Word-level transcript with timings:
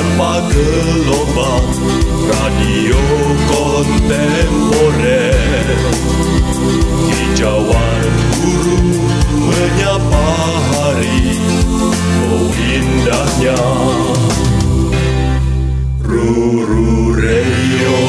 tanpa 0.00 0.40
gelombang 0.48 1.68
radio 2.24 2.96
kontemporer. 3.52 5.36
Hijauan 7.12 8.08
guru 8.32 8.80
menyapa 9.44 10.24
hari 10.72 11.36
oh 12.32 12.48
indahnya. 12.56 13.60
Ruru 16.00 17.12
Radio 17.20 18.00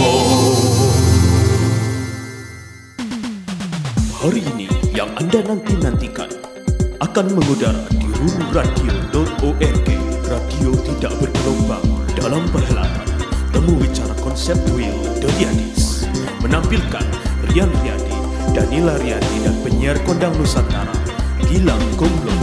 Hari 4.15 4.39
ini 4.55 4.71
yang 4.95 5.11
Anda 5.19 5.43
nanti-nantikan 5.43 6.31
akan 7.03 7.35
mengudara 7.35 7.83
di 7.91 8.07
rururadio.org 8.15 10.10
Radio 10.31 10.71
tidak 10.87 11.11
bergelombang 11.19 11.83
dalam 12.15 12.47
perhelatan. 12.55 13.03
Temu 13.51 13.75
Bicara 13.75 14.15
Konseptual 14.23 14.95
Dodiadis 15.19 16.07
Menampilkan 16.39 17.03
Rian 17.51 17.67
Riyadi, 17.83 18.15
Danila 18.55 18.95
Riyadi 18.95 19.43
dan 19.43 19.59
penyiar 19.59 19.99
kondang 20.07 20.31
Nusantara 20.39 20.95
Gilang 21.51 21.83
Kumlon 21.99 22.39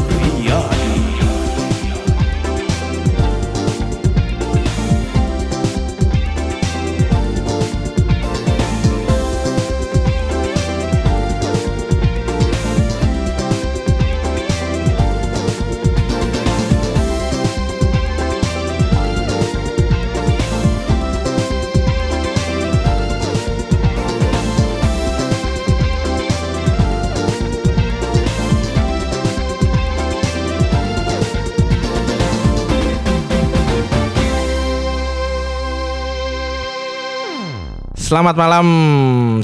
Selamat 38.09 38.41
malam 38.41 38.69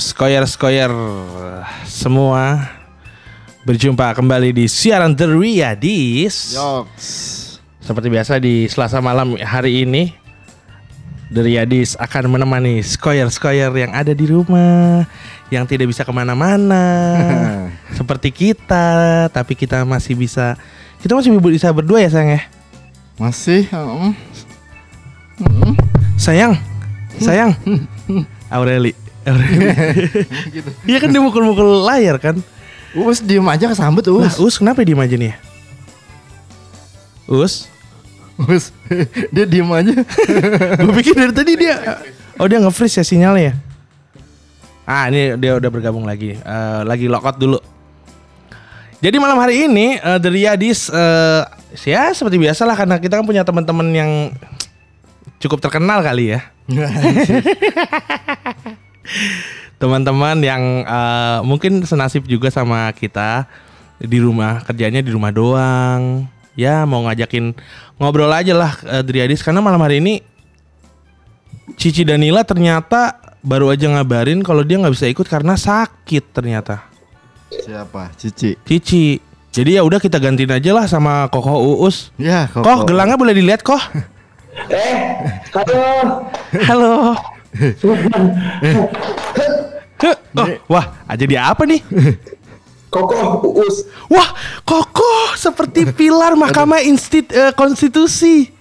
skoyer-skoyer 0.00 0.88
semua 1.84 2.64
Berjumpa 3.68 4.16
kembali 4.16 4.56
di 4.56 4.64
siaran 4.72 5.12
The 5.12 5.28
Riyadis 5.28 6.56
Yoks. 6.56 7.08
Seperti 7.84 8.08
biasa 8.08 8.40
di 8.40 8.64
selasa 8.64 9.04
malam 9.04 9.36
hari 9.36 9.84
ini 9.84 10.16
The 11.28 11.44
Riyadis 11.44 11.92
akan 12.00 12.32
menemani 12.32 12.80
skoyer-skoyer 12.80 13.68
yang 13.68 13.92
ada 13.92 14.16
di 14.16 14.24
rumah 14.24 15.04
Yang 15.52 15.76
tidak 15.76 15.92
bisa 15.92 16.08
ke 16.08 16.12
mana-mana. 16.16 16.80
Seperti 18.00 18.32
kita 18.32 19.28
Tapi 19.28 19.60
kita 19.60 19.84
masih 19.84 20.16
bisa 20.16 20.56
Kita 21.04 21.12
masih 21.12 21.36
bisa 21.36 21.68
berdua 21.68 22.00
ya 22.00 22.08
sayang 22.08 22.40
ya? 22.40 22.42
Masih 23.20 23.68
mm, 25.36 25.76
Sayang 26.16 26.56
Sayang 27.20 27.52
Aureli 28.54 28.94
Aureli 29.26 29.66
Iya 30.94 30.98
kan 31.02 31.10
dia 31.10 31.18
mukul-mukul 31.18 31.82
layar 31.82 32.22
kan 32.22 32.38
Us 32.94 33.18
diem 33.18 33.42
aja 33.50 33.66
kesambet 33.66 34.06
Nah, 34.06 34.30
Us. 34.30 34.38
Us 34.38 34.54
kenapa 34.62 34.86
diem 34.86 35.00
aja 35.02 35.18
nih 35.18 35.34
ya? 35.34 35.36
Us 37.26 37.66
Us. 38.34 38.74
Dia 39.34 39.46
diem 39.46 39.66
aja. 39.70 39.94
Gue 40.82 40.94
pikir 40.98 41.14
dari 41.14 41.30
tadi 41.30 41.54
dia 41.54 42.02
Oh 42.34 42.50
dia 42.50 42.58
nge-freeze 42.58 42.98
ya 42.98 43.04
sinyalnya 43.06 43.42
ya 43.50 43.54
Ah 44.86 45.06
ini 45.06 45.38
dia 45.38 45.54
udah 45.54 45.70
bergabung 45.70 46.02
lagi 46.02 46.34
Eh, 46.34 46.80
Lagi 46.82 47.06
lockout 47.06 47.38
dulu 47.38 47.58
Jadi 48.98 49.16
malam 49.22 49.38
hari 49.38 49.70
ini 49.70 49.98
uh, 49.98 50.18
The 50.18 50.30
Riyadis 50.34 50.90
eh, 50.90 51.42
Ya 51.86 52.10
seperti 52.10 52.38
biasa 52.38 52.66
lah 52.66 52.74
Karena 52.74 52.98
kita 52.98 53.18
kan 53.18 53.26
punya 53.26 53.46
teman-teman 53.46 53.86
yang 53.90 54.10
Cukup 55.38 55.62
terkenal 55.62 56.02
kali 56.02 56.34
ya 56.34 56.53
teman-teman 59.80 60.36
yang 60.40 60.62
eh, 60.84 61.38
mungkin 61.44 61.84
senasib 61.84 62.24
juga 62.24 62.48
sama 62.48 62.88
kita 62.96 63.44
di 64.00 64.18
rumah 64.18 64.64
kerjanya 64.64 65.00
di 65.04 65.10
rumah 65.12 65.30
doang 65.30 66.26
ya 66.54 66.86
mau 66.86 67.02
ngajakin 67.06 67.54
ngobrol 67.98 68.30
aja 68.30 68.54
lah 68.54 68.72
uh, 68.86 69.02
Driadis 69.02 69.42
karena 69.42 69.62
malam 69.62 69.80
hari 69.82 69.98
ini 70.02 70.22
Cici 71.74 72.06
Danila 72.06 72.46
ternyata 72.46 73.18
baru 73.42 73.70
aja 73.74 73.90
ngabarin 73.90 74.42
kalau 74.46 74.62
dia 74.62 74.78
nggak 74.78 74.94
bisa 74.94 75.06
ikut 75.10 75.26
karena 75.26 75.58
sakit 75.58 76.24
ternyata 76.30 76.86
Siapa? 77.54 78.10
Cici. 78.18 78.58
Cici 78.66 79.18
jadi 79.54 79.78
ya 79.78 79.82
udah 79.86 80.02
kita 80.02 80.18
gantiin 80.18 80.50
aja 80.50 80.70
lah 80.74 80.86
sama 80.90 81.30
Koko 81.30 81.78
Uus 81.78 82.10
Ya, 82.18 82.50
kok. 82.50 82.66
Koh 82.66 82.82
gelangnya 82.82 83.14
boleh 83.14 83.34
dilihat 83.34 83.62
Koh 83.62 83.78
Eh, 84.54 84.94
halo. 85.50 85.82
halo 86.62 86.94
oh, 90.34 90.48
wah 90.70 90.86
aja 91.10 91.24
dia 91.26 91.42
apa 91.50 91.66
nih 91.66 91.82
Kokoh 92.94 93.42
Uus. 93.58 93.90
Wah, 94.06 94.30
Koko 94.62 95.34
seperti 95.34 95.82
pilar 95.90 96.38
Mahkamah 96.38 96.78
Instit 96.86 97.26
eh, 97.34 97.50
Konstitusi. 97.50 98.54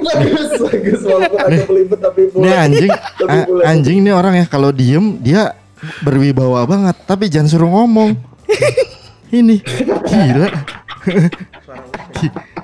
Bagus, 0.00 0.56
bagus. 0.56 1.00
Walaupun 1.04 1.38
ada 1.44 1.62
belibet 1.68 2.00
tapi 2.00 2.32
Ini 2.32 2.32
boleh. 2.32 2.56
anjing, 2.56 2.92
anjing 3.68 3.98
nih 4.00 4.16
orang 4.16 4.40
ya 4.40 4.48
kalau 4.48 4.72
diem 4.72 5.20
dia 5.20 5.52
berwibawa 6.00 6.64
banget, 6.64 6.96
tapi 7.04 7.28
jangan 7.28 7.52
suruh 7.52 7.68
ngomong. 7.68 8.16
Ini 9.44 9.60
gila. 10.08 10.48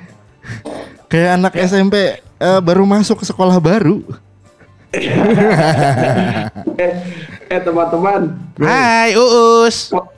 Kayak 1.12 1.36
anak 1.36 1.52
SMP 1.60 2.16
eh, 2.16 2.60
baru 2.64 2.88
masuk 2.88 3.20
ke 3.20 3.28
sekolah 3.28 3.60
baru. 3.60 4.00
Eh, 6.80 6.92
eh 7.52 7.60
teman-teman. 7.60 8.32
Hai, 8.56 9.12
Uus. 9.12 9.92
Kok, 9.92 10.08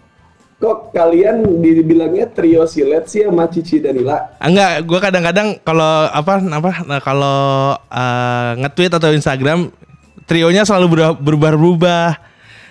kok 0.62 0.78
kalian 0.94 1.42
dibilangnya 1.58 2.30
trio 2.30 2.62
silet 2.70 3.10
sih 3.10 3.26
sama 3.26 3.50
Cici 3.50 3.82
Danila? 3.82 4.38
Enggak, 4.38 4.86
gua 4.86 5.02
kadang-kadang 5.02 5.58
kalau 5.66 6.06
apa 6.06 6.38
apa 6.38 6.70
nah, 6.86 7.00
kalau 7.02 7.74
eh, 7.90 8.50
nge-tweet 8.62 8.94
atau 8.94 9.10
Instagram 9.10 9.74
trionya 10.30 10.62
selalu 10.62 10.86
berubah- 10.94 11.18
berubah-ubah. 11.18 12.08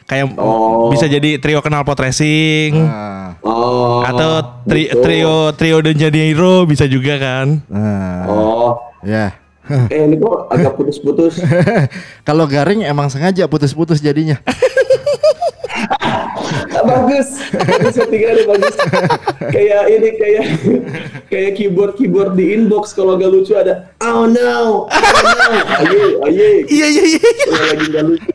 Kayak 0.03 0.36
Oh. 0.36 0.88
bisa 0.88 1.06
jadi 1.06 1.38
trio 1.38 1.59
kenal 1.59 1.81
pot 1.81 1.96
racing 1.96 2.75
Nah, 2.75 3.40
Oh. 3.40 4.03
atau 4.03 4.31
tri- 4.64 4.88
gitu. 4.88 5.00
trio 5.00 5.36
trio 5.52 5.78
dan 5.80 5.96
jadi 5.96 6.19
hero 6.28 6.64
bisa 6.64 6.84
juga 6.86 7.16
kan. 7.16 7.64
nah, 7.66 8.24
Oh. 8.25 8.72
ya. 9.02 9.31
Eh 9.88 10.03
ini 10.03 10.19
kok 10.19 10.47
agak 10.50 10.75
putus-putus. 10.75 11.40
Kalau 12.28 12.44
garing 12.44 12.84
emang 12.84 13.08
sengaja 13.08 13.47
putus-putus 13.47 13.97
jadinya. 13.97 14.36
Bagus. 16.84 17.28
Bagus 17.53 17.94
settingannya 17.97 18.44
bagus. 18.50 18.75
kayak 19.53 19.84
ini 19.90 20.09
kayak 20.18 20.46
kayak 21.30 21.52
keyboard 21.58 21.94
keyboard 21.97 22.34
di 22.38 22.53
inbox 22.53 22.94
kalau 22.94 23.18
gak 23.18 23.30
lucu 23.30 23.53
ada 23.58 23.94
oh 24.02 24.25
no, 24.30 24.86
oh 24.88 25.22
no, 25.24 25.47
aye, 25.81 26.03
aye. 26.30 26.50
Iya 26.69 26.88
iya 26.90 27.03
iya. 27.18 27.22
Kalau 27.50 27.66
lagi 27.69 27.86
gak 27.90 28.06
lucu. 28.06 28.30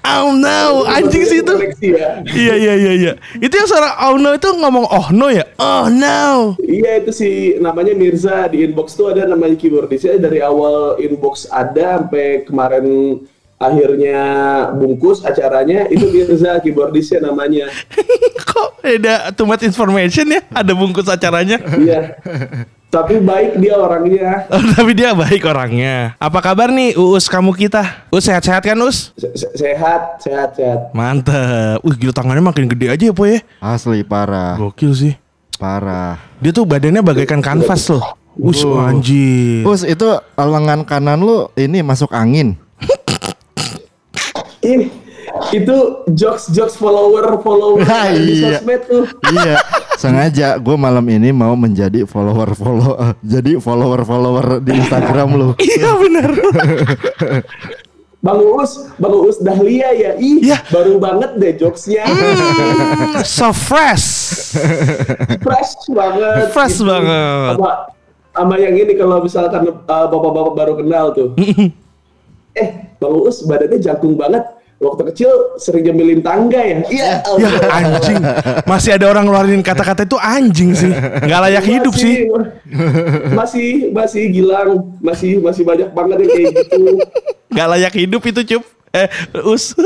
Oh 0.00 0.32
no, 0.32 0.88
anjing 0.88 1.24
sih 1.28 1.44
itu. 1.44 1.54
Ya. 1.84 2.24
Iya 2.24 2.54
iya 2.56 2.74
iya 2.74 2.92
iya. 2.96 3.12
Itu 3.36 3.52
yang 3.52 3.68
suara 3.68 3.94
oh 4.08 4.16
no 4.16 4.32
itu 4.32 4.48
ngomong 4.48 4.88
oh 4.88 5.06
no 5.12 5.28
ya. 5.28 5.44
Oh 5.60 5.92
no. 5.92 6.56
Iya 6.64 7.04
itu 7.04 7.10
si 7.12 7.28
namanya 7.60 7.92
Mirza 7.92 8.48
di 8.48 8.64
inbox 8.64 8.96
tuh 8.96 9.12
ada 9.12 9.28
namanya 9.28 9.60
keyboardisnya 9.60 10.16
dari 10.16 10.40
awal 10.40 10.96
inbox 10.98 11.46
ada 11.52 12.00
sampai 12.00 12.48
kemarin 12.48 13.20
akhirnya 13.60 14.18
bungkus 14.72 15.20
acaranya 15.20 15.84
itu 15.86 16.08
Mirza 16.08 16.56
keyboardisnya 16.58 17.20
namanya. 17.22 17.68
Kok 18.50 18.80
ada 18.80 19.28
too 19.30 19.44
much 19.44 19.60
information 19.62 20.26
ya? 20.26 20.40
Ada 20.50 20.72
bungkus 20.72 21.06
acaranya. 21.06 21.60
Iya. 21.76 22.16
Tapi 22.90 23.22
baik 23.22 23.60
dia 23.62 23.78
orangnya. 23.78 24.42
Oh, 24.50 24.64
tapi 24.74 24.96
dia 24.96 25.14
baik 25.14 25.46
orangnya. 25.46 26.16
Apa 26.18 26.42
kabar 26.42 26.72
nih 26.72 26.98
Uus 26.98 27.30
kamu 27.30 27.54
kita? 27.54 28.08
Us 28.10 28.26
sehat-sehat 28.26 28.64
kan 28.64 28.80
Us? 28.82 29.14
Se- 29.14 29.30
se- 29.36 29.52
Sehat, 29.54 30.18
sehat, 30.18 30.56
sehat. 30.56 30.90
Mantep. 30.90 31.78
Wih 31.84 31.94
gila 31.94 32.10
tangannya 32.10 32.42
makin 32.42 32.66
gede 32.66 32.90
aja 32.90 33.04
ya 33.06 33.14
po 33.14 33.28
ya. 33.28 33.44
Asli 33.62 34.02
parah, 34.02 34.58
Gokil 34.58 34.90
sih. 34.90 35.14
parah. 35.54 36.18
Dia 36.40 36.50
tuh 36.50 36.64
badannya 36.66 37.04
bagaikan 37.04 37.38
kanvas 37.38 37.86
loh. 37.92 38.16
Us 38.40 38.64
anjir. 38.64 39.62
Us 39.62 39.84
itu 39.84 40.08
lengan 40.34 40.82
kanan 40.82 41.20
lu 41.20 41.46
ini 41.54 41.84
masuk 41.84 42.10
angin. 42.10 42.56
Ih, 44.60 44.92
itu 45.50 45.76
jokes 46.10 46.50
jokes 46.50 46.74
follower 46.74 47.40
follower 47.40 47.80
Ah, 47.82 48.12
di 48.12 48.38
iya. 48.38 48.60
sosmed 48.60 48.80
tuh. 48.84 49.04
iya, 49.30 49.56
sengaja 50.00 50.56
gue 50.56 50.76
malam 50.76 51.04
ini 51.06 51.30
mau 51.30 51.52
menjadi 51.54 52.04
follower 52.04 52.52
follow 52.52 52.92
eh, 52.98 53.14
jadi 53.20 53.56
follower 53.56 54.02
follower 54.02 54.60
di 54.60 54.76
Instagram 54.76 55.28
lu. 55.32 55.48
Iya 55.56 55.90
benar. 55.96 56.28
Bang 58.20 58.36
Uus, 58.36 58.92
Bang 59.00 59.16
Uus 59.16 59.40
Dahlia 59.40 59.96
ya. 59.96 60.12
Ih, 60.20 60.44
Iya. 60.44 60.60
baru 60.68 61.00
banget 61.00 61.40
deh 61.40 61.56
jokesnya. 61.56 62.04
Hmm, 62.04 63.24
so 63.24 63.48
fresh. 63.48 64.52
Fresh 65.40 65.88
banget. 65.88 66.52
Fresh 66.52 66.84
gitu. 66.84 66.92
banget. 66.92 67.56
Sama, 67.56 67.72
sama 68.36 68.54
yang 68.60 68.76
ini 68.76 68.92
kalau 68.92 69.24
misalkan 69.24 69.72
uh, 69.72 70.04
bapak-bapak 70.04 70.52
baru 70.52 70.72
kenal 70.76 71.16
tuh. 71.16 71.32
Eh, 72.56 72.68
Bang 72.98 73.14
Uus 73.16 73.44
badannya 73.46 73.78
jangkung 73.78 74.14
banget. 74.16 74.44
Waktu 74.80 75.12
kecil 75.12 75.60
sering 75.60 75.84
nyemilin 75.84 76.24
tangga 76.24 76.56
ya. 76.56 76.80
Iya. 76.88 77.12
Ya 77.36 77.50
anjing. 77.68 78.16
Masih 78.64 78.96
ada 78.96 79.12
orang 79.12 79.28
ngeluarin 79.28 79.60
kata-kata 79.60 80.08
itu 80.08 80.16
anjing 80.16 80.72
sih. 80.72 80.88
Nggak 81.20 81.40
layak 81.44 81.64
hidup 81.68 81.92
sih. 81.92 82.24
Masih, 83.38 83.92
masih 83.92 84.22
gilang, 84.32 84.96
masih 85.04 85.42
masih 85.42 85.62
banyak 85.68 85.92
banget 85.92 86.16
yang 86.24 86.30
kayak 86.32 86.52
gitu. 86.64 86.82
Nggak 87.52 87.68
layak 87.76 87.94
hidup 87.98 88.22
itu 88.24 88.40
cup. 88.56 88.62
Eh, 88.96 89.08
us. 89.44 89.76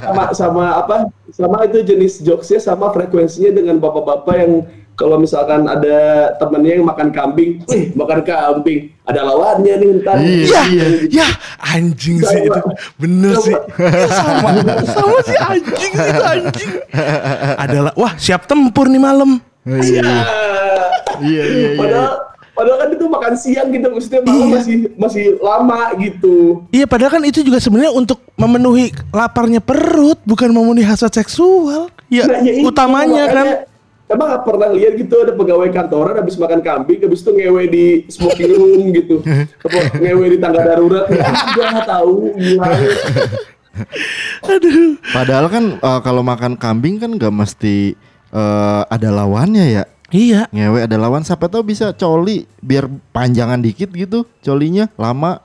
sama 0.00 0.24
sama 0.32 0.64
apa 0.80 0.96
sama 1.28 1.64
itu 1.68 1.84
jenis 1.84 2.24
jokesnya 2.24 2.60
sama 2.60 2.88
frekuensinya 2.88 3.52
dengan 3.52 3.76
bapak-bapak 3.76 4.34
yang 4.40 4.52
kalau 4.92 5.16
misalkan 5.16 5.64
ada 5.66 6.30
temennya 6.36 6.78
yang 6.78 6.86
makan 6.86 7.08
kambing, 7.10 7.64
wih 7.66 7.90
makan 7.96 8.20
kambing, 8.22 8.92
ada 9.08 9.24
lawannya 9.24 9.74
nih 9.80 9.88
ntar. 10.04 10.16
Ya, 10.20 10.62
ya 11.08 11.28
anjing 11.58 12.20
sih 12.20 12.40
itu. 12.46 12.60
Bener 13.00 13.34
sih. 13.40 13.56
Ya, 13.80 14.08
sama, 14.12 14.50
sama 14.84 15.18
sih 15.24 15.38
anjing 15.40 15.92
sih 15.96 16.08
itu 16.12 16.22
anjing. 16.22 16.70
Adalah, 17.56 17.92
wah 17.96 18.12
siap 18.20 18.44
tempur 18.44 18.86
nih 18.92 19.00
malam. 19.00 19.40
Iya. 19.64 20.04
Iya, 21.22 21.42
iya, 21.44 21.44
iya. 21.46 21.68
Padahal 21.78 22.12
padahal 22.52 22.78
kan 22.84 22.88
itu 22.92 23.04
makan 23.08 23.34
siang 23.34 23.68
gitu, 23.72 23.86
maksudnya 23.88 24.20
malam 24.28 24.38
Iya. 24.44 24.54
masih 24.60 24.76
masih 25.00 25.24
lama 25.40 25.80
gitu. 25.98 26.36
Iya 26.68 26.84
padahal 26.84 27.16
kan 27.16 27.22
itu 27.24 27.40
juga 27.40 27.58
sebenarnya 27.58 27.96
untuk 27.96 28.20
memenuhi 28.36 28.92
laparnya 29.08 29.64
perut, 29.64 30.20
bukan 30.28 30.52
memenuhi 30.52 30.84
hasrat 30.84 31.16
seksual. 31.16 31.88
Ya, 32.12 32.28
Nah, 32.28 32.44
ya 32.44 32.52
itu, 32.60 32.68
utamanya 32.68 33.24
kan. 33.32 33.46
Emang 34.12 34.28
gak 34.28 34.44
pernah 34.44 34.68
lihat 34.68 34.92
gitu 35.00 35.24
ada 35.24 35.32
pegawai 35.32 35.72
kantoran 35.72 36.20
habis 36.20 36.36
makan 36.36 36.60
kambing, 36.60 37.00
habis 37.00 37.24
itu 37.24 37.32
ngewe 37.32 37.64
di 37.72 38.04
smoking 38.12 38.52
room 38.52 38.92
gitu, 38.92 39.24
ngewe 39.96 40.36
di 40.36 40.38
tangga 40.38 40.60
darurat, 40.60 41.08
ya 41.08 41.64
udah 41.72 41.86
tahu. 41.88 42.14
Aduh. 44.44 45.00
Padahal 45.16 45.48
kan 45.48 45.64
eh, 45.80 46.00
kalau 46.04 46.20
makan 46.20 46.60
kambing 46.60 47.00
kan 47.00 47.16
nggak 47.16 47.32
mesti 47.32 47.96
eh, 48.36 48.82
ada 48.84 49.08
lawannya 49.08 49.64
ya. 49.80 49.84
Iya. 50.12 50.44
Ngewe 50.52 50.84
ada 50.84 50.96
lawan 51.00 51.24
siapa 51.24 51.48
tahu 51.48 51.72
bisa 51.72 51.96
coli 51.96 52.44
biar 52.60 52.84
panjangan 53.16 53.64
dikit 53.64 53.88
gitu 53.96 54.28
colinya 54.44 54.92
lama. 55.00 55.40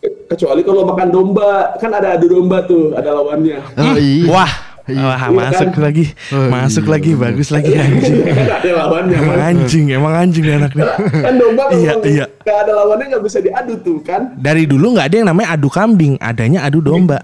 Kecuali 0.00 0.66
kalau 0.66 0.82
makan 0.88 1.08
domba, 1.12 1.76
kan 1.78 1.92
ada 1.94 2.18
adu 2.18 2.26
domba 2.26 2.64
tuh, 2.66 2.96
ada 2.96 3.14
lawannya. 3.14 3.60
Oh, 3.78 3.94
iya. 3.94 4.26
Wah. 4.26 4.69
Iya. 4.86 5.02
Wah, 5.02 5.18
Iya 5.18 5.28
masuk 5.30 5.68
kan? 5.70 5.82
lagi. 5.82 6.04
Oh, 6.30 6.48
masuk 6.48 6.84
iya, 6.84 6.92
lagi, 6.92 7.10
bagus 7.14 7.48
lagi 7.48 7.72
anjing. 7.74 8.16
kan 8.22 8.48
ada 8.56 8.70
lawannya. 8.74 9.16
emang 9.16 9.40
anjing, 9.42 9.86
emang 9.90 10.14
anjing 10.14 10.44
nih 10.44 10.54
anak 10.56 10.72
nih. 10.72 10.86
Kan 11.20 11.34
domba 11.36 11.62
kalau 11.66 11.78
Iya, 11.78 11.92
iya. 12.02 12.26
nggak 12.40 12.58
ada 12.58 12.72
lawannya 12.74 13.06
nggak 13.08 13.24
bisa 13.24 13.38
diadu 13.38 13.74
tuh 13.78 13.98
kan? 14.00 14.34
Dari 14.34 14.64
dulu 14.64 14.94
nggak 14.94 15.06
ada 15.06 15.16
yang 15.16 15.28
namanya 15.28 15.48
adu 15.52 15.68
kambing, 15.68 16.14
adanya 16.18 16.62
adu 16.62 16.80
domba. 16.80 17.22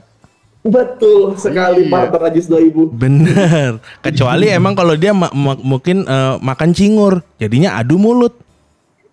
Betul 0.61 1.35
sekali 1.37 1.87
Iya. 1.87 1.93
partner 1.93 2.21
Ajis 2.27 2.47
2000. 2.47 2.91
Bener. 2.93 3.71
Kecuali 4.01 4.47
emang 4.49 4.75
kalau 4.75 4.95
dia 4.95 5.11
ma- 5.11 5.31
ma- 5.31 5.57
mungkin 5.57 6.03
eh, 6.03 6.35
makan 6.37 6.71
cingur, 6.71 7.23
jadinya 7.37 7.75
adu 7.75 7.97
mulut. 7.97 8.35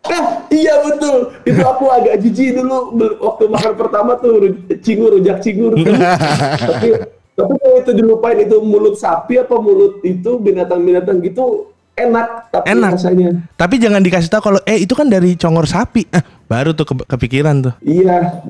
Nah, 0.04 0.44
iya 0.50 0.84
betul. 0.84 1.32
Itu 1.42 1.64
aku 1.64 1.88
agak 1.88 2.20
jijik 2.20 2.58
dulu 2.58 2.92
waktu 3.18 3.44
makan 3.48 3.74
pertama 3.74 4.12
tuh 4.18 4.52
cingur, 4.82 5.14
rujak 5.14 5.40
cingur. 5.40 5.72
tapi 6.60 6.90
tapi 7.34 7.54
kalau 7.56 7.78
itu 7.78 7.92
dilupain 7.94 8.38
itu 8.38 8.58
mulut 8.60 8.96
sapi 8.96 9.38
apa 9.38 9.56
mulut 9.56 10.00
itu 10.02 10.38
binatang-binatang 10.38 11.18
gitu 11.20 11.68
enak 11.94 12.50
tapi 12.50 12.66
Enak. 12.70 12.90
rasanya. 12.92 13.30
Tapi 13.54 13.76
jangan 13.78 14.02
dikasih 14.02 14.26
tahu 14.28 14.42
kalau 14.44 14.60
eh 14.64 14.78
itu 14.78 14.92
kan 14.92 15.06
dari 15.06 15.34
congor 15.34 15.66
sapi. 15.66 16.06
Eh, 16.08 16.22
baru 16.44 16.72
tuh 16.72 16.86
ke- 16.86 17.06
kepikiran 17.08 17.62
tuh. 17.62 17.74
Iya. 17.80 18.42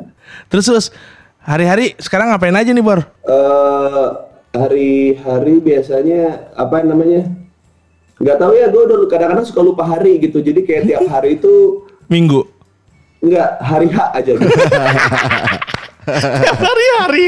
Terus 0.48 0.66
terus 0.66 0.86
hari-hari 1.40 1.96
sekarang 1.98 2.32
ngapain 2.32 2.54
aja 2.54 2.72
nih 2.72 2.80
Bor? 2.80 3.04
eh 3.04 4.08
hari-hari 4.54 5.60
biasanya 5.60 6.22
apa 6.54 6.80
namanya? 6.82 7.28
Nggak 8.16 8.38
tahu 8.38 8.54
ya, 8.54 8.68
gue 8.68 8.82
udah 8.82 8.98
kadang-kadang 9.06 9.44
suka 9.44 9.60
lupa 9.60 9.84
hari 9.84 10.20
gitu. 10.20 10.40
Jadi 10.40 10.64
kayak 10.64 10.84
tiap 10.86 11.04
hari 11.14 11.36
itu 11.36 11.84
Minggu. 12.06 12.48
Enggak, 13.20 13.56
hari 13.58 13.88
H 13.88 13.98
aja 14.14 14.32
gitu. 14.36 14.44
Hari-hari. 16.54 17.26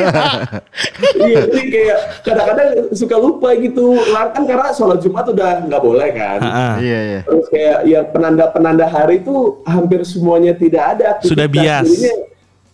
iya, 1.22 1.40
jadi 1.46 1.62
kayak 1.68 1.98
kadang-kadang 2.22 2.70
suka 2.92 3.16
lupa 3.16 3.50
gitu. 3.56 3.96
Lah, 4.08 4.30
Kan 4.30 4.44
karena 4.44 4.72
sholat 4.72 5.00
Jumat 5.00 5.26
udah 5.26 5.64
nggak 5.64 5.82
boleh 5.82 6.10
kan. 6.12 6.40
Ah, 6.42 6.76
Iya 6.78 7.00
iya. 7.02 7.20
Terus 7.24 7.48
kayak 7.48 7.78
ya 7.86 8.00
penanda-penanda 8.04 8.86
hari 8.86 9.20
itu 9.20 9.36
hampir 9.64 10.04
semuanya 10.04 10.52
tidak 10.52 10.84
ada. 10.94 11.04
aktivitas. 11.14 11.32
Sudah 11.32 11.48
bias. 11.48 11.86
Jadinya, 11.88 12.14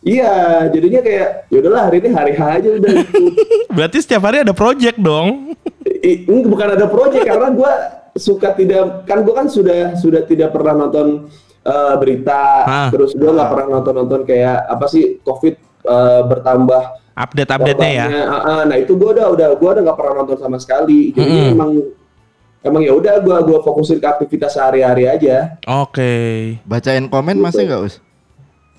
iya, 0.02 0.34
jadinya 0.68 1.02
kayak 1.02 1.28
ya 1.48 1.58
udahlah 1.60 1.82
hari 1.86 1.98
ini 2.00 2.10
hari 2.10 2.34
H 2.34 2.42
aja 2.42 2.70
udah 2.74 2.92
gitu. 2.98 3.24
Berarti 3.76 3.98
setiap 4.00 4.22
hari 4.24 4.38
ada 4.42 4.52
project 4.52 4.98
dong. 4.98 5.54
I- 6.02 6.26
ini 6.26 6.42
bukan 6.44 6.68
ada 6.72 6.86
proyek 6.86 7.24
karena 7.24 7.50
gue 7.50 7.72
suka 8.14 8.52
tidak 8.52 9.06
kan 9.06 9.22
gue 9.22 9.32
kan 9.32 9.48
sudah 9.48 9.96
sudah 9.96 10.26
tidak 10.26 10.50
pernah 10.50 10.74
nonton 10.76 11.30
eh, 11.62 11.96
berita 11.96 12.42
Ah. 12.62 12.90
terus 12.90 13.14
gue 13.14 13.24
nggak 13.24 13.48
pernah 13.48 13.68
nonton 13.78 13.94
nonton 13.96 14.22
kayak 14.24 14.66
apa 14.66 14.86
sih 14.86 15.22
covid 15.22 15.56
eh, 15.84 16.22
bertambah 16.24 16.84
Update-update-nya 17.12 17.92
ya. 17.92 18.06
Wabahnya, 18.06 18.24
ah, 18.26 18.42
ah. 18.42 18.62
nah 18.64 18.76
itu 18.76 18.94
gue 18.94 19.10
udah 19.12 19.28
udah 19.30 19.48
gue 19.54 19.70
udah 19.70 19.84
nggak 19.84 19.98
pernah 20.00 20.14
nonton 20.18 20.38
sama 20.38 20.58
sekali 20.58 21.12
jadi 21.12 21.28
Mm-mm. 21.28 21.54
emang 21.54 21.72
emang 22.62 22.82
ya 22.82 22.94
udah 22.94 23.20
gue 23.20 23.36
gua 23.44 23.60
fokusin 23.60 23.98
ke 23.98 24.08
aktivitas 24.08 24.54
sehari-hari 24.54 25.06
aja 25.06 25.60
Oke. 25.68 26.14
Bacain 26.64 27.06
komen 27.06 27.36
masih 27.36 27.66
nggak 27.66 27.82
us? 27.84 27.96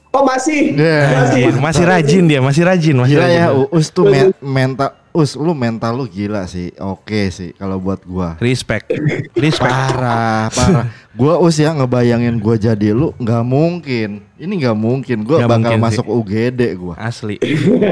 oh 0.08 0.22
masih 0.22 0.72
Yeah. 0.72 1.08
masih 1.18 1.42
Masih 1.58 1.84
rajin 1.84 2.22
dia, 2.26 2.40
masih 2.40 2.62
rajin, 2.62 2.94
masih 2.94 3.16
Gila 3.16 3.24
rajin. 3.26 3.38
ya 3.38 3.48
us 3.70 3.86
tuh 3.88 4.04
men- 4.06 4.36
mental 4.38 4.92
us 5.12 5.36
lu 5.36 5.52
mental 5.52 5.96
lu 5.96 6.04
gila 6.08 6.48
sih. 6.48 6.72
Oke 6.80 7.28
sih 7.28 7.52
kalau 7.54 7.76
buat 7.78 8.00
gua. 8.04 8.36
Respect. 8.40 8.90
Respect. 9.44 9.68
Parah, 9.68 10.48
parah. 10.48 10.86
Gua 11.12 11.36
us 11.40 11.60
ya 11.60 11.72
ngebayangin 11.76 12.40
gua 12.40 12.56
jadi 12.56 12.96
lu 12.96 13.12
nggak 13.20 13.44
mungkin. 13.44 14.24
Ini 14.40 14.52
nggak 14.64 14.76
mungkin. 14.76 15.16
Gua 15.22 15.44
Nggak 15.44 15.50
bakal 15.52 15.60
mungkin 15.60 15.80
masuk 15.84 16.06
sih. 16.08 16.16
UGD 16.16 16.60
gua. 16.80 16.94
Asli. 16.96 17.36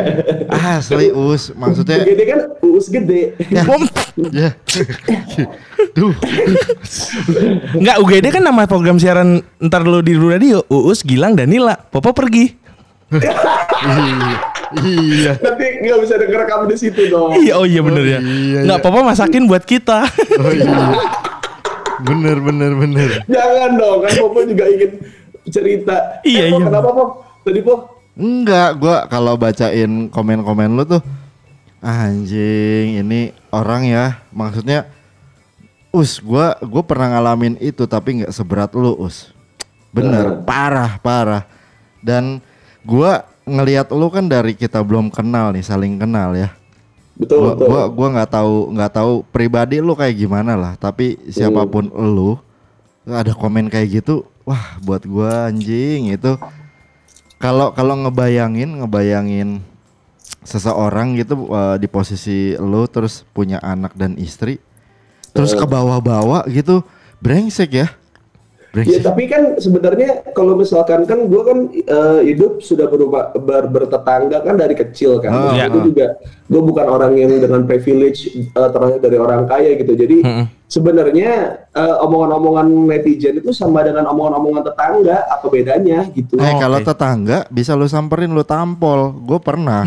Asli 0.80 1.06
us, 1.12 1.52
maksudnya 1.54 2.02
gede 2.02 2.24
kan 2.26 2.40
uus 2.64 2.86
gede 2.90 3.36
Bom. 3.68 3.84
ya. 4.32 4.50
Duh. 5.94 6.16
Enggak, 7.76 7.96
UGD 8.00 8.26
kan 8.32 8.42
nama 8.42 8.64
program 8.64 8.96
siaran 8.96 9.44
ntar 9.60 9.84
lu 9.84 10.00
di 10.00 10.16
radio. 10.16 10.64
Uus, 10.72 11.04
Gilang, 11.04 11.36
Danila. 11.36 11.76
Popo 11.76 12.10
pergi. 12.16 12.56
Iya. 14.78 15.32
nanti 15.38 15.64
nggak 15.82 15.98
bisa 16.00 16.14
denger 16.16 16.42
kamu 16.46 16.64
di 16.68 16.76
situ 16.76 17.02
dong 17.08 17.34
Iya, 17.34 17.58
oh 17.58 17.66
iya 17.66 17.80
bener 17.82 18.04
ya. 18.04 18.18
iya, 18.22 18.58
Enggak, 18.62 18.78
iya. 18.78 18.84
Popo 18.84 18.98
masakin 19.02 19.44
buat 19.44 19.64
kita. 19.64 20.06
Oh 20.38 20.52
iya. 20.52 20.94
Bener 22.00 22.40
bener 22.40 22.72
bener. 22.74 23.10
jangan 23.28 23.70
dong 23.76 23.98
kan 24.00 24.12
Popo 24.16 24.38
juga 24.42 24.64
ingin 24.66 24.90
cerita 25.46 26.22
Iya, 26.22 26.48
eh, 26.48 26.50
Po, 26.50 26.56
iya. 26.56 26.66
kenapa 26.70 26.88
Po 26.90 27.04
tadi 27.42 27.60
Po 27.60 27.74
Enggak, 28.14 28.70
gua 28.76 28.96
kalau 29.06 29.34
bacain 29.34 30.08
komen-komen 30.08 30.74
lu 30.74 30.84
tuh 30.84 31.02
anjing 31.80 33.00
ini 33.00 33.32
orang 33.48 33.88
ya 33.88 34.04
maksudnya 34.28 34.84
us 35.90 36.20
gua 36.20 36.52
gua 36.60 36.84
pernah 36.84 37.16
ngalamin 37.16 37.56
itu 37.58 37.88
tapi 37.88 38.20
nggak 38.20 38.30
seberat 38.30 38.70
lu 38.76 38.92
us 39.00 39.32
bener 39.88 40.44
parah 40.44 41.00
parah 41.00 41.48
dan 41.98 42.44
gua 42.84 43.24
ngelihat 43.44 43.92
lu 43.92 44.09
kan 44.12 44.26
dari 44.26 44.56
kita 44.56 44.80
belum 44.80 45.09
kenal 45.09 45.52
nih 45.54 45.64
saling 45.64 45.97
kenal 46.00 46.37
ya. 46.37 46.52
Betul 47.20 47.38
gua 47.40 47.52
betul. 47.52 47.66
gua 47.68 47.82
gua 47.92 48.09
nggak 48.16 48.30
tahu 48.32 48.54
nggak 48.76 48.92
tahu 48.97 49.12
pribadi 49.28 49.76
lu 49.85 49.92
kayak 49.92 50.16
gimana 50.16 50.56
lah 50.56 50.73
tapi 50.80 51.20
siapa 51.28 51.68
pun 51.68 51.92
lu 51.92 52.40
ada 53.04 53.37
komen 53.37 53.68
kayak 53.68 54.00
gitu 54.00 54.25
wah 54.49 54.80
buat 54.80 55.04
gua 55.04 55.52
anjing 55.52 56.12
itu. 56.12 56.37
Kalau 57.40 57.73
kalau 57.73 57.97
ngebayangin 57.97 58.85
ngebayangin 58.85 59.64
seseorang 60.44 61.16
gitu 61.20 61.49
eh, 61.52 61.76
di 61.76 61.88
posisi 61.88 62.56
lu 62.56 62.88
terus 62.88 63.25
punya 63.37 63.61
anak 63.61 63.92
dan 63.97 64.16
istri 64.16 64.61
terus 65.30 65.54
ke 65.54 65.62
bawah-bawah 65.62 66.49
gitu 66.50 66.82
brengsek 67.23 67.70
ya 67.76 67.88
Ya 68.70 69.02
tapi 69.02 69.26
kan 69.26 69.58
sebenarnya 69.58 70.30
kalau 70.30 70.54
misalkan 70.54 71.02
kan 71.02 71.26
gue 71.26 71.42
kan 71.42 71.58
eh, 71.74 72.20
hidup 72.30 72.62
sudah 72.62 72.86
berubah 72.86 73.34
ber, 73.34 73.66
bertetangga 73.66 74.46
kan 74.46 74.54
dari 74.54 74.78
kecil 74.78 75.18
kan. 75.18 75.34
Terus 75.34 75.54
iya. 75.58 75.66
itu 75.66 75.78
juga 75.90 76.06
gue 76.46 76.62
bukan 76.62 76.86
orang 76.86 77.18
yang 77.18 77.34
dengan 77.34 77.66
privilege 77.66 78.30
eh, 78.30 78.68
terlahir 78.70 79.02
dari 79.02 79.18
orang 79.18 79.50
kaya 79.50 79.74
gitu. 79.74 79.90
Jadi 79.98 80.22
sebenarnya 80.70 81.30
eh, 81.74 81.96
omongan-omongan 82.06 82.70
netizen 82.86 83.42
itu 83.42 83.50
sama 83.50 83.82
dengan 83.82 84.06
omongan-omongan 84.06 84.62
tetangga 84.62 85.18
apa 85.26 85.46
bedanya 85.50 86.06
gitu. 86.14 86.38
Eh 86.38 86.54
kalau 86.62 86.78
oke. 86.78 86.86
tetangga 86.86 87.50
bisa 87.50 87.74
lu 87.74 87.90
samperin 87.90 88.30
lu 88.30 88.46
tampol. 88.46 89.18
Gue 89.26 89.42
pernah. 89.42 89.82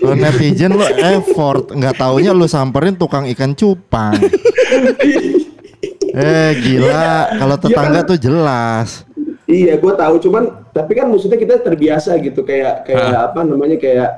Kalau 0.00 0.16
netizen 0.16 0.72
lu 0.72 0.88
effort, 0.88 1.76
nggak 1.76 2.00
taunya 2.00 2.32
lu 2.32 2.48
samperin 2.48 2.96
tukang 2.96 3.28
ikan 3.28 3.52
cupang. 3.52 4.16
eh 6.14 6.52
gila, 6.64 7.34
kalau 7.38 7.56
tetangga 7.58 8.00
kan? 8.02 8.08
tuh 8.08 8.18
jelas. 8.18 8.88
Iya, 9.50 9.74
gue 9.82 9.92
tahu. 9.98 10.14
Cuman 10.22 10.70
tapi 10.70 10.94
kan 10.94 11.10
maksudnya 11.10 11.38
kita 11.38 11.58
terbiasa 11.58 12.14
gitu 12.22 12.46
kayak 12.46 12.86
kayak 12.86 13.34
apa 13.34 13.40
namanya 13.42 13.76
kayak 13.78 14.10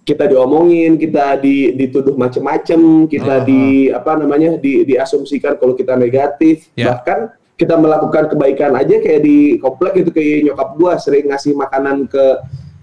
kita 0.00 0.24
diomongin, 0.26 0.96
kita 0.96 1.36
di, 1.38 1.76
dituduh 1.76 2.16
macem-macem, 2.16 3.06
kita 3.06 3.44
di 3.44 3.92
apa 3.92 4.16
namanya 4.16 4.56
di 4.56 4.82
diasumsikan 4.88 5.60
kalau 5.60 5.76
kita 5.76 5.94
negatif, 5.94 6.72
Ya. 6.74 6.96
bahkan 6.96 7.30
kita 7.60 7.76
melakukan 7.76 8.32
kebaikan 8.32 8.72
aja 8.72 8.96
kayak 9.04 9.20
di 9.20 9.60
komplek 9.60 10.00
gitu 10.00 10.10
kayak 10.16 10.48
nyokap 10.48 10.68
gua 10.80 10.96
sering 10.96 11.28
ngasih 11.28 11.52
makanan 11.52 12.08
ke 12.08 12.24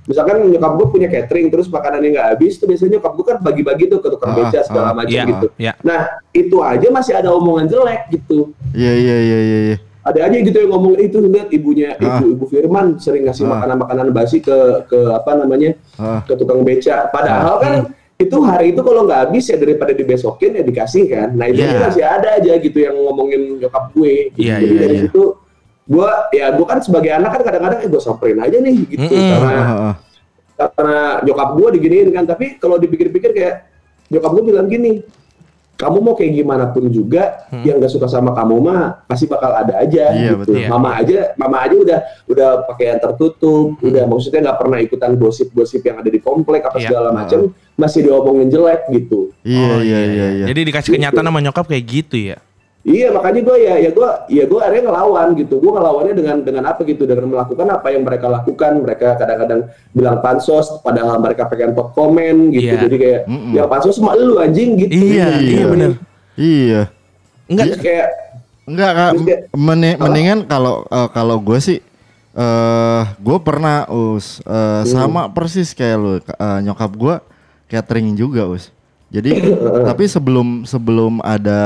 misalkan 0.07 0.39
nyokap 0.47 0.71
gua 0.73 0.87
punya 0.87 1.07
catering 1.07 1.51
terus 1.51 1.67
makanannya 1.67 2.15
nggak 2.15 2.27
habis 2.33 2.55
tuh 2.55 2.65
biasanya 2.65 2.97
nyokap 2.97 3.11
gua 3.13 3.25
kan 3.27 3.37
bagi-bagi 3.43 3.85
tuh 3.85 3.99
ke 3.99 4.07
tukang 4.07 4.31
Ah, 4.31 4.35
beca 4.39 4.59
segala 4.63 4.87
ah, 4.89 4.95
macam 4.95 5.11
iya, 5.13 5.23
gitu. 5.27 5.47
iya. 5.59 5.73
Nah 5.83 6.01
itu 6.31 6.57
aja 6.59 6.87
masih 6.87 7.13
ada 7.13 7.29
omongan 7.29 7.67
jelek 7.67 8.01
gitu 8.09 8.55
Iya 8.71 8.93
iya 8.95 9.17
iya 9.19 9.39
iya. 9.39 9.59
iya. 9.67 9.77
ada 10.01 10.23
aja 10.23 10.37
gitu 10.39 10.55
yang 10.55 10.71
ngomong 10.71 10.95
itu 10.97 11.19
lihat 11.19 11.51
ibunya 11.51 11.89
Ah. 11.93 12.17
ibu 12.17 12.31
ibu 12.31 12.45
Firman 12.47 12.95
sering 12.97 13.27
ngasih 13.27 13.43
Ah. 13.43 13.59
makanan-makanan 13.59 14.07
basi 14.09 14.39
ke 14.39 14.55
ke 14.87 14.99
apa 15.11 15.35
namanya 15.35 15.75
Ah. 15.99 16.23
ke 16.23 16.33
tukang 16.33 16.63
beca 16.63 17.11
padahal 17.11 17.59
kan 17.59 17.73
itu 18.15 18.33
hari 18.41 18.71
itu 18.71 18.81
kalau 18.81 19.03
nggak 19.03 19.29
habis 19.29 19.45
ya 19.45 19.59
daripada 19.59 19.91
dibesokin 19.91 20.55
ya 20.55 20.63
dikasih 20.63 21.03
kan 21.05 21.35
nah 21.35 21.45
itu 21.45 21.59
Iya. 21.59 21.83
masih 21.83 22.01
ada 22.01 22.29
aja 22.33 22.53
gitu 22.55 22.77
yang 22.79 22.95
ngomongin 22.97 23.59
nyokap 23.59 23.91
gue 23.91 24.31
gitu. 24.31 24.47
Iya, 24.47 24.55
jadi 24.57 24.65
iya, 24.65 24.79
dari 24.79 24.95
iya. 24.95 25.03
situ 25.05 25.23
gue 25.87 26.09
ya 26.31 26.51
gue 26.51 26.65
kan 26.65 26.79
sebagai 26.79 27.09
anak 27.09 27.31
kan 27.31 27.41
kadang-kadang 27.41 27.79
eh 27.79 27.87
gue 27.87 28.01
samperin 28.01 28.37
aja 28.37 28.57
nih 28.57 28.77
gitu 28.87 29.07
Mm-mm. 29.07 29.31
karena 29.33 29.51
Ah, 29.53 29.63
ah, 29.63 29.79
ah. 29.81 29.95
karena 30.75 30.97
nyokap 31.23 31.49
gue 31.53 31.67
diginiin 31.75 32.09
kan 32.11 32.23
tapi 32.25 32.57
kalau 32.57 32.75
dipikir-pikir 32.75 33.31
kayak 33.31 33.55
nyokap 34.07 34.31
gue 34.31 34.43
bilang 34.45 34.67
gini 34.67 35.03
kamu 35.77 36.01
mau 36.01 36.17
kayak 36.17 36.33
gimana 36.33 36.65
pun 36.67 36.89
juga 36.89 37.45
yang 37.61 37.77
gak 37.77 37.93
suka 37.93 38.09
sama 38.09 38.33
kamu 38.33 38.57
mah 38.57 39.05
pasti 39.05 39.29
bakal 39.29 39.53
ada 39.53 39.77
aja 39.77 40.09
Iya, 40.09 40.33
gitu. 40.33 40.37
betul. 40.41 40.55
Iya. 40.57 40.67
Mama 40.67 40.89
aja 40.91 41.19
mama 41.37 41.57
aja 41.61 41.75
udah 41.77 41.99
udah 42.25 42.49
pakaian 42.65 42.97
tertutup, 42.97 43.77
udah 43.77 44.03
maksudnya 44.09 44.41
nggak 44.41 44.57
pernah 44.57 44.81
ikutan 44.81 45.13
gosip-gosip 45.13 45.85
yang 45.85 46.01
ada 46.01 46.09
di 46.09 46.17
komplek 46.17 46.65
apa 46.65 46.81
Iya. 46.81 46.89
segala 46.89 47.13
macam 47.13 47.39
masih 47.77 48.09
diomongin 48.09 48.49
jelek 48.49 48.89
gitu. 48.89 49.29
Iya 49.45 49.61
Oh, 49.69 49.79
iya 49.79 49.99
iya 50.01 50.25
iya. 50.33 50.45
Jadi 50.49 50.61
dikasih 50.65 50.91
kenyataan 50.97 51.29
sama 51.29 51.39
nyokap 51.45 51.69
kayak 51.69 51.85
gitu 51.85 52.17
ya. 52.33 52.41
Iya 52.87 53.11
makanya 53.11 53.43
gue 53.43 53.57
ya 53.59 53.75
ya 53.83 53.91
gue 53.91 54.09
ya 54.31 54.43
gue 54.47 54.59
akhirnya 54.63 54.87
ngelawan 54.87 55.35
gitu. 55.35 55.59
Gue 55.59 55.75
ngelawannya 55.75 56.13
dengan 56.15 56.37
dengan 56.39 56.63
apa 56.71 56.87
gitu 56.87 57.03
dengan 57.03 57.27
melakukan 57.27 57.67
apa 57.67 57.91
yang 57.91 58.07
mereka 58.07 58.31
lakukan. 58.31 58.79
Mereka 58.79 59.19
kadang-kadang 59.19 59.67
bilang 59.91 60.23
pansos 60.23 60.71
padahal 60.79 61.19
mereka 61.19 61.51
pengen 61.51 61.75
pot 61.75 61.91
komen 61.91 62.55
gitu. 62.55 62.71
Iya. 62.71 62.87
Jadi 62.87 62.95
kayak 62.95 63.21
Mm-mm. 63.27 63.51
ya 63.51 63.67
pansos 63.67 63.99
sama 63.99 64.15
lu 64.15 64.39
anjing 64.39 64.79
gitu. 64.79 64.95
Iya, 64.95 65.35
iya 65.35 65.65
bener. 65.67 65.91
Iya. 66.39 66.81
Enggak, 67.51 67.65
Terus 67.75 67.79
kayak 67.83 68.07
Enggak 68.67 68.91
kak, 68.93 69.11
kayak- 69.19 69.43
meni- 69.51 69.99
mendingan 69.99 70.39
kalau 70.43 70.87
eh, 70.87 71.07
kalau 71.11 71.43
gue 71.43 71.59
sih 71.59 71.79
eh 72.37 73.03
gue 73.19 73.37
pernah 73.41 73.83
us 73.89 74.39
eh, 74.45 74.83
sama 74.85 75.27
persis 75.27 75.75
kayak 75.75 75.97
lu 75.99 76.11
eh, 76.19 76.59
nyokap 76.63 76.91
gue 76.95 77.15
catering 77.67 78.15
juga 78.15 78.47
us. 78.47 78.71
Jadi 79.07 79.31
tapi 79.87 80.03
sebelum 80.07 80.67
sebelum 80.67 81.23
ada 81.23 81.61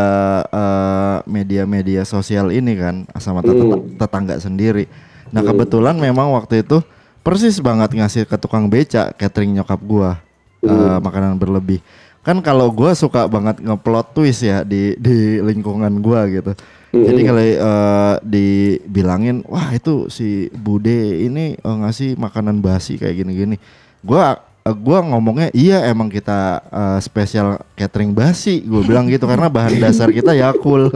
eh, 0.46 1.18
media-media 1.26 2.06
sosial 2.06 2.54
ini 2.54 2.78
kan 2.78 2.96
sama 3.18 3.42
tet- 3.42 3.98
tetangga 3.98 4.38
sendiri. 4.38 4.86
Nah 5.34 5.42
kebetulan 5.42 5.98
memang 5.98 6.30
waktu 6.38 6.62
itu 6.62 6.84
persis 7.26 7.58
banget 7.58 7.98
ngasih 7.98 8.24
ke 8.30 8.38
tukang 8.38 8.70
beca 8.70 9.10
catering 9.18 9.58
nyokap 9.58 9.82
gua 9.82 10.22
eh, 10.62 10.98
makanan 11.02 11.38
berlebih. 11.42 11.82
Kan 12.22 12.38
kalau 12.46 12.70
gua 12.70 12.94
suka 12.94 13.26
banget 13.26 13.58
ngeplot 13.58 14.14
twist 14.14 14.46
ya 14.46 14.62
di 14.62 14.94
di 15.02 15.42
lingkungan 15.42 15.98
gua 15.98 16.30
gitu. 16.30 16.54
Jadi 16.92 17.22
kalau 17.24 17.42
eh, 17.42 18.16
dibilangin 18.22 19.42
wah 19.50 19.72
itu 19.74 20.12
si 20.14 20.52
Bude 20.54 21.26
ini 21.26 21.58
eh, 21.58 21.78
ngasih 21.82 22.22
makanan 22.22 22.62
basi 22.62 23.02
kayak 23.02 23.26
gini-gini. 23.26 23.58
Gua 24.06 24.51
eh, 24.66 24.76
gua 24.76 25.02
ngomongnya 25.02 25.50
iya 25.54 25.86
emang 25.90 26.10
kita 26.10 26.62
eh, 26.70 27.00
spesial 27.02 27.62
catering 27.76 28.14
basi. 28.14 28.62
Gue 28.62 28.86
bilang 28.86 29.10
gitu 29.10 29.26
karena 29.26 29.50
bahan 29.50 29.78
dasar 29.82 30.10
kita 30.14 30.34
Yakul. 30.38 30.90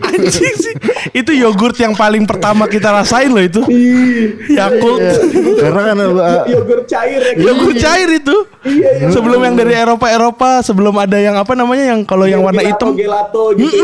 anjing 0.00 0.54
sih. 0.58 0.74
Itu 1.10 1.32
yogurt 1.32 1.76
yang 1.80 1.96
paling 1.96 2.28
pertama 2.28 2.66
kita 2.68 2.92
rasain 2.92 3.30
loh 3.30 3.42
itu. 3.42 3.62
Yakult. 4.52 5.00
karena 5.60 5.80
kan 5.92 5.96
eh, 5.98 6.42
yogurt 6.52 6.84
cair 6.86 7.20
ya. 7.20 7.32
Yogurt 7.38 7.76
cair 7.78 8.08
itu. 8.10 8.36
Iya, 8.66 8.90
iya. 9.00 9.08
Sebelum 9.12 9.40
yang 9.40 9.54
dari 9.56 9.74
Eropa-Eropa, 9.76 10.60
sebelum 10.60 10.94
ada 11.00 11.16
yang 11.16 11.36
apa 11.38 11.52
namanya 11.56 11.96
yang 11.96 12.00
kalau 12.04 12.28
yang 12.28 12.44
warna 12.44 12.60
gelato, 12.60 12.76
hitam. 12.76 12.90
gelato 12.98 13.44
gitu 13.56 13.76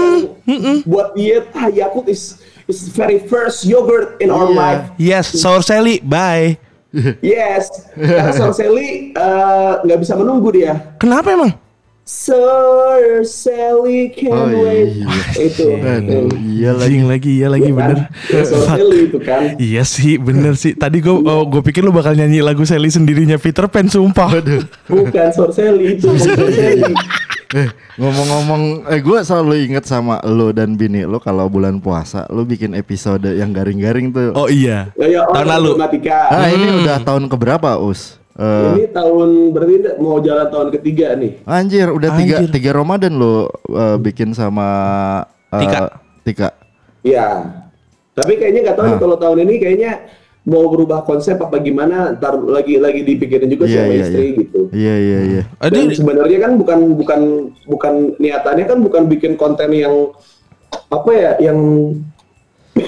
yang 0.47 0.85
buat 0.85 1.17
diet 1.17 1.49
ah 1.57 1.69
Yakult 1.73 2.07
is 2.13 2.39
is 2.67 2.89
very 2.89 3.19
first 3.21 3.63
yogurt 3.63 4.19
in 4.19 4.29
our 4.29 4.47
Iya. 4.47 4.57
life 4.57 4.83
Yes, 4.97 5.27
sour 5.33 5.61
Sally, 5.61 5.99
bye. 6.01 6.59
yes 7.21 7.69
karena 7.93 8.33
Sorcelli 8.33 9.13
eh, 9.13 9.73
nggak 9.85 9.99
bisa 10.01 10.17
menunggu 10.17 10.49
dia 10.49 10.97
Kenapa 10.97 11.29
emang? 11.29 11.53
Sir 12.07 13.27
Sally 13.27 14.15
can't 14.15 14.31
Oh, 14.33 14.63
wait 14.63 14.95
iya. 14.95 15.11
itu 15.37 15.67
Aduh, 15.75 16.31
iya 16.39 16.71
lagi. 16.73 17.03
Lagi, 17.03 17.31
iya 17.35 17.49
lagi 17.51 17.69
bener. 17.69 18.07
Sir 18.31 18.47
Sally 18.47 19.11
itu 19.11 19.19
kan 19.19 19.59
Iya 19.59 19.83
sih, 19.83 20.15
bener 20.17 20.55
sih. 20.55 20.73
Tadi 20.73 21.03
gue 21.03 21.15
gue 21.21 21.63
pikir 21.63 21.83
lu 21.83 21.91
bakal 21.91 22.15
nyanyi 22.15 22.41
lagu 22.41 22.63
Sally 22.63 22.89
sendirinya 22.89 23.37
Peter 23.37 23.67
Pan 23.67 23.91
sumpah. 23.91 24.39
bukan 24.87 25.29
Sir 25.35 25.51
Sally 25.51 25.99
itu 25.99 26.07
Sir 26.17 26.39
Sally 26.39 26.95
Eh, 27.49 27.71
ngomong-ngomong, 27.95 28.63
eh 28.89 28.99
gue 28.99 29.19
selalu 29.23 29.55
inget 29.65 29.87
sama 29.87 30.19
lo 30.25 30.51
dan 30.51 30.75
bini 30.75 31.07
lo 31.07 31.23
kalau 31.23 31.47
bulan 31.47 31.79
puasa 31.79 32.27
lo 32.27 32.43
bikin 32.43 32.75
episode 32.75 33.23
yang 33.25 33.55
garing-garing 33.55 34.11
tuh. 34.11 34.35
Oh 34.35 34.51
iya. 34.51 34.91
Ya, 34.95 35.07
ya, 35.07 35.21
Tahun 35.23 35.47
orang 35.47 35.63
lalu. 35.63 35.71
Ah 36.27 36.51
ini 36.51 36.67
udah 36.83 36.99
tahun 37.01 37.25
keberapa 37.27 37.79
us? 37.79 38.19
Eh, 38.35 38.43
Ini 38.75 38.85
tahun 38.91 39.29
berarti 39.49 39.75
mau 39.97 40.19
jalan 40.19 40.51
tahun 40.51 40.69
ketiga 40.75 41.15
nih. 41.15 41.41
anjir, 41.47 41.89
udah 41.89 42.11
tiga 42.19 42.35
Anjir. 42.43 42.51
tiga 42.51 42.71
Ramadan 42.75 43.15
lo 43.15 43.47
eh, 43.65 43.97
bikin 43.97 44.35
sama 44.35 44.67
eh, 45.49 45.61
Tika. 45.63 45.81
Tika. 46.21 46.49
Iya. 47.01 47.27
Tapi 48.11 48.33
kayaknya 48.35 48.61
nggak 48.65 48.77
tahu 48.77 48.87
nih 48.87 48.93
Ah. 48.93 49.01
kalau 49.01 49.17
tahun 49.17 49.39
ini 49.41 49.55
kayaknya 49.57 49.93
mau 50.47 50.71
berubah 50.71 51.03
konsep 51.03 51.35
apa 51.37 51.59
gimana 51.59 52.15
ntar 52.15 52.39
lagi 52.39 52.79
lagi 52.79 53.03
dipikirin 53.03 53.51
juga 53.51 53.67
Iya, 53.67 53.75
sama 53.77 53.91
iya, 53.91 54.01
istri 54.01 54.25
iya. 54.25 54.39
gitu. 54.39 54.61
Iya 54.71 54.95
iya 54.97 55.19
iya. 55.27 55.43
Dan 55.67 55.91
sebenarnya 55.91 56.39
kan 56.39 56.53
bukan 56.55 56.79
bukan 56.95 57.21
bukan 57.67 57.95
niatannya 58.17 58.65
kan 58.65 58.79
bukan 58.79 59.03
bikin 59.07 59.35
konten 59.35 59.71
yang 59.71 60.15
apa 60.87 61.11
ya 61.11 61.31
yang 61.43 61.59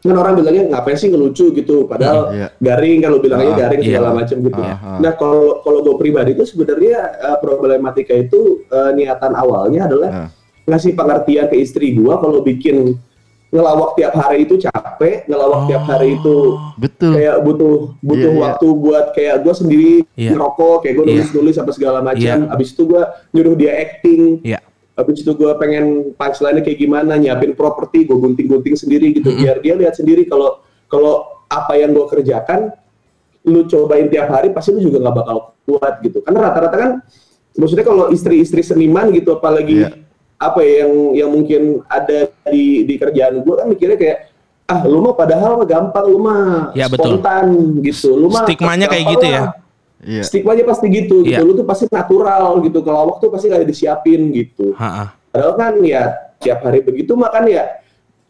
kan 0.00 0.16
orang 0.16 0.32
bilangnya 0.32 0.64
ngapain 0.72 0.96
sih 0.96 1.12
ngelucu 1.12 1.52
gitu 1.52 1.84
padahal 1.84 2.32
Iya. 2.32 2.48
garing 2.56 3.04
kalau 3.04 3.20
bilangnya 3.20 3.52
Ah, 3.52 3.58
garing 3.60 3.80
segala 3.84 4.08
macam 4.16 4.36
gitu. 4.40 4.60
Ah, 4.64 4.76
ah. 4.80 4.96
Nah 4.96 5.12
kalau 5.12 5.60
kalau 5.60 5.84
gue 5.84 5.96
pribadi 6.00 6.32
itu 6.32 6.48
sebenarnya 6.48 6.96
eh, 7.20 7.36
problematika 7.36 8.16
itu 8.16 8.64
eh, 8.64 8.90
niatan 8.96 9.36
awalnya 9.36 9.84
adalah 9.84 10.10
Ah. 10.24 10.28
ngasih 10.64 10.96
pengertian 10.96 11.52
ke 11.52 11.56
istri 11.58 11.92
gua 11.92 12.16
kalau 12.16 12.40
bikin 12.40 12.96
ngelawak 13.50 13.98
tiap 13.98 14.14
hari 14.14 14.46
itu 14.46 14.54
capek, 14.56 15.26
ngelawak 15.26 15.66
tiap 15.66 15.82
hari 15.82 16.14
itu 16.14 16.54
Betul. 16.78 17.18
kayak 17.18 17.36
butuh 17.42 17.74
butuh 17.98 18.30
Iya, 18.30 18.38
iya. 18.38 18.42
waktu 18.46 18.66
buat 18.78 19.06
kayak 19.10 19.36
gue 19.42 19.54
sendiri 19.54 19.94
Iya. 20.14 20.30
ngerokok 20.32 20.76
kayak 20.86 20.94
gue 20.94 21.04
Iya. 21.04 21.12
nulis 21.18 21.28
nulis 21.34 21.56
apa 21.58 21.70
segala 21.74 21.98
macam 21.98 22.38
Iya. 22.46 22.46
abis 22.46 22.68
itu 22.70 22.82
gue 22.86 23.02
nyuruh 23.34 23.54
dia 23.58 23.72
acting 23.74 24.22
Iya. 24.46 24.58
abis 24.94 25.26
itu 25.26 25.32
gue 25.34 25.50
pengen 25.58 26.14
punchline 26.14 26.62
kayak 26.62 26.78
gimana 26.78 27.18
nyiapin 27.18 27.52
properti 27.52 28.06
gue 28.06 28.14
gunting 28.14 28.46
gunting 28.46 28.76
sendiri 28.78 29.10
gitu 29.12 29.34
biar 29.34 29.58
dia 29.58 29.74
lihat 29.74 29.98
sendiri 29.98 30.30
kalau 30.30 30.62
kalau 30.86 31.26
apa 31.50 31.74
yang 31.74 31.90
gue 31.90 32.06
kerjakan 32.06 32.70
lu 33.42 33.66
cobain 33.66 34.06
tiap 34.06 34.30
hari 34.30 34.54
pasti 34.54 34.70
lu 34.70 34.84
juga 34.84 35.00
nggak 35.00 35.16
bakal 35.16 35.36
kuat 35.64 35.98
gitu 36.04 36.22
karena 36.22 36.38
rata-rata 36.44 36.76
kan 36.76 36.90
maksudnya 37.56 37.82
kalau 37.82 38.14
istri-istri 38.14 38.62
seniman 38.62 39.10
gitu 39.10 39.34
apalagi 39.34 39.82
Iya. 39.82 39.90
apa 40.38 40.60
ya 40.62 40.86
yang 40.86 40.92
yang 41.16 41.30
mungkin 41.32 41.62
ada 41.84 42.28
di 42.50 42.84
di 42.84 42.94
kerjaan 42.94 43.40
gue 43.40 43.54
kan 43.54 43.66
mikirnya 43.66 43.94
kayak 43.94 44.18
ah 44.66 44.82
lu 44.84 45.00
mah 45.00 45.14
padahal 45.14 45.56
mah 45.56 45.66
gampang 45.66 46.06
lu 46.06 46.18
mah 46.18 46.70
Ya, 46.72 46.86
betul. 46.86 47.16
spontan 47.16 47.46
gitu 47.80 48.14
lu 48.14 48.28
mah 48.28 48.44
Stigmanya 48.44 48.86
kayak 48.86 49.04
gitu 49.08 49.26
ya. 49.26 49.40
lah. 49.40 49.48
Iya. 50.00 50.22
Stigmanya 50.24 50.64
pasti 50.64 50.86
gitu, 50.88 51.20
Iya. 51.20 51.38
gitu. 51.38 51.42
Lu 51.44 51.52
tuh 51.54 51.64
pasti 51.64 51.84
natural 51.86 52.56
gitu. 52.60 52.80
Kalau 52.80 53.10
waktu 53.10 53.24
pasti 53.28 53.46
kayak 53.46 53.66
disiapin 53.66 54.30
gitu. 54.30 54.72
Ha-ha. 54.72 55.12
Padahal 55.28 55.54
kan 55.54 55.72
ya 55.80 56.08
tiap 56.38 56.64
hari 56.64 56.80
begitu 56.80 57.12
makan 57.12 57.44
ya 57.46 57.68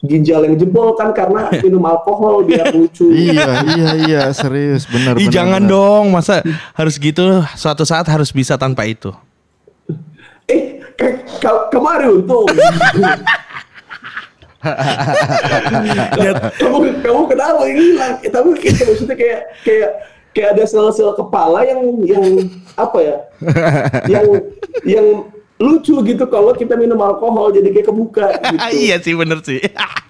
ginjal 0.01 0.43
yang 0.43 0.57
jebol 0.57 0.97
kan 0.97 1.13
karena 1.13 1.47
minum 1.63 1.85
alkohol 1.85 2.43
biar 2.43 2.73
lucu. 2.73 3.13
iya, 3.13 3.63
iya, 3.71 3.91
iya, 4.01 4.23
serius, 4.33 4.83
benar. 4.85 5.15
Ih 5.15 5.29
benar, 5.29 5.31
jangan 5.31 5.63
benar. 5.63 5.71
dong, 5.71 6.05
masa 6.09 6.35
harus 6.73 6.97
gitu 6.97 7.23
suatu 7.55 7.85
saat 7.85 8.05
harus 8.05 8.33
bisa 8.33 8.57
tanpa 8.57 8.83
itu. 8.83 9.13
Eh, 10.49 10.83
ke- 10.97 11.21
ke- 11.39 11.67
kemarin 11.71 12.19
untung. 12.19 12.49
kamu 16.61 17.01
kamu 17.01 17.23
kenapa 17.33 17.61
yang 17.65 17.79
hilang? 17.81 18.15
Eh, 18.21 18.31
tapi 18.31 18.49
gitu 18.61 18.81
maksudnya 18.85 19.17
kayak 19.17 19.41
kayak 19.65 19.91
kayak 20.37 20.49
ada 20.57 20.65
sel-sel 20.69 21.17
kepala 21.17 21.65
yang 21.65 21.81
yang 22.05 22.25
apa 22.77 22.99
ya? 23.01 23.17
yang 24.13 24.27
yang 24.85 25.07
lucu 25.61 25.93
gitu 26.05 26.25
kalau 26.29 26.57
kita 26.57 26.73
minum 26.73 26.97
alkohol 27.05 27.53
jadi 27.53 27.69
kayak 27.69 27.87
kebuka 27.93 28.27
gitu. 28.33 28.57
iya 28.89 28.97
sih 28.97 29.13
bener 29.13 29.45
sih. 29.45 29.61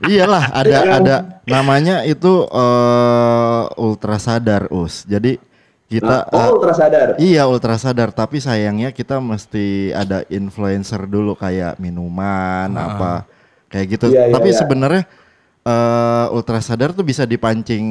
Iyalah, 0.07 0.51
ada 0.55 0.71
Iya 0.71 0.81
ada 0.99 1.17
namanya 1.47 2.07
itu 2.07 2.47
eh, 2.47 3.63
ultra 3.79 4.19
sadar, 4.23 4.71
Us. 4.71 5.03
Jadi 5.07 5.43
kita 5.91 6.31
oh, 6.31 6.39
eh, 6.39 6.49
ultra 6.55 6.73
sadar. 6.75 7.07
Iya 7.19 7.51
ultra 7.51 7.75
sadar, 7.79 8.15
tapi 8.15 8.39
sayangnya 8.39 8.95
kita 8.95 9.19
mesti 9.19 9.91
ada 9.91 10.23
influencer 10.31 11.07
dulu 11.11 11.35
kayak 11.35 11.83
minuman 11.83 12.71
apa 12.79 13.27
kayak 13.71 13.87
gitu. 13.89 14.07
Iya, 14.11 14.29
iya, 14.29 14.35
tapi 14.35 14.51
iya. 14.51 14.59
sebenarnya 14.59 15.03
eh, 15.61 16.27
ultra 16.33 16.57
sadar 16.59 16.91
tuh 16.91 17.05
bisa 17.05 17.23
dipancing 17.23 17.85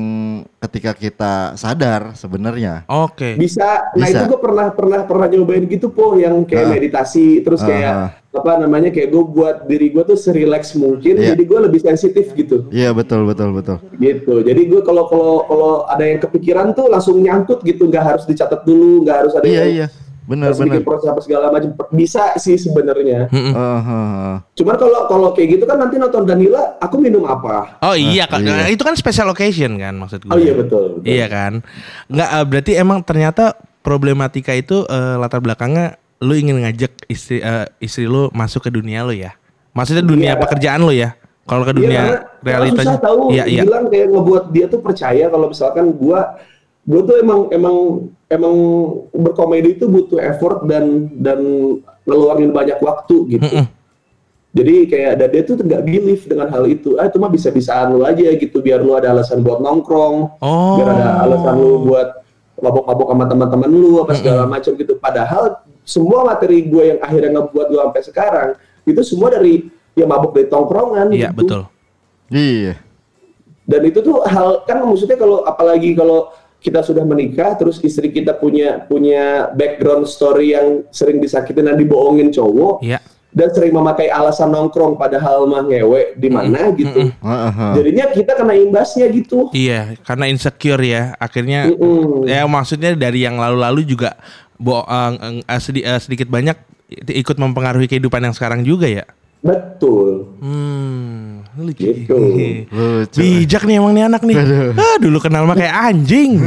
ketika 0.58 0.92
kita 0.92 1.34
sadar 1.54 2.18
sebenarnya. 2.18 2.82
Oke. 2.90 3.38
Bisa. 3.38 3.94
Nah 3.94 4.10
Bisa. 4.10 4.20
itu 4.20 4.24
gue 4.26 4.40
pernah 4.42 4.74
pernah 4.74 5.06
pernah 5.06 5.28
nyobain 5.30 5.70
gitu 5.70 5.88
po 5.88 6.18
yang 6.18 6.44
kayak 6.44 6.66
Ah. 6.66 6.72
meditasi 6.74 7.46
terus 7.46 7.62
kayak 7.62 7.94
Ah. 7.94 8.10
apa 8.30 8.62
namanya 8.62 8.90
kayak 8.90 9.10
gue 9.10 9.24
buat 9.24 9.58
diri 9.66 9.90
gue 9.90 10.02
tuh 10.02 10.18
serileks 10.18 10.74
mungkin 10.76 11.18
Iya. 11.18 11.34
jadi 11.34 11.44
gue 11.46 11.60
lebih 11.70 11.80
sensitif 11.80 12.34
gitu. 12.34 12.66
Iya 12.74 12.90
betul 12.90 13.30
betul 13.30 13.54
betul. 13.54 13.78
gitu 14.02 14.42
jadi 14.42 14.62
gue 14.66 14.82
kalau 14.82 15.06
kalau 15.06 15.46
kalau 15.46 15.72
ada 15.86 16.04
yang 16.04 16.18
kepikiran 16.20 16.74
tuh 16.74 16.90
langsung 16.90 17.22
nyangkut 17.22 17.62
gitu 17.62 17.86
nggak 17.86 18.02
harus 18.04 18.26
dicatat 18.26 18.66
dulu 18.66 19.06
nggak 19.06 19.18
harus 19.26 19.34
ada 19.38 19.46
Iya 19.46 19.62
yang 19.62 19.70
iya 19.70 19.88
benar 20.30 20.54
benar. 20.54 20.78
bikin 20.78 20.86
proses 20.86 21.08
apa 21.08 21.20
segala 21.20 21.50
macam 21.50 21.74
bisa 21.90 22.38
sih 22.38 22.54
sebenarnya 22.54 23.26
eh. 23.28 24.36
cuman 24.54 24.76
kalau 24.78 25.00
kalau 25.06 25.30
kayak 25.34 25.58
gitu 25.58 25.64
kan 25.66 25.78
nanti 25.78 25.98
nonton 25.98 26.24
Danila 26.24 26.78
aku 26.78 26.96
minum 26.96 27.26
apa 27.26 27.82
Oh 27.82 27.96
iya, 27.96 28.24
Kak. 28.24 28.40
iya. 28.40 28.54
Nah, 28.56 28.68
itu 28.68 28.80
kan 28.80 28.94
special 28.94 29.28
occasion 29.28 29.74
kan 29.76 29.96
maksud 29.96 30.22
gue. 30.22 30.30
oh 30.30 30.38
iya 30.38 30.54
betul, 30.54 30.84
betul. 30.96 31.08
Iya 31.08 31.26
kan? 31.26 31.54
Nggak 32.08 32.30
eh, 32.30 32.46
berarti 32.46 32.72
emang 32.76 33.00
ternyata 33.02 33.58
problematika 33.82 34.54
itu 34.54 34.86
eh, 34.86 35.16
latar 35.18 35.40
belakangnya 35.40 35.98
lu 36.20 36.36
ingin 36.36 36.62
ngajak 36.62 36.94
istri 37.08 37.40
eh, 37.40 37.66
istri 37.80 38.06
lu 38.06 38.30
masuk 38.30 38.68
ke 38.68 38.72
dunia 38.72 39.02
lu 39.02 39.12
ya. 39.12 39.34
Maksudnya 39.72 40.04
dunia 40.04 40.36
Iya. 40.36 40.40
pekerjaan 40.40 40.82
lu 40.84 40.94
ya. 40.94 41.16
Kalau 41.44 41.66
ke 41.66 41.72
Iya, 41.72 41.80
dunia 41.80 42.02
karena 42.06 42.18
realitanya. 42.46 42.86
susah 42.94 43.02
tahu 43.02 43.22
Iya, 43.32 43.44
iya. 43.48 43.62
bilang 43.66 43.86
kayak 43.88 44.08
ngebuat 44.08 44.44
dia 44.52 44.66
tuh 44.68 44.80
percaya 44.80 45.26
kalau 45.26 45.50
misalkan 45.50 45.86
gua 45.96 46.20
gua 46.90 47.02
tuh 47.06 47.16
emang 47.22 47.40
emang 47.54 47.76
emang 48.28 48.56
berkomedi 49.14 49.78
itu 49.78 49.86
butuh 49.86 50.18
effort 50.20 50.66
dan 50.66 51.14
dan 51.16 51.40
ngeluarin 52.04 52.50
banyak 52.50 52.82
waktu 52.82 53.38
gitu. 53.38 53.46
Mm-mm. 53.46 53.66
Jadi 54.50 54.90
kayak 54.90 55.14
dan 55.16 55.30
dia 55.30 55.42
tuh 55.46 55.56
nggak 55.56 55.86
believe 55.86 56.26
dengan 56.26 56.50
hal 56.50 56.66
itu. 56.66 56.98
Ah 56.98 57.06
itu 57.06 57.22
mah 57.22 57.30
bisa-bisaan 57.30 57.94
lu 57.94 58.02
aja 58.02 58.34
gitu 58.34 58.58
biar 58.60 58.82
lu 58.82 58.98
ada 58.98 59.14
alasan 59.14 59.46
buat 59.46 59.62
nongkrong, 59.62 60.42
Oh. 60.42 60.74
biar 60.82 60.88
ada 60.90 61.22
alasan 61.22 61.54
lu 61.56 61.86
buat 61.86 62.26
mabok-mabok 62.58 63.08
sama 63.14 63.26
teman-teman 63.30 63.70
lu 63.70 64.02
apa 64.02 64.18
segala 64.18 64.50
macam 64.50 64.74
gitu. 64.74 64.98
Padahal 64.98 65.62
semua 65.86 66.26
materi 66.26 66.66
gue 66.66 66.84
yang 66.92 67.00
akhirnya 67.00 67.30
ngebuat 67.40 67.66
gue 67.70 67.80
sampai 67.80 68.02
sekarang 68.04 68.50
itu 68.84 69.02
semua 69.06 69.30
dari 69.30 69.70
ya 69.94 70.10
mabok 70.10 70.34
dari 70.34 70.50
tongkrongan 70.50 71.14
Iya, 71.14 71.30
gitu. 71.30 71.38
betul. 71.38 71.62
Iya. 72.34 72.74
Dan 73.70 73.82
itu 73.86 74.02
tuh 74.02 74.26
hal 74.26 74.66
kan 74.66 74.82
maksudnya 74.82 75.14
kalau 75.14 75.46
apalagi 75.46 75.94
kalau 75.94 76.34
kita 76.60 76.84
sudah 76.84 77.02
menikah 77.02 77.56
terus 77.56 77.80
istri 77.80 78.12
kita 78.12 78.36
punya 78.36 78.84
punya 78.84 79.48
background 79.52 80.04
story 80.06 80.52
yang 80.52 80.84
sering 80.92 81.18
disakitin 81.18 81.66
dan 81.66 81.76
dibohongin 81.76 82.30
cowok 82.30 82.84
Iya. 82.84 83.00
dan 83.30 83.48
sering 83.54 83.72
memakai 83.72 84.12
alasan 84.12 84.50
nongkrong 84.50 84.96
padahal 84.96 85.46
mah 85.46 85.64
ngewe 85.64 86.18
di 86.18 86.28
mana 86.28 86.74
gitu. 86.74 87.08
Eh, 87.08 87.14
eh, 87.16 87.52
eh. 87.54 87.74
Jadinya 87.78 88.06
kita 88.10 88.32
kena 88.34 88.58
imbasnya 88.58 89.06
gitu. 89.08 89.48
Iya, 89.54 89.96
karena 90.02 90.26
insecure 90.28 90.82
ya. 90.82 91.14
Akhirnya 91.16 91.70
Mm-mm. 91.70 92.26
ya 92.26 92.44
maksudnya 92.44 92.92
dari 92.92 93.24
yang 93.24 93.38
lalu-lalu 93.38 93.86
juga 93.86 94.18
bo 94.58 94.82
eh, 94.82 95.12
eh, 95.46 95.62
sedi- 95.62 95.86
eh, 95.86 96.00
sedikit 96.02 96.28
banyak 96.28 96.58
ikut 97.06 97.38
mempengaruhi 97.38 97.86
kehidupan 97.86 98.20
yang 98.20 98.34
sekarang 98.34 98.66
juga 98.66 98.90
ya. 98.90 99.06
Betul. 99.40 100.36
Hmm, 100.44 101.19
lucu. 101.62 101.84
Gitu. 101.84 102.16
Lucu. 102.70 103.18
Bijak 103.20 103.64
nih 103.68 103.76
emang 103.80 103.92
nih 103.92 104.04
anak 104.08 104.22
nih. 104.24 104.36
Ah, 104.74 104.98
dulu 104.98 105.18
kenal 105.20 105.44
mah 105.44 105.56
kayak 105.56 105.76
anjing. 105.92 106.40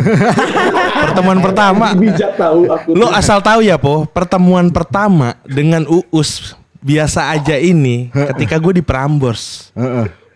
Pertemuan 1.09 1.39
pertama. 1.41 1.87
Bijak 1.95 2.37
tahu 2.37 2.69
aku. 2.69 2.89
Lo 2.97 3.09
asal 3.13 3.39
tahu 3.41 3.61
ya, 3.61 3.77
Po, 3.77 4.09
pertemuan 4.09 4.73
pertama 4.73 5.37
dengan 5.45 5.85
Uus 5.89 6.55
biasa 6.83 7.31
aja 7.31 7.57
ini 7.57 8.11
ketika 8.11 8.59
gue 8.59 8.79
di 8.79 8.85
Prambors. 8.85 9.71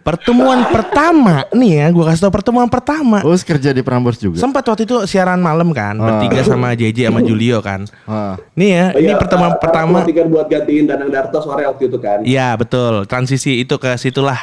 Pertemuan 0.06 0.62
pertama 0.70 1.42
nih 1.50 1.82
ya, 1.82 1.86
gue 1.90 2.04
kasih 2.06 2.22
tau 2.22 2.30
pertemuan 2.30 2.70
pertama. 2.70 3.26
Us 3.26 3.42
kerja 3.42 3.74
di 3.74 3.82
Prambors 3.82 4.22
juga. 4.22 4.38
Sempat 4.38 4.62
waktu 4.62 4.86
itu 4.86 5.02
siaran 5.02 5.42
malam 5.42 5.74
kan, 5.74 5.98
Ah. 5.98 6.22
bertiga 6.22 6.46
sama 6.46 6.78
JJ 6.78 7.10
sama 7.10 7.26
Julio 7.26 7.58
kan. 7.58 7.90
Ah. 8.06 8.38
Nih 8.54 8.70
ya, 8.70 8.86
Oh 8.94 9.02
ini 9.02 9.10
iya, 9.10 9.18
pertemuan 9.18 9.54
uh, 9.54 9.58
pertama. 9.58 10.06
Buat 10.06 10.46
gantiin 10.46 10.86
Danang 10.86 11.10
Darto 11.10 11.42
sore 11.42 11.66
waktu 11.66 11.90
itu 11.90 11.98
kan. 11.98 12.22
Iya 12.22 12.54
betul, 12.54 13.02
transisi 13.10 13.58
itu 13.66 13.74
ke 13.82 13.98
situlah. 13.98 14.38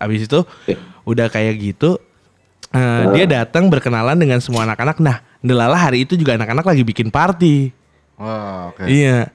Abis 0.00 0.24
itu 0.24 0.40
Eh. 0.64 0.80
udah 1.04 1.28
kayak 1.28 1.60
gitu, 1.60 2.00
eh, 2.72 3.04
dia 3.12 3.28
datang 3.28 3.68
berkenalan 3.68 4.16
dengan 4.16 4.40
semua 4.40 4.64
anak-anak. 4.64 4.96
Nah, 4.98 5.20
Delala 5.40 5.72
hari 5.72 6.04
itu 6.04 6.20
juga 6.20 6.36
anak-anak 6.36 6.68
lagi 6.68 6.84
bikin 6.84 7.08
party. 7.08 7.72
Wah, 8.20 8.68
oke. 8.76 8.84
Iya. 8.84 9.32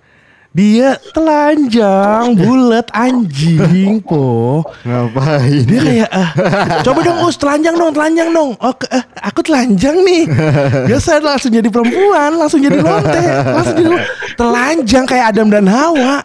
Dia 0.56 0.96
telanjang, 1.12 2.32
bulat, 2.32 2.88
anjing, 2.96 4.00
po. 4.00 4.64
Ngapain? 4.88 5.68
Dia 5.68 5.82
kayak, 5.84 6.10
ah, 6.10 6.30
coba 6.80 7.04
dong 7.04 7.20
us, 7.28 7.36
telanjang 7.36 7.76
dong, 7.76 7.92
telanjang 7.92 8.32
dong. 8.32 8.56
Oh, 8.56 8.72
ke- 8.72 8.88
eh, 8.88 9.04
aku 9.20 9.44
telanjang 9.44 10.00
nih. 10.00 10.24
Biasa 10.88 11.20
langsung 11.20 11.52
jadi 11.52 11.68
perempuan, 11.68 12.40
langsung 12.40 12.64
jadi 12.64 12.80
lonte, 12.80 13.20
langsung 13.52 13.76
jadi 13.76 14.00
telanjang 14.34 15.04
kayak 15.04 15.36
Adam 15.36 15.52
dan 15.52 15.68
Hawa. 15.68 16.24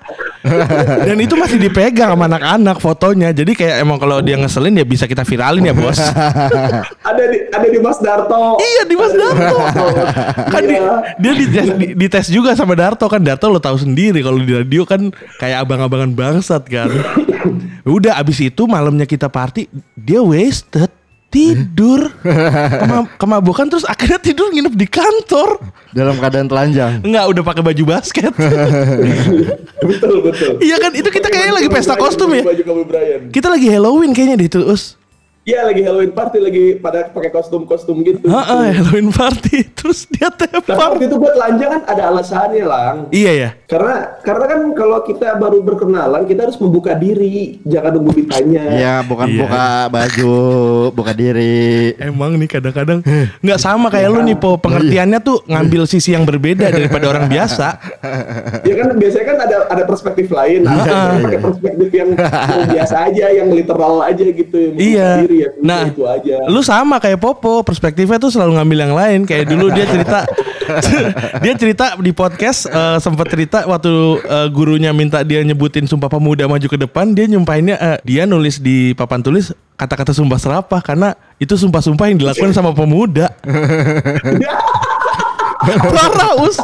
Dan 1.05 1.21
itu 1.21 1.37
masih 1.37 1.59
dipegang 1.59 2.15
sama 2.15 2.25
anak-anak 2.25 2.79
fotonya. 2.79 3.29
Jadi 3.29 3.53
kayak 3.53 3.83
emang 3.83 3.99
kalau 3.99 4.23
dia 4.23 4.39
ngeselin 4.39 4.73
ya 4.73 4.87
bisa 4.87 5.05
kita 5.05 5.21
viralin 5.21 5.69
ya 5.69 5.75
bos. 5.75 6.01
Ada 6.01 7.23
di 7.29 7.39
ada 7.51 7.67
di 7.67 7.77
Mas 7.77 7.99
Darto. 7.99 8.57
Iya 8.57 8.83
di 8.89 8.95
Mas 8.95 9.13
Darto. 9.13 9.57
kan 10.49 10.63
di- 10.63 10.79
Iya. 10.81 10.97
dia 11.21 11.33
dites, 11.35 11.67
di, 11.77 11.87
dites 11.93 12.27
juga 12.31 12.55
sama 12.55 12.73
Darto 12.73 13.05
kan 13.05 13.21
Darto 13.21 13.53
lo 13.53 13.61
tahu 13.61 13.77
sendiri 13.77 14.20
kalau 14.21 14.39
di 14.39 14.53
radio 14.53 14.83
kan 14.83 15.09
kayak 15.37 15.65
abang-abangan 15.65 16.11
bangsat 16.11 16.63
kan. 16.65 16.89
Udah 17.87 18.17
abis 18.17 18.41
itu 18.43 18.63
malamnya 18.65 19.05
kita 19.05 19.27
party 19.27 19.65
dia 19.95 20.21
wasted 20.21 20.93
tidur 21.31 22.11
Kema- 22.21 23.07
kemabukan 23.15 23.65
terus 23.67 23.87
akhirnya 23.87 24.19
tidur 24.19 24.51
nginep 24.51 24.75
di 24.75 24.85
kantor 24.85 25.63
Dalam 25.91 26.19
keadaan 26.19 26.45
telanjang. 26.45 27.01
Enggak 27.01 27.25
udah 27.27 27.43
pakai 27.43 27.63
baju 27.65 27.83
basket 27.89 28.29
betul 29.81 30.21
betul. 30.21 30.61
iya 30.61 30.77
kan 30.77 30.93
itu 30.93 31.09
kita 31.09 31.27
kayaknya 31.27 31.55
lagi 31.57 31.69
pesta 31.69 31.95
kostum 31.95 32.29
ya 32.31 32.45
Baju 32.45 32.63
Kobe 32.63 32.85
Bryant. 32.85 33.23
kita 33.31 33.49
lagi 33.49 33.67
Halloween 33.67 34.13
kayaknya 34.13 34.37
deh 34.37 34.49
itu 34.49 34.61
us 34.61 35.00
Iya 35.51 35.67
lagi 35.67 35.83
Halloween 35.83 36.15
party 36.15 36.39
lagi 36.39 36.65
pada 36.79 37.11
pakai 37.11 37.31
kostum-kostum 37.31 38.07
gitu. 38.07 38.23
Heeh, 38.23 38.67
Halloween 38.71 39.11
party 39.11 39.67
terus 39.79 40.07
dia 40.07 40.31
Tapi 40.31 40.47
tepar 40.63 40.95
waktu 40.95 41.11
itu 41.11 41.19
buat 41.19 41.35
telanjang 41.35 41.71
kan 41.73 41.83
ada 41.91 42.03
alasannya 42.07 42.63
lang. 42.63 42.97
iya 43.11 43.33
ya 43.35 43.51
Karena 43.67 44.15
karena 44.23 44.45
kan 44.47 44.61
kalau 44.73 44.99
kita 45.03 45.35
baru 45.35 45.59
berkenalan 45.61 46.23
kita 46.25 46.47
harus 46.47 46.59
membuka 46.59 46.95
diri, 46.95 47.59
jangan 47.65 47.99
nunggu 47.99 48.13
ditanya. 48.17 48.63
Iya, 48.71 48.95
bukan 49.03 49.27
Iya. 49.27 49.39
buka 49.41 49.65
baju, 49.89 50.35
buka 50.93 51.13
diri. 51.13 51.95
Emang 51.97 52.35
nih 52.35 52.49
kadang-kadang 52.49 53.03
nggak 53.41 53.59
sama 53.59 53.91
kayak 53.91 54.09
lu 54.09 54.23
nih 54.23 54.37
po 54.37 54.55
pengertiannya 54.57 55.19
tuh 55.19 55.43
ngambil 55.47 55.83
sisi 55.85 56.13
yang 56.13 56.23
berbeda 56.23 56.71
daripada 56.71 57.11
orang 57.11 57.27
biasa. 57.33 57.67
Ya 58.63 58.75
kan 58.77 58.95
biasanya 58.95 59.27
kan 59.27 59.39
ada 59.41 59.57
ada 59.69 59.83
perspektif 59.83 60.31
lain, 60.31 60.63
yang 60.63 61.23
pakai 61.25 61.41
perspektif 61.41 61.89
yang, 61.91 62.09
yang 62.15 62.63
biasa 62.77 62.95
aja, 63.07 63.27
yang 63.33 63.49
literal 63.51 63.99
aja 64.01 64.23
gitu. 64.23 64.59
Iya. 64.77 65.25
Diri, 65.25 65.37
ya, 65.41 65.49
Nah, 65.61 65.89
itu 65.89 66.05
aja. 66.05 66.37
lu 66.49 66.61
sama 66.61 67.01
kayak 67.01 67.17
Popo, 67.21 67.65
perspektifnya 67.65 68.21
tuh 68.21 68.33
selalu 68.33 68.61
ngambil 68.61 68.79
yang 68.85 68.95
lain. 68.95 69.19
Kayak 69.25 69.45
dulu 69.53 69.73
dia 69.73 69.85
cerita, 69.89 70.19
dia 71.45 71.55
cerita 71.57 71.85
di 71.99 72.13
podcast 72.13 72.69
eh, 72.69 72.99
sempat 73.01 73.27
cerita 73.33 73.65
waktu 73.65 73.93
eh, 74.21 74.49
gurunya 74.53 74.93
minta 74.93 75.25
dia 75.25 75.41
nyebutin 75.41 75.89
Sumpah 75.89 76.13
Pemuda 76.13 76.45
maju 76.45 76.67
ke 76.69 76.79
depan, 76.79 77.13
dia 77.17 77.25
nyumpahinnya 77.27 77.77
eh, 77.81 77.99
dia 78.05 78.29
nulis 78.29 78.61
di 78.61 78.93
papan 78.93 79.25
tulis 79.25 79.51
kata-kata 79.81 80.13
sumpah 80.13 80.37
serapah 80.37 80.81
karena 80.85 81.17
itu 81.41 81.57
sumpah-sumpah 81.57 82.13
yang 82.13 82.21
dilakukan 82.21 82.53
sama 82.53 82.77
pemuda. 82.77 83.33
Parah 85.61 86.33
us. 86.41 86.57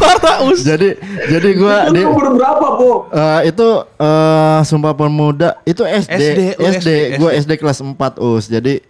Parah 0.00 0.36
us. 0.48 0.60
jadi 0.64 0.96
jadi 1.28 1.50
gue 1.52 1.76
Itu 1.88 1.92
di 1.92 2.00
umur 2.08 2.26
berapa, 2.36 2.66
Po? 2.80 2.90
Eh, 3.12 3.52
itu 3.52 3.68
eh 4.00 4.60
Sumpah 4.64 4.96
Pemuda 4.96 5.60
itu 5.68 5.84
SD 5.84 6.12
SD, 6.16 6.40
oh, 6.56 6.64
SD, 6.64 6.78
SD, 6.80 6.88
gue 7.20 7.30
SD 7.44 7.52
kelas 7.60 7.78
4 7.84 7.92
us 8.18 8.44
jadi 8.48 8.80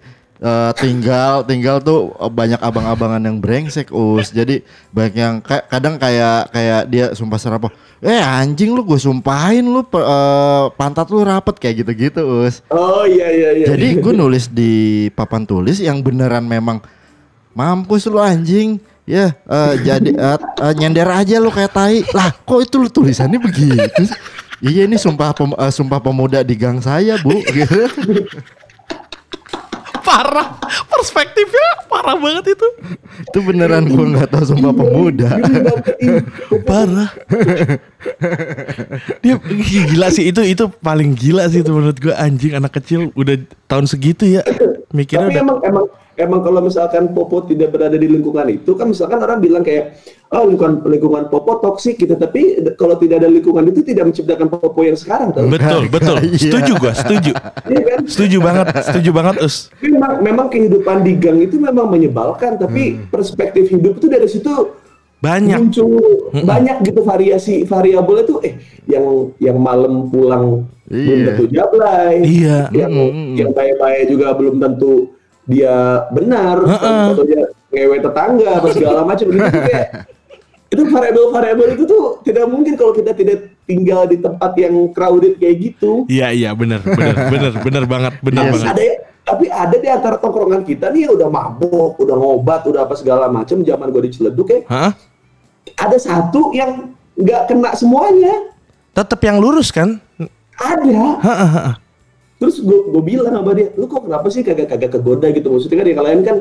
eh, 0.42 0.70
tinggal 0.78 1.42
tinggal 1.42 1.82
tuh 1.82 2.14
banyak 2.30 2.58
abang-abangan 2.58 3.22
yang 3.22 3.38
brengsek 3.42 3.90
us 3.90 4.30
jadi 4.30 4.62
banyak 4.90 5.14
yang 5.14 5.34
kayak 5.42 5.64
kadang 5.70 5.94
kayak 5.98 6.50
kayak 6.50 6.82
dia 6.90 7.06
sumpah 7.14 7.38
serapah 7.38 7.72
eh 8.02 8.18
anjing 8.18 8.74
lu 8.74 8.82
gue 8.82 8.98
sumpahin 8.98 9.66
lu 9.66 9.82
eh, 9.82 10.64
pantat 10.74 11.06
lu 11.10 11.22
rapet 11.22 11.58
kayak 11.58 11.86
gitu-gitu 11.86 12.22
us 12.42 12.62
Oh 12.70 13.06
iya 13.06 13.30
iya 13.30 13.50
iya. 13.62 13.66
jadi 13.74 13.98
gue 13.98 14.12
nulis 14.14 14.50
di 14.50 15.06
papan 15.14 15.46
tulis 15.46 15.78
yang 15.78 16.02
beneran 16.02 16.46
memang 16.46 16.82
mampus 17.52 18.08
lu 18.08 18.18
anjing 18.18 18.80
ya 19.02 19.34
eh, 19.34 19.72
jadi 19.82 20.10
eh, 20.14 20.38
eh, 20.38 20.72
nyender 20.78 21.08
aja 21.10 21.42
lu 21.42 21.50
kayak 21.50 21.72
tai 21.74 22.06
lah 22.14 22.30
kok 22.30 22.60
itu 22.62 22.76
lu 22.78 22.88
tulisannya 22.88 23.42
begitu 23.42 24.06
iya 24.62 24.86
ini 24.86 24.94
sumpah 24.94 25.34
pem- 25.34 25.58
eh, 25.58 25.72
sumpah 25.74 25.98
pemuda 25.98 26.46
di 26.46 26.54
gang 26.54 26.78
saya 26.78 27.18
bu 27.18 27.34
Parah. 30.02 30.58
Perspektifnya 30.90 31.86
parah 31.86 32.18
banget 32.18 32.58
itu. 32.58 32.68
itu 33.22 33.38
beneran 33.38 33.86
gue 33.86 34.02
nggak 34.12 34.28
tahu 34.34 34.44
sumpah 34.44 34.74
pemuda 34.74 35.30
Parah. 36.68 37.10
Dia 39.22 39.38
gila 39.88 40.10
sih 40.10 40.28
itu 40.34 40.42
itu 40.42 40.64
paling 40.82 41.14
gila 41.14 41.46
sih 41.48 41.62
itu 41.62 41.70
menurut 41.70 41.96
gue 41.96 42.12
anjing 42.12 42.52
anak 42.52 42.76
kecil 42.76 43.14
udah 43.14 43.40
tahun 43.70 43.86
segitu 43.88 44.26
ya 44.26 44.42
mikirnya 44.90 45.30
Tapi 45.30 45.38
udah 45.38 45.42
emang 45.46 45.58
emang 45.64 45.86
emang 46.14 46.40
kalau 46.40 46.60
misalkan 46.60 47.10
Popo 47.10 47.42
tidak 47.42 47.70
berada 47.70 47.94
di 47.94 48.04
lingkungan 48.04 48.44
itu 48.46 48.72
kan 48.72 48.86
misalkan 48.86 49.16
orang 49.18 49.38
bilang 49.38 49.60
kayak 49.60 49.96
oh 50.28 50.44
lingkungan 50.44 50.80
lingkungan 50.82 51.24
Popo 51.26 51.56
toksik 51.58 51.96
gitu 51.96 52.14
tapi 52.14 52.40
kalau 52.74 52.96
tidak 52.96 53.20
ada 53.20 53.28
lingkungan 53.28 53.64
itu 53.64 53.80
tidak 53.80 54.08
menciptakan 54.08 54.46
Popo 54.46 54.80
yang 54.80 54.94
sekarang 54.94 55.30
tau. 55.30 55.46
betul 55.46 55.88
betul 55.88 56.16
Iya. 56.24 56.38
setuju 56.38 56.72
gue 56.78 56.92
setuju 56.94 57.32
Iya 57.64 57.80
kan? 57.82 57.98
setuju 58.04 58.36
banget 58.38 58.66
setuju 58.82 59.10
banget 59.10 59.34
us 59.40 59.56
memang 59.78 60.12
memang 60.20 60.46
kehidupan 60.48 60.96
di 61.00 61.12
gang 61.14 61.38
itu 61.38 61.56
memang 61.56 61.86
menyebalkan 61.86 62.56
tapi 62.56 62.82
Hmm. 62.92 63.08
perspektif 63.08 63.68
hidup 63.68 63.96
itu 63.96 64.06
dari 64.06 64.26
situ 64.26 64.52
banyak 65.18 65.54
muncul 65.56 66.02
banyak 66.34 66.82
gitu 66.82 67.00
variasi 67.00 67.62
variabel 67.62 68.20
itu 68.20 68.34
eh 68.42 68.54
yang 68.84 69.06
yang 69.38 69.54
malam 69.54 70.08
pulang 70.08 70.66
belum 70.84 70.98
Iya. 71.14 71.26
tentu 71.30 71.44
jablay 71.48 72.14
Iya. 72.20 72.58
yang 72.70 72.92
yang 73.32 73.50
baik-baik 73.50 74.10
juga 74.10 74.34
belum 74.34 74.58
tentu 74.58 75.14
dia 75.48 76.06
benar 76.14 76.62
atau 76.62 77.24
dia 77.26 77.50
ngewe 77.72 77.98
tetangga 77.98 78.48
atau 78.62 78.68
segala 78.70 79.00
macam 79.10 79.26
gitu 79.26 79.42
kayak 79.42 80.06
itu 80.72 80.82
variabel-variabel 80.88 81.68
itu 81.76 81.84
tuh 81.84 82.02
tidak 82.24 82.48
mungkin 82.48 82.80
kalau 82.80 82.96
kita 82.96 83.12
tidak 83.12 83.52
tinggal 83.68 84.08
di 84.08 84.16
tempat 84.16 84.56
yang 84.56 84.74
crowded 84.96 85.36
kayak 85.36 85.56
gitu 85.60 86.08
iya 86.08 86.32
iya 86.32 86.50
bener 86.56 86.80
bener 86.80 87.16
bener 87.32 87.52
bener 87.60 87.84
banget 87.84 88.14
bener 88.24 88.42
Iya 88.48 88.52
banget 88.56 88.68
ada 88.72 88.84
tapi 89.22 89.46
ada 89.46 89.76
di 89.78 89.88
antara 89.88 90.16
tongkrongan 90.18 90.66
kita 90.66 90.90
nih 90.90 91.06
yang 91.06 91.14
udah 91.14 91.30
mabok, 91.30 91.94
udah 92.02 92.16
ngobat, 92.18 92.66
udah 92.66 92.82
apa 92.82 92.98
segala 92.98 93.30
macam 93.30 93.62
zaman 93.62 93.94
gue 93.94 94.02
di 94.02 94.10
Ciledug 94.18 94.50
ya. 94.50 94.60
Hah? 94.66 94.90
Ada 95.78 95.94
satu 95.94 96.50
yang 96.50 96.90
nggak 97.14 97.46
kena 97.46 97.70
semuanya. 97.78 98.50
tetap 98.92 99.22
yang 99.24 99.40
lurus 99.40 99.72
kan 99.72 100.02
Ada. 100.58 101.80
Terus 102.42 102.58
gue 102.58 102.78
gue 102.90 103.02
bilang 103.06 103.30
sama 103.30 103.54
dia, 103.54 103.70
lu 103.72 103.86
kok 103.86 104.02
kenapa 104.02 104.26
sih 104.26 104.42
kagak 104.42 104.66
kagak 104.66 104.90
kegoda 104.92 105.30
gitu? 105.30 105.46
Maksudnya 105.48 105.78
kan 105.78 105.86
yang 105.86 106.02
lain 106.02 106.20
kan 106.20 106.36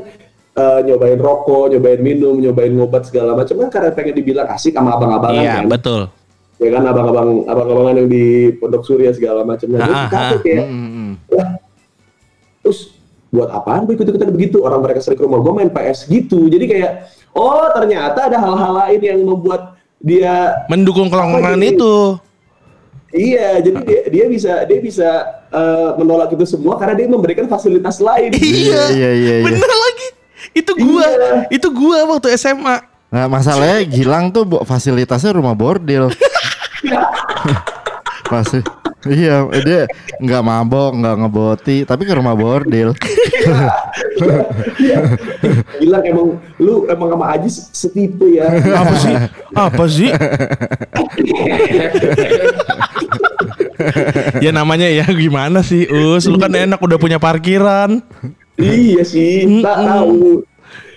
eh, 0.52 0.80
nyobain 0.84 1.16
rokok, 1.16 1.70
nyobain 1.70 2.02
minum, 2.02 2.36
nyobain 2.36 2.74
ngobat 2.74 3.06
segala 3.06 3.38
macam 3.38 3.54
kan 3.56 3.70
karena 3.70 3.90
pengen 3.94 4.18
dibilang 4.18 4.50
asik 4.50 4.74
sama 4.74 4.98
abang-abangan 4.98 5.38
iya 5.38 5.62
kan. 5.62 5.70
betul 5.70 6.02
Ya 6.58 6.70
kan 6.70 6.84
abang-abang 6.84 7.30
abang-abangan 7.46 7.96
yang 7.96 8.10
di 8.10 8.26
Pondok 8.54 8.82
Surya 8.82 9.10
segala 9.14 9.42
macam. 9.42 9.66
Nah, 9.72 9.82
Ah, 9.82 10.06
takut 10.08 10.38
ah. 10.38 10.42
kayak 10.42 10.66
Mm-mm. 10.66 11.10
lah 11.30 11.50
terus 12.62 12.94
buat 13.30 13.50
apaan 13.50 13.88
gue 13.88 13.96
ikut-ikutan 13.96 14.30
begitu 14.30 14.62
orang 14.62 14.84
mereka 14.84 15.02
sering 15.02 15.18
ke 15.18 15.26
rumah 15.26 15.40
gue 15.40 15.54
main 15.56 15.72
PS 15.72 16.06
gitu 16.06 16.46
jadi 16.46 16.66
kayak 16.68 16.92
oh 17.32 17.66
ternyata 17.72 18.28
ada 18.28 18.38
hal-hal 18.38 18.72
lain 18.76 19.00
yang 19.02 19.20
membuat 19.24 19.80
dia 19.98 20.54
mendukung 20.68 21.08
kelongkongan 21.08 21.58
itu 21.64 22.20
iya 23.12 23.60
jadi 23.60 23.80
dia, 23.84 24.02
dia 24.08 24.26
bisa 24.28 24.54
dia 24.66 24.80
bisa 24.80 25.10
eh, 25.52 25.90
menolak 26.00 26.32
itu 26.32 26.46
semua 26.48 26.80
karena 26.80 26.96
dia 26.96 27.08
memberikan 27.08 27.46
fasilitas 27.46 28.00
lain 28.00 28.32
iya 28.36 28.84
iya, 28.92 29.12
iya, 29.12 29.36
iya. 29.42 29.46
bener 29.46 29.70
lagi 29.70 30.08
itu 30.52 30.72
gua 30.76 31.06
Iya. 31.06 31.32
itu 31.54 31.68
gua 31.72 31.98
waktu 32.16 32.34
SMA 32.36 32.78
nah 33.12 33.28
masalahnya 33.28 33.84
Gilang 33.88 34.32
tuh 34.32 34.48
fasilitasnya 34.64 35.36
rumah 35.36 35.52
bordil 35.54 36.08
pasti 38.32 38.64
iya 39.10 39.44
dia 39.66 39.90
nggak 40.22 40.44
mabok 40.46 40.92
nggak 41.02 41.16
ngeboti 41.26 41.78
tapi 41.90 42.06
ke 42.06 42.14
rumah 42.14 42.38
bordil. 42.38 42.94
Bilang 45.82 46.04
emang 46.06 46.28
lu 46.62 46.86
emang 46.86 47.10
sama 47.18 47.26
Aji 47.34 47.50
setipe 47.50 48.38
ya. 48.38 48.46
Apa 48.54 48.94
sih? 49.02 49.16
Apa 49.58 49.84
sih? 49.90 50.10
Ya 54.38 54.54
namanya 54.54 54.86
ya 54.86 55.10
gimana 55.10 55.66
sih 55.66 55.90
us? 55.90 56.30
Lu 56.30 56.38
kan 56.38 56.54
enak 56.54 56.78
udah 56.78 57.02
punya 57.02 57.18
parkiran. 57.18 58.06
Iya 58.62 59.02
sih 59.02 59.66
tak 59.66 59.78
tahu 59.82 60.46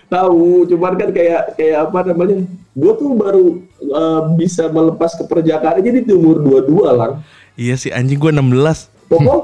tahu. 0.09 0.69
Cuman 0.69 0.95
kan 0.97 1.11
kayak 1.11 1.57
kayak 1.59 1.79
apa 1.91 1.99
namanya 2.11 2.45
gue 2.75 2.93
tuh 2.99 3.11
baru 3.15 3.47
eh, 3.79 4.23
bisa 4.35 4.67
melepas 4.67 5.15
keperjakaan 5.15 5.81
jadi 5.81 6.03
di 6.03 6.13
umur 6.13 6.43
22 6.43 6.91
lang. 6.99 7.23
Iya 7.55 7.79
sih 7.79 7.95
anjing 7.95 8.19
gua 8.19 8.35
16 8.35 8.91
pokok? 9.07 9.43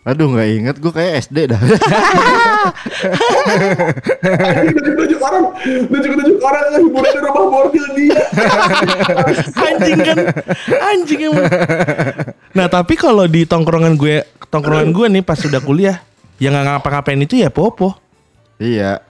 Aduh 0.00 0.32
nggak 0.32 0.48
inget 0.50 0.76
gue 0.80 0.92
kayak 0.96 1.28
SD 1.28 1.52
dah. 1.52 1.60
Nunjuk 4.96 5.20
orang. 5.20 5.44
Nunjuk 5.86 6.40
orang 6.40 6.62
yang 6.72 6.82
hiburan 6.88 7.12
di 7.12 7.20
rumah 7.20 7.44
bordil 7.52 7.86
dia. 7.94 8.18
Anjing 9.60 10.00
kan 10.00 10.16
anjing 10.90 11.20
emang. 11.28 11.46
Nah 12.56 12.66
tapi 12.72 12.96
kalau 12.96 13.28
di 13.28 13.44
tongkrongan 13.44 13.94
gue 13.94 14.24
tongkrongan 14.48 14.88
gue 14.90 15.06
nih 15.20 15.22
pas 15.22 15.38
sudah 15.38 15.60
kuliah 15.62 16.02
yang 16.40 16.56
nggak 16.56 16.80
ngapa-ngapain 16.80 17.20
itu 17.20 17.38
ya 17.38 17.52
popo. 17.52 17.94
Iya 18.56 19.09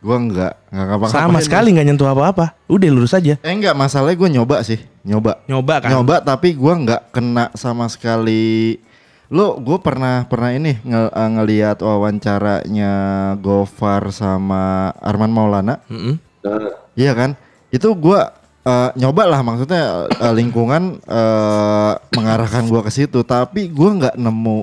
gue 0.00 0.16
nggak 0.16 0.52
nggak 0.72 0.86
ngapa 0.88 1.04
sama 1.06 1.38
sekali 1.38 1.76
nggak 1.76 1.86
nyentuh 1.86 2.08
apa-apa. 2.08 2.56
Udah 2.66 2.88
lurus 2.88 3.12
aja. 3.12 3.36
Eh 3.36 3.52
enggak 3.52 3.76
masalahnya 3.76 4.16
gue 4.16 4.28
nyoba 4.32 4.56
sih 4.64 4.80
nyoba. 5.04 5.44
Nyoba 5.44 5.74
kan? 5.84 5.92
Nyoba 5.92 6.20
tapi 6.20 6.56
gue 6.56 6.74
nggak 6.84 7.12
kena 7.12 7.52
sama 7.52 7.84
sekali. 7.86 8.80
Lo 9.28 9.60
gue 9.60 9.78
pernah 9.78 10.26
pernah 10.26 10.50
ini 10.50 10.74
nge- 10.80 11.12
eh, 11.12 11.30
ngelihat 11.36 11.78
wawancaranya 11.80 12.92
Gofar 13.38 14.10
sama 14.10 14.90
Arman 14.98 15.30
Maulana? 15.30 15.78
Mm-mm. 15.86 16.18
nah, 16.42 16.74
Iya 16.96 17.14
kan? 17.14 17.30
Itu 17.70 17.94
gua 17.94 18.34
eh, 18.60 18.90
nyoba 18.98 19.30
lah 19.30 19.40
maksudnya 19.40 20.10
eh, 20.10 20.34
lingkungan 20.34 20.98
eh, 20.98 21.92
mengarahkan 22.10 22.66
gua 22.66 22.82
ke 22.82 22.90
situ, 22.90 23.22
tapi 23.22 23.70
gua 23.70 23.94
nggak 23.96 24.16
nemu 24.18 24.58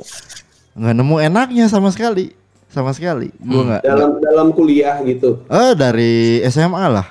nggak 0.78 0.94
nemu 0.94 1.16
enaknya 1.24 1.66
sama 1.66 1.90
sekali, 1.90 2.37
sama 2.72 2.92
sekali. 2.92 3.32
Gua 3.40 3.62
nggak. 3.64 3.82
dalam 3.84 4.12
dalam 4.20 4.48
kuliah 4.52 5.00
gitu. 5.04 5.44
Eh 5.48 5.72
dari 5.74 6.44
SMA 6.52 6.86
lah, 6.92 7.08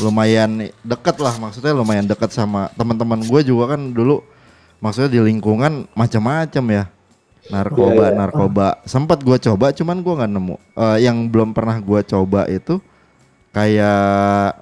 lumayan 0.00 0.72
deket 0.82 1.16
lah 1.20 1.34
maksudnya 1.36 1.72
lumayan 1.76 2.08
deket 2.08 2.32
sama 2.32 2.72
teman-teman 2.74 3.20
gue 3.24 3.40
juga 3.44 3.76
kan 3.76 3.80
dulu. 3.92 4.24
Maksudnya 4.80 5.08
di 5.08 5.20
lingkungan 5.20 5.88
macam-macam 5.96 6.64
ya. 6.72 6.84
Narkoba 7.46 8.10
Iya, 8.10 8.10
iya. 8.10 8.18
narkoba. 8.18 8.66
Sempat 8.84 9.22
gue 9.22 9.38
coba 9.38 9.70
cuman 9.70 9.96
gue 10.02 10.14
nggak 10.18 10.32
nemu. 10.32 10.56
Eh, 10.74 10.98
yang 11.06 11.16
belum 11.30 11.54
pernah 11.54 11.78
gue 11.78 12.00
coba 12.02 12.50
itu 12.50 12.82
kayak 13.54 14.52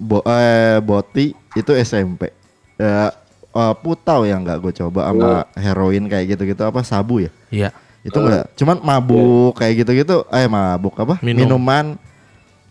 bo 0.00 0.24
eh, 0.24 0.80
boti 0.80 1.36
itu 1.52 1.72
SMP 1.76 2.32
Eh, 2.80 3.10
eh, 3.52 3.74
putau 3.84 4.24
yang 4.24 4.40
nggak 4.46 4.58
gue 4.64 4.72
coba 4.80 5.12
sama 5.12 5.32
heroin 5.58 6.08
kayak 6.08 6.36
gitu-gitu 6.36 6.62
apa 6.64 6.80
sabu 6.86 7.26
ya? 7.26 7.32
Iya 7.50 7.70
itu 8.00 8.16
enggak 8.16 8.48
cuman 8.56 8.76
mabuk 8.80 9.52
kayak 9.54 9.84
gitu-gitu. 9.84 10.24
Eh 10.32 10.48
mabuk 10.48 10.96
apa? 10.96 11.20
Minum. 11.20 11.44
minuman. 11.44 12.00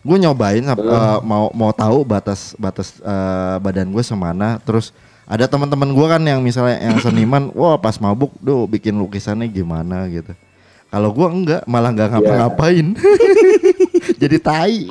Gue 0.00 0.16
nyobain 0.16 0.64
samp- 0.64 0.80
eh, 0.80 1.18
mau 1.22 1.52
mau 1.52 1.70
tahu 1.70 2.02
batas 2.02 2.56
batas 2.56 2.98
eh, 2.98 3.56
badan 3.60 3.92
gue 3.92 4.02
semana. 4.02 4.58
Terus 4.64 4.90
ada 5.28 5.46
teman-teman 5.46 5.94
gue 5.94 6.06
kan 6.08 6.22
yang 6.24 6.40
misalnya 6.42 6.82
yang 6.82 6.98
seniman 7.04 7.54
wah 7.54 7.78
pas 7.78 7.94
mabuk 7.96 8.34
tuh 8.40 8.66
bikin 8.66 8.98
lukisannya 8.98 9.46
gimana 9.46 10.10
gitu. 10.10 10.34
Kalau 10.90 11.14
gue 11.14 11.28
enggak 11.30 11.62
malah 11.70 11.94
nggak 11.94 12.10
ngapa-ngapain. 12.18 12.86
Jadi 14.20 14.36
tai 14.42 14.90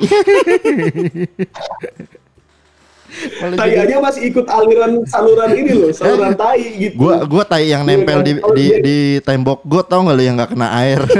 tai 3.52 3.74
aja 3.76 3.96
masih 3.98 4.22
ikut 4.26 4.46
aliran 4.46 5.02
saluran 5.04 5.50
ini 5.52 5.72
loh 5.72 5.90
saluran 5.90 6.32
tai 6.32 6.62
gitu 6.78 6.94
gua 6.96 7.22
gua 7.22 7.42
tai 7.42 7.68
yang 7.68 7.82
nempel 7.82 8.20
di 8.20 8.32
Iya, 8.32 8.46
di, 8.52 8.66
di 8.80 8.96
tembok 9.20 9.62
got 9.62 9.86
tau 9.86 10.02
nggak 10.02 10.14
lu 10.14 10.22
yang 10.22 10.36
nggak 10.36 10.50
kena 10.50 10.68
air 10.78 11.00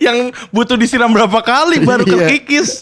yang 0.00 0.16
butuh 0.48 0.74
disiram 0.74 1.12
berapa 1.12 1.38
kali 1.38 1.76
baru 1.78 2.04
Iya. 2.08 2.16
kekikis. 2.24 2.80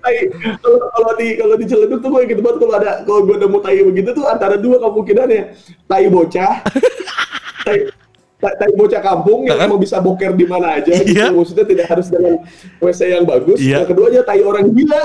Tai, 0.00 0.16
kalau 0.58 0.78
kalau 0.88 1.12
di 1.14 1.36
kalau 1.36 1.54
di 1.54 1.64
Ciledug 1.66 2.00
tuh 2.00 2.08
gue 2.08 2.22
gitu 2.24 2.40
banget 2.40 2.58
kalau 2.58 2.74
ada 2.74 2.92
kalau 3.02 3.20
gue 3.22 3.36
nemu 3.36 3.58
tai 3.60 3.80
begitu 3.82 4.08
tuh 4.12 4.24
antara 4.24 4.56
dua 4.56 4.80
kemungkinannya 4.80 5.52
tai 5.84 6.08
bocah 6.08 6.64
tai 7.68 7.84
tai, 8.40 8.52
tai 8.56 8.72
bocah 8.72 8.98
kampung 8.98 9.44
yang 9.44 9.60
mau 9.68 9.76
bisa 9.76 10.00
boker 10.00 10.32
di 10.32 10.42
mana 10.42 10.80
aja 10.80 10.88
gitu. 10.96 11.12
Iya. 11.12 11.28
maksudnya 11.30 11.62
tidak 11.62 11.86
harus 11.86 12.08
dengan 12.08 12.40
WC 12.80 13.00
yang 13.12 13.24
bagus 13.24 13.60
Iya. 13.60 13.74
yang 13.78 13.86
kedua 13.86 14.06
aja 14.08 14.20
tai 14.24 14.40
orang 14.40 14.72
gila 14.72 15.02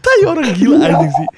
Tai 0.00 0.20
orang 0.24 0.48
gila 0.56 0.76
anjing 0.80 1.12
sih. 1.12 1.28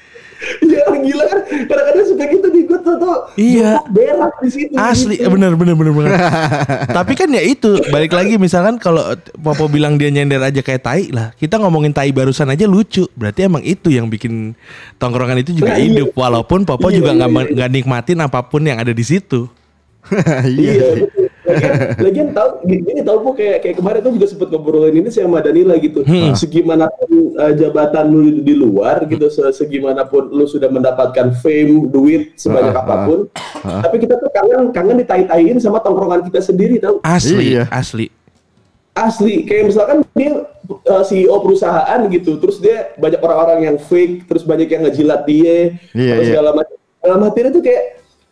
Iya 0.61 0.85
orang 0.85 1.01
gila 1.01 1.23
kan 1.25 1.39
kadang-kadang 1.65 2.05
suka 2.05 2.23
gitu 2.29 2.47
di 2.53 2.61
gue 2.63 2.77
tuh 2.77 2.95
Iya. 3.35 3.81
berak 3.89 4.37
di 4.37 4.49
situ 4.53 4.73
Asli 4.77 5.17
gitu. 5.17 5.33
bener 5.33 5.57
bener 5.57 5.73
bener 5.73 5.93
bener. 5.97 6.11
Tapi 6.97 7.13
kan 7.17 7.25
ya 7.33 7.41
itu 7.41 7.81
balik 7.89 8.13
lagi 8.13 8.37
misalkan 8.37 8.77
kalau 8.77 9.01
Popo 9.33 9.65
bilang 9.65 9.97
dia 9.97 10.13
nyender 10.13 10.37
aja 10.39 10.61
kayak 10.61 10.81
tai 10.85 11.09
lah. 11.09 11.33
Kita 11.33 11.57
ngomongin 11.57 11.89
tai 11.89 12.13
barusan 12.13 12.53
aja 12.53 12.69
lucu. 12.69 13.09
Berarti 13.17 13.49
emang 13.49 13.65
itu 13.65 13.89
yang 13.89 14.05
bikin 14.07 14.53
tongkrongan 14.95 15.41
itu 15.41 15.57
juga 15.57 15.73
Nah, 15.73 15.81
iya. 15.81 15.89
hidup. 15.89 16.13
Walaupun 16.13 16.69
Popo 16.69 16.93
Iya, 16.93 17.01
juga 17.01 17.11
iya, 17.11 17.17
nggak 17.17 17.29
iya. 17.33 17.53
nggak 17.57 17.69
nikmatin 17.73 18.19
apa 18.21 18.39
pun 18.45 18.61
yang 18.61 18.77
ada 18.77 18.93
di 18.93 19.03
situ. 19.03 19.49
Iya, 20.47 21.03
betul. 21.03 21.26
Lagian, 21.53 21.73
lagian 22.03 22.27
tahu 22.35 22.49
gini 22.67 23.01
tahu 23.01 23.17
kok 23.31 23.35
kayak 23.39 23.57
kayak 23.63 23.75
kemarin 23.79 23.99
tuh 24.03 24.11
juga 24.19 24.27
sempet 24.27 24.47
ngobrolin 24.51 24.95
ini 24.99 25.07
sama 25.07 25.39
Danila 25.39 25.79
gitu. 25.79 26.03
Hmm. 26.03 26.35
Segimanapun 26.35 27.39
uh, 27.39 27.53
jabatan 27.55 28.05
lu 28.11 28.19
di, 28.27 28.31
di 28.43 28.55
luar 28.57 29.07
gitu, 29.07 29.31
se 29.31 29.41
segimanapun 29.55 30.27
lu 30.27 30.43
sudah 30.43 30.67
mendapatkan 30.67 31.31
fame, 31.39 31.87
duit 31.87 32.35
sebanyak 32.35 32.75
Ah, 32.75 32.83
ah, 32.83 32.83
apa 32.83 32.95
pun, 33.07 33.19
tapi 33.63 33.95
kita 34.03 34.19
tuh 34.19 34.29
kangen 34.33 34.75
kangen 34.75 34.97
ditai-taiin 34.99 35.57
sama 35.63 35.79
tongkrongan 35.79 36.27
kita 36.27 36.43
sendiri 36.43 36.83
tahu. 36.83 36.99
Asli 37.01 37.55
Iya. 37.55 37.63
asli. 37.71 38.11
Asli 38.97 39.45
kayak 39.45 39.69
misalkan 39.71 40.01
dia 40.17 40.41
uh, 40.89 41.03
CEO 41.05 41.37
perusahaan 41.39 41.99
gitu, 42.09 42.41
terus 42.41 42.57
dia 42.59 42.91
banyak 42.97 43.21
orang-orang 43.21 43.59
yang 43.71 43.77
fake, 43.77 44.25
terus 44.25 44.43
banyak 44.43 44.67
yang 44.67 44.83
ngejilat 44.89 45.21
dia, 45.23 45.77
Iya, 45.95 46.13
terus 46.17 46.25
iya. 46.27 46.31
segala 46.35 46.49
macam. 46.57 46.75
Dalam 46.97 47.19
hatinya 47.23 47.49
tuh 47.53 47.63
kayak 47.63 47.83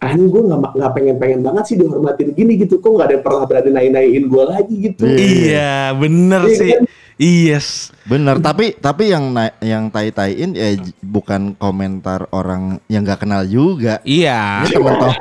ah 0.03 0.10
ini 0.12 0.27
gue 0.27 0.41
nggak 0.43 0.60
nggak 0.75 0.91
pengen 0.91 1.15
pengen 1.17 1.39
banget 1.41 1.63
sih 1.71 1.75
dihormatin 1.79 2.36
gini 2.36 2.60
gitu, 2.60 2.84
kok 2.84 2.91
nggak 2.93 3.08
ada 3.08 3.13
yang 3.15 3.23
pernah 3.25 3.43
berani 3.47 3.69
naik 3.71 3.89
naikin 3.95 4.25
gue 4.27 4.43
lagi 4.43 4.75
gitu. 4.91 5.01
Iya. 5.08 5.15
Iya 5.15 5.75
bener 5.95 6.41
Iya 6.45 6.55
sih. 6.60 6.69
kan? 6.75 6.84
Yes. 7.15 7.95
Bener, 8.04 8.38
tapi 8.38 8.75
tapi 8.75 9.08
yang 9.08 9.32
na- 9.32 9.56
yang 9.58 9.88
tai-taiin 9.88 10.51
ya 10.51 10.75
j- 10.75 10.91
bukan 10.99 11.56
komentar 11.56 12.28
orang 12.30 12.78
yang 12.86 13.01
nggak 13.01 13.23
kenal 13.23 13.41
juga. 13.41 14.04
Iya. 14.04 14.62
Ini 14.62 14.75
temen 14.75 14.93
tong 14.93 15.15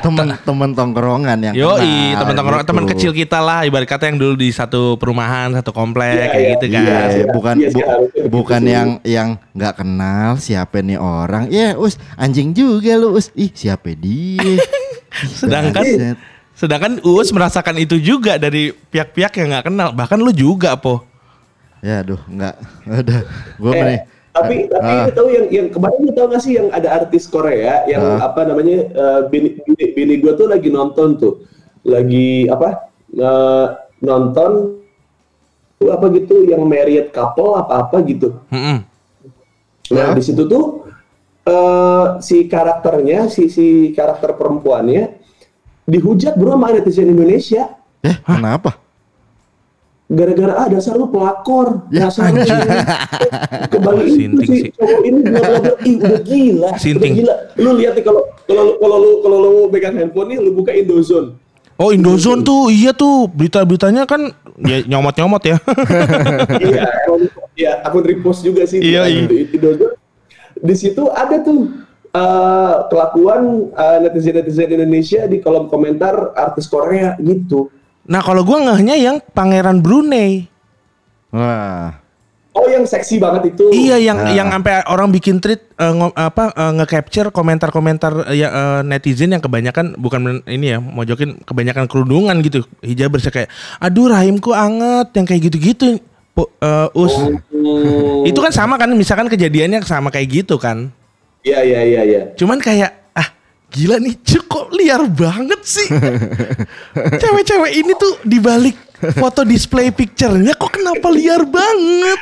temen 0.00 0.26
temen 0.38 0.70
tongkrongan 0.72 1.38
yang 1.42 1.54
Yo, 1.54 1.74
kenal, 1.74 2.16
teman 2.16 2.34
teman 2.34 2.52
gitu. 2.54 2.64
teman 2.64 2.84
kecil 2.86 3.10
kita 3.12 3.38
lah, 3.38 3.66
ibarat 3.66 3.84
kata 3.84 4.06
yang 4.06 4.16
dulu 4.16 4.34
di 4.36 4.48
satu 4.48 4.94
perumahan, 4.94 5.50
satu 5.52 5.70
komplek 5.70 6.14
Iya, 6.14 6.26
kayak 6.28 6.38
iya, 6.38 6.50
gitu 6.50 6.66
kan. 6.68 6.80
Iya, 6.80 6.98
Iya, 7.10 7.24
bukan 7.28 7.54
iya, 7.56 7.68
bu- 7.68 7.82
begitu 7.82 8.28
bukan 8.30 8.62
yang 8.64 8.88
yang 9.02 9.28
nggak 9.50 9.74
kenal 9.76 10.28
siapa 10.36 10.80
nih 10.80 10.96
orang. 10.96 11.50
Ya, 11.50 11.74
us 11.74 11.98
anjing 12.14 12.54
juga 12.54 12.94
lu, 12.94 13.10
us. 13.12 13.34
Ih, 13.34 13.50
siapa 13.50 13.90
dia? 13.92 14.38
Sedangkan 15.34 16.14
sedangkan 16.54 17.02
Uus 17.02 17.28
merasakan 17.28 17.74
itu 17.76 17.98
juga 17.98 18.38
dari 18.38 18.70
pihak-pihak 18.70 19.34
yang 19.36 19.50
nggak 19.50 19.66
kenal, 19.66 19.88
bahkan 19.90 20.16
lu 20.16 20.30
juga, 20.30 20.72
Po. 20.74 21.02
Ya 21.84 22.00
aduh, 22.00 22.20
nggak. 22.26 22.54
Udah, 23.04 23.20
gua 23.60 23.72
Eh, 23.72 23.82
nih. 23.84 24.00
tapi 24.32 24.56
tapi 24.66 24.90
Ah. 24.90 25.04
lu 25.06 25.12
tahu 25.12 25.28
yang 25.30 25.46
yang 25.48 25.66
kemarin 25.68 26.00
lu 26.00 26.10
tahu 26.10 26.26
gak 26.26 26.42
sih 26.42 26.56
yang 26.56 26.66
ada 26.72 26.88
artis 26.90 27.28
Korea 27.28 27.84
yang 27.86 28.02
Ah. 28.18 28.26
apa 28.26 28.42
namanya 28.42 28.88
eh, 28.88 29.20
bini 29.28 29.60
bini, 29.60 29.84
bini 29.92 30.14
gue 30.18 30.32
tuh 30.32 30.48
lagi 30.48 30.68
nonton 30.68 31.14
tuh 31.14 31.44
lagi 31.84 32.48
apa 32.48 32.88
eh, 33.12 33.66
nonton 34.00 34.80
tuh 35.76 35.88
apa 35.88 36.06
gitu 36.10 36.42
yang 36.42 36.64
married 36.64 37.12
couple 37.12 37.54
apa 37.54 37.86
apa 37.86 37.96
gitu 38.02 38.34
Mm-mm. 38.50 38.82
nah 39.92 40.10
Ya. 40.10 40.16
di 40.16 40.22
situ 40.24 40.42
tuh 40.44 40.82
eh, 41.44 42.06
si 42.18 42.48
karakternya 42.48 43.28
si 43.28 43.46
si 43.46 43.66
karakter 43.92 44.34
perempuannya 44.34 45.14
dihujat 45.84 46.34
bro 46.34 46.56
sama 46.56 46.72
netizen 46.72 47.06
Indonesia 47.06 47.70
Eh, 48.00 48.16
kenapa? 48.18 48.76
Gara-gara 50.04 50.52
ah 50.54 50.68
dasar 50.68 50.94
lu 50.94 51.08
pelakor. 51.08 51.88
Ya, 51.88 52.06
dasar 52.06 52.28
lu 52.28 52.38
ini. 52.38 52.50
Kembali 53.72 54.02
itu 54.04 54.14
Sinting 54.14 54.48
sih. 54.50 54.70
cowok 54.72 55.00
ini 55.02 55.20
bla 55.22 55.40
bla 55.40 55.58
bla. 55.58 55.72
Ih 55.82 55.96
udah 55.98 56.20
gila. 56.20 56.70
Sinting. 56.76 57.12
udah 57.14 57.18
gila. 57.18 57.34
Lu 57.56 57.70
lihat 57.74 57.92
nih 57.94 58.04
kalau 58.04 58.22
kalau 58.44 58.62
lu- 58.64 58.78
kalau 58.78 58.96
lu 58.98 59.10
kalau 59.20 59.38
lu 59.40 59.52
pegang 59.68 59.96
handphone 59.96 60.28
nih 60.28 60.38
lu 60.38 60.52
buka 60.52 60.70
Indozone. 60.70 61.40
Oh 61.74 61.90
Indozone 61.90 62.40
tuh, 62.40 62.70
iya 62.70 62.92
tuh. 62.92 63.26
Berita-beritanya 63.26 64.04
kan 64.04 64.30
ya 64.60 64.84
nyomot-nyomot 64.86 65.42
ya. 65.42 65.56
iya 66.62 66.86
iya 67.54 67.72
akun 67.82 68.04
repost 68.04 68.42
juga 68.42 68.62
sih 68.62 68.78
Iya, 68.78 69.08
iya. 69.08 69.24
Indozone. 69.26 69.96
Di 70.54 70.74
situ 70.76 71.10
ada 71.10 71.42
tuh 71.42 71.74
eh, 72.08 72.74
kelakuan 72.86 73.72
netizen 74.00 74.36
netizen 74.36 74.70
Indonesia 74.70 75.26
di 75.26 75.40
kolom 75.40 75.66
komentar 75.66 76.30
artis 76.34 76.68
Korea 76.68 77.18
gitu 77.18 77.72
nah 78.04 78.20
kalau 78.20 78.42
gua 78.42 78.60
ngehnya 78.62 78.96
yang 78.96 79.16
Pangeran 79.26 79.78
Brunei. 79.78 80.48
Wah. 81.28 81.98
oh 82.54 82.70
yang 82.70 82.86
seksi 82.86 83.18
banget 83.18 83.50
itu 83.50 83.66
Iya 83.68 83.98
yang 83.98 84.14
Nah. 84.16 84.30
yang 84.30 84.46
sampai 84.48 84.86
orang 84.86 85.10
bikin 85.10 85.42
tweet 85.42 85.74
eh, 85.74 85.90
ngo- 85.90 86.14
apa 86.14 86.54
eh, 86.54 86.72
nge-capture 86.72 87.28
komentar-komentar 87.28 88.30
eh, 88.30 88.38
ya, 88.38 88.48
eh, 88.48 88.80
netizen 88.86 89.34
yang 89.34 89.42
kebanyakan 89.42 89.98
bukan 89.98 90.20
men- 90.22 90.46
ini 90.46 90.70
ya 90.70 90.78
mojokin 90.78 91.42
kebanyakan 91.42 91.90
kerudungan 91.90 92.38
gitu 92.40 92.62
hijabers 92.78 93.26
kayak 93.26 93.50
aduh 93.76 94.06
rahimku 94.06 94.54
anget 94.54 95.10
yang 95.12 95.26
kayak 95.26 95.42
gitu-gitu 95.44 95.98
eh, 95.98 96.88
us 96.94 97.14
Hmm. 97.50 98.22
itu 98.22 98.38
kan 98.38 98.54
sama 98.54 98.78
kan 98.78 98.86
misalkan 98.92 99.26
kejadiannya 99.26 99.82
sama 99.82 100.14
kayak 100.14 100.44
gitu 100.44 100.54
kan 100.54 100.94
iya 101.42 101.58
iya 101.58 101.80
iya 101.82 102.00
iya 102.04 102.20
cuman 102.34 102.62
kayak 102.62 103.03
gila 103.74 103.98
nih 103.98 104.14
Cuk, 104.22 104.44
kok 104.46 104.66
liar 104.70 105.02
banget 105.10 105.60
sih? 105.66 105.90
Cewek-cewek 107.20 107.72
ini 107.74 107.92
tuh 107.98 108.22
dibalik 108.22 108.78
foto 109.18 109.42
display 109.42 109.90
picture-nya 109.90 110.54
kok 110.54 110.78
kenapa 110.78 111.10
liar 111.10 111.42
banget 111.44 112.20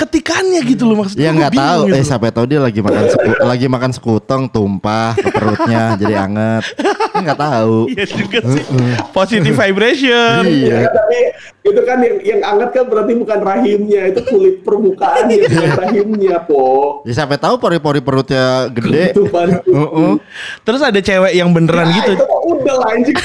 ketikannya 0.00 0.60
gitu 0.64 0.82
loh 0.84 0.96
maksudnya 0.98 1.22
Ya 1.22 1.30
nggak 1.30 1.52
tahu, 1.52 1.80
eh 1.86 1.92
gitu. 1.94 2.08
sampai 2.08 2.28
tahu 2.30 2.44
dia 2.44 2.56
lagi 2.58 2.80
makan 2.80 3.04
seku- 3.06 3.40
lagi 3.50 3.66
makan 3.66 3.90
sekutong 3.90 4.42
tumpah 4.46 5.12
ke 5.12 5.28
perutnya 5.28 5.94
jadi 5.94 6.14
anget. 6.22 6.64
Nggak 7.12 7.38
tahu. 7.38 7.76
Iya 7.90 8.04
juga 8.06 8.38
sih. 8.46 8.64
Positive 9.10 9.52
vibration. 9.52 10.40
Iya. 10.42 10.76
Ya, 10.78 10.88
tapi 10.88 11.18
itu 11.62 11.80
kan 11.82 11.98
yang 12.00 12.16
yang 12.22 12.40
anget 12.42 12.70
kan 12.72 12.84
berarti 12.86 13.12
bukan 13.14 13.38
rahimnya, 13.38 14.02
itu 14.08 14.20
kulit 14.24 14.62
permukaannya 14.62 15.36
bukan 15.44 15.72
rahimnya, 15.78 16.36
po. 16.40 17.00
Ya 17.02 17.12
sampai 17.14 17.36
tahu 17.36 17.58
pori-pori 17.58 18.00
perutnya 18.00 18.66
gede. 18.68 19.12
Heeh. 19.12 20.12
Terus 20.62 20.80
ada 20.80 20.96
cewek 20.96 21.32
yang 21.32 21.50
beneran 21.50 21.82
Nah, 21.82 21.94
gitu. 21.94 22.12
Itu 22.14 22.24
mah 22.24 22.40
udel 22.46 22.78
anjing. 22.86 23.16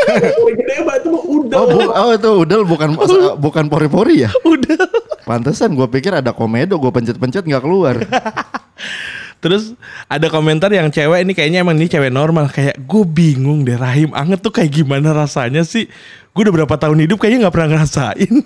Gede 0.56 0.74
mah 0.82 0.94
itu 0.96 1.08
mah 1.08 1.24
udel. 1.24 1.56
Oh, 1.56 1.66
bu- 1.68 1.94
oh 1.94 2.10
itu 2.12 2.30
udel 2.36 2.62
bukan 2.64 2.88
bukan 3.36 3.64
pori-pori 3.66 4.24
ya? 4.24 4.30
Udah. 4.42 4.78
Pantesan 5.26 5.74
gue 5.74 5.90
pikir 5.90 6.14
ada 6.14 6.30
komedo, 6.30 6.78
gue 6.78 6.92
pencet-pencet 6.94 7.42
nggak 7.42 7.64
keluar. 7.66 7.98
Terus 9.42 9.74
ada 10.06 10.30
komentar 10.30 10.70
yang 10.70 10.86
cewek 10.86 11.26
ini 11.26 11.34
kayaknya 11.34 11.66
emang 11.66 11.74
ini 11.74 11.90
cewek 11.90 12.14
normal 12.14 12.46
kayak 12.46 12.78
gue 12.78 13.02
bingung 13.02 13.66
deh 13.66 13.74
rahim 13.74 14.14
anget 14.14 14.38
tuh 14.38 14.54
kayak 14.54 14.70
gimana 14.70 15.10
rasanya 15.10 15.66
sih. 15.66 15.90
Gue 16.30 16.46
udah 16.46 16.62
berapa 16.62 16.74
tahun 16.78 17.02
hidup 17.02 17.18
kayaknya 17.18 17.46
nggak 17.46 17.54
pernah 17.58 17.70
ngerasain. 17.74 18.34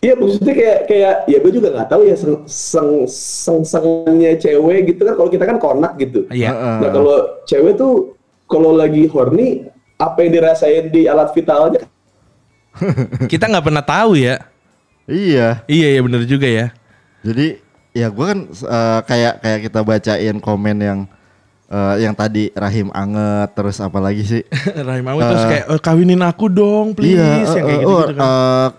Iya 0.00 0.16
maksudnya 0.16 0.56
kayak 0.56 0.78
kayak 0.88 1.14
ya 1.28 1.38
gue 1.44 1.52
juga 1.52 1.68
nggak 1.76 1.88
tahu 1.92 2.08
ya 2.08 2.16
seng 2.16 2.40
seng 2.48 2.90
seng 3.04 3.60
sengnya 3.68 4.32
cewek 4.40 4.96
gitu 4.96 5.04
kan 5.04 5.12
kalau 5.12 5.28
kita 5.28 5.44
kan 5.44 5.60
konak 5.60 5.92
gitu. 6.00 6.24
Iya. 6.32 6.56
Heeh. 6.56 6.76
Nah 6.80 6.88
kalau 6.88 7.16
cewek 7.44 7.76
tuh 7.76 8.16
kalau 8.48 8.72
lagi 8.72 9.04
horny 9.12 9.68
apa 10.00 10.24
yang 10.24 10.40
dirasain 10.40 10.88
di 10.88 11.04
alat 11.04 11.28
vitalnya 11.36 11.84
Kita 13.32 13.44
nggak 13.44 13.66
pernah 13.66 13.84
tahu 13.84 14.16
ya. 14.16 14.40
Iya. 15.06 15.64
Iya 15.64 15.88
ya 15.96 16.00
bener 16.02 16.22
juga 16.24 16.48
ya. 16.48 16.66
Jadi 17.20 17.60
ya 17.92 18.06
gue 18.08 18.24
kan 18.24 18.38
eh, 18.48 19.00
kayak 19.04 19.34
kayak 19.42 19.58
kita 19.68 19.80
bacain 19.82 20.36
komen 20.38 20.76
yang 20.78 21.00
eh, 21.68 21.94
yang 22.06 22.14
tadi 22.14 22.48
rahim 22.54 22.88
anget 22.94 23.50
terus 23.54 23.78
apa 23.78 23.98
lagi 23.98 24.22
sih? 24.24 24.42
rahim 24.88 25.06
anget 25.06 25.24
terus 25.30 25.44
kayak 25.46 25.64
"Eh, 25.70 25.80
kawinin 25.80 26.22
aku 26.22 26.46
dong 26.46 26.94
please 26.94 27.18
iya, 27.18 27.44
yang 27.44 27.66
kayak 27.66 27.66
eh, 27.66 27.78
gitu, 27.82 27.90
oh, 27.90 28.00
gitu 28.06 28.12
kan. 28.14 28.28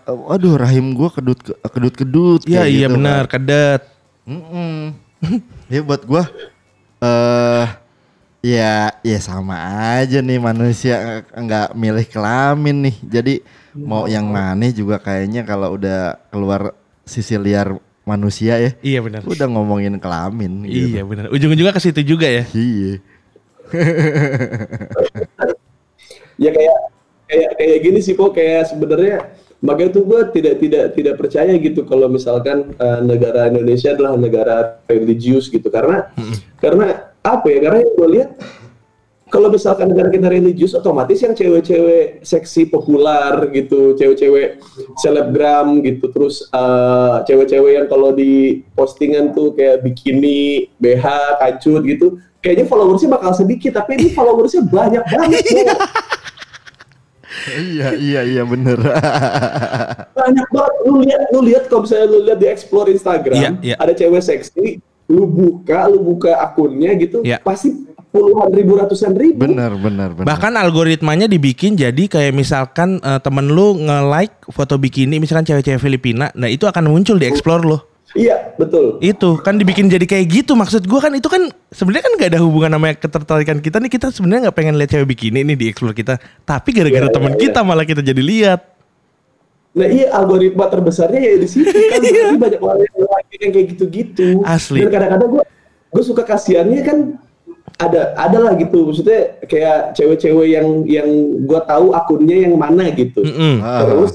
eh, 0.09 0.33
aduh 0.35 0.53
rahim 0.57 0.85
gue 0.95 1.09
kedut 1.11 1.39
kedut 1.71 1.93
kedut. 1.95 2.41
Iya 2.47 2.63
iya 2.67 2.87
benar 2.87 3.27
kedet. 3.27 3.81
Mm-mm. 4.25 4.93
ya 5.69 5.81
buat 5.81 6.01
gua 6.05 6.25
eh 7.01 7.65
ya 8.41 8.89
ya 9.01 9.19
sama 9.21 9.53
aja 9.97 10.17
nih 10.21 10.41
manusia 10.41 10.95
eh, 10.97 11.21
nggak 11.37 11.73
milih 11.77 12.05
kelamin 12.09 12.89
nih. 12.89 12.95
Jadi 13.05 13.33
mau 13.75 14.07
yang 14.07 14.27
mana 14.27 14.67
juga 14.71 14.99
kayaknya 14.99 15.47
kalau 15.47 15.75
udah 15.75 16.19
keluar 16.31 16.75
sisi 17.05 17.37
liar 17.39 17.79
manusia 18.03 18.57
ya. 18.57 18.71
Iya 18.81 18.99
benar. 19.05 19.21
Udah 19.23 19.47
ngomongin 19.47 20.01
kelamin 20.01 20.67
gitu. 20.67 20.97
Iya 20.97 21.01
benar. 21.05 21.25
Ujung-ujungnya 21.31 21.75
ke 21.75 21.81
situ 21.81 22.01
juga 22.03 22.27
ya. 22.27 22.43
Iya. 22.51 22.99
ya 26.43 26.49
kayak 26.51 26.77
kayak 27.29 27.51
kayak 27.55 27.77
gini 27.79 27.99
sih 28.03 28.13
kok 28.17 28.35
kayak 28.35 28.67
sebenarnya 28.67 29.31
makanya 29.61 30.01
tuh 30.01 30.03
gue 30.09 30.19
tidak 30.35 30.55
tidak 30.59 30.85
tidak 30.97 31.15
percaya 31.21 31.53
gitu 31.55 31.85
kalau 31.85 32.09
misalkan 32.09 32.73
eh, 32.75 32.99
negara 33.05 33.47
Indonesia 33.47 33.93
adalah 33.93 34.17
negara 34.17 34.81
religius 34.89 35.47
gitu 35.47 35.69
karena 35.69 36.09
karena 36.57 37.13
apa 37.21 37.45
ya 37.47 37.59
karena 37.61 37.77
yang 37.85 37.93
gue 37.93 38.09
lihat 38.17 38.29
kalau 39.31 39.47
misalkan 39.47 39.87
negara 39.87 40.11
kita 40.11 40.27
religius 40.27 40.75
otomatis 40.75 41.15
yang 41.17 41.31
cewek-cewek 41.31 42.19
seksi 42.21 42.67
populer 42.67 43.47
gitu 43.55 43.95
cewek-cewek 43.95 44.59
selebgram 44.99 45.79
gitu 45.81 46.11
terus 46.11 46.45
eh, 46.51 47.15
cewek-cewek 47.25 47.71
yang 47.79 47.87
kalau 47.87 48.11
di 48.11 48.59
postingan 48.75 49.31
tuh 49.31 49.55
kayak 49.55 49.81
bikini 49.81 50.67
BH 50.77 51.05
kacut 51.39 51.81
gitu 51.87 52.19
kayaknya 52.43 52.67
followersnya 52.67 53.09
bakal 53.15 53.31
sedikit 53.31 53.79
tapi 53.79 53.95
ini 53.95 54.11
followersnya 54.11 54.67
banyak 54.67 55.03
banget 55.07 55.41
Bro. 55.47 55.75
iya 57.57 57.87
iya 57.95 58.21
iya 58.27 58.43
bener. 58.43 58.77
banyak 60.19 60.47
banget 60.51 60.75
lu 60.85 60.95
lihat 61.01 61.21
lu 61.31 61.39
lihat 61.47 61.63
kalau 61.71 61.87
misalnya 61.87 62.07
lu 62.11 62.19
lihat 62.27 62.39
di 62.43 62.47
explore 62.51 62.91
Instagram 62.91 63.39
Iya, 63.39 63.49
iya. 63.63 63.75
ada 63.79 63.93
cewek 63.95 64.21
seksi 64.21 64.83
lu 65.07 65.23
buka 65.27 65.87
lu 65.91 65.99
buka 66.03 66.39
akunnya 66.39 66.91
gitu 66.99 67.23
Iya. 67.23 67.39
pasti 67.39 67.71
puluhan 68.11 68.51
ribu 68.51 68.75
ratusan 68.75 69.15
ribu 69.15 69.47
bener 69.47 69.71
bener 69.79 70.11
bener. 70.11 70.27
Bahkan 70.27 70.53
algoritmanya 70.59 71.31
dibikin 71.31 71.79
jadi 71.79 72.03
kayak 72.11 72.35
misalkan 72.35 72.99
eh, 72.99 73.19
temen 73.23 73.47
lu 73.47 73.79
nge-like 73.79 74.51
foto 74.51 74.75
bikini 74.75 75.17
misalkan 75.17 75.47
cewek-cewek 75.47 75.79
Filipina, 75.79 76.27
nah 76.35 76.51
itu 76.51 76.67
akan 76.67 76.91
muncul 76.91 77.15
di 77.15 77.25
explore 77.25 77.63
lo. 77.63 77.79
iya 78.11 78.51
betul 78.59 78.99
Itu 78.99 79.39
kan 79.39 79.55
dibikin 79.55 79.87
jadi 79.87 80.03
kayak 80.03 80.27
gitu 80.27 80.51
maksud 80.59 80.83
gua 80.83 81.07
kan 81.07 81.15
itu 81.15 81.31
kan 81.31 81.47
sebenarnya 81.71 82.03
kan 82.11 82.13
gak 82.19 82.29
ada 82.35 82.39
hubungan 82.43 82.75
sama 82.75 82.91
ketertarikan 82.91 83.63
kita 83.63 83.79
nih 83.79 83.87
kita 83.87 84.11
sebenarnya 84.11 84.51
nggak 84.51 84.57
pengen 84.59 84.75
lihat 84.75 84.91
cewek 84.91 85.07
bikini 85.15 85.47
nih 85.47 85.55
di 85.55 85.65
explore 85.71 85.95
kita, 85.95 86.19
tapi 86.43 86.75
gara-gara 86.75 87.07
Iya, 87.07 87.15
teman 87.15 87.33
iya, 87.33 87.39
kita 87.39 87.59
malah 87.63 87.87
kita 87.87 88.03
jadi 88.03 88.19
lihat. 88.19 88.59
Nah 89.71 89.87
iya 89.87 90.11
algoritma 90.11 90.67
terbesarnya 90.67 91.19
ya 91.23 91.35
di 91.39 91.47
situ 91.47 91.71
kan 91.71 92.03
berarti 92.03 92.35
banyak 92.35 92.59
orang 92.59 92.83
yang 93.39 93.51
kayak 93.55 93.67
gitu-gitu. 93.71 94.43
Iya. 94.43 94.59
Asli. 94.59 94.83
Dan 94.83 94.91
kadang-kadang 94.91 95.29
gue 95.31 95.43
gue 95.91 96.03
suka 96.03 96.23
kasihannya 96.27 96.79
kan 96.83 96.97
ada 97.81 98.13
ada 98.13 98.37
lah 98.37 98.53
gitu 98.53 98.85
maksudnya 98.85 99.41
kayak 99.49 99.97
cewek-cewek 99.97 100.47
yang 100.53 100.67
yang 100.85 101.09
gue 101.41 101.59
tahu 101.65 101.97
akunnya 101.97 102.45
yang 102.45 102.53
mana 102.53 102.85
gitu. 102.93 103.25
Mm-mm. 103.25 103.57
Ah. 103.65 103.81
Terus 103.81 104.11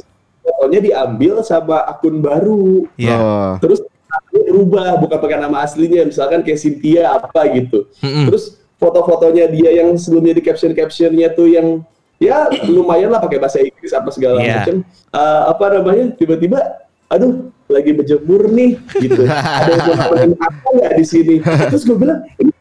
fotonya 0.46 0.80
diambil 0.80 1.42
sama 1.42 1.82
akun 1.82 2.22
baru. 2.22 2.86
Iya. 2.94 3.16
Oh. 3.18 3.52
Terus 3.58 3.82
berubah 4.30 5.00
bukan 5.02 5.18
pakai 5.18 5.38
nama 5.42 5.66
aslinya 5.66 6.06
misalkan 6.06 6.46
kayak 6.46 6.62
Cynthia 6.62 7.10
apa 7.10 7.50
gitu. 7.58 7.90
Mm-mm. 8.00 8.30
Terus 8.30 8.62
foto-fotonya 8.78 9.50
dia 9.50 9.82
yang 9.82 9.98
sebelumnya 9.98 10.36
di 10.38 10.42
caption-captionnya 10.46 11.34
tuh 11.34 11.48
yang 11.50 11.82
ya 12.22 12.48
lumayan 12.70 13.12
lah 13.12 13.20
pakai 13.20 13.36
bahasa 13.42 13.60
Inggris 13.60 13.92
apa 13.92 14.08
segala 14.14 14.40
Iya. 14.40 14.62
macam. 14.62 14.76
Eh, 15.12 15.42
apa 15.52 15.64
namanya? 15.74 16.04
Tiba-tiba 16.16 16.60
aduh 17.06 17.50
lagi 17.66 17.90
berjemur 17.92 18.46
nih 18.50 18.78
gitu. 19.02 19.26
Ada 19.60 19.70
yang 19.74 19.82
mau 19.84 19.94
nemenin 20.06 20.32
aku 20.38 20.68
nggak 20.80 20.92
di 20.96 21.04
sini? 21.04 21.34
Terus 21.42 21.82
gue 21.82 21.96
bilang 21.98 22.22
"Ini-" 22.38 22.55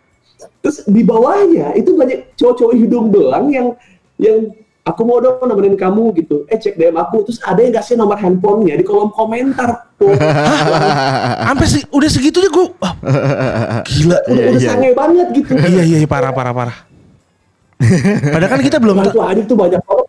terus 0.66 0.82
di 0.90 1.06
bawahnya 1.06 1.78
itu 1.78 1.94
banyak 1.94 2.34
cowok-cowok 2.34 2.74
hidung 2.74 3.14
belang 3.14 3.46
yang 3.54 3.68
yang 4.18 4.50
aku 4.82 5.02
mau 5.06 5.22
dong 5.22 5.38
nemenin 5.46 5.78
kamu 5.78 6.10
gitu. 6.18 6.50
Eh 6.50 6.58
cek 6.58 6.74
DM 6.74 6.98
aku 6.98 7.22
terus 7.30 7.38
ada 7.46 7.62
yang 7.62 7.74
kasih 7.78 8.02
nomor 8.02 8.18
handphonenya 8.18 8.82
di 8.82 8.86
kolom 8.86 9.14
komentar. 9.14 9.94
Sampai 11.46 11.68
sih 11.70 11.86
udah 11.94 12.10
segitunya 12.10 12.50
gua 12.50 12.74
wah, 12.82 12.94
gila. 13.86 14.18
udah, 14.26 14.34
Iya, 14.34 14.46
udah 14.50 14.62
iya. 14.62 14.70
sange 14.74 14.90
banget 14.98 15.28
gitu. 15.38 15.52
iya 15.54 15.82
iya 15.86 15.98
iya, 16.02 16.08
parah 16.10 16.34
parah 16.34 16.54
parah. 16.58 16.78
Padahal 18.34 18.50
kan 18.50 18.62
kita 18.66 18.78
belum 18.82 18.96
anjing 19.04 19.46
tuh 19.46 19.58
banyak 19.60 19.82
banget 19.84 20.05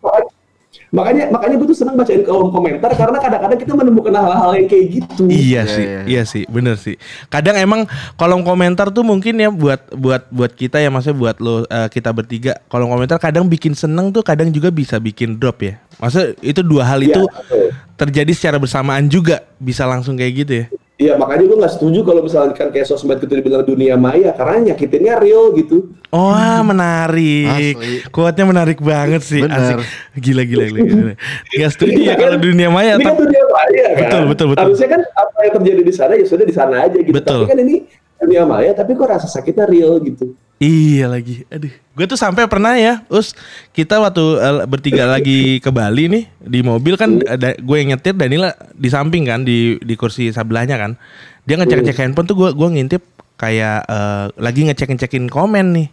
makanya 0.96 1.28
makanya 1.28 1.60
gue 1.60 1.68
tuh 1.68 1.76
seneng 1.76 1.92
bacain 1.92 2.24
kolom 2.24 2.48
komentar 2.48 2.88
karena 2.96 3.20
kadang-kadang 3.20 3.58
kita 3.60 3.72
menemukan 3.76 4.16
hal-hal 4.16 4.50
yang 4.56 4.64
kayak 4.66 4.86
gitu 4.96 5.22
Iya 5.28 5.36
Iya, 5.36 5.62
sih, 5.68 5.84
iya. 5.84 6.00
iya 6.08 6.22
sih, 6.24 6.42
bener 6.48 6.80
sih. 6.80 6.96
Kadang 7.28 7.60
emang 7.60 7.84
kolom 8.16 8.40
komentar 8.40 8.88
tuh 8.88 9.04
mungkin 9.04 9.36
ya 9.36 9.52
buat 9.52 9.92
buat 9.92 10.24
buat 10.32 10.52
kita 10.56 10.80
ya, 10.80 10.88
maksudnya 10.88 11.18
buat 11.20 11.36
lo 11.36 11.68
eh, 11.68 11.88
kita 11.92 12.10
bertiga. 12.10 12.56
Kolom 12.66 12.88
komentar 12.88 13.20
kadang 13.20 13.44
bikin 13.44 13.76
seneng 13.76 14.08
tuh, 14.08 14.24
kadang 14.24 14.48
juga 14.48 14.72
bisa 14.72 14.96
bikin 14.96 15.36
drop 15.36 15.60
ya. 15.60 15.76
Maksudnya 16.00 16.32
itu 16.40 16.60
dua 16.64 16.82
hal 16.88 17.04
Iya, 17.04 17.12
itu 17.12 17.22
betul. 17.28 17.68
terjadi 17.96 18.32
secara 18.32 18.56
bersamaan 18.56 19.04
juga, 19.06 19.44
bisa 19.60 19.84
langsung 19.84 20.16
kayak 20.16 20.32
gitu 20.32 20.52
ya. 20.64 20.66
Iya 20.96 21.12
makanya 21.20 21.44
gue 21.44 21.58
nggak 21.60 21.74
setuju 21.76 22.00
kalau 22.08 22.24
misalkan 22.24 22.72
kayak 22.72 22.88
sosmed 22.88 23.20
itu 23.20 23.28
dibilang 23.28 23.68
dunia 23.68 24.00
maya 24.00 24.32
karena 24.32 24.72
nyakitinnya 24.72 25.20
real 25.20 25.52
gitu 25.52 25.92
Oh, 26.08 26.32
menarik. 26.64 27.76
Asli. 27.76 28.00
Kuatnya 28.08 28.48
menarik 28.48 28.80
banget 28.80 29.20
sih. 29.20 29.44
Bener. 29.44 29.84
Asik. 29.84 29.84
Gila 30.16 30.42
gila 30.48 30.64
gila. 30.72 30.80
gila. 30.88 31.12
Gak 31.52 31.70
setuju 31.76 32.00
ya 32.00 32.14
kalau 32.16 32.40
dunia 32.40 32.72
maya. 32.72 32.96
ini 32.96 33.04
kan 33.04 33.12
dunia 33.12 33.44
maya 33.52 33.86
kan 33.92 34.00
Betul, 34.08 34.22
betul, 34.32 34.46
betul. 34.56 34.62
harusnya 34.64 34.88
kan 34.88 35.00
apa 35.12 35.38
yang 35.44 35.54
terjadi 35.60 35.82
di 35.84 35.92
sana 35.92 36.12
ya 36.16 36.24
sudah 36.24 36.46
di 36.48 36.54
sana 36.56 36.74
aja 36.88 36.96
gitu 36.96 37.12
Betul. 37.12 37.44
tapi 37.44 37.50
kan 37.52 37.58
ini 37.60 37.76
dunia 38.16 38.42
maya 38.48 38.70
tapi 38.72 38.96
kok 38.96 39.04
rasa 39.04 39.28
sakitnya 39.28 39.68
real 39.68 40.00
gitu 40.00 40.32
Iya 40.56 41.12
lagi, 41.12 41.44
aduh. 41.52 41.68
Gue 41.68 42.04
tuh 42.08 42.16
sampai 42.16 42.48
pernah 42.48 42.72
ya, 42.80 43.04
us 43.12 43.36
kita 43.76 44.00
waktu 44.00 44.24
eh, 44.40 44.64
bertiga 44.64 45.04
lagi 45.14 45.60
ke 45.60 45.68
Bali 45.68 46.08
nih 46.08 46.24
di 46.40 46.60
mobil 46.64 46.96
kan 46.96 47.20
ada 47.28 47.52
gue 47.60 47.76
yang 47.76 47.92
nyetir 47.92 48.16
Danila 48.16 48.56
di 48.72 48.88
samping 48.88 49.28
kan 49.28 49.44
di 49.44 49.76
di 49.84 49.94
kursi 50.00 50.32
sebelahnya 50.32 50.80
kan. 50.80 50.96
Dia 51.44 51.60
ngecek 51.60 51.84
ngecek 51.84 51.98
handphone 52.00 52.24
tuh 52.24 52.36
gue 52.40 52.50
gue 52.56 52.68
ngintip 52.72 53.02
kayak 53.36 53.84
eh, 53.84 54.26
lagi 54.40 54.64
ngecek 54.64 54.96
ngecekin 54.96 55.28
komen 55.28 55.66
nih. 55.76 55.88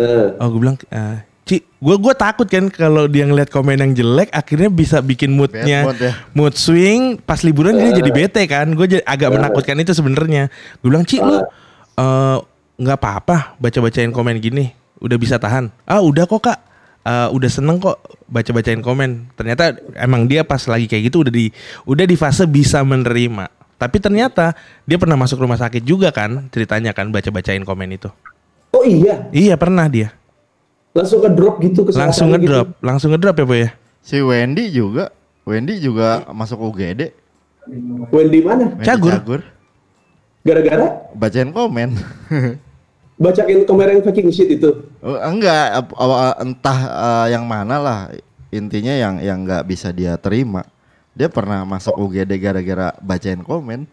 nah, 0.00 0.40
Oh 0.40 0.48
gue 0.56 0.60
bilang, 0.64 0.76
eh, 0.88 1.20
Ci, 1.46 1.62
gue 1.62 1.96
gue 2.00 2.14
takut 2.16 2.48
kan 2.48 2.72
kalau 2.72 3.06
dia 3.06 3.28
ngeliat 3.28 3.52
komen 3.52 3.76
yang 3.76 3.92
jelek, 3.92 4.32
akhirnya 4.32 4.72
bisa 4.72 4.98
bikin 5.04 5.36
moodnya 5.36 5.84
mood 5.84 6.00
ya. 6.00 6.12
mood 6.32 6.54
swing. 6.56 7.20
Pas 7.22 7.44
liburan 7.44 7.76
dia 7.76 7.92
jadi 7.92 8.08
bete 8.10 8.42
kan. 8.48 8.72
Gue 8.72 9.04
agak 9.04 9.30
menakutkan 9.36 9.76
itu 9.78 9.92
sebenarnya. 9.92 10.48
Gue 10.80 10.88
bilang, 10.90 11.04
Ci, 11.04 11.20
lu 11.20 11.44
eh, 12.00 12.38
nggak 12.76 12.96
apa-apa 12.96 13.56
baca-bacain 13.56 14.10
komen 14.10 14.36
gini, 14.38 14.72
udah 14.98 15.16
bisa 15.16 15.36
tahan. 15.36 15.72
Ah 15.82 16.00
udah 16.00 16.24
kok 16.24 16.40
kak, 16.42 16.58
Eh, 17.06 17.28
udah 17.30 17.46
seneng 17.46 17.78
kok 17.78 18.02
baca-bacain 18.26 18.82
komen. 18.82 19.30
Ternyata 19.38 19.78
emang 19.94 20.26
dia 20.26 20.42
pas 20.42 20.58
lagi 20.66 20.90
kayak 20.90 21.06
gitu 21.06 21.22
udah 21.22 21.30
di 21.30 21.54
udah 21.86 22.02
di 22.02 22.18
fase 22.18 22.50
bisa 22.50 22.82
menerima. 22.82 23.46
Tapi 23.78 24.02
ternyata 24.02 24.58
dia 24.82 24.98
pernah 24.98 25.14
masuk 25.14 25.38
rumah 25.38 25.54
sakit 25.54 25.86
juga 25.86 26.10
kan 26.10 26.50
ceritanya 26.50 26.90
kan 26.90 27.14
baca-bacain 27.14 27.62
komen 27.62 27.94
itu. 27.94 28.10
oh 28.74 28.82
iya 28.82 29.22
Iya 29.30 29.54
pernah 29.54 29.86
dia. 29.86 30.10
langsung 30.90 31.22
ke 31.22 31.30
drop 31.30 31.62
gitu 31.62 31.86
ke 31.86 31.94
Langsung 31.94 32.34
ngedrop, 32.34 32.74
langsung 32.82 33.14
ngedrop 33.14 33.36
ya 33.38 33.44
boy 33.46 33.60
ya. 33.62 33.70
Si 34.02 34.18
Wendy 34.18 34.74
juga, 34.74 35.14
Wendy 35.46 35.78
juga 35.78 36.26
masuk 36.34 36.58
UGD. 36.58 37.14
Wendy 38.10 38.40
mana 38.42 38.74
Wendy 38.74 38.82
Cagur. 38.82 39.46
gara-gara 40.42 40.86
Bacain 41.14 41.54
komen. 41.54 41.94
bacain 43.16 43.64
yang 43.64 44.04
fucking 44.04 44.28
shit 44.28 44.52
itu 44.52 44.70
Oh, 45.00 45.16
enggak, 45.22 45.86
entah 46.42 46.78
eh, 46.88 47.26
yang 47.36 47.46
mana 47.46 47.78
lah. 47.78 48.00
Intinya 48.50 48.90
yang 48.90 49.22
yang 49.22 49.46
nggak 49.46 49.62
bisa 49.68 49.94
dia 49.94 50.18
terima. 50.18 50.66
Dia 51.14 51.30
pernah 51.30 51.62
masuk 51.62 51.94
UGD 51.96 52.36
gara-gara 52.42 52.92
bacain 53.00 53.40
komen. 53.40 53.86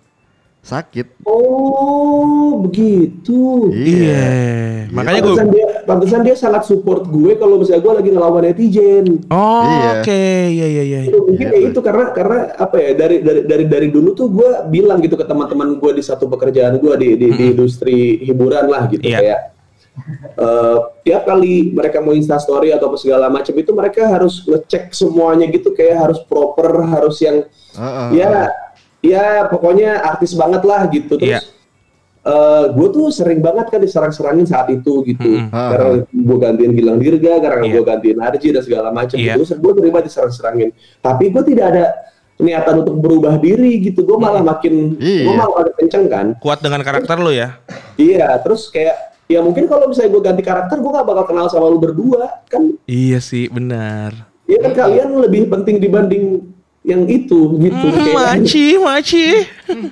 Sakit. 0.63 1.19
oh 1.28 2.63
begitu 2.63 3.67
Iya. 3.69 4.88
Makanya 4.89 5.19
gue. 5.19 5.28
pantesan 5.28 5.47
dia 5.49 5.67
pantesan 5.84 6.21
dia 6.23 6.36
sangat 6.36 6.63
support 6.63 7.04
gue 7.06 7.36
kalau 7.36 7.60
misalnya 7.60 7.82
gue 7.82 7.93
lagi 7.93 8.10
ngelawan 8.10 8.41
netizen 8.41 9.06
Oh 9.28 9.62
Iya. 9.62 9.89
oke, 9.99 10.23
iya 10.49 10.65
iya 10.69 10.84
iya. 10.84 10.99
itu 11.04 11.19
mungkin 11.19 11.45
ya 11.45 11.60
itu 11.65 11.80
karena 11.80 12.06
karena 12.12 12.38
apa 12.56 12.76
ya 12.78 12.91
dari 12.93 13.19
dari 13.19 13.41
dari 13.43 13.65
dari 13.65 13.88
dulu 13.89 14.10
tuh 14.13 14.28
gue 14.30 14.49
bilang 14.69 14.97
gitu 14.97 15.13
ke 15.13 15.23
teman-teman 15.23 15.76
gue 15.76 15.91
di 15.91 16.02
satu 16.02 16.26
pekerjaan 16.26 16.80
gue 16.80 16.93
di 16.95 17.10
di, 17.13 17.28
di 17.30 17.45
industri 17.49 17.97
hiburan 18.21 18.71
lah 18.71 18.88
gitu 18.88 19.04
Iya. 19.04 19.19
kayak 19.19 19.39
eh, 20.34 20.78
tiap 21.04 21.21
kali 21.23 21.69
mereka 21.69 21.99
mau 21.99 22.12
insta 22.12 22.39
story 22.39 22.71
atau 22.71 22.88
apa 22.88 22.95
segala 22.95 23.28
macam 23.28 23.52
itu 23.52 23.71
mereka 23.71 24.08
harus 24.08 24.41
ngecek 24.41 24.89
semuanya 24.89 25.45
gitu 25.45 25.69
kayak 25.69 26.08
harus 26.08 26.23
proper 26.23 26.71
harus 26.88 27.19
yang 27.19 27.43
Heeh. 27.76 28.08
ya 28.17 28.47
ya 29.04 29.46
pokoknya 29.46 30.00
artis 30.02 30.32
banget 30.34 30.63
lah 30.63 30.88
gitu 30.88 31.20
Iya. 31.20 31.44
terus 31.44 31.52
gue 32.74 32.88
tuh 32.89 33.12
sering 33.12 33.44
banget 33.44 33.68
kan 33.68 33.84
diserang-serangin 33.84 34.48
saat 34.48 34.72
itu 34.72 35.04
gitu 35.04 35.28
Mm-mm. 35.44 35.52
karena 35.52 35.88
gue 36.08 36.38
gantiin 36.39 36.72
Gilang 36.72 36.98
Dirga 36.98 37.34
karena 37.38 37.63
Iya. 37.68 37.74
gue 37.76 37.84
gantiin 37.84 38.18
Arji 38.18 38.48
dan 38.50 38.63
segala 38.63 38.89
macam 38.89 39.20
Iya. 39.20 39.36
gitu 39.36 39.60
gue 39.60 39.74
terima 39.76 40.00
diserang-serangin 40.00 40.72
tapi 40.98 41.30
gue 41.30 41.44
tidak 41.44 41.66
ada 41.70 41.86
niatan 42.34 42.82
untuk 42.82 42.96
berubah 42.98 43.38
diri 43.38 43.84
gitu 43.84 44.02
gue 44.02 44.15
malah 44.15 44.40
makin 44.40 44.96
Iya. 44.96 45.23
gue 45.27 45.34
malah 45.36 45.56
agak 45.62 45.75
kenceng 45.77 46.06
kan 46.08 46.27
Kuat 46.40 46.63
dengan 46.63 46.80
karakter 46.80 47.19
lo 47.19 47.30
ya. 47.30 47.60
iya 48.00 48.40
terus 48.40 48.71
kayak 48.71 48.96
ya 49.27 49.44
mungkin 49.44 49.67
kalau 49.67 49.92
misalnya 49.92 50.12
gue 50.12 50.23
ganti 50.23 50.42
karakter 50.42 50.80
gue 50.80 50.92
gak 50.94 51.04
bakal 51.04 51.25
kenal 51.27 51.46
sama 51.48 51.67
lu 51.67 51.75
berdua 51.77 52.40
kan 52.48 52.71
Iya 52.88 53.19
sih, 53.19 53.48
benar. 53.48 54.32
ya 54.44 54.60
kan 54.60 54.71
kalian 54.73 55.12
lebih 55.19 55.48
penting 55.48 55.75
dibanding 55.77 56.40
yang 56.84 57.08
itu 57.08 57.40
gitu. 57.63 57.79
Hmm, 57.79 57.96
Kayak- 57.96 58.15
maci, 58.44 58.65
maci. 58.75 59.25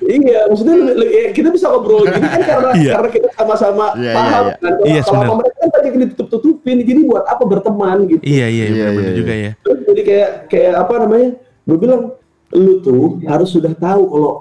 Iya, 0.04 0.40
maksudnya 0.52 0.76
ya, 1.08 1.32
kita 1.32 1.48
bisa 1.48 1.72
ngobrol 1.72 2.04
gini 2.04 2.20
kan 2.22 2.42
karena 2.44 2.70
Iya. 2.76 2.92
karena 3.00 3.10
kita 3.10 3.28
sama-sama 3.32 3.86
Iya, 3.96 4.12
paham 4.12 4.28
iya, 4.28 4.52
iya. 4.52 4.52
kan. 4.52 4.72
Kalau 4.76 4.84
Iya, 4.84 5.00
kalau 5.00 5.08
sebenarnya. 5.08 5.24
sama 5.24 5.34
mereka 5.40 5.56
kan 5.56 5.70
banyak 5.72 5.88
yang 5.88 6.02
ditutup-tutupin, 6.04 6.76
jadi 6.84 7.02
buat 7.08 7.24
apa 7.26 7.44
berteman 7.48 7.98
gitu. 8.06 8.22
Iya, 8.22 8.46
iya, 8.46 8.66
Iya, 8.68 8.86
iya, 8.92 9.12
juga 9.16 9.34
iya. 9.34 9.44
ya. 9.48 9.52
Terus 9.58 9.78
Jadi 9.88 10.02
kayak 10.04 10.30
kayak 10.48 10.74
apa 10.78 10.94
namanya? 11.00 11.30
Gue 11.64 11.78
bilang 11.78 12.02
lu 12.52 12.74
tuh 12.80 13.04
harus 13.24 13.50
sudah 13.50 13.72
tahu 13.72 14.04
kalau 14.08 14.34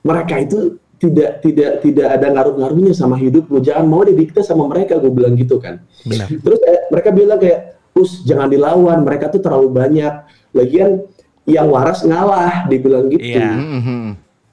mereka 0.00 0.34
itu 0.38 0.58
tidak 0.96 1.40
tidak 1.40 1.70
tidak 1.80 2.08
ada 2.10 2.26
ngaruh-ngaruhnya 2.28 2.92
sama 2.92 3.16
hidup 3.16 3.48
lu. 3.48 3.60
Jangan 3.60 3.84
mau 3.84 4.00
didikte 4.02 4.40
sama 4.40 4.64
mereka, 4.64 4.96
gue 4.96 5.08
bilang 5.08 5.36
gitu 5.36 5.56
kan. 5.56 5.80
Benar. 6.04 6.28
Terus 6.28 6.58
kayak 6.58 6.80
mereka 6.88 7.08
bilang 7.10 7.38
kayak, 7.38 7.58
"Us, 7.92 8.24
jangan 8.24 8.48
dilawan, 8.48 9.04
mereka 9.04 9.28
tuh 9.28 9.40
terlalu 9.40 9.68
banyak." 9.70 10.12
Lagian 10.50 11.04
yang 11.48 11.66
waras 11.72 12.04
ngalah, 12.04 12.68
dibilang 12.68 13.08
gitu. 13.08 13.40
Iya. 13.40 13.48
Mhm. 13.56 14.00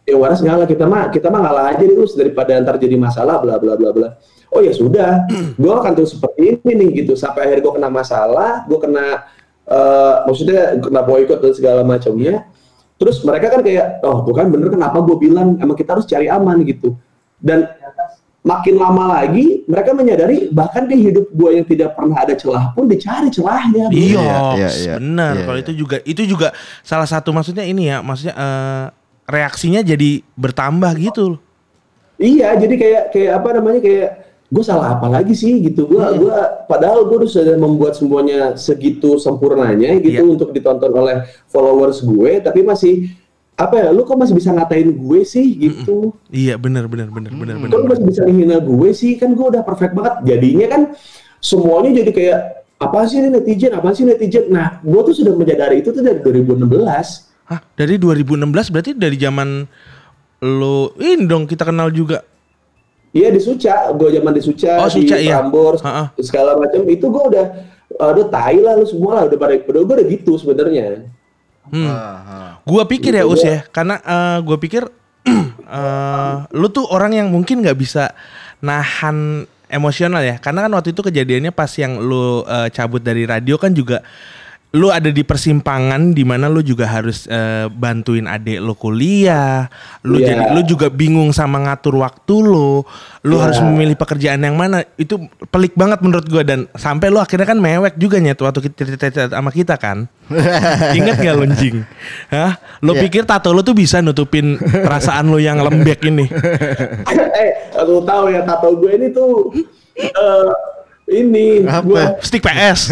Yang 0.07 0.19
waras 0.21 0.39
ngalah 0.39 0.67
kita 0.69 0.85
mah 0.87 1.11
kita 1.11 1.27
mah 1.27 1.41
ngalah 1.43 1.65
aja 1.75 1.83
nih 1.83 1.97
Us 1.99 2.15
daripada 2.15 2.55
ntar 2.61 2.79
jadi 2.79 2.95
masalah 2.95 3.43
bla 3.43 3.59
bla 3.59 3.75
bla 3.75 3.91
bla. 3.91 4.09
Oh 4.55 4.63
ya 4.63 4.71
sudah, 4.71 5.27
gue 5.61 5.73
akan 5.73 5.91
terus 5.91 6.15
seperti 6.15 6.55
ini 6.55 6.71
nih 6.71 6.89
gitu 7.03 7.19
sampai 7.19 7.51
akhirnya 7.51 7.63
gue 7.67 7.73
kena 7.75 7.89
masalah, 7.91 8.51
gue 8.63 8.79
kena 8.79 9.27
eh, 9.67 10.15
maksudnya 10.23 10.79
kena 10.79 11.01
boykot 11.03 11.39
dan 11.43 11.51
segala 11.51 11.81
macamnya. 11.83 12.47
Terus 12.95 13.19
mereka 13.27 13.51
kan 13.51 13.59
kayak, 13.59 13.99
oh 14.07 14.23
tuh 14.23 14.31
kan 14.31 14.47
bener 14.47 14.71
kenapa 14.71 15.03
gue 15.03 15.17
bilang 15.19 15.59
emang 15.59 15.75
kita 15.75 15.99
harus 15.99 16.07
cari 16.07 16.31
aman 16.31 16.63
gitu. 16.63 16.95
Dan 17.35 17.67
makin 18.45 18.77
lama 18.77 19.03
lagi 19.09 19.65
mereka 19.65 19.97
menyadari 19.97 20.53
bahkan 20.53 20.85
di 20.85 21.01
hidup 21.01 21.33
gue 21.33 21.49
yang 21.57 21.65
tidak 21.65 21.97
pernah 21.97 22.21
ada 22.21 22.37
celah 22.37 22.77
pun 22.77 22.85
dicari 22.85 23.33
celahnya. 23.33 23.89
bro. 23.89 23.97
Iya, 23.97 24.29
iya, 24.53 24.69
iya. 24.69 24.93
benar. 25.01 25.33
Iya, 25.33 25.43
Kalau 25.49 25.57
iya. 25.57 25.65
itu 25.65 25.71
juga 25.73 25.97
itu 26.05 26.21
juga 26.29 26.47
salah 26.85 27.09
satu 27.09 27.33
maksudnya 27.33 27.65
ini 27.65 27.89
ya, 27.89 28.05
maksudnya 28.05 28.37
eh, 28.37 28.85
reaksinya 29.25 29.81
jadi 29.81 30.21
bertambah 30.37 30.93
gitu. 31.01 31.33
loh. 31.33 31.39
Iya, 32.15 32.53
jadi 32.55 32.75
kayak 32.77 33.03
kayak 33.11 33.31
apa 33.33 33.49
namanya 33.59 33.81
kayak 33.81 34.09
gue 34.45 34.63
salah 34.63 34.93
apa 34.95 35.09
lagi 35.09 35.33
sih 35.33 35.65
gitu. 35.65 35.89
Gue 35.89 35.99
Hmm. 35.99 36.21
gua 36.21 36.37
padahal 36.69 37.09
gue 37.09 37.17
udah 37.25 37.31
sudah 37.33 37.57
membuat 37.57 37.97
semuanya 37.97 38.53
segitu 38.55 39.17
sempurnanya 39.17 39.97
gitu 39.99 40.21
Iya. 40.21 40.31
untuk 40.37 40.53
ditonton 40.53 40.93
oleh 40.93 41.25
followers 41.49 42.05
gue, 42.05 42.39
tapi 42.39 42.61
masih 42.61 43.09
apa 43.55 43.75
ya? 43.79 43.87
Lu 43.95 44.03
kok 44.03 44.19
masih 44.19 44.35
bisa 44.35 44.51
ngatain 44.51 44.91
gue 44.91 45.19
sih 45.23 45.47
gitu? 45.55 46.11
Iya, 46.27 46.59
benar 46.59 46.91
benar 46.91 47.07
benar 47.07 47.31
benar 47.31 47.55
benar. 47.55 47.71
Kok 47.71 47.79
lu 47.79 47.87
masih 47.87 48.05
bisa 48.05 48.21
menghina 48.27 48.57
gue 48.59 48.89
sih? 48.91 49.15
Kan 49.15 49.31
gue 49.33 49.45
udah 49.47 49.63
perfect 49.63 49.95
banget. 49.95 50.13
Jadinya 50.27 50.67
kan 50.67 50.81
semuanya 51.39 52.03
jadi 52.03 52.11
kayak 52.11 52.39
apa 52.75 52.99
sih 53.07 53.23
ini 53.23 53.29
netizen? 53.31 53.71
Apa 53.71 53.95
sih 53.95 54.03
netizen? 54.03 54.51
Nah, 54.51 54.83
gue 54.83 55.01
tuh 55.07 55.15
sudah 55.15 55.33
menyadari 55.33 55.79
itu 55.79 55.95
tuh 55.95 56.03
dari 56.03 56.19
2016. 56.19 56.67
Hah, 57.45 57.59
dari 57.77 57.95
2016 57.95 58.73
berarti 58.73 58.91
dari 58.91 59.15
zaman 59.15 59.63
lo 60.43 60.91
ini 60.99 61.23
dong 61.23 61.47
kita 61.47 61.63
kenal 61.63 61.87
juga. 61.89 62.21
Iya 63.15 63.31
di 63.31 63.39
Suca, 63.39 63.95
gue 63.95 64.11
zaman 64.11 64.35
di 64.35 64.43
Suca, 64.43 64.83
Oh, 64.83 64.91
di 64.91 65.07
Suca, 65.07 65.15
iya. 65.15 65.39
Prambors, 65.39 65.79
Ha-ha. 65.79 66.11
segala 66.19 66.59
macam 66.59 66.83
itu 66.83 67.07
gue 67.07 67.23
udah 67.31 67.45
udah 67.95 68.27
tai 68.27 68.59
lah 68.59 68.75
lu 68.75 68.83
semua 68.83 69.15
lah 69.15 69.23
udah 69.31 69.37
pada 69.39 69.55
udah 69.55 69.81
gue 69.87 69.95
udah 70.03 70.07
gitu 70.11 70.35
sebenarnya. 70.35 71.07
Hmm. 71.69 72.61
Gua 72.65 72.83
pikir 72.85 73.17
ya 73.17 73.25
Us 73.25 73.41
ya. 73.41 73.49
ya, 73.49 73.59
karena 73.69 73.97
eh, 74.01 74.37
gua 74.45 74.57
pikir 74.57 74.85
eh, 75.79 76.35
lu 76.53 76.67
tuh 76.69 76.85
orang 76.89 77.17
yang 77.17 77.27
mungkin 77.33 77.65
nggak 77.65 77.77
bisa 77.77 78.13
nahan 78.61 79.49
emosional 79.65 80.21
ya, 80.21 80.37
karena 80.37 80.69
kan 80.69 80.71
waktu 80.77 80.93
itu 80.93 81.01
kejadiannya 81.01 81.49
pas 81.49 81.71
yang 81.77 81.97
lu 81.97 82.45
eh, 82.45 82.69
cabut 82.69 83.01
dari 83.01 83.25
radio 83.25 83.57
kan 83.57 83.73
juga 83.73 84.05
lu 84.75 84.91
ada 84.91 85.07
di 85.07 85.23
persimpangan 85.23 86.11
di 86.11 86.27
mana 86.27 86.51
lu 86.51 86.59
juga 86.59 86.83
harus 86.83 87.23
eh, 87.25 87.71
bantuin 87.71 88.27
adik 88.27 88.59
lu 88.59 88.75
kuliah, 88.75 89.71
lu 90.03 90.19
Iya. 90.19 90.35
jadi 90.35 90.43
lu 90.51 90.61
juga 90.67 90.91
bingung 90.91 91.31
sama 91.31 91.63
ngatur 91.63 91.95
waktu 91.95 92.35
lu, 92.43 92.83
lu 93.23 93.35
Iya. 93.39 93.43
harus 93.47 93.59
memilih 93.63 93.95
pekerjaan 93.95 94.43
yang 94.43 94.59
mana 94.59 94.83
itu 94.99 95.15
pelik 95.47 95.73
banget 95.73 96.03
menurut 96.03 96.27
gua 96.27 96.43
dan 96.43 96.67
sampai 96.75 97.07
lu 97.07 97.17
akhirnya 97.17 97.47
kan 97.47 97.55
mewek 97.55 97.95
juga 97.95 98.19
nyet 98.19 98.35
waktu 98.35 98.59
kita 98.67 98.75
cerita 98.99 99.31
sama 99.31 99.47
kita 99.49 99.79
kan. 99.79 100.11
Ingat 100.97 101.23
gak 101.23 101.35
lu 101.37 101.45
Jing? 101.55 101.87
Hah? 102.27 102.59
Lu 102.83 102.93
Iya. 102.93 103.07
pikir 103.07 103.23
tato 103.23 103.55
lu 103.55 103.63
tuh 103.63 103.71
bisa 103.71 104.03
nutupin 104.03 104.59
perasaan 104.59 105.31
lu 105.31 105.39
yang 105.39 105.63
lembek 105.63 106.03
ini? 106.03 106.27
eh, 107.39 107.51
lu 107.87 108.03
tahu 108.03 108.27
ya 108.27 108.43
tato 108.43 108.75
gue 108.75 108.91
ini 108.91 109.07
tuh 109.09 109.55
eh 109.95 110.49
ini 111.07 111.61
Apa? 111.61 111.81
gua 111.81 112.03
Stick 112.19 112.41
PS. 112.41 112.89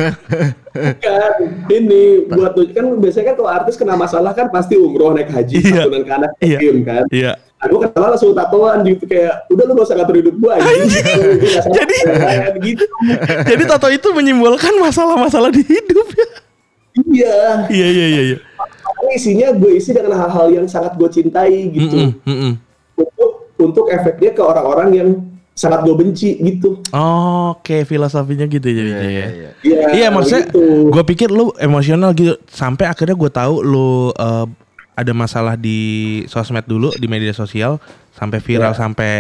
kan 0.74 1.34
ini 1.68 2.02
buat 2.26 2.54
tuh 2.54 2.66
kan 2.68 2.86
biasanya 2.98 3.26
kan 3.28 3.36
kalau 3.36 3.52
artis 3.52 3.76
kena 3.76 3.94
masalah 3.94 4.32
kan 4.32 4.50
pasti 4.50 4.74
umroh 4.74 5.12
naik 5.12 5.30
haji 5.30 5.58
Iya. 5.60 5.82
santunan 5.82 6.02
ke 6.02 6.12
anak 6.12 6.32
Iya. 6.38 6.58
yatim 6.58 6.78
kan. 6.82 7.04
Iya. 7.10 7.32
Aku 7.60 7.80
ketawa 7.80 8.12
langsung 8.12 8.34
tatoan 8.34 8.84
gitu 8.84 9.06
kayak 9.06 9.48
udah 9.48 9.64
lu 9.64 9.72
gak 9.74 9.86
usah 9.86 9.96
ngatur 9.96 10.18
hidup 10.20 10.36
gue 10.36 10.54
Jadi- 11.70 12.04
Kayak 12.04 12.54
gitu 12.60 12.86
Jadi 13.48 13.64
tato 13.66 13.88
itu 13.88 14.08
menyimbolkan 14.10 14.74
masalah-masalah 14.78 15.48
di 15.48 15.64
hidup 15.64 16.08
ya. 16.12 16.28
iya 17.08 17.38
Iya 17.72 17.88
iya 17.90 18.06
iya 18.10 18.22
iya. 18.28 18.38
Isinya 19.10 19.52
gue 19.52 19.74
isi 19.74 19.90
dengan 19.90 20.16
hal-hal 20.18 20.52
yang 20.52 20.66
sangat 20.66 20.94
gue 20.94 21.08
cintai 21.08 21.70
gitu 21.70 22.12
Mm-mm, 22.12 22.20
mm-mm. 22.24 22.52
untuk 22.96 23.32
untuk 23.58 23.86
efeknya 23.88 24.32
ke 24.32 24.42
orang-orang 24.42 24.90
yang 24.92 25.10
sangat 25.54 25.86
gue 25.86 25.96
benci 25.96 26.34
gitu. 26.36 26.82
Oke, 26.90 27.84
filosofinya 27.84 28.46
gitu 28.46 28.66
jadinya 28.66 29.00
Iya, 29.00 29.06
ya. 29.06 29.10
iya, 29.10 29.30
iya. 29.30 29.50
Iya, 29.62 29.80
Iya 29.94 30.08
maksudnya 30.10 30.44
begitu. 30.48 30.90
gue 30.90 31.04
pikir 31.08 31.30
lu 31.30 31.54
emosional 31.56 32.10
gitu 32.12 32.34
sampai 32.46 32.86
akhirnya 32.86 33.14
gue 33.14 33.30
tahu 33.30 33.62
lu 33.62 33.90
eh, 34.12 34.46
ada 34.94 35.12
masalah 35.12 35.54
di 35.54 35.80
sosmed 36.26 36.64
dulu 36.64 36.94
di 36.94 37.06
media 37.06 37.32
sosial 37.32 37.78
sampai 38.12 38.38
viral 38.38 38.74
Iya. 38.74 38.80
sampai 38.80 39.12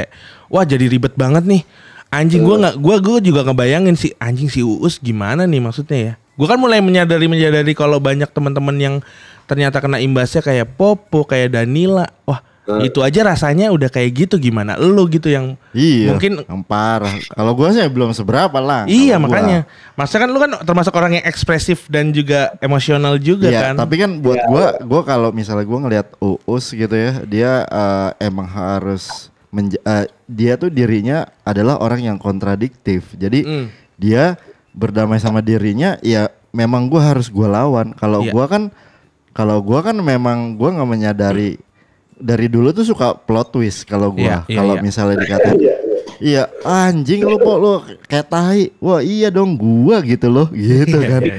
wah 0.48 0.62
jadi 0.62 0.86
ribet 0.86 1.14
banget 1.14 1.46
nih 1.46 1.62
anjing 2.10 2.42
gue 2.42 2.56
nggak 2.56 2.76
gue 2.78 2.96
gue 3.00 3.18
juga 3.26 3.42
ngebayangin 3.42 3.94
si 3.94 4.14
anjing 4.18 4.46
si 4.46 4.62
uus 4.62 4.98
gimana 4.98 5.46
nih 5.46 5.58
maksudnya 5.60 5.98
ya 6.00 6.14
gue 6.34 6.46
kan 6.46 6.58
mulai 6.58 6.78
menyadari 6.78 7.26
menyadari 7.26 7.74
kalau 7.74 7.98
banyak 7.98 8.30
teman-teman 8.30 8.78
yang 8.78 8.96
ternyata 9.46 9.78
kena 9.78 9.98
imbasnya 9.98 10.42
kayak 10.42 10.78
Popo 10.78 11.26
kayak 11.26 11.54
Danila 11.54 12.06
wah 12.24 12.42
Eh. 12.64 12.88
itu 12.88 13.04
aja 13.04 13.28
rasanya 13.28 13.68
udah 13.70 13.92
kayak 13.92 14.24
gitu 14.24 14.36
gimana 14.40 14.80
lu 14.80 15.04
gitu 15.08 15.28
yang 15.28 15.60
Iya. 15.76 16.16
Mungkin- 16.16 16.48
yang 16.48 16.64
parah. 16.64 17.12
Kalau 17.28 17.52
gua 17.52 17.76
sih 17.76 17.84
belum 17.84 18.16
seberapa 18.16 18.56
lah. 18.56 18.88
Iya 18.88 19.20
gua. 19.20 19.28
makanya. 19.28 19.60
Masa 19.94 20.16
kan 20.16 20.32
lu 20.32 20.40
kan 20.40 20.64
termasuk 20.64 20.96
orang 20.96 21.20
yang 21.20 21.26
ekspresif 21.26 21.92
dan 21.92 22.10
juga 22.10 22.56
emosional 22.58 23.20
juga 23.20 23.52
Iya, 23.52 23.62
kan. 23.68 23.74
tapi 23.76 24.00
kan 24.00 24.16
buat 24.18 24.40
Iya. 24.40 24.48
gua 24.48 24.66
gua 24.82 25.02
kalau 25.04 25.30
misalnya 25.30 25.64
gua 25.64 25.80
ngelihat 25.84 26.08
Uus 26.18 26.72
gitu 26.72 26.96
ya, 26.96 27.20
dia 27.24 27.52
eh, 27.64 28.10
emang 28.24 28.48
harus 28.48 29.28
menja- 29.50 29.84
eh, 29.84 30.08
dia 30.26 30.56
tuh 30.56 30.72
dirinya 30.72 31.28
adalah 31.44 31.78
orang 31.78 32.00
yang 32.02 32.18
kontradiktif. 32.18 33.12
Jadi 33.14 33.44
Mm. 33.44 33.66
dia 33.96 34.40
berdamai 34.72 35.20
sama 35.20 35.38
dirinya 35.40 36.00
ya 36.00 36.26
memang 36.50 36.88
gua 36.88 37.12
harus 37.12 37.28
gua 37.28 37.52
lawan. 37.52 37.92
Kalau 37.94 38.24
Iya. 38.24 38.32
gua 38.32 38.46
kan 38.48 38.64
kalau 39.30 39.60
gua 39.60 39.84
kan 39.84 39.98
memang 39.98 40.56
gua 40.56 40.72
nggak 40.72 40.88
menyadari 40.88 41.60
dari 42.24 42.48
dulu 42.48 42.72
tuh 42.72 42.88
suka 42.88 43.12
plot 43.12 43.52
twist 43.52 43.84
kalau 43.84 44.16
gua. 44.16 44.48
iya, 44.48 44.56
kalau 44.56 44.80
iya. 44.80 44.82
misalnya 44.82 45.18
dikatain 45.20 45.60
Iya, 45.60 45.60
iya. 45.60 45.76
Iya 46.24 46.48
anjing 46.64 47.28
lu 47.28 47.36
kok 47.36 47.58
lu 47.60 47.84
kayak 48.08 48.32
tahi 48.32 48.72
Wah 48.80 49.04
iya 49.04 49.28
dong 49.28 49.60
gua 49.60 50.00
gitu 50.00 50.32
loh 50.32 50.48
Gitu 50.56 50.96
Iya, 50.96 51.10
kan 51.10 51.22
iya, 51.26 51.38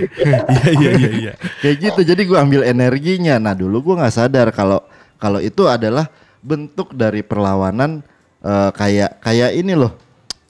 iya 0.93 1.11
iya. 1.15 1.33
Kayak 1.65 1.77
gitu 1.81 2.01
jadi 2.13 2.23
gua 2.29 2.45
ambil 2.45 2.69
energinya 2.69 3.41
Nah 3.41 3.57
dulu 3.57 3.81
gua 3.81 4.05
nggak 4.05 4.13
sadar 4.13 4.53
kalau 4.53 4.85
kalau 5.17 5.41
itu 5.41 5.65
adalah 5.65 6.05
bentuk 6.45 6.93
dari 6.93 7.25
perlawanan 7.25 8.05
eh, 8.45 8.71
Kayak 8.77 9.25
kayak 9.25 9.57
ini 9.57 9.73
loh 9.73 9.97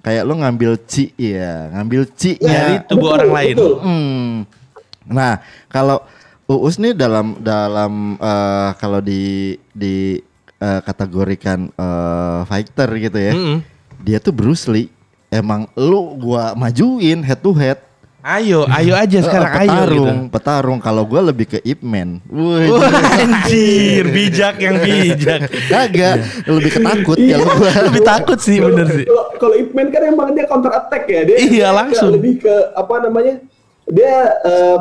Kayak 0.02 0.26
lu 0.26 0.34
ngambil 0.42 0.82
ci 0.82 1.14
ya 1.14 1.70
Ngambil 1.70 2.02
ci 2.18 2.34
Dari 2.34 2.82
nya 2.82 2.90
tubuh 2.90 3.14
orang 3.14 3.30
lain. 3.30 3.54
Hmm. 3.60 4.32
Nah, 5.04 5.40
kalau 5.68 6.00
Uus 6.46 6.76
nih 6.76 6.92
dalam 6.92 7.40
dalam 7.40 7.92
eh, 8.16 8.70
kalau 8.76 9.00
di 9.00 9.22
di 9.70 10.20
eh, 10.58 10.80
kategorikan 10.80 11.68
eh, 11.70 12.40
fighter 12.44 12.88
gitu 12.98 13.18
ya. 13.18 13.32
Mm-mm. 13.32 13.58
Dia 13.98 14.18
tuh 14.18 14.30
Bruce 14.30 14.66
Lee. 14.66 14.92
Emang 15.28 15.66
lu 15.74 16.14
gua 16.14 16.52
majuin 16.52 17.18
head 17.18 17.40
to 17.40 17.50
head. 17.50 17.80
Ayo, 18.20 18.64
ayo 18.70 18.92
aja 19.02 19.18
sekarang 19.20 19.52
ayo 19.58 19.68
petarung, 19.68 20.16
gitu. 20.20 20.30
petarung. 20.30 20.78
Kalau 20.78 21.02
gua 21.04 21.20
lebih 21.22 21.46
ke 21.46 21.58
Ip 21.60 21.80
Man. 21.80 22.20
Wih, 22.26 22.68
Wah, 22.70 22.92
anjir, 23.18 24.04
bijak 24.06 24.56
yang 24.58 24.76
bijak. 24.78 25.48
kagak, 25.66 26.16
lebih 26.46 26.70
ketakut 26.72 27.16
kalau 27.18 27.46
gua. 27.50 27.70
Lebih 27.88 28.02
takut 28.02 28.38
sih 28.38 28.56
Kalau- 28.56 28.68
bener 28.70 28.86
sih. 28.92 29.04
Kalau 29.04 29.24
kalau 29.34 29.54
Ip 29.56 29.70
Man 29.72 29.88
kan 29.88 30.02
emang 30.04 30.28
dia 30.32 30.44
counter 30.44 30.72
attack 30.72 31.04
ya 31.04 31.20
dia. 31.24 31.36
Iya, 31.36 31.48
dia 31.48 31.66
ke- 31.66 31.72
langsung. 31.74 32.10
lebih 32.12 32.34
ke 32.38 32.54
apa 32.72 32.94
namanya? 33.02 33.34
Dia 33.86 34.14
eh, 34.40 34.76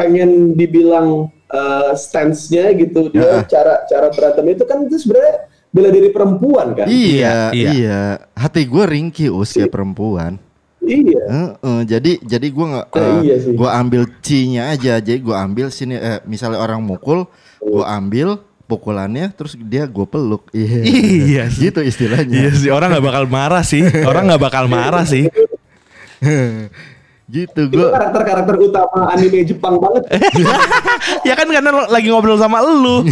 pengen 0.00 0.30
dibilang 0.54 1.08
eh, 1.46 1.92
stance-nya 1.94 2.72
gitu. 2.72 3.10
Dia 3.10 3.20
Ya. 3.20 3.44
cara 3.44 3.74
cara 3.84 4.08
berantem 4.08 4.48
itu 4.48 4.64
kan 4.64 4.80
itu 4.82 4.96
sebenarnya 4.96 5.34
bela 5.68 5.88
diri 5.88 6.08
perempuan 6.08 6.72
kan. 6.72 6.86
Iya, 6.86 7.50
Iya, 7.52 7.52
iya. 7.52 7.70
iya, 7.70 8.00
Hati 8.32 8.64
gua 8.64 8.86
ringkih 8.86 9.28
us 9.28 9.52
kayak 9.52 9.68
perempuan. 9.68 10.40
Iya. 10.80 11.20
Heeh, 11.22 11.80
jadi 11.84 12.12
jadi 12.18 12.46
gue 12.48 12.66
nggak 12.66 12.86
Eh, 12.88 12.98
eh, 12.98 13.18
iya 13.22 13.36
sih. 13.38 13.52
gue 13.52 13.68
ambil 13.68 14.02
C-nya 14.18 14.62
aja 14.70 14.96
jadi 14.96 15.20
gue 15.20 15.36
ambil 15.36 15.68
sini 15.68 15.92
eh, 15.92 16.24
misalnya 16.24 16.56
orang 16.56 16.80
mukul 16.80 17.28
gue 17.60 17.84
ambil 17.84 18.40
pukulannya 18.64 19.28
terus 19.30 19.60
dia 19.60 19.84
gue 19.84 20.02
peluk 20.04 20.48
iya 20.50 20.80
Iya 20.80 21.42
sih. 21.46 21.68
gitu 21.68 21.84
istilahnya 21.84 22.32
Iya 22.32 22.50
sih 22.56 22.70
orang 22.70 22.96
nggak 22.96 23.04
bakal 23.04 23.24
marah 23.26 23.60
sih. 23.60 23.84
Orang 24.00 24.24
nggak 24.24 24.40
bakal 24.40 24.64
marah 24.66 25.04
sih. 25.04 25.28
gitu 27.30 27.60
Itu 27.62 27.72
gue 27.72 27.88
karakter-karakter 27.88 28.54
utama 28.58 29.08
anime 29.08 29.42
Jepang 29.42 29.78
banget. 29.78 30.02
ya 31.28 31.34
kan 31.34 31.46
karena 31.46 31.70
lo 31.70 31.84
lagi 31.86 32.06
ngobrol 32.06 32.34
sama 32.34 32.58
lu. 32.60 33.06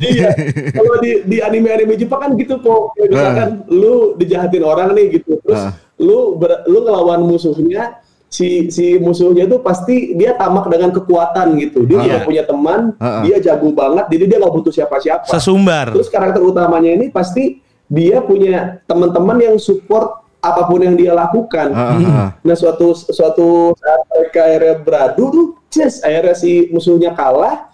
iya. 0.00 0.30
Kalau 0.70 0.94
di 0.98 1.22
di 1.24 1.36
anime-anime 1.38 1.94
Jepang 1.94 2.20
kan 2.20 2.30
gitu 2.34 2.58
kok. 2.58 2.94
Kayak 2.94 3.08
Misalkan 3.08 3.48
lu 3.68 3.94
dijahatin 4.14 4.62
orang 4.62 4.88
nih 4.92 5.18
gitu. 5.18 5.38
Terus 5.40 5.58
Ah. 5.60 5.72
lu 5.96 6.34
ber- 6.34 6.62
lu 6.64 6.82
ngelawan 6.82 7.22
musuhnya 7.22 7.98
si 8.28 8.68
si 8.68 8.94
musuhnya 8.96 9.48
itu 9.48 9.58
pasti 9.58 10.12
dia 10.14 10.34
tamak 10.34 10.68
dengan 10.68 10.92
kekuatan 10.92 11.58
gitu. 11.58 11.82
Dia 11.82 11.98
Ah. 11.98 12.04
udah 12.04 12.18
punya 12.22 12.42
teman, 12.44 12.80
Ah, 12.96 13.06
ah. 13.18 13.22
dia 13.22 13.40
jago 13.40 13.72
banget, 13.72 14.06
jadi 14.08 14.24
dia 14.26 14.36
nggak 14.38 14.54
butuh 14.54 14.70
siapa-siapa. 14.70 15.26
Sesumbar. 15.26 15.90
Terus 15.90 16.06
karakter 16.06 16.38
utamanya 16.40 16.92
ini 16.92 17.08
pasti 17.08 17.58
dia 17.88 18.20
punya 18.20 18.84
teman-teman 18.84 19.40
yang 19.40 19.56
support 19.56 20.27
apa 20.38 20.70
pun 20.70 20.80
yang 20.80 20.94
dia 20.94 21.12
lakukan. 21.12 21.74
Ah. 21.74 22.30
Nah 22.38 22.56
suatu 22.56 22.94
suatu 22.94 23.74
saat 23.74 24.00
mereka 24.06 24.40
akhirnya 24.46 24.74
beradu 24.78 25.24
tuh, 25.30 25.46
ces 25.66 25.98
akhirnya 26.00 26.34
si 26.34 26.70
musuhnya 26.70 27.10
kalah, 27.10 27.66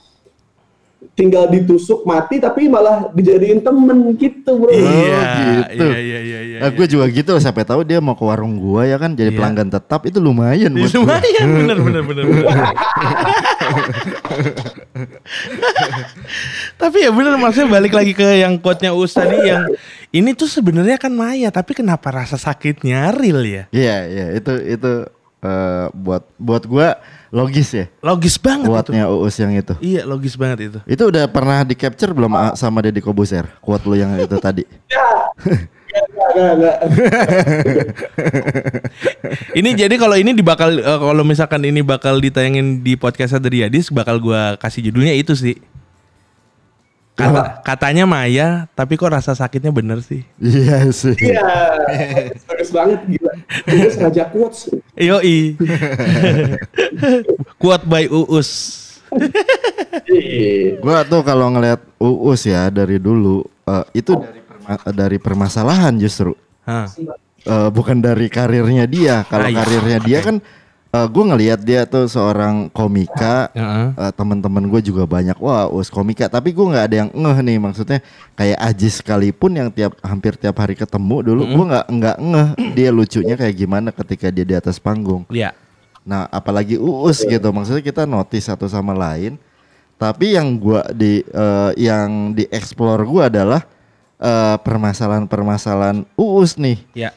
tinggal 1.12 1.46
ditusuk 1.46 2.02
mati 2.02 2.40
tapi 2.40 2.66
malah 2.66 3.12
dijadiin 3.12 3.60
temen 3.60 4.16
gitu 4.16 4.58
bro. 4.58 4.72
Iya, 4.72 4.82
gitu. 5.70 5.84
iya, 5.86 5.98
iya, 6.00 6.18
iya, 6.24 6.40
iya. 6.42 6.58
Nah, 6.64 6.70
gue 6.74 6.86
juga 6.88 7.06
gitu 7.06 7.36
siapa 7.38 7.62
tahu 7.62 7.84
dia 7.84 8.00
mau 8.02 8.16
ke 8.18 8.24
warung 8.26 8.58
gua 8.58 8.82
ya 8.82 8.96
kan 8.98 9.12
jadi 9.14 9.30
Iya. 9.30 9.38
pelanggan 9.38 9.68
tetap 9.70 10.08
itu 10.08 10.18
lumayan 10.18 10.72
Iya, 10.74 10.80
buat 10.80 10.90
gua. 10.90 11.00
lumayan 11.04 11.46
bener 11.54 11.78
bener 11.78 12.02
bener. 12.02 12.24
bener. 12.24 12.44
tapi 16.80 16.96
ya 17.04 17.10
bener 17.10 17.34
maksudnya 17.38 17.68
balik 17.70 17.92
lagi 17.94 18.12
ke 18.12 18.26
yang 18.40 18.58
quote-nya 18.58 18.90
Us 18.94 19.14
tadi 19.14 19.38
yang 19.44 19.70
ini 20.14 20.30
tuh 20.38 20.46
sebenarnya 20.46 20.94
kan 20.94 21.10
maya 21.10 21.50
tapi 21.50 21.74
kenapa 21.74 22.14
rasa 22.14 22.38
sakitnya 22.38 23.10
real 23.10 23.42
ya? 23.42 23.62
Iya 23.74 23.96
iya 24.06 24.26
itu 24.38 24.52
itu 24.62 24.92
eh, 25.42 25.86
buat 25.90 26.22
buat 26.38 26.62
gua 26.70 27.02
logis 27.34 27.74
ya 27.74 27.90
Logis 27.98 28.38
banget 28.38 28.70
itu. 28.70 28.70
kuatnya 28.70 29.10
Uus 29.10 29.34
yang 29.42 29.50
itu. 29.50 29.74
Iya 29.82 30.06
logis 30.06 30.38
banget 30.38 30.70
itu. 30.70 30.78
Itu 30.86 31.10
udah 31.10 31.26
pernah 31.26 31.66
di 31.66 31.74
capture 31.74 32.14
belum 32.14 32.30
ah, 32.38 32.54
sama 32.54 32.78
Deddy 32.86 33.02
Kobuser? 33.02 33.50
Kuat 33.58 33.82
lu 33.82 33.98
yang 33.98 34.14
itu 34.14 34.38
tadi. 34.38 34.62
Ya, 35.94 36.02
enggak, 36.10 36.50
enggak. 36.58 36.76
Ini 39.54 39.70
jadi 39.78 39.94
kalau 39.94 40.18
ini 40.18 40.34
dibakal 40.34 40.74
eh, 40.74 40.98
kalau 40.98 41.22
misalkan 41.22 41.62
ini 41.62 41.86
bakal 41.86 42.18
ditayangin 42.18 42.82
di 42.82 42.98
podcast 42.98 43.38
dari 43.38 43.62
Yadis 43.62 43.94
bakal 43.94 44.18
gua 44.18 44.58
kasih 44.58 44.90
judulnya 44.90 45.14
itu 45.14 45.38
sih. 45.38 45.54
Kata, 47.14 47.62
katanya 47.62 48.04
Maya, 48.04 48.66
tapi 48.74 48.94
kok 48.94 49.06
rasa 49.06 49.32
sakitnya 49.32 49.70
bener 49.70 50.02
sih. 50.02 50.26
Iya 50.36 50.90
sih. 50.90 51.14
Iya, 51.14 51.46
bagus 52.42 52.68
banget 52.68 53.06
gila. 53.06 53.32
Itu 53.64 53.86
sengaja 53.88 54.24
quotes. 54.26 54.66
Yoi. 54.94 55.54
Quote 57.60 57.86
by 57.86 58.10
Uus. 58.10 58.50
Iya. 60.04 60.82
Gua 60.82 61.06
tuh 61.06 61.22
kalau 61.22 61.50
ngelihat 61.50 61.80
Uus 61.96 62.44
ya 62.44 62.66
dari 62.68 62.98
dulu 62.98 63.46
eh, 63.62 63.84
itu 63.94 64.12
dari 64.12 64.40
perma- 64.42 64.84
dari 64.90 65.18
permasalahan 65.18 65.94
justru. 65.96 66.34
Hah. 66.66 66.90
Eh, 67.44 67.68
bukan 67.70 68.00
dari 68.00 68.26
karirnya 68.26 68.84
dia. 68.84 69.22
Kalau 69.22 69.46
Ah, 69.46 69.52
iya. 69.52 69.58
karirnya 69.62 69.98
dia 70.00 70.18
kan 70.18 70.36
gue 71.04 71.24
ngelihat 71.26 71.60
dia 71.60 71.82
tuh 71.84 72.06
seorang 72.06 72.70
komika. 72.70 73.50
Heeh. 73.50 73.86
Eh, 73.94 74.12
teman-teman 74.14 74.62
gue 74.66 74.80
juga 74.80 75.04
banyak 75.04 75.34
wah 75.38 75.66
us 75.66 75.90
komika 75.90 76.26
tapi 76.26 76.50
gue 76.50 76.62
nggak 76.62 76.84
ada 76.86 76.96
yang 77.02 77.10
ngeh 77.10 77.38
nih 77.42 77.58
maksudnya 77.58 77.98
kayak 78.32 78.58
Ajis 78.62 79.02
sekalipun 79.02 79.54
yang 79.54 79.68
tiap 79.70 79.98
hampir 80.00 80.34
tiap 80.34 80.54
hari 80.56 80.74
ketemu 80.74 81.16
dulu 81.22 81.42
gue 81.44 81.64
nggak 81.70 81.86
nggak 81.90 82.16
ngeh 82.18 82.48
dia 82.72 82.88
lucunya 82.90 83.34
kayak 83.34 83.54
gimana 83.54 83.88
ketika 83.90 84.30
dia 84.30 84.46
di 84.46 84.54
atas 84.54 84.78
panggung 84.78 85.26
Iya. 85.28 85.50
nah 86.02 86.28
apalagi 86.28 86.76
Uus 86.76 87.22
gitu 87.22 87.48
maksudnya 87.50 87.80
kita 87.80 88.02
notice 88.04 88.46
satu 88.46 88.68
sama 88.68 88.92
lain 88.92 89.34
tapi 89.94 90.34
yang 90.34 90.58
gua 90.58 90.84
di 90.90 91.22
eh, 91.22 91.70
yang 91.80 92.34
dieksplor 92.34 93.02
gua 93.06 93.30
adalah 93.30 93.62
eh, 94.18 94.56
permasalahan-permasalahan 94.60 96.02
Uus 96.14 96.54
nih 96.56 96.78
Iya. 96.92 97.10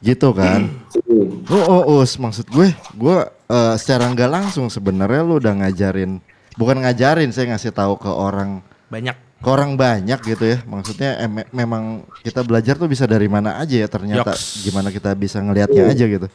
Gitu 0.00 0.32
kan 0.32 0.66
Oh, 1.50 1.82
oh, 1.82 1.98
us, 1.98 2.14
maksud 2.14 2.46
gue, 2.46 2.70
gue 2.94 3.16
eh, 3.48 3.74
secara 3.74 4.06
nggak 4.06 4.30
langsung 4.30 4.70
sebenarnya 4.70 5.20
lu 5.20 5.42
udah 5.42 5.50
ngajarin, 5.56 6.22
bukan 6.54 6.78
ngajarin, 6.78 7.34
saya 7.34 7.50
ngasih 7.50 7.74
tahu 7.74 7.98
ke 7.98 8.06
orang, 8.06 8.62
Banyak. 8.86 9.18
ke 9.42 9.48
orang 9.50 9.74
banyak 9.74 10.22
gitu 10.22 10.44
ya. 10.46 10.62
Maksudnya 10.62 11.18
em- 11.18 11.50
memang 11.50 12.06
kita 12.22 12.46
belajar 12.46 12.78
tuh 12.78 12.86
bisa 12.86 13.02
dari 13.02 13.26
mana 13.26 13.58
aja 13.58 13.74
ya 13.74 13.90
ternyata, 13.90 14.30
Yoks. 14.30 14.62
gimana 14.62 14.94
kita 14.94 15.10
bisa 15.12 15.42
ngelihatnya 15.42 15.90
aja 15.90 16.04
gitu. 16.06 16.28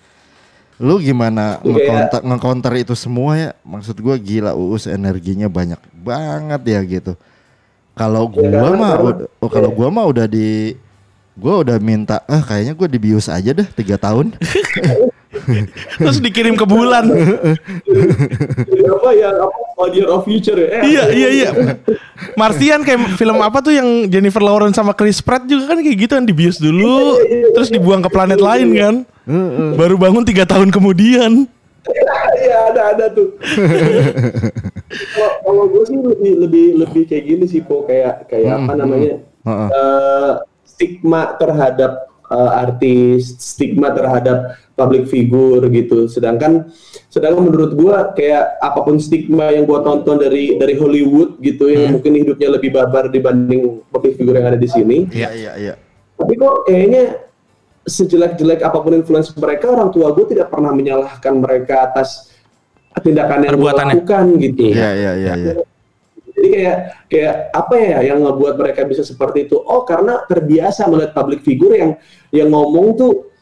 Lu 0.76 1.00
gimana 1.00 1.64
Iya. 1.64 1.72
nge-counter, 1.72 2.20
nge-counter 2.28 2.74
itu 2.76 2.94
semua 2.94 3.32
ya? 3.36 3.50
Maksud 3.64 3.96
gue 3.96 4.16
gila, 4.20 4.52
uus 4.52 4.84
energinya 4.86 5.48
banyak 5.48 5.80
banget 5.96 6.62
ya 6.68 6.80
gitu. 6.84 7.14
Kalau 7.96 8.28
Ya, 8.36 8.52
gua 8.52 8.68
karena- 8.68 8.76
mah, 8.76 8.94
oh, 9.40 9.48
kalau 9.48 9.72
gua 9.72 9.88
mah 9.88 10.04
udah 10.04 10.28
di 10.28 10.76
Gua 11.36 11.68
udah 11.68 11.76
minta, 11.84 12.24
ah 12.32 12.40
kayaknya 12.40 12.72
gue 12.72 12.88
dibius 12.88 13.28
aja 13.28 13.52
deh 13.52 13.68
tiga 13.76 14.00
tahun. 14.00 14.32
Terus 16.00 16.24
dikirim 16.24 16.56
ke 16.56 16.64
bulan. 16.64 17.12
Jadi 17.12 18.84
apa 18.88 19.10
ya 19.12 19.36
apa 19.36 19.58
Audio 19.76 20.16
of 20.16 20.24
Future 20.24 20.56
ya? 20.56 20.80
Eh, 20.80 20.96
iya, 20.96 21.04
iya, 21.12 21.30
iya. 21.30 21.50
Martian 22.40 22.88
kayak 22.88 23.20
film 23.20 23.44
apa 23.44 23.60
tuh 23.60 23.76
yang 23.76 24.08
Jennifer 24.08 24.40
Lawrence 24.40 24.80
sama 24.80 24.96
Chris 24.96 25.20
Pratt 25.20 25.44
juga 25.44 25.76
kan 25.76 25.84
kayak 25.84 25.98
gitu 26.08 26.14
kan 26.16 26.24
dibius 26.24 26.56
dulu, 26.56 27.20
terus 27.52 27.68
dibuang 27.68 28.00
ke 28.00 28.08
planet 28.08 28.40
lain 28.40 28.68
kan. 28.80 28.96
Baru 29.76 30.00
bangun 30.00 30.24
tiga 30.24 30.48
tahun 30.48 30.72
kemudian. 30.72 31.52
Iya 32.40 32.58
ada 32.72 32.82
ada 32.96 33.06
tuh. 33.12 33.36
Kalau 35.44 35.68
gue 35.68 35.84
sih 35.84 36.00
lebih 36.00 36.32
lebih 36.48 36.66
lebih 36.80 37.04
kayak 37.12 37.24
gini 37.28 37.46
sih 37.46 37.60
po 37.60 37.84
kayak 37.84 38.26
kayak 38.32 38.64
apa 38.64 38.74
namanya 38.74 39.20
Heeh. 39.46 39.70
eh, 39.70 40.32
stigma 40.66 41.38
terhadap 41.40 42.10
eh, 42.28 42.52
artis, 42.66 43.38
stigma 43.40 43.94
terhadap 43.94 44.58
public 44.76 45.08
figure 45.08 45.64
gitu. 45.72 46.12
Sedangkan 46.12 46.68
sedangkan 47.08 47.48
menurut 47.48 47.72
gue 47.80 47.96
kayak 48.20 48.60
apa 48.60 48.80
pun 48.84 49.00
stigma 49.00 49.56
yang 49.56 49.64
gue 49.64 49.80
tonton 49.80 50.20
dari 50.20 50.60
dari 50.60 50.76
Hollywood 50.76 51.40
gitu 51.40 51.72
yang 51.72 51.96
mungkin 51.96 52.12
hidupnya 52.20 52.60
lebih 52.60 52.76
barbar 52.76 53.08
dibanding 53.08 53.80
public 53.88 54.20
figure 54.20 54.36
yang 54.36 54.52
ada 54.52 54.60
di 54.60 54.68
sini. 54.68 55.08
Iya 55.16 55.30
iya 55.32 55.52
iya. 55.56 55.74
Tapi 56.20 56.34
kok 56.36 56.68
kayaknya 56.68 57.24
sejelek-jelek 57.86 58.66
apa 58.66 58.82
pun 58.82 58.98
influence 58.98 59.30
mereka, 59.38 59.70
orang 59.70 59.94
tua 59.94 60.10
gue 60.12 60.26
tidak 60.34 60.50
pernah 60.50 60.74
menyalahkan 60.74 61.34
mereka 61.38 61.86
atas 61.94 62.34
tindakan 63.04 63.46
yang 63.46 63.54
gue 63.56 63.62
Perbuatannya. 63.62 63.94
lakukan 64.02 64.26
gitu. 64.42 64.64
Iya 64.74 64.90
iya 64.96 65.12
iya 65.16 65.34
iya. 65.38 65.54
Jadi 66.46 66.62
kayak 66.62 66.78
kayak 67.10 67.36
apa 67.50 67.74
ya 67.82 67.98
yang 68.14 68.22
ngebuat 68.22 68.54
mereka 68.62 68.86
bisa 68.86 69.02
seperti 69.02 69.50
itu? 69.50 69.58
Oh 69.58 69.82
karena 69.82 70.22
terbiasa 70.30 70.86
melihat 70.86 71.18
public 71.18 71.42
figure 71.42 71.74
yang 71.74 71.92
yang 72.30 72.54
ngomong 72.54 72.94
tuh 72.94 73.34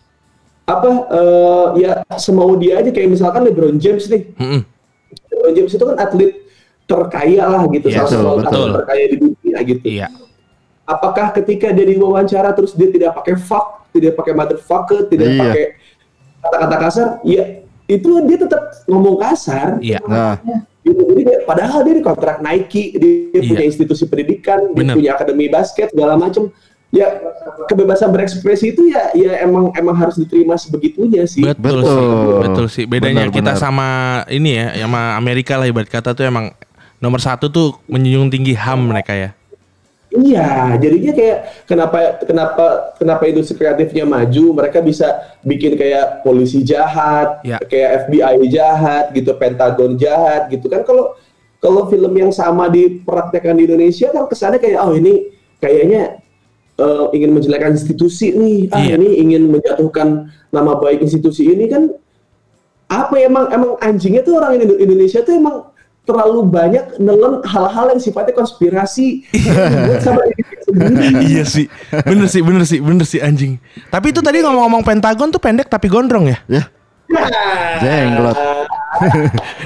apa 0.64 0.92
eh, 1.12 1.68
ya 1.84 1.92
semau 2.16 2.56
dia 2.56 2.80
aja 2.80 2.88
kayak 2.88 3.12
misalkan 3.12 3.44
LeBron 3.44 3.76
James 3.76 4.08
nih. 4.08 4.32
Mm-mm. 4.40 4.64
LeBron 5.36 5.54
James 5.60 5.72
itu 5.76 5.84
kan 5.84 5.98
atlet 6.00 6.32
terkaya 6.84 7.44
lah 7.48 7.64
gitu, 7.72 7.88
Iya, 7.88 8.04
salah 8.08 8.44
satu 8.44 8.44
atlet 8.48 8.76
terkaya 8.84 9.04
di 9.08 9.18
dunia 9.20 9.58
gitu. 9.64 9.84
Iya. 9.88 10.08
apakah 10.84 11.32
ketika 11.32 11.72
dia 11.72 11.88
diwawancara 11.96 12.52
terus 12.52 12.76
dia 12.76 12.92
tidak 12.92 13.16
pakai 13.16 13.40
fuck, 13.40 13.88
tidak 13.96 14.20
pakai 14.20 14.36
motherfucker, 14.36 15.08
tidak 15.08 15.32
Iya. 15.32 15.40
pakai 15.40 15.64
kata-kata 16.44 16.76
kasar, 16.84 17.08
ya 17.24 17.63
itu 17.86 18.10
dia 18.28 18.38
tetap 18.40 18.62
ngomong 18.88 19.20
kasar. 19.20 19.78
Iya. 19.84 20.00
Nah, 20.08 20.40
Gitu. 20.84 21.00
Jadi 21.00 21.22
dia, 21.24 21.38
padahal 21.48 21.80
dia 21.88 21.96
di 21.96 22.04
kontrak 22.04 22.44
Nike, 22.44 23.00
dia 23.00 23.40
Iya. 23.40 23.50
punya 23.56 23.64
institusi 23.64 24.04
pendidikan, 24.04 24.60
dia 24.76 24.84
Bener. 24.84 24.96
punya 25.00 25.12
akademi 25.16 25.48
basket 25.48 25.96
segala 25.96 26.20
macam. 26.20 26.52
Ya 26.94 27.10
kebebasan 27.66 28.14
berekspresi 28.14 28.70
itu 28.76 28.92
ya 28.94 29.10
ya 29.18 29.42
emang 29.42 29.74
emang 29.74 29.98
harus 29.98 30.14
diterima 30.14 30.54
sebegitunya 30.60 31.26
sih. 31.26 31.42
Betul, 31.42 31.82
Betul. 31.82 31.88
sih. 31.88 32.06
Betul 32.46 32.66
sih. 32.70 32.86
Bedanya 32.86 33.26
Benar, 33.26 33.34
kita 33.34 33.52
benar. 33.56 33.64
sama 33.64 33.88
ini 34.30 34.60
ya, 34.62 34.78
sama 34.86 35.18
Amerika 35.18 35.58
lah 35.58 35.66
ibarat 35.66 35.90
kata 35.90 36.14
tuh 36.14 36.22
emang 36.28 36.54
nomor 37.02 37.18
satu 37.18 37.50
tuh 37.50 37.80
menjunjung 37.90 38.30
tinggi 38.30 38.54
HAM 38.54 38.94
mereka 38.94 39.16
ya. 39.18 39.34
Iya, 40.14 40.78
jadinya 40.78 41.10
kayak 41.10 41.38
kenapa 41.66 41.98
kenapa 42.22 42.66
kenapa 43.02 43.24
industri 43.26 43.58
kreatifnya 43.58 44.06
maju, 44.06 44.54
mereka 44.54 44.78
bisa 44.78 45.10
bikin 45.42 45.74
kayak 45.74 46.22
polisi 46.22 46.62
jahat, 46.62 47.42
Ya. 47.42 47.58
kayak 47.58 48.06
FBI 48.06 48.46
jahat 48.48 49.10
gitu, 49.12 49.34
Pentagon 49.34 49.98
jahat 49.98 50.54
gitu 50.54 50.70
kan 50.70 50.86
kalau 50.86 51.18
kalau 51.58 51.90
film 51.90 52.14
yang 52.14 52.30
sama 52.30 52.70
dipraktekkan 52.70 53.58
di 53.58 53.66
Indonesia 53.66 54.14
kan 54.14 54.30
kesannya 54.30 54.62
kayak 54.62 54.86
oh 54.86 54.94
ini 54.94 55.34
kayaknya 55.58 56.22
eh, 56.78 57.06
ingin 57.18 57.34
menjelekkan 57.34 57.74
institusi 57.74 58.38
nih, 58.38 58.70
ah 58.70 58.86
Iya. 58.86 59.02
ini 59.02 59.10
ingin 59.18 59.50
menjatuhkan 59.50 60.30
nama 60.54 60.78
baik 60.78 61.02
institusi 61.02 61.50
ini 61.50 61.66
kan 61.66 61.90
apa 62.86 63.18
ya, 63.18 63.26
emang 63.26 63.50
emang 63.50 63.72
anjingnya 63.82 64.22
tuh 64.22 64.38
orang 64.38 64.62
Indo- 64.62 64.78
Indonesia 64.78 65.26
tuh 65.26 65.34
emang 65.34 65.73
terlalu 66.04 66.44
banyak 66.44 67.00
nelen 67.00 67.40
hal-hal 67.48 67.96
yang 67.96 68.02
sifatnya 68.04 68.36
konspirasi 68.36 69.24
sama 70.04 70.20
diri 70.36 70.56
sendiri. 70.68 71.06
iya 71.32 71.44
sih. 71.48 71.72
Bener 72.04 72.28
sih, 72.28 72.44
bener 72.44 72.64
sih, 72.68 72.80
bener 72.84 73.06
sih 73.08 73.20
anjing. 73.24 73.56
Tapi 73.88 74.12
itu 74.12 74.20
tadi 74.20 74.44
ngomong-ngomong 74.44 74.84
Pentagon 74.84 75.32
tuh 75.32 75.40
pendek 75.40 75.72
tapi 75.72 75.88
gondrong 75.88 76.28
ya? 76.28 76.38
Ya, 76.52 76.64
jenglot. 77.80 78.38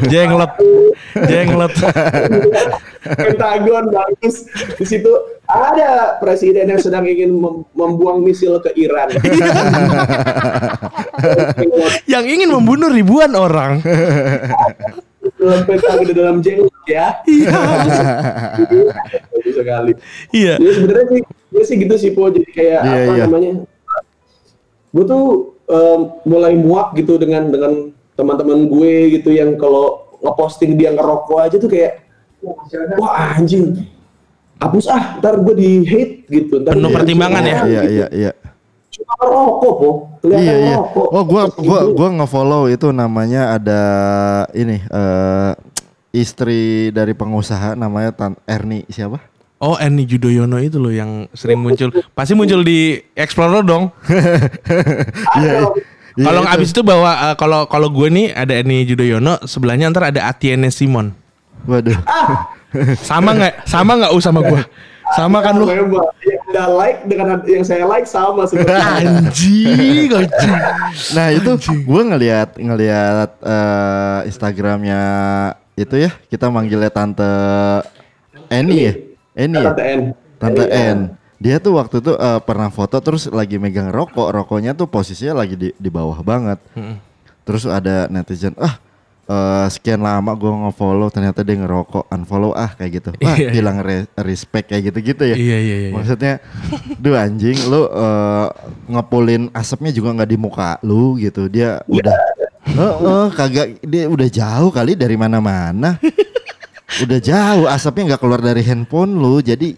Jenglot. 0.09 0.51
Jenglot. 1.25 1.73
Pentagon 3.07 3.85
bagus 3.89 4.45
di 4.77 4.85
situ 4.85 5.09
ada 5.47 6.19
presiden 6.19 6.67
yang 6.67 6.81
sedang 6.81 7.07
ingin 7.07 7.31
mem- 7.31 7.63
membuang 7.71 8.19
misil 8.19 8.59
ke 8.59 8.75
Iran. 8.75 9.15
Yang 12.11 12.25
ingin 12.35 12.49
membunuh 12.51 12.91
ribuan 12.91 13.31
orang. 13.33 13.79
dalam 15.37 15.61
Pentagon 15.63 16.05
di 16.05 16.15
dalam 16.17 16.35
jenglot 16.41 16.85
ya. 16.89 17.07
Iya. 17.29 17.53
Bagus 19.31 19.55
sekali. 19.55 19.91
Iya. 20.33 20.53
Jadi 20.57 20.71
sebenarnya 20.73 21.05
sih, 21.09 21.21
gue 21.25 21.63
sih 21.63 21.75
gitu 21.77 21.93
sih 21.97 22.11
po. 22.13 22.29
Jadi 22.29 22.49
kayak 22.49 22.79
Iya, 22.83 22.93
apa 22.97 23.11
iya. 23.13 23.23
namanya? 23.29 23.51
Gue 24.91 25.05
tuh 25.05 25.25
em, 25.69 25.99
mulai 26.25 26.53
muak 26.57 26.97
gitu 26.97 27.19
dengan 27.21 27.51
dengan 27.53 27.93
teman-teman 28.17 28.65
gue 28.65 29.21
gitu 29.21 29.29
yang 29.29 29.53
kalau 29.61 30.17
ngeposting 30.25 30.73
dia 30.73 30.89
ngerokok 30.89 31.37
aja 31.37 31.55
tuh 31.61 31.69
kayak 31.69 32.01
wah 32.97 33.37
anjing 33.37 33.77
hapus 34.57 34.89
ah 34.89 35.21
ntar 35.21 35.37
gue 35.37 35.53
di 35.53 35.85
hate 35.85 36.25
gitu 36.25 36.57
ntar 36.65 36.73
Penuh 36.73 36.89
pertimbangan 36.89 37.43
ya? 37.45 37.59
Iya, 37.61 37.81
iya, 37.85 38.07
iya. 38.09 38.31
Ngerokok 39.07 39.73
po 39.79 39.89
kelihatan 40.19 40.43
Iya 40.43 40.55
iya. 40.59 40.77
Oh 40.95 41.23
gua 41.23 41.47
gua 41.55 41.79
gua 41.95 42.09
nge-follow 42.19 42.67
itu 42.67 42.91
namanya 42.91 43.55
ada 43.55 43.81
ini 44.51 44.83
eh 44.83 45.51
istri 46.15 46.89
dari 46.89 47.13
pengusaha 47.13 47.77
namanya 47.77 48.11
Tan 48.11 48.33
Erni 48.49 48.83
siapa? 48.89 49.21
Oh, 49.57 49.73
Eni 49.73 50.05
Judoyono 50.05 50.61
itu 50.61 50.77
loh 50.77 50.93
yang 50.93 51.25
sering 51.33 51.57
muncul. 51.57 51.89
Pasti 52.13 52.37
muncul 52.37 52.61
di 52.61 53.01
Explorer 53.17 53.65
dong. 53.65 53.89
Iya. 55.37 55.69
iya, 56.17 56.33
kalau 56.33 56.41
itu. 56.41 56.53
abis 56.57 56.69
itu 56.73 56.81
bawa 56.81 57.29
eh, 57.29 57.35
kalau 57.37 57.69
kalau 57.69 57.93
gue 57.93 58.09
nih 58.09 58.33
ada 58.33 58.57
Eni 58.57 58.85
Judoyono, 58.89 59.37
sebelahnya 59.45 59.89
ntar 59.93 60.09
ada 60.09 60.29
Atiene 60.29 60.73
Simon. 60.73 61.13
Waduh. 61.69 61.97
Sama 63.01 63.37
nggak? 63.37 63.69
Sama 63.69 64.01
nggak 64.01 64.11
u 64.13 64.19
sama 64.21 64.41
gue? 64.45 64.61
Sama 65.15 65.39
kan 65.39 65.55
lu? 65.55 65.65
Memang 65.69 66.11
yang 66.25 66.41
anda 66.51 66.65
like 66.73 66.99
dengan 67.07 67.39
yang 67.47 67.63
saya 67.63 67.87
like 67.87 68.03
sama 68.03 68.43
sebenarnya. 68.43 68.83
Anjing, 69.29 70.09
anjing. 70.11 70.55
Nah 71.15 71.27
itu 71.31 71.51
gue 71.85 72.01
ngelihat 72.11 72.59
ngelihat 72.59 73.29
eh, 73.39 74.19
Instagramnya 74.27 75.01
itu 75.77 75.95
ya 75.95 76.11
kita 76.27 76.49
manggilnya 76.51 76.89
tante 76.91 77.31
Eni 78.51 78.77
ya? 78.83 78.93
Eni 79.37 79.57
ya? 79.61 79.71
Tante 79.71 79.83
N. 79.85 80.01
Tante 80.37 80.63
Iya. 80.67 80.93
N. 80.95 80.99
Dia 81.37 81.61
tuh 81.61 81.77
waktu 81.77 82.01
itu 82.01 82.11
eh, 82.17 82.39
pernah 82.41 82.67
foto 82.73 82.97
terus 82.99 83.29
lagi 83.29 83.61
megang 83.61 83.93
rokok. 83.93 84.33
Rokoknya 84.33 84.73
tuh 84.73 84.89
posisinya 84.89 85.45
lagi 85.45 85.55
di 85.55 85.69
di 85.77 85.89
bawah 85.93 86.19
banget. 86.25 86.59
Terus 87.47 87.63
ada 87.63 88.11
netizen 88.11 88.57
ah 88.59 88.75
eh, 89.27 89.67
sekian 89.67 89.99
lama 89.99 90.31
gue 90.33 90.47
nge-follow 90.47 91.07
ternyata 91.07 91.41
dia 91.41 91.55
ngerokok 91.57 92.07
unfollow 92.07 92.51
ah 92.51 92.71
kayak 92.71 92.91
gitu 92.97 93.09
wah 93.13 93.35
Iya, 93.35 93.35
iya. 93.37 93.51
hilang 93.51 93.79
re- 93.79 94.07
respect 94.21 94.71
kayak 94.71 94.87
gitu-gitu 94.87 95.23
ya 95.23 95.35
Iya, 95.35 95.57
iya, 95.57 95.75
iya. 95.77 95.89
maksudnya 95.91 96.33
duh 96.95 97.13
anjing 97.13 97.57
lu 97.65 97.85
eh, 97.85 98.47
ngepulin 98.87 99.51
asapnya 99.51 99.91
juga 99.91 100.11
nggak 100.13 100.29
di 100.29 100.37
muka 100.37 100.79
lu 100.81 101.15
gitu 101.15 101.47
dia 101.47 101.83
udah 101.85 102.15
Heeh, 102.67 103.25
kagak 103.31 103.79
dia 103.81 104.07
udah 104.07 104.27
jauh 104.27 104.69
kali 104.69 104.91
dari 104.91 105.15
mana-mana 105.15 105.95
udah 106.99 107.19
jauh 107.19 107.65
asapnya 107.65 108.13
nggak 108.13 108.21
keluar 108.21 108.39
dari 108.39 108.59
handphone 108.61 109.15
lu 109.15 109.39
jadi 109.39 109.75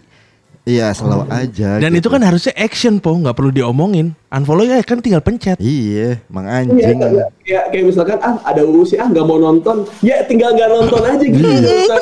Iya 0.68 0.92
selalu 0.92 1.24
aja. 1.32 1.80
Dan 1.80 1.96
gitu. 1.96 2.04
itu 2.04 2.08
kan 2.12 2.20
harusnya 2.20 2.52
action 2.60 3.00
po, 3.00 3.16
nggak 3.16 3.32
perlu 3.32 3.48
diomongin. 3.48 4.12
Unfollow 4.28 4.68
ya 4.68 4.84
kan 4.84 5.00
tinggal 5.00 5.24
pencet. 5.24 5.56
Iya, 5.56 6.20
mang 6.28 6.44
Iya, 6.44 6.68
anjing. 6.68 7.00
kayak, 7.00 7.28
kayak, 7.42 7.64
kayak 7.72 7.84
misalkan 7.88 8.18
ah 8.20 8.36
ada 8.44 8.62
usi 8.62 9.00
ah 9.00 9.08
nggak 9.08 9.24
mau 9.24 9.40
nonton, 9.40 9.88
ya 10.04 10.20
tinggal 10.28 10.52
nggak 10.52 10.68
nonton 10.68 11.00
aja 11.00 11.24
gitu. 11.24 11.40
Nggak 11.40 11.76
usah 11.88 11.98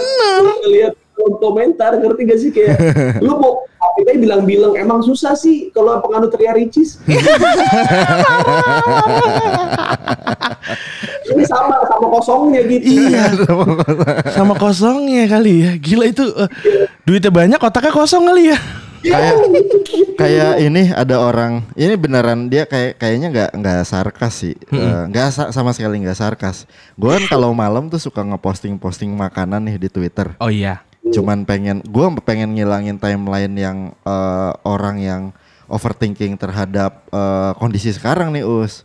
lihat 0.69 0.95
komentar, 1.39 1.99
ngerti 1.99 2.23
gak 2.31 2.39
sih 2.39 2.51
kayak 2.55 2.79
lu 3.27 3.35
mau 3.39 3.67
kita 3.99 4.15
bilang-bilang 4.23 4.79
emang 4.79 5.03
susah 5.03 5.35
sih 5.35 5.75
kalau 5.75 5.99
penganut 5.99 6.31
Ria 6.35 6.55
Ricis. 6.55 7.03
Ini 11.29 11.45
sama 11.45 11.77
sama 11.85 12.07
kosongnya 12.09 12.61
gitu. 12.65 12.85
Iya. 13.07 13.25
Sama 14.31 14.55
kosongnya 14.55 15.25
kali 15.27 15.53
ya. 15.61 15.71
Gila 15.77 16.05
itu 16.07 16.25
eh, 16.35 16.49
duitnya 17.03 17.29
banyak, 17.29 17.59
otaknya 17.59 17.93
kosong 17.93 18.25
kali 18.25 18.51
ya. 18.51 18.59
kayak 18.99 19.35
kayak 20.19 20.53
ini 20.59 20.91
ada 20.91 21.23
orang 21.23 21.63
ini 21.75 21.95
beneran 21.95 22.51
dia 22.51 22.67
kayak 22.67 22.99
kayaknya 22.99 23.31
nggak 23.31 23.51
nggak 23.55 23.81
sarkas 23.87 24.43
sih 24.43 24.55
Eh, 24.75 25.03
nggak 25.07 25.29
sa- 25.31 25.51
sama 25.51 25.71
sekali 25.71 26.03
nggak 26.03 26.19
sarkas 26.19 26.67
gue 26.93 27.07
kan 27.07 27.23
kalau 27.31 27.55
malam 27.55 27.87
tuh 27.87 28.03
suka 28.03 28.27
ngeposting 28.27 28.75
posting 28.75 29.15
makanan 29.15 29.63
nih 29.63 29.79
di 29.79 29.89
twitter 29.89 30.35
Oh 30.43 30.51
iya. 30.51 30.83
cuman 31.09 31.47
pengen 31.47 31.79
gue 31.81 32.07
pengen 32.21 32.53
ngilangin 32.53 32.99
timeline 32.99 33.55
yang 33.55 33.79
eh, 34.03 34.51
orang 34.67 34.99
yang 34.99 35.23
overthinking 35.67 36.35
terhadap 36.35 37.07
eh, 37.09 37.53
kondisi 37.55 37.95
sekarang 37.95 38.35
nih 38.35 38.43
us 38.43 38.83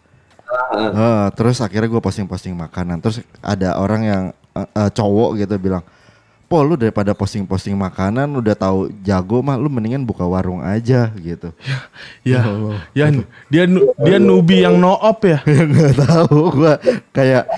Eh, 0.74 1.28
terus 1.34 1.58
akhirnya 1.60 1.90
gue 1.90 2.02
posting-posting 2.02 2.54
makanan. 2.54 3.02
Terus 3.02 3.22
ada 3.42 3.78
orang 3.78 4.02
yang 4.04 4.24
eh, 4.54 4.70
eh, 4.70 4.90
cowok 4.94 5.42
gitu 5.42 5.56
bilang 5.58 5.84
Po 6.54 6.62
lu 6.62 6.78
daripada 6.78 7.18
posting-posting 7.18 7.74
makanan 7.74 8.30
udah 8.30 8.54
tahu 8.54 8.94
jago 9.02 9.42
mah 9.42 9.58
lu 9.58 9.74
mendingan 9.74 10.06
buka 10.06 10.22
warung 10.22 10.62
aja 10.62 11.10
gitu. 11.18 11.50
Ya, 12.22 12.46
ya 12.94 13.10
dia 13.50 13.66
nu- 13.66 13.90
dia 13.98 14.22
nubi 14.22 14.62
yang 14.62 14.78
no 14.78 14.94
op 14.94 15.26
ya. 15.34 15.42
nggak 15.42 15.98
tahu 15.98 16.54
gue 16.54 16.74
kayak 17.10 17.50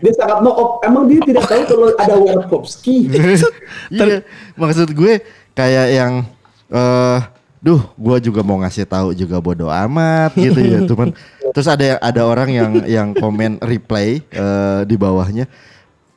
dia 0.00 0.12
sangat 0.16 0.40
no 0.40 0.56
op. 0.56 0.70
Emang 0.88 1.04
dia 1.04 1.20
tidak 1.20 1.44
tahu 1.44 1.62
kalau 1.68 1.86
ada 2.00 2.14
Warkowski. 2.16 3.12
iya 3.92 4.24
maksud 4.56 4.88
gue 4.96 5.20
kayak 5.52 5.86
yang 5.92 6.24
eh 6.72 7.20
duh 7.60 7.80
gue 7.92 8.16
juga 8.24 8.40
mau 8.40 8.56
ngasih 8.64 8.88
tahu 8.88 9.12
juga 9.12 9.36
bodoh 9.36 9.68
amat 9.68 10.32
gitu 10.32 10.64
ya. 10.64 10.80
Cuman 10.88 11.12
terus 11.54 11.70
ada 11.70 12.02
ada 12.02 12.22
orang 12.26 12.50
yang 12.50 12.72
yang 12.98 13.08
komen 13.14 13.62
reply 13.62 14.18
eh, 14.18 14.80
di 14.84 14.98
bawahnya 14.98 15.46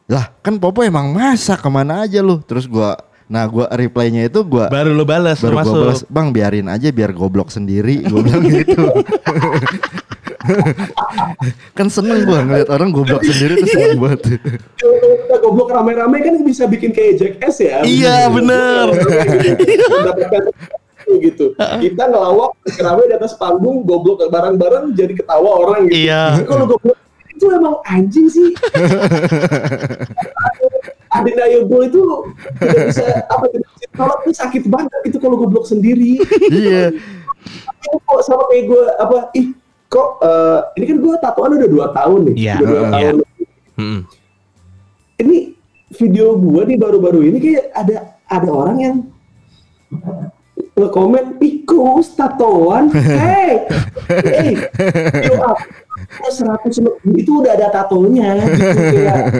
lah 0.09 0.33
kan 0.41 0.57
Popo 0.57 0.81
emang 0.81 1.13
masak 1.13 1.61
ke 1.61 1.69
mana 1.69 2.09
aja 2.09 2.25
lu 2.25 2.41
terus 2.41 2.65
gua 2.65 2.97
nah 3.27 3.43
gua 3.43 3.67
reply-nya 3.75 4.31
itu 4.31 4.39
gua 4.39 4.71
Baru 4.71 4.95
lo 4.95 5.03
balas, 5.03 5.43
baru 5.43 5.59
gua 5.59 5.63
masuk. 5.67 5.75
balas 5.83 6.01
bang 6.07 6.27
biarin 6.31 6.67
aja 6.71 6.87
biar 6.89 7.11
goblok 7.11 7.51
sendiri 7.51 8.07
gua 8.07 8.23
bilang 8.23 8.43
gitu 8.55 8.87
kan 11.75 11.91
seneng 11.91 12.23
gua 12.23 12.39
ngeliat 12.47 12.71
orang 12.71 12.89
goblok 12.95 13.19
sendiri 13.19 13.59
tuh 13.59 13.67
seneng 13.67 13.99
banget 13.99 14.39
Kalau 14.79 14.95
kita 15.27 15.35
goblok 15.43 15.69
rame-rame 15.75 16.17
kan 16.23 16.39
bisa 16.39 16.63
bikin 16.71 16.95
kayak 16.95 17.19
Jackass 17.19 17.59
ya. 17.59 17.83
Iya, 17.83 18.31
bener. 18.31 18.95
Mendapatkan 21.07 21.25
gitu. 21.31 21.45
Kita 21.55 22.03
ngelawak 22.11 22.51
rame 22.83 23.03
di 23.07 23.13
atas 23.15 23.33
panggung 23.39 23.87
goblok 23.87 24.27
bareng-bareng 24.27 24.91
jadi 24.93 25.13
ketawa 25.15 25.49
orang 25.63 25.87
gitu. 25.87 26.07
Iya. 26.07 26.43
Kalau 26.43 26.65
goblok 26.67 26.97
itu 27.31 27.45
emang 27.53 27.75
anjing 27.87 28.27
sih. 28.27 28.49
Undeniable 31.17 31.87
itu 31.87 32.01
tidak 32.61 32.93
bisa 32.93 33.05
apa 33.31 33.45
tidak 33.49 33.67
bisa 33.73 33.85
ditolak 33.89 34.19
itu 34.21 34.31
sakit 34.35 34.63
banget 34.69 35.01
itu 35.07 35.17
kalau 35.17 35.35
goblok 35.39 35.65
sendiri. 35.65 36.19
iya 36.51 36.91
Itu 37.81 37.97
kok 38.03 38.21
sama 38.27 38.43
kayak 38.51 38.63
gue 38.67 38.83
apa 38.99 39.17
ih 39.33 39.47
kok 39.87 40.19
eh, 40.19 40.59
ini 40.77 40.85
kan 40.85 40.97
gue 40.99 41.13
tatoan 41.23 41.51
udah 41.55 41.69
dua 41.71 41.85
tahun 41.95 42.19
nih. 42.31 42.35
Iya, 42.35 42.55
Udah 42.59 42.67
dua 42.67 42.81
iya. 42.83 42.91
tahun. 42.91 43.15
Ini 45.17 45.37
video 45.95 46.35
gua 46.35 46.67
nih 46.67 46.75
baru-baru 46.75 47.31
ini 47.31 47.37
kayak 47.39 47.65
ada 47.71 47.97
ada 48.27 48.49
orang 48.51 48.77
yang 48.77 48.95
nge-komen 50.77 51.41
ih 51.41 51.65
kok 51.65 52.05
tatoan 52.13 52.93
hey 53.21 53.65
hey 54.31 54.53
up 55.41 55.57
seratus 56.29 56.79
lebih 56.79 57.25
itu 57.25 57.31
udah 57.41 57.51
ada 57.57 57.67
tatonya 57.73 58.37
gitu 58.53 58.81
kayak. 58.93 59.21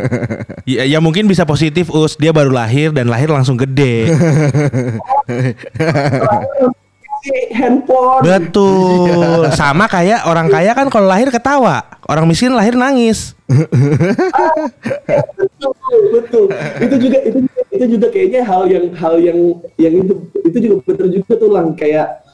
Ya, 0.68 0.84
ya 0.84 1.00
mungkin 1.00 1.32
bisa 1.32 1.48
positif 1.48 1.88
us. 1.96 2.20
Dia 2.20 2.36
baru 2.36 2.52
lahir 2.52 2.92
dan 2.92 3.08
lahir 3.08 3.32
langsung 3.32 3.56
gede. 3.56 4.12
handphone 7.54 8.24
Betul. 8.24 9.48
Sama 9.60 9.86
kayak 9.90 10.26
orang 10.28 10.48
kaya 10.48 10.72
kan 10.78 10.88
kalau 10.92 11.08
lahir 11.10 11.30
ketawa, 11.32 11.84
orang 12.08 12.26
miskin 12.28 12.54
lahir 12.54 12.76
nangis. 12.78 13.34
betul 15.40 16.02
betul 16.12 16.46
itu 16.84 16.96
juga 17.00 17.18
itu 17.24 17.38
juga, 17.48 17.62
itu 17.72 17.86
juga 17.96 18.08
kayaknya 18.12 18.42
hal 18.44 18.68
yang 18.68 18.86
hal 18.92 19.16
yang 19.24 19.40
yang 19.80 19.94
itu 20.04 20.14
itu 20.44 20.58
juga 20.60 20.76
bener 20.84 21.08
juga 21.16 21.32
tuh 21.40 21.50
lang 21.56 21.72
kayak 21.72 22.28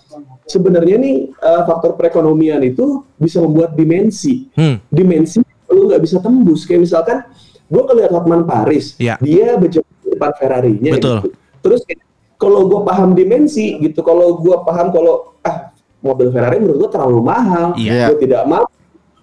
sebenarnya 0.48 0.96
nih 1.00 1.30
eh, 1.32 1.62
faktor 1.66 1.96
perekonomian 1.98 2.62
itu 2.66 3.02
bisa 3.18 3.40
membuat 3.42 3.74
dimensi. 3.78 4.50
Hmm. 4.54 4.78
Dimensi 4.92 5.42
lu 5.72 5.90
nggak 5.90 6.02
bisa 6.04 6.22
tembus. 6.22 6.70
Kayak 6.70 6.86
misalkan 6.86 7.18
gue 7.66 7.82
ngeliat 7.82 8.12
Hotman 8.14 8.44
Paris, 8.46 8.94
Iya. 9.02 9.18
dia 9.18 9.58
berjalan 9.58 9.90
di 10.06 10.08
depan 10.14 10.32
Ferrari-nya. 10.38 10.92
Betul. 10.94 11.18
Gitu. 11.26 11.30
Terus 11.64 11.82
kayak, 11.88 12.02
kalau 12.44 12.68
gue 12.68 12.82
paham 12.84 13.16
dimensi 13.16 13.80
gitu, 13.80 14.04
kalau 14.04 14.36
gue 14.38 14.56
paham 14.62 14.92
kalau 14.92 15.32
ah 15.42 15.72
mobil 16.04 16.28
Ferrari 16.30 16.60
menurut 16.60 16.84
gue 16.84 16.92
terlalu 16.92 17.24
mahal, 17.24 17.72
Iya. 17.80 18.12
gue 18.12 18.28
tidak 18.28 18.44
mau, 18.44 18.68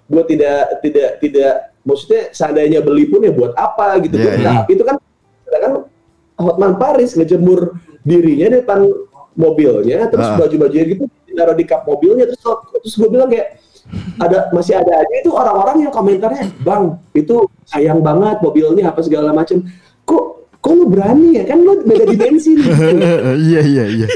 gue 0.08 0.24
tidak 0.24 0.80
tidak 0.80 1.08
tidak 1.20 1.52
maksudnya 1.80 2.32
seandainya 2.32 2.80
beli 2.80 3.04
pun 3.06 3.20
ya 3.20 3.28
buat 3.30 3.52
apa 3.52 4.00
gitu. 4.00 4.16
Gua 4.16 4.24
Iya, 4.24 4.36
tidak- 4.40 4.64
Itu 4.72 4.82
kan 4.82 4.96
sedangkan 5.44 5.72
Hotman 6.40 6.74
Paris 6.76 7.12
ngejemur 7.12 7.76
dirinya 8.00 8.48
di 8.48 8.56
depan 8.64 8.80
mobilnya, 9.36 10.08
terus 10.08 10.24
Ah. 10.24 10.40
baju-bajunya 10.40 10.84
gitu 10.88 11.04
ditaruh 11.28 11.52
di 11.54 11.64
kap 11.64 11.84
mobilnya, 11.84 12.24
terus 12.26 12.40
terus 12.80 12.94
gue 12.96 13.08
bilang 13.08 13.28
kayak 13.28 13.60
ada 14.16 14.48
masih 14.50 14.76
ada 14.76 14.92
aja 14.98 15.14
itu 15.18 15.30
orang-orang 15.30 15.84
yang 15.84 15.92
komentarnya, 15.92 16.48
bang 16.60 16.96
itu 17.12 17.44
sayang 17.64 18.00
banget 18.00 18.40
mobilnya 18.40 18.88
apa 18.88 19.00
segala 19.00 19.30
macam. 19.30 19.62
Kok 20.02 20.39
kok 20.70 20.78
lu 20.78 20.86
berani 20.86 21.34
ya 21.34 21.44
kan 21.44 21.58
lu 21.58 21.82
beda 21.82 22.04
dimensi 22.06 22.54
nih. 22.54 22.66
Iya 23.50 23.60
iya 23.60 23.84
iya. 23.90 24.06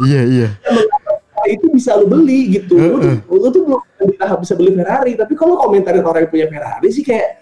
Iya 0.00 0.20
iya. 0.26 0.48
Itu 1.46 1.70
bisa 1.70 1.94
lu 1.94 2.04
beli 2.04 2.50
gitu. 2.52 2.74
Lu, 2.74 2.98
tuh- 2.98 3.22
lu 3.30 3.48
tuh 3.48 3.62
belum 3.64 3.80
di 4.02 4.16
tahap 4.16 4.42
bisa 4.42 4.52
beli 4.52 4.74
Ferrari, 4.74 5.14
tapi 5.14 5.32
kalau 5.32 5.54
komentarin 5.56 6.02
orang 6.02 6.26
yang 6.26 6.30
punya 6.30 6.46
Ferrari 6.48 6.88
sih 6.90 7.06
kayak 7.06 7.38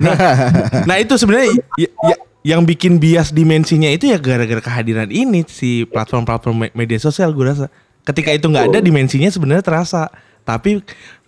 Nah 0.88 0.96
itu 0.98 1.14
sebenarnya 1.14 1.48
ya- 1.76 1.94
ya- 2.04 2.22
yang 2.42 2.64
bikin 2.64 2.96
bias 2.96 3.30
dimensinya 3.30 3.86
itu 3.86 4.08
ya 4.08 4.16
gara-gara 4.16 4.58
kehadiran 4.58 5.08
ini 5.08 5.44
si 5.46 5.84
platform-platform 5.84 6.56
me- 6.58 6.74
media 6.74 6.96
sosial 6.96 7.30
gue 7.30 7.44
rasa. 7.44 7.66
Ketika 8.00 8.32
itu 8.32 8.44
nggak 8.44 8.68
ada 8.68 8.80
dimensinya 8.80 9.28
sebenarnya 9.28 9.62
terasa. 9.62 10.08
Tapi 10.40 10.80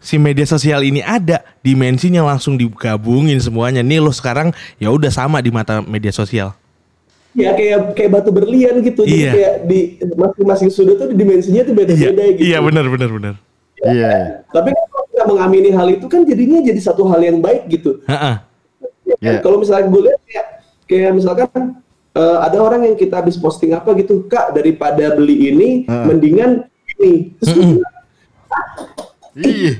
si 0.02 0.18
media 0.18 0.44
sosial 0.44 0.82
ini 0.82 1.00
ada 1.00 1.40
dimensinya 1.62 2.26
langsung 2.26 2.58
digabungin 2.58 3.38
semuanya. 3.38 3.80
Nih 3.80 4.02
lo 4.02 4.10
sekarang 4.10 4.50
ya 4.76 4.90
udah 4.90 5.08
sama 5.08 5.38
di 5.38 5.54
mata 5.54 5.80
media 5.80 6.10
sosial. 6.10 6.52
ya 7.32 7.56
kayak 7.56 7.96
kayak 7.96 8.10
batu 8.12 8.28
berlian 8.28 8.84
gitu. 8.84 9.08
Jadi 9.08 9.24
Iya. 9.24 9.32
kayak 9.32 9.54
di 9.64 9.78
masing-masing 10.20 10.68
sudut 10.68 11.00
tuh 11.00 11.08
dimensinya 11.16 11.64
tuh 11.64 11.72
beda-beda 11.72 12.28
gitu. 12.36 12.44
iya 12.44 12.60
benar 12.60 12.84
benar 12.92 13.08
benar. 13.08 13.34
Iya. 13.80 14.44
Tapi 14.52 14.68
kalau 14.68 15.04
kita 15.08 15.24
mengamini 15.24 15.70
hal 15.72 15.88
itu 15.88 16.06
kan 16.12 16.28
jadinya 16.28 16.60
jadi 16.60 16.76
satu 16.76 17.08
hal 17.08 17.24
yang 17.24 17.40
baik 17.40 17.72
gitu. 17.72 18.04
Heeh. 18.04 18.36
Ya 19.08 19.16
kan? 19.16 19.32
Iya. 19.32 19.40
Kalau 19.40 19.56
misalnya 19.64 19.88
gue 19.88 20.02
lihat 20.12 20.20
kayak, 20.28 20.46
kayak 20.84 21.10
misalkan 21.16 21.62
eh, 22.12 22.38
ada 22.44 22.58
orang 22.60 22.84
yang 22.84 22.96
kita 23.00 23.24
habis 23.24 23.40
posting 23.40 23.72
apa 23.72 23.96
gitu, 23.96 24.28
kak 24.28 24.52
daripada 24.52 25.16
beli 25.16 25.48
ini, 25.48 25.68
Heeh. 25.88 26.04
mendingan 26.04 26.68
ini. 27.00 27.32
Terus 27.40 27.48
gue 27.56 27.64
bilang, 27.80 27.96
Iya. 29.32 29.72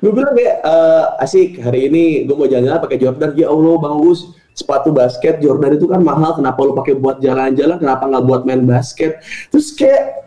gue 0.00 0.10
bilang 0.12 0.32
kayak 0.32 0.56
eh, 0.64 1.04
asik 1.24 1.60
hari 1.60 1.92
ini 1.92 2.04
gue 2.24 2.34
mau 2.36 2.48
jalan-jalan 2.48 2.80
pakai 2.80 2.98
Jordan 3.00 3.30
ya 3.36 3.52
Allah 3.52 3.74
bang 3.76 3.96
Us 4.00 4.20
sepatu 4.56 4.90
basket 4.92 5.40
Jordan 5.40 5.76
itu 5.76 5.86
kan 5.88 6.00
mahal 6.00 6.36
kenapa 6.36 6.58
lu 6.64 6.72
pakai 6.72 6.96
buat 6.96 7.20
jalan-jalan 7.20 7.76
kenapa 7.76 8.04
nggak 8.08 8.24
buat 8.24 8.42
main 8.48 8.64
basket 8.64 9.20
terus 9.52 9.72
kayak 9.76 10.24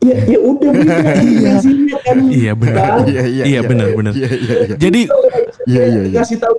ya 0.00 0.16
ya 0.24 0.38
udah 0.40 0.70
beda 0.80 1.12
dimensinya 1.20 1.98
kan 2.00 2.16
Iya 2.30 2.52
benar. 2.56 2.80
Bang. 2.80 3.04
Iya 3.10 3.22
iya. 3.28 3.44
Iya, 3.44 3.60
benar, 3.68 3.88
benar. 3.92 4.12
Iya 4.16 4.30
iya 4.32 4.54
iya. 4.64 4.74
Jadi 4.80 5.00
Iya, 5.68 5.82
iya, 5.84 6.00
iya. 6.08 6.18
kasih 6.24 6.38
tahu 6.40 6.56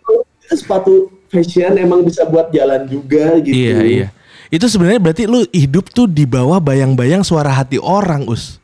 sepatu 0.52 1.10
fashion 1.32 1.80
emang 1.80 2.04
bisa 2.04 2.28
buat 2.28 2.52
jalan 2.52 2.86
juga 2.92 3.40
gitu 3.40 3.56
iya 3.56 3.80
iya. 3.82 4.08
Itu 4.52 4.68
sebenarnya 4.68 5.00
berarti 5.00 5.24
lu 5.32 5.48
hidup 5.56 5.88
tuh 5.96 6.12
di 6.12 6.28
bawah 6.28 6.60
bayang-bayang 6.60 7.24
suara 7.24 7.48
hati 7.48 7.80
orang, 7.80 8.28
Us. 8.28 8.60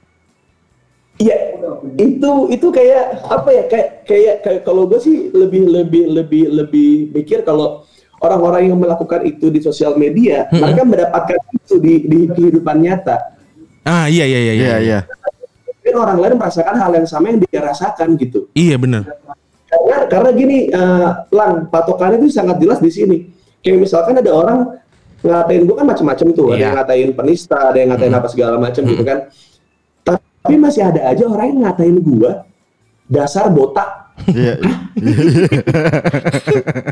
Iya, 1.15 1.63
itu 1.95 2.51
itu 2.51 2.67
kayak 2.75 3.23
apa 3.23 3.49
ya? 3.55 3.63
Kayak 3.71 3.87
kayak 4.03 4.35
kayak 4.43 4.61
kalau 4.67 4.83
gue 4.91 4.99
sih 4.99 5.31
lebih 5.31 5.63
lebih 5.63 6.11
lebih 6.11 6.43
lebih 6.51 6.91
mikir 7.15 7.47
kalau 7.47 7.87
orang-orang 8.19 8.67
yang 8.67 8.77
melakukan 8.77 9.23
itu 9.23 9.47
di 9.47 9.63
sosial 9.63 9.95
media, 9.95 10.51
mereka 10.51 10.83
mendapatkan 10.83 11.39
itu 11.55 11.79
di 11.79 11.93
di 12.03 12.19
kehidupan 12.35 12.83
nyata. 12.83 13.39
Ah 13.87 14.11
iya 14.11 14.27
iya 14.27 14.39
iya 14.43 14.53
Iya 14.53 14.75
iya. 14.83 14.99
Mungkin 15.71 15.95
orang 16.03 16.17
lain 16.19 16.35
merasakan 16.35 16.75
hal 16.75 16.91
yang 16.99 17.07
sama 17.07 17.31
yang 17.31 17.39
dia 17.47 17.63
rasakan 17.63 18.19
gitu. 18.19 18.51
Iya 18.51 18.75
benar. 18.75 19.07
Karena 20.07 20.29
gini, 20.31 20.57
eh, 20.67 21.09
lang 21.29 21.67
patokannya 21.67 22.17
itu 22.17 22.31
sangat 22.31 22.57
jelas 22.57 22.79
di 22.79 22.89
sini. 22.89 23.17
Kayak 23.59 23.83
misalkan 23.83 24.15
ada 24.15 24.31
orang 24.31 24.59
ngatain 25.17 25.65
gue 25.65 25.75
kan 25.75 25.85
macam-macam 25.85 26.27
tuh, 26.31 26.45
ada 26.49 26.55
Iya. 26.55 26.63
yang 26.63 26.75
ngatain 26.77 27.09
penista, 27.13 27.57
ada 27.69 27.77
yang 27.77 27.89
ngatain 27.91 28.13
apa 28.13 28.27
segala 28.27 28.55
macam 28.57 28.81
gitu 28.83 29.03
kan. 29.03 29.19
Tapi 30.03 30.55
masih 30.55 30.81
ada 30.81 31.01
aja 31.05 31.23
orang 31.27 31.45
yang 31.51 31.59
ngatain 31.65 31.97
gue 31.97 32.31
dasar 33.05 33.49
botak. 33.49 33.89
Iya. 34.27 34.57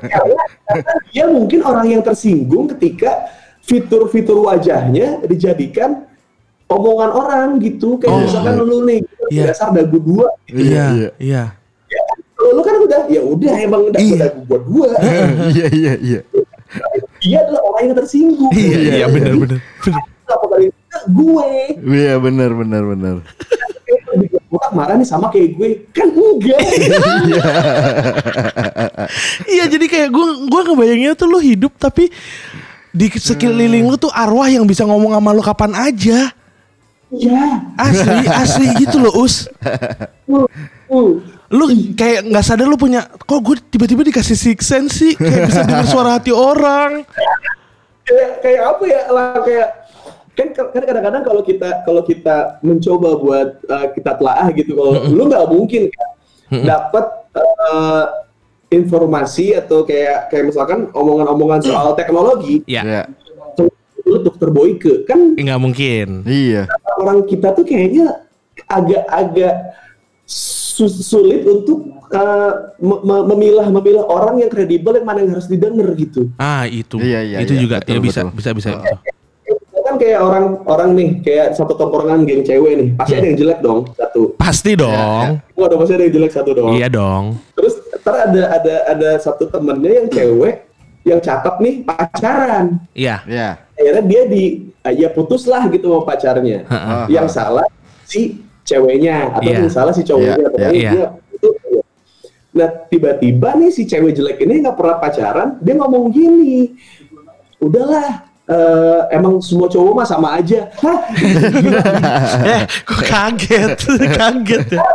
karena, 0.05 0.43
karena 0.69 0.93
dia 1.09 1.25
mungkin 1.25 1.59
orang 1.61 1.87
yang 1.89 2.01
tersinggung 2.01 2.69
ketika 2.69 3.25
fitur-fitur 3.61 4.45
wajahnya 4.45 5.25
dijadikan 5.25 6.05
omongan 6.65 7.11
orang 7.11 7.47
gitu 7.57 7.97
kayak 7.97 8.13
Oh. 8.13 8.21
misalkan 8.21 8.53
lu 8.61 8.85
nih 8.85 9.01
Iya. 9.33 9.43
dasar 9.49 9.73
dagu 9.73 9.97
dua 9.97 10.29
Iya 10.45 10.61
iya. 10.61 10.85
iya. 10.93 11.09
ya, 11.17 11.43
kalau 11.49 11.64
lu 12.55 12.61
kan 12.61 12.75
udah 12.79 13.01
ya 13.05 13.19
udah 13.19 13.53
emang 13.59 13.83
dagu 13.89 14.05
Iya. 14.05 14.17
dagu 14.23 14.39
buat 14.45 14.63
gua 14.63 14.87
Iya 15.53 15.67
iya 15.69 15.93
iya. 15.99 16.19
dia 17.19 17.37
adalah 17.41 17.61
orang 17.65 17.81
yang 17.85 17.95
tersinggung 17.95 18.49
Iya 18.49 18.77
Iya, 18.77 18.93
iya 18.95 19.05
benar 19.07 19.33
benar. 19.35 19.59
benar. 19.59 20.01
apa 20.25 20.45
kali 20.49 20.65
gue 21.05 21.49
Iya 21.85 22.15
benar 22.17 22.49
benar 22.51 22.83
benar. 22.87 23.15
Botak 24.47 24.71
marah 24.71 24.95
nih 24.95 25.03
sama 25.03 25.27
kayak 25.27 25.51
gue 25.53 25.69
kan 25.91 26.07
enggak 26.07 26.57
Iya 29.47 29.63
jadi 29.67 29.85
kayak 29.85 30.09
gue 30.09 30.25
gua 30.47 30.61
ngebayanginnya 30.63 31.13
tuh 31.13 31.27
lu 31.27 31.39
hidup 31.39 31.75
tapi 31.75 32.07
di 32.89 33.11
sekeliling 33.11 33.83
lu 33.83 33.99
tuh 33.99 34.09
arwah 34.09 34.47
yang 34.47 34.63
bisa 34.63 34.81
ngomong 34.81 35.11
sama 35.11 35.29
lu 35.29 35.43
kapan 35.43 35.71
aja. 35.75 36.31
ya 37.11 37.43
Asli 37.75 38.23
asli 38.25 38.67
gitu 38.79 38.97
loh 38.97 39.13
us. 39.19 39.51
Uh. 40.95 41.11
Lu 41.51 41.65
kayak 41.93 42.25
nggak 42.25 42.41
sadar 42.41 42.65
lu 42.65 42.73
punya 42.73 43.05
kok 43.05 43.39
gue 43.43 43.59
tiba-tiba 43.69 44.01
dikasih 44.01 44.33
six 44.33 44.65
sense 44.65 44.97
sih 44.97 45.13
kayak 45.13 45.45
bisa 45.45 45.61
dengar 45.61 45.85
suara 45.85 46.17
hati 46.17 46.31
orang. 46.33 47.03
kayak 48.05 48.29
kayak 48.41 48.61
apa 48.65 48.83
ya 48.85 49.01
lah 49.09 49.37
kayak 49.41 49.69
kan 50.35 50.47
kan 50.53 50.83
kadang-kadang 50.83 51.23
kalau 51.25 51.41
kita 51.41 51.69
kalau 51.85 52.01
kita 52.03 52.59
mencoba 52.61 53.09
buat 53.17 53.49
uh, 53.65 53.87
kita 53.93 54.11
telaah 54.19 54.47
gitu 54.53 54.75
kalau 54.75 54.91
lu 55.09 55.23
nggak 55.25 55.45
mungkin 55.47 55.83
kan 55.89 56.09
dapat 56.65 57.05
uh, 57.33 58.05
informasi 58.69 59.55
atau 59.55 59.85
kayak 59.85 60.29
kayak 60.29 60.51
misalkan 60.51 60.89
omongan-omongan 60.91 61.61
soal 61.63 61.93
teknologi 61.95 62.61
Ya 62.67 62.83
Iya. 62.83 63.01
lu 64.05 64.21
dokter 64.21 64.53
Boyke 64.53 65.01
kan 65.09 65.33
nggak 65.33 65.61
mungkin. 65.61 66.21
Iya. 66.29 66.69
orang 67.01 67.25
kita 67.25 67.57
tuh 67.57 67.65
kayaknya 67.65 68.21
agak-agak 68.69 69.55
sulit 70.77 71.41
untuk 71.43 71.79
uh, 72.09 72.51
me- 72.77 73.01
me- 73.01 73.25
memilah 73.29 73.67
memilah 73.71 74.03
orang 74.03 74.35
yang 74.37 74.49
kredibel 74.49 74.91
yang 74.91 75.03
mana 75.03 75.21
yang 75.21 75.31
harus 75.31 75.47
didengar 75.47 75.87
gitu 75.93 76.27
Ah 76.35 76.65
itu 76.65 76.99
Iya, 76.99 77.19
iya, 77.21 77.37
itu 77.39 77.53
iya. 77.53 77.61
juga 77.61 77.75
Betul, 77.79 77.91
ya 77.91 77.99
bisa 78.01 78.21
betul. 78.21 78.35
bisa 78.35 78.49
bisa. 78.51 78.69
bisa. 78.75 78.97
kan 79.85 80.01
kayak 80.01 80.17
orang-orang 80.17 80.89
nih 80.91 81.09
kayak 81.21 81.47
satu 81.53 81.77
tongkrongan 81.77 82.25
geng 82.25 82.41
cewek 82.41 82.73
nih 82.73 82.89
pasti 82.97 83.13
ada 83.13 83.27
yang 83.27 83.37
jelek 83.37 83.59
dong 83.61 83.79
satu 83.93 84.21
Pasti 84.33 84.71
dong. 84.73 85.37
Wah, 85.53 85.61
ada 85.61 85.75
pasti 85.77 85.93
ada 85.93 86.03
yang 86.03 86.15
jelek 86.17 86.31
satu 86.33 86.51
dong 86.51 86.73
Iya 86.73 86.87
dong. 86.89 87.23
terus 87.53 87.73
ntar 87.95 88.15
ada 88.25 88.41
ada 88.51 88.75
ada 88.89 89.09
satu 89.21 89.45
temennya 89.45 90.01
yang 90.01 90.07
cewek 90.09 90.65
yang 91.05 91.21
cakep 91.21 91.55
nih 91.61 91.73
pacaran 91.85 92.81
Iya. 92.97 93.21
Iya. 93.29 93.49
akhirnya 93.77 94.03
dia 94.03 94.21
di 94.25 94.43
ya 94.89 95.09
putus 95.09 95.45
lah 95.45 95.69
gitu 95.69 95.85
sama 95.85 96.01
pacarnya 96.03 96.65
yang 97.05 97.29
salah 97.29 97.69
si 98.03 98.41
ceweknya. 98.65 99.29
Atau 99.37 99.45
Iya. 99.45 99.55
yang 99.61 99.69
salah 99.69 99.93
si 99.93 100.01
Iya, 100.01 100.09
cowoknya 100.09 100.47
pokoknya 100.49 100.71
iya. 100.73 100.91
dia 100.91 101.07
putus 101.29 101.55
nah 102.55 102.71
tiba-tiba 102.87 103.51
nih 103.59 103.67
si 103.67 103.83
cewek 103.83 104.15
jelek 104.15 104.39
ini 104.39 104.63
nggak 104.63 104.79
pernah 104.79 104.95
pacaran 104.95 105.59
dia 105.59 105.75
ngomong 105.75 106.07
gini 106.07 106.71
udahlah 107.59 108.23
eh, 108.47 109.01
emang 109.11 109.41
semua 109.41 109.65
cowok 109.65 109.93
mah 109.97 110.07
sama 110.07 110.37
aja. 110.37 110.69
Hah? 110.77 110.99
Eh 112.55 112.61
kok 112.85 113.01
kaget? 113.01 113.73
Kaget. 114.21 114.67
Ya. 114.69 114.85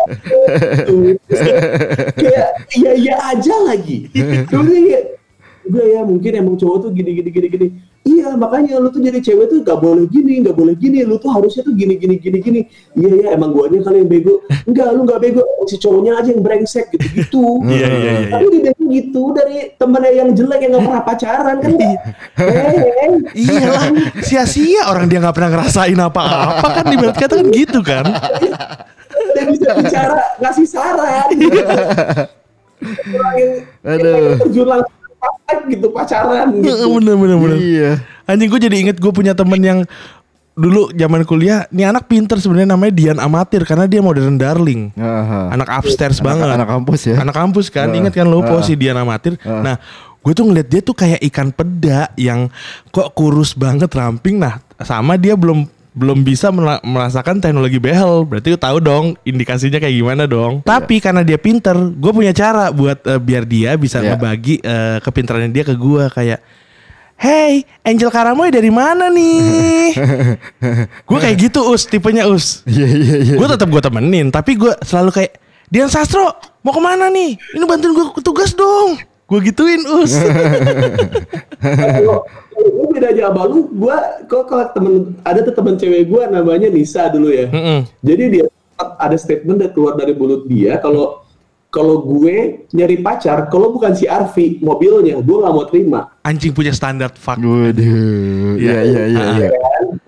Kayak 2.15 2.49
iya 2.79 2.91
iya 2.95 3.15
aja 3.29 3.55
lagi. 3.67 4.07
Kemudian 4.51 4.83
ya 4.87 5.01
udah 5.67 5.85
ya 5.85 6.01
mungkin 6.07 6.33
emang 6.35 6.57
cowok 6.57 6.77
tuh 6.87 6.91
gini 6.95 7.11
gini 7.19 7.29
gini 7.31 7.47
gini 7.51 7.67
iya 8.05 8.33
makanya 8.37 8.81
lu 8.81 8.89
tuh 8.89 9.01
jadi 9.01 9.21
cewek 9.21 9.49
tuh 9.49 9.59
gak 9.65 9.81
boleh 9.81 10.05
gini 10.09 10.41
gak 10.45 10.57
boleh 10.57 10.75
gini. 10.77 11.05
Lu 11.05 11.17
tuh 11.17 11.33
harusnya 11.33 11.65
tuh 11.65 11.75
gini 11.77 11.97
gini 11.97 12.17
gini 12.21 12.39
gini. 12.41 12.61
Iya 12.97 13.11
ya 13.17 13.29
emang 13.37 13.53
guanya 13.53 13.81
kali 13.85 14.05
yang 14.05 14.11
bego. 14.11 14.45
Enggak 14.69 14.89
lu 14.97 15.01
gak 15.09 15.21
bego. 15.21 15.43
Si 15.69 15.77
cowoknya 15.77 16.21
aja 16.21 16.29
yang 16.33 16.43
brengsek 16.43 16.91
gitu 16.97 17.07
gitu 17.15 17.45
Iya, 17.71 17.87
iya, 17.87 18.13
iya, 18.27 18.29
tapi 18.33 18.47
di 18.51 18.61
bego 18.65 18.83
gitu 18.91 19.23
dari 19.37 19.57
temennya 19.77 20.13
yang 20.25 20.29
jelek 20.35 20.61
yang 20.65 20.71
gak 20.77 20.85
pernah 20.85 21.05
pacaran 21.05 21.57
kan? 21.61 21.73
Eh 21.77 21.97
Iya 23.51 23.67
lah, 23.71 23.87
sia-sia 24.25 24.91
orang 24.91 25.07
dia 25.07 25.23
nggak 25.23 25.37
pernah 25.37 25.51
ngerasain 25.59 25.99
apa-apa 25.99 26.67
kan? 26.81 26.85
Ibarat 26.91 27.17
kata 27.17 27.35
kan 27.41 27.47
gitu 27.53 27.81
kan. 27.85 28.05
dia 29.35 29.45
bisa 29.47 29.71
bicara 29.77 30.19
ngasih 30.41 30.67
saran. 30.67 31.29
Gitu. 31.37 31.63
Aduh. 33.85 34.41
terjun 34.41 34.67
langsung 34.69 35.00
gitu 35.69 35.87
pacaran 35.91 36.49
gitu 36.59 36.87
bener 36.99 37.15
bener 37.19 37.37
bener. 37.39 37.59
Iya. 37.59 37.91
Anjing 38.29 38.49
gue 38.51 38.61
jadi 38.63 38.77
inget 38.77 38.97
gue 39.03 39.13
punya 39.13 39.35
temen 39.35 39.59
yang 39.59 39.83
dulu 40.61 40.93
zaman 40.93 41.25
kuliah, 41.25 41.65
nih 41.73 41.89
anak 41.89 42.05
pinter 42.05 42.37
sebenarnya 42.37 42.77
namanya 42.77 42.93
Dian 42.93 43.19
Amatir 43.23 43.65
karena 43.65 43.89
dia 43.89 44.05
modern 44.05 44.37
darling. 44.37 44.93
Aha. 44.99 45.57
Anak 45.57 45.73
upstairs 45.73 46.21
banget. 46.21 46.53
Anak 46.53 46.69
kampus 46.69 47.01
ya. 47.09 47.17
Anak 47.17 47.33
kampus 47.33 47.73
kan, 47.73 47.89
Heeh. 47.89 48.05
inget 48.05 48.13
kan 48.13 48.29
lo 48.29 48.45
Heeh. 48.45 48.51
posisi 48.51 48.77
Dian 48.77 48.99
Amatir. 48.99 49.41
Heeh. 49.41 49.63
Nah, 49.65 49.81
gue 50.21 50.33
tuh 50.37 50.45
ngeliat 50.45 50.69
dia 50.69 50.85
tuh 50.85 50.93
kayak 50.93 51.23
ikan 51.33 51.49
peda 51.49 52.13
yang 52.21 52.53
kok 52.93 53.09
kurus 53.17 53.57
banget 53.57 53.89
ramping. 53.95 54.37
Nah, 54.37 54.61
sama 54.85 55.17
dia 55.17 55.33
belum 55.33 55.65
belum 55.91 56.21
bisa 56.21 56.49
mera- 56.49 56.79
merasakan 56.81 57.39
teknologi 57.39 57.77
behel. 57.77 58.23
Berarti 58.23 58.49
lu 58.49 58.57
tahu 58.57 58.77
dong 58.79 59.05
indikasinya 59.21 59.77
kayak 59.77 59.93
gimana 59.93 60.23
dong. 60.25 60.59
Tapi 60.63 60.99
karena 60.99 61.21
dia 61.21 61.35
pinter, 61.35 61.75
gue 61.75 62.11
punya 62.11 62.31
cara 62.31 62.69
buat 62.69 62.99
eh, 63.03 63.17
biar 63.17 63.43
dia 63.43 63.75
bisa 63.75 63.99
Iya. 63.99 64.15
ngebagi 64.15 64.59
eh, 64.59 64.97
kepintarannya 65.01 65.49
dia 65.49 65.63
ke 65.63 65.73
gue 65.73 66.03
kayak 66.09 66.39
Hey, 67.15 67.63
Angel 67.83 68.09
Karamoy 68.09 68.49
dari 68.49 68.69
mana 68.69 69.07
nih? 69.07 69.93
gue 71.05 71.17
kayak 71.19 71.37
gitu 71.39 71.59
us, 71.67 71.85
tipenya 71.85 72.25
us 72.25 72.61
Iya 72.65 72.87
iya 72.89 73.15
iya. 73.21 73.35
gue 73.37 73.47
tetap 73.47 73.67
gue 73.67 73.79
temenin 73.79 74.29
tapi 74.29 74.55
gue 74.55 74.71
selalu 74.81 75.13
kayak 75.13 75.31
Dian 75.69 75.87
Sastro 75.87 76.33
mau 76.61 76.71
ke 76.71 76.79
mana 76.79 77.07
nih 77.07 77.37
ini 77.37 77.63
bantuin 77.63 77.93
gue 77.93 78.05
tugas 78.19 78.53
dong 78.53 78.97
gue 79.27 79.37
gituin 79.45 79.81
us 79.93 80.17
gue 82.69 82.87
beda 82.93 83.07
aja 83.17 83.23
sama 83.33 83.43
lu 83.49 83.69
gue 83.73 83.97
kok 84.29 84.45
kalau 84.45 84.65
temen 84.77 84.93
ada 85.25 85.41
tuh 85.41 85.55
temen 85.57 85.75
cewek 85.81 86.05
gue 86.09 86.23
namanya 86.29 86.69
Nisa 86.69 87.09
dulu 87.09 87.33
ya 87.33 87.49
Mm-mm. 87.49 87.89
jadi 88.05 88.25
dia 88.29 88.45
ada 89.01 89.17
statement 89.17 89.61
yang 89.61 89.73
keluar 89.73 89.97
dari 89.97 90.13
mulut 90.13 90.45
dia 90.49 90.77
kalau 90.81 91.25
kalau 91.71 92.03
gue 92.03 92.67
nyari 92.75 92.99
pacar 92.99 93.47
kalau 93.47 93.71
bukan 93.71 93.95
si 93.95 94.05
Arfi 94.11 94.59
mobilnya 94.59 95.23
gue 95.23 95.37
nggak 95.39 95.55
mau 95.55 95.65
terima 95.71 96.01
anjing 96.27 96.51
punya 96.51 96.75
standar 96.75 97.15
fuck 97.15 97.39
Waduh. 97.39 98.59
Iya 98.59 98.79
iya 98.83 99.03
iya 99.07 99.25
iya. 99.39 99.49
kan? 99.55 100.01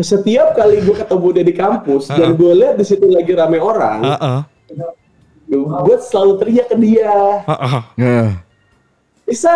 setiap 0.00 0.52
kali 0.52 0.84
gue 0.84 0.96
ketemu 0.96 1.26
dia 1.32 1.44
di 1.44 1.54
kampus 1.56 2.12
dan 2.12 2.36
gue 2.36 2.52
lihat 2.52 2.76
di 2.76 2.84
situ 2.84 3.08
lagi 3.08 3.32
rame 3.32 3.56
orang 3.60 4.00
Heeh. 4.04 4.38
gue 5.56 5.96
selalu 6.00 6.32
teriak 6.40 6.66
ke 6.68 6.76
dia 6.76 7.44
Heeh. 7.44 7.80
Nah. 7.96 8.30
bisa 9.24 9.52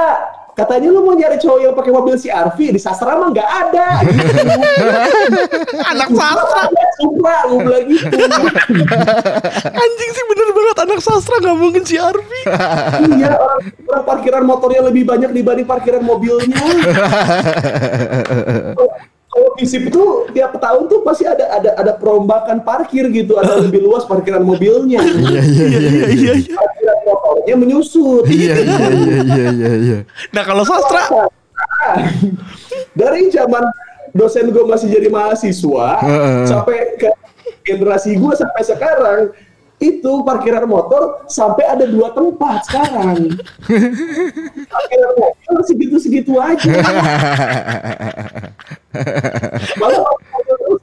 katanya 0.61 0.89
lu 0.93 1.01
mau 1.01 1.17
nyari 1.17 1.41
cowok 1.41 1.59
yang 1.65 1.73
pakai 1.73 1.93
mobil 1.97 2.15
si 2.21 2.29
Arfi 2.29 2.69
di 2.69 2.77
sastra 2.77 3.17
mah 3.17 3.33
nggak 3.33 3.49
ada 3.49 3.87
gitu. 4.05 4.33
anak 5.97 6.11
sastra 6.13 6.63
Supra, 7.01 7.49
gue 7.49 7.59
bilang 7.65 7.85
gitu. 7.89 8.15
anjing 9.73 10.11
sih 10.13 10.25
bener 10.29 10.49
banget 10.53 10.77
anak 10.85 11.01
sastra 11.01 11.41
nggak 11.41 11.57
mungkin 11.57 11.83
si 11.89 11.97
Arfi 11.97 12.41
iya, 13.17 13.41
orang, 13.41 13.61
orang 13.89 14.05
parkiran 14.05 14.45
motornya 14.45 14.93
lebih 14.93 15.09
banyak 15.09 15.33
dibanding 15.33 15.65
parkiran 15.65 16.05
mobilnya. 16.05 16.61
Kalau- 18.77 19.11
visip 19.61 19.93
itu 19.93 20.03
tiap 20.33 20.57
tahun 20.57 20.89
tuh 20.89 21.05
pasti 21.05 21.29
ada 21.29 21.45
ada 21.53 21.71
ada 21.77 21.93
perombakan 21.95 22.65
parkir 22.65 23.13
gitu, 23.13 23.37
ada 23.37 23.61
lebih 23.61 23.85
luas 23.85 24.09
parkiran 24.09 24.41
mobilnya. 24.43 25.05
Iya 25.11 25.43
iya 26.11 26.33
iya 26.35 26.35
iya. 26.43 27.15
Iya 27.51 27.57
iya 27.57 27.57
motornya 27.57 27.57
menyusut. 27.59 28.25
Iya 28.31 28.55
iya 28.63 28.89
iya 28.95 29.19
iya 29.27 29.47
iya 29.51 29.73
iya. 29.75 29.99
nah 30.31 30.43
kalau 30.47 30.63
sastra 30.63 31.03
Dari 32.95 33.31
zaman 33.33 33.65
dosen 34.15 34.51
gue 34.51 34.65
masih 34.67 34.91
jadi 34.91 35.09
mahasiswa 35.09 35.89
Heeh. 36.03 36.47
sampai 36.47 36.77
ke 36.99 37.11
generasi 37.65 38.19
gue 38.19 38.33
sampai 38.35 38.63
sekarang 38.67 39.21
itu 39.81 40.13
parkiran 40.29 40.69
motor 40.69 41.25
sampai 41.25 41.65
ada 41.65 41.89
dua 41.89 42.13
tempat 42.13 42.69
sekarang. 42.69 43.33
parkiran 44.69 45.13
mobil 45.17 45.57
segitu-segitu 45.65 46.37
aja. 46.37 46.69
Malah 49.81 50.05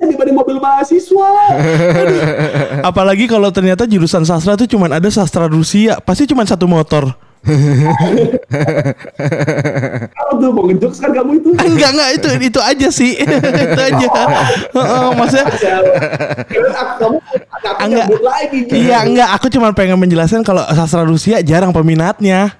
dibanding 0.01 0.37
mobil 0.37 0.57
mahasiswa. 0.61 1.29
apalagi 2.89 3.25
kalau 3.29 3.49
ternyata 3.51 3.83
jurusan 3.85 4.23
sastra 4.23 4.55
tuh 4.55 4.67
cuman 4.69 4.97
ada 4.97 5.09
sastra 5.11 5.45
Rusia 5.49 5.99
pasti 6.01 6.25
cuman 6.29 6.45
satu 6.47 6.65
motor 6.69 7.11
tuh 10.37 10.49
mau 10.53 10.63
ngejokes 10.69 10.99
kan 10.99 11.11
kamu 11.15 11.31
itu. 11.41 11.49
enggak 11.69 11.89
enggak 11.95 12.09
itu 12.19 12.27
itu 12.51 12.59
aja 12.61 12.87
sih 12.91 13.11
itu 13.63 13.81
aja 13.81 14.07
Heeh, 14.75 15.07
maksudnya 15.15 15.45
Kira 16.47 16.69
aku 16.75 16.93
kamu 16.99 17.17
Enggak. 17.77 18.07
lagi. 18.21 18.59
Iya 18.69 18.97
enggak, 19.05 19.29
aku 19.37 19.47
cuma 19.53 19.71
pengen 19.73 19.97
menjelaskan 19.97 20.41
kalau 20.43 20.63
sastra 20.75 21.03
Rusia 21.07 21.39
jarang 21.41 21.71
peminatnya. 21.71 22.53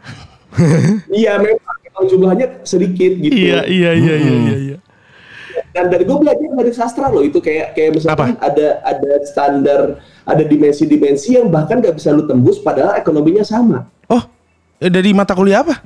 Iya 1.11 1.37
memang 1.37 1.75
memang 1.85 2.03
jumlahnya 2.09 2.47
sedikit 2.65 3.11
gitu. 3.21 3.33
iya 3.33 3.61
iya 3.67 3.91
iya 3.93 4.15
iya 4.17 4.55
iya. 4.57 4.77
Dan 5.69 5.87
dari 5.87 6.03
gue 6.03 6.17
belajar 6.17 6.47
dari 6.49 6.71
sastra 6.71 7.07
loh 7.07 7.21
itu 7.21 7.37
kayak 7.37 7.71
kayak 7.71 7.91
misalkan 7.93 8.33
ada 8.39 8.81
ada 8.81 9.11
standar 9.23 9.81
ada 10.23 10.43
dimensi-dimensi 10.43 11.35
yang 11.35 11.47
bahkan 11.47 11.77
gak 11.77 11.93
bisa 11.93 12.09
lu 12.09 12.23
tembus 12.23 12.57
padahal 12.57 12.95
ekonominya 12.95 13.41
sama 13.41 13.85
Oh, 14.05 14.23
eh, 14.77 14.87
dari 14.87 15.11
mata 15.11 15.31
kuliah 15.31 15.61
apa? 15.61 15.77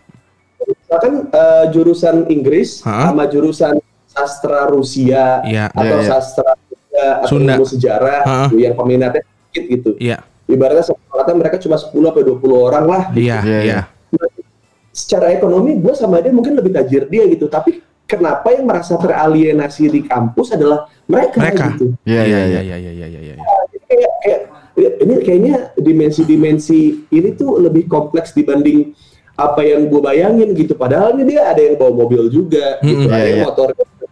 misalkan 0.62 1.26
eh, 1.28 1.66
jurusan 1.70 2.16
Inggris 2.28 2.80
Hah? 2.82 3.10
sama 3.10 3.26
jurusan 3.26 3.76
sastra 4.06 4.68
Rusia 4.68 5.42
Iya. 5.42 5.66
atau 5.70 5.98
Iya, 5.98 5.98
iya. 5.98 6.10
sastra 6.10 6.52
Sunda 6.56 7.06
atau 7.18 7.28
Sunda. 7.28 7.54
ilmu 7.56 7.66
sejarah 7.66 8.20
Hah? 8.24 8.48
gitu, 8.48 8.58
yang 8.60 8.74
peminatnya 8.76 9.22
sedikit 9.24 9.64
gitu 9.68 9.92
Iya. 9.98 10.18
ibaratnya 10.46 10.86
sekolahnya 10.86 11.34
mereka 11.34 11.58
cuma 11.58 11.76
10 11.76 11.92
sampai 12.06 12.24
20 12.24 12.56
orang 12.62 12.86
lah 12.86 13.04
Iya, 13.12 13.38
Iya, 13.40 13.60
iya. 13.60 13.62
iya. 13.64 13.82
secara 14.92 15.32
ekonomi 15.32 15.76
gue 15.76 15.94
sama 15.94 16.20
dia 16.20 16.30
mungkin 16.30 16.52
lebih 16.54 16.72
tajir 16.72 17.08
dia 17.08 17.24
gitu 17.26 17.48
tapi 17.48 17.80
kenapa 18.12 18.52
yang 18.52 18.68
merasa 18.68 19.00
teralienasi 19.00 19.88
di 19.88 20.04
kampus 20.04 20.52
adalah 20.52 20.92
mereka, 21.08 21.40
Mereka. 21.40 21.66
gitu 21.80 21.96
Iya 22.04 22.24
iya 22.28 22.40
iya. 22.44 22.60
iya 22.60 22.76
iya 22.76 22.92
iya 22.92 23.08
iya. 23.08 23.20
iya. 23.40 23.80
kayak, 23.88 24.12
kayak 24.20 24.42
ini 25.00 25.14
kayaknya 25.24 25.56
dimensi-dimensi 25.80 27.08
ini 27.08 27.30
tuh 27.40 27.60
lebih 27.64 27.88
kompleks 27.88 28.36
dibanding 28.36 28.92
apa 29.36 29.64
yang 29.64 29.88
gue 29.88 30.02
bayangin 30.04 30.52
gitu. 30.54 30.76
Padahal 30.76 31.16
ini 31.18 31.34
dia 31.36 31.48
ada 31.50 31.58
yang 31.64 31.80
bawa 31.80 32.06
mobil 32.06 32.28
juga, 32.28 32.78
gitu. 32.84 33.08
Mm-mm. 33.08 33.16
ada 33.16 33.24
Iya, 33.24 33.28
yang 33.32 33.40
iya. 33.42 33.46
motor 33.48 33.68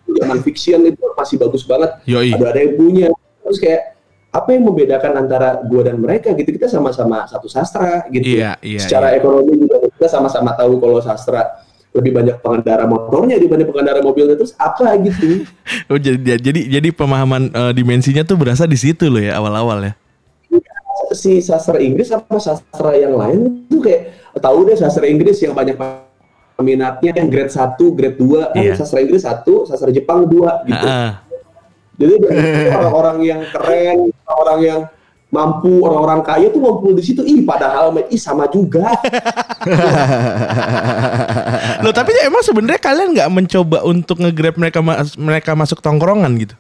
zaman 0.09 0.39
fiction 0.41 0.79
itu 0.89 1.03
masih 1.13 1.35
bagus 1.37 1.63
banget. 1.67 1.91
Yoi. 2.09 2.33
Ada 2.33 2.45
ada 2.55 2.59
yang 2.65 2.73
punya. 2.79 3.07
Terus 3.45 3.59
kayak 3.61 3.81
apa 4.29 4.49
yang 4.53 4.63
membedakan 4.69 5.13
antara 5.25 5.57
gue 5.61 5.81
dan 5.85 5.97
mereka 6.01 6.33
gitu? 6.33 6.49
Kita 6.49 6.65
sama-sama 6.69 7.29
satu 7.29 7.45
sastra 7.45 8.09
gitu. 8.09 8.41
Iya, 8.41 8.57
iya, 8.65 8.79
Secara 8.81 9.13
ekonomi 9.13 9.53
juga 9.57 9.85
kita 9.85 10.07
sama-sama 10.09 10.53
tahu 10.57 10.81
kalau 10.81 10.97
sastra 11.01 11.61
lebih 11.89 12.11
banyak 12.13 12.35
pengendara 12.45 12.85
motornya 12.85 13.41
dibanding 13.41 13.65
pengendara 13.65 13.99
mobilnya 14.05 14.37
terus 14.37 14.53
apa 14.61 14.93
gitu 15.01 15.41
Oh 15.91 15.97
jadi 15.97 16.37
jadi 16.37 16.61
jadi 16.79 16.89
pemahaman 16.93 17.49
eh, 17.49 17.71
dimensinya 17.73 18.21
tuh 18.21 18.37
berasa 18.37 18.69
di 18.69 18.77
situ 18.77 19.09
loh 19.09 19.21
ya 19.21 19.41
awal-awal 19.41 19.81
ya. 19.81 19.93
si 21.09 21.41
sastra 21.41 21.81
Inggris 21.81 22.13
apa 22.13 22.37
sastra 22.37 22.93
yang 22.93 23.17
lain 23.17 23.65
tuh 23.65 23.81
kayak 23.81 24.13
tahu 24.37 24.69
deh 24.69 24.77
sastra 24.77 25.09
Inggris 25.09 25.41
yang 25.41 25.57
banyak 25.57 25.73
peminatnya 26.59 27.15
yang 27.15 27.31
grade 27.31 27.55
1, 27.55 27.79
grade 27.95 28.17
2 28.19 28.51
kan 28.51 28.59
Iya. 28.59 28.73
sastra 28.75 28.99
Inggris 28.99 29.23
1, 29.23 29.63
sastra 29.63 29.89
Jepang 29.95 30.27
2 30.27 30.67
gitu. 30.67 30.85
Heeh. 30.85 31.11
Jadi 31.99 32.15
dari 32.19 32.67
orang-orang 32.75 33.17
yang 33.23 33.41
keren, 33.47 33.97
orang 34.27 34.59
yang 34.59 34.79
mampu, 35.29 35.85
orang-orang 35.85 36.25
kaya 36.25 36.49
tuh 36.49 36.61
ngumpul 36.61 36.97
di 36.97 37.03
situ. 37.05 37.21
Ih, 37.21 37.45
padahal 37.45 37.93
ih 38.09 38.21
sama 38.21 38.49
juga. 38.49 38.89
Loh 41.85 41.93
tapi 41.93 42.11
emang 42.25 42.41
sebenarnya 42.41 42.81
kalian 42.81 43.13
nggak 43.13 43.29
mencoba 43.29 43.85
untuk 43.85 44.17
nge-grab 44.19 44.57
mereka 44.57 44.81
mas- 44.81 45.17
mereka 45.17 45.53
masuk 45.53 45.79
tongkrongan 45.85 46.33
gitu? 46.41 46.55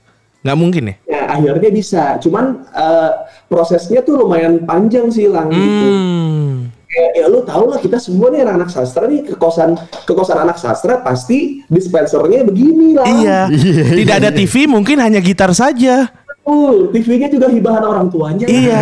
Nggak 0.45 0.57
mungkin 0.57 0.83
ya? 0.93 0.95
Nah, 1.11 1.25
akhirnya 1.35 1.69
bisa. 1.73 2.03
Cuman 2.21 2.63
eh, 2.71 3.11
prosesnya 3.49 4.05
tuh 4.05 4.23
lumayan 4.23 4.63
panjang 4.63 5.11
sih 5.11 5.27
lang 5.27 5.51
gitu. 5.51 5.87
Hmm. 5.89 6.71
Kayak, 6.89 7.11
ya 7.21 7.25
lu 7.29 7.45
tau 7.45 7.69
lah 7.69 7.77
kita 7.77 8.01
semua 8.01 8.33
nih 8.33 8.49
anak 8.49 8.73
sastra 8.73 9.05
nih 9.05 9.21
ke 9.21 9.37
kosan 9.37 9.77
ke 9.77 10.09
kosan 10.09 10.41
anak 10.41 10.57
sastra 10.57 11.05
pasti 11.05 11.61
dispensernya 11.69 12.41
begini 12.45 12.97
lah. 12.97 13.05
Iya. 13.19 13.39
Iya, 13.49 13.85
Tidak 13.97 14.15
ada 14.15 14.29
TV 14.33 14.65
mungkin 14.65 14.97
hanya 15.01 15.21
gitar 15.21 15.53
saja. 15.53 16.09
Betul, 16.49 16.89
TV-nya 16.89 17.29
juga 17.29 17.45
hibahan 17.45 17.85
orang 17.85 18.09
tuanya. 18.09 18.49
Iya. 18.49 18.81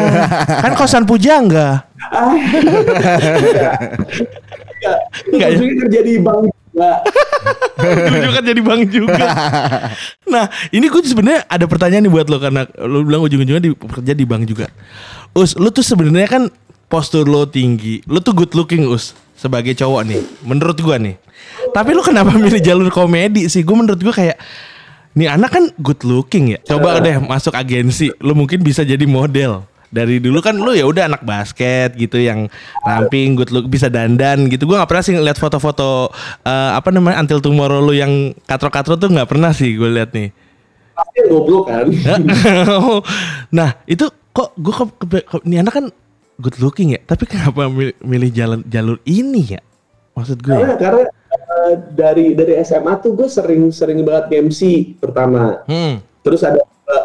Kan 0.63 0.71
kosan 0.79 1.03
pujangga. 1.03 1.83
Ah. 1.99 2.31
Enggak. 4.79 4.99
Enggak 5.27 5.47
ya? 5.51 5.57
Ujungnya 5.59 5.75
kerja 5.83 5.99
di 5.99 6.13
bank 6.23 6.47
juga. 6.47 6.91
Ujung 8.07 8.33
kan 8.39 8.43
jadi 8.47 8.61
bang 8.63 8.81
juga. 8.87 9.27
nah, 10.31 10.47
ini 10.71 10.87
gue 10.87 11.01
sebenarnya 11.03 11.43
ada 11.51 11.67
pertanyaan 11.67 12.07
nih 12.07 12.13
buat 12.15 12.31
lo 12.31 12.39
karena 12.39 12.63
lo 12.87 13.03
bilang 13.03 13.27
ujung-ujungnya 13.27 13.59
di, 13.59 13.75
kerja 13.75 14.13
di 14.15 14.23
bank 14.23 14.47
juga. 14.47 14.71
Us, 15.35 15.59
lo 15.59 15.67
tuh 15.67 15.83
sebenarnya 15.83 16.29
kan 16.31 16.43
postur 16.87 17.27
lo 17.27 17.43
tinggi, 17.51 17.99
lo 18.07 18.23
tuh 18.23 18.31
good 18.31 18.55
looking 18.55 18.87
us 18.87 19.11
sebagai 19.35 19.75
cowok 19.75 20.07
nih, 20.07 20.23
menurut 20.47 20.79
gua 20.79 20.95
nih. 20.95 21.19
Tapi 21.75 21.91
lo 21.91 21.99
kenapa 21.99 22.31
milih 22.31 22.63
jalur 22.63 22.87
komedi 22.93 23.51
sih? 23.51 23.59
Gue 23.65 23.75
menurut 23.75 23.99
gua 23.99 24.15
kayak 24.15 24.39
nih 25.17 25.27
anak 25.33 25.49
kan 25.49 25.65
good 25.81 25.97
looking 26.05 26.53
ya. 26.53 26.59
Coba 26.61 27.01
deh 27.01 27.17
masuk 27.17 27.57
agensi, 27.57 28.13
lo 28.21 28.37
mungkin 28.37 28.61
bisa 28.61 28.85
jadi 28.85 29.01
model. 29.09 29.65
Dari 29.87 30.19
dulu 30.19 30.43
kan 30.43 30.51
lu 30.51 30.75
ya 30.75 30.83
udah 30.83 31.07
anak 31.07 31.23
basket 31.23 31.95
gitu 31.95 32.19
yang 32.19 32.51
ramping, 32.83 33.39
good 33.39 33.49
look, 33.55 33.65
bisa 33.71 33.87
dandan 33.87 34.45
gitu. 34.51 34.67
Gua 34.67 34.83
nggak 34.83 34.89
pernah 34.91 35.03
sih 35.07 35.13
ngeliat 35.15 35.39
foto-foto 35.39 36.11
eh, 36.43 36.71
apa 36.75 36.91
namanya 36.91 37.23
Until 37.23 37.41
Tomorrow 37.41 37.81
lu 37.81 37.95
yang 37.95 38.35
katro-katro 38.45 38.99
tuh 38.99 39.09
nggak 39.09 39.31
pernah 39.31 39.55
sih 39.55 39.73
gue 39.73 39.89
liat 39.89 40.11
nih. 40.13 40.29
Pasti 40.91 41.19
goblok 41.31 41.71
kan. 41.71 41.87
nah 43.57 43.79
itu 43.87 44.05
kok 44.35 44.53
gue 44.59 44.73
ke, 44.75 44.83
ke, 44.85 45.05
ke- 45.23 45.43
ini 45.47 45.63
anak 45.63 45.73
kan 45.73 45.85
good 46.37 46.57
looking 46.61 46.93
ya, 46.93 47.01
tapi 47.01 47.25
kenapa 47.25 47.65
milih, 47.65 47.97
milih 48.05 48.29
jalan 48.29 48.59
jalur 48.67 49.01
ini 49.07 49.57
ya? 49.57 49.61
Maksud 50.13 50.37
gue. 50.43 50.53
Karena 50.53 50.75
karena 50.77 51.03
eh, 51.37 51.73
dari 51.93 52.33
dari 52.33 52.57
SMA 52.65 52.97
tuh 52.99 53.13
gue 53.13 53.29
sering 53.29 53.69
sering 53.69 54.01
banget 54.01 54.41
MC 54.43 54.93
pertama. 54.97 55.61
Hmm. 55.69 56.01
Terus 56.25 56.41
ada 56.43 56.61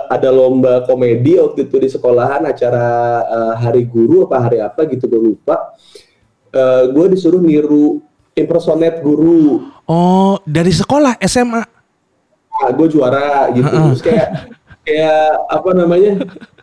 ada 0.09 0.29
lomba 0.31 0.87
komedi 0.87 1.41
waktu 1.41 1.67
itu 1.67 1.77
di 1.83 1.89
sekolahan 1.91 2.47
acara 2.49 2.87
eh, 3.27 3.55
hari 3.61 3.85
guru 3.85 4.27
apa 4.27 4.37
hari 4.41 4.59
apa 4.63 4.89
gitu 4.89 5.07
gue 5.09 5.21
lupa. 5.21 5.77
gue 6.93 7.07
disuruh 7.17 7.41
niru 7.41 8.05
impersonate 8.37 9.01
guru. 9.01 9.73
Oh 9.89 10.37
dari 10.45 10.69
sekolah 10.69 11.17
SMA. 11.25 11.65
Nah, 12.53 12.71
gue 12.77 12.87
juara 12.93 13.49
gitu. 13.57 13.73
Terus 13.73 14.03
kayak 14.05 14.29
kayak 14.85 15.49
apa 15.49 15.71
namanya? 15.73 16.13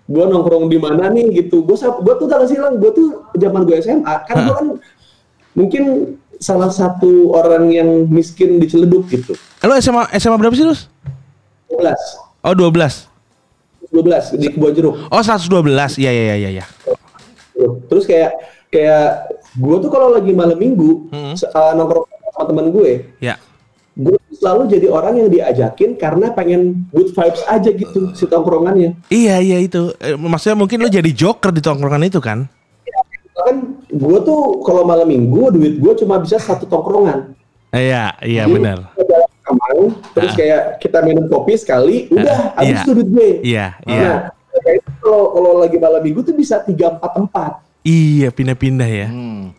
Gue 0.10 0.26
nongkrong 0.26 0.70
di 0.70 0.78
mana 0.78 1.10
nih 1.10 1.42
gitu. 1.42 1.66
Gue 1.66 1.74
gue 1.78 2.14
tuh 2.22 2.28
tak 2.30 2.46
silang. 2.46 2.78
Gue 2.78 2.94
tuh 2.94 3.26
zaman 3.34 3.66
gue 3.66 3.82
SMA 3.82 4.16
kan 4.30 4.46
gue 4.46 4.54
kan 4.54 4.68
mungkin 5.58 5.84
salah 6.40 6.68
satu 6.68 7.32
orang 7.32 7.68
yang 7.68 7.88
miskin 8.06 8.56
di 8.56 8.66
Ciledug 8.66 9.06
gitu. 9.06 9.36
Lo 9.60 9.76
SMA 9.76 10.08
SMA 10.14 10.36
berapa 10.36 10.52
sih 10.52 10.64
Lus? 10.64 10.88
12 11.70 11.92
Oh 12.42 12.56
12 12.56 13.12
12 13.92 14.36
di 14.36 14.48
Kebon 14.50 14.72
Jeruk. 14.72 14.96
Oh 15.06 15.20
112 15.20 15.68
Iya 15.98 16.10
iya 16.10 16.36
iya 16.38 16.50
iya 16.54 16.66
Terus 17.86 18.06
kayak 18.06 18.32
kayak 18.70 19.28
gue 19.52 19.76
tuh 19.78 19.90
kalau 19.90 20.10
lagi 20.10 20.32
malam 20.32 20.56
minggu 20.56 21.10
Hmm. 21.10 21.34
se- 21.34 21.50
uh, 21.50 21.74
nongkrong 21.74 22.06
sama 22.30 22.46
temen 22.46 22.68
gue, 22.70 22.92
Ya 23.20 23.36
gue 23.92 24.16
selalu 24.32 24.72
jadi 24.72 24.88
orang 24.88 25.18
yang 25.18 25.28
diajakin 25.28 26.00
karena 26.00 26.32
pengen 26.32 26.88
good 26.90 27.12
vibes 27.12 27.44
aja 27.44 27.68
gitu 27.68 28.16
si 28.16 28.24
tongkrongannya. 28.24 28.96
Iya 29.10 29.44
iya 29.44 29.58
itu 29.60 29.92
Eh, 30.00 30.16
Maksudnya 30.16 30.56
mungkin 30.56 30.80
lo 30.80 30.88
jadi 30.88 31.12
joker 31.12 31.52
di 31.52 31.60
tongkrongan 31.60 32.08
itu 32.08 32.18
kan? 32.18 32.48
Kan 33.40 33.56
gue 33.86 34.18
tuh 34.22 34.40
kalau 34.62 34.84
malam 34.84 35.08
minggu 35.08 35.52
duit 35.52 35.80
gue 35.80 35.94
cuma 35.98 36.20
bisa 36.20 36.36
satu 36.36 36.66
tongkrongan. 36.66 37.34
Iya 37.70 38.18
iya 38.20 38.44
Jadi, 38.44 38.54
benar 38.54 38.80
terus 40.14 40.30
Ah. 40.30 40.38
kayak 40.38 40.62
kita 40.78 41.02
minum 41.02 41.26
kopi 41.26 41.58
sekali, 41.58 42.06
udah 42.08 42.54
Ah, 42.54 42.62
habis 42.62 42.78
iya. 42.78 42.86
duit 42.86 43.08
gue. 43.10 43.30
Iya 43.42 43.66
iya 43.82 44.14
Nah, 44.50 44.74
kalau 45.00 45.24
kalau 45.32 45.52
lagi 45.58 45.78
malam 45.78 46.02
minggu 46.02 46.22
tuh 46.22 46.34
bisa 46.34 46.62
tiga 46.62 46.92
empat 46.92 47.12
tempat. 47.16 47.52
Iya 47.82 48.30
pindah-pindah 48.30 48.86
ya 48.86 49.08
Hmm. 49.10 49.50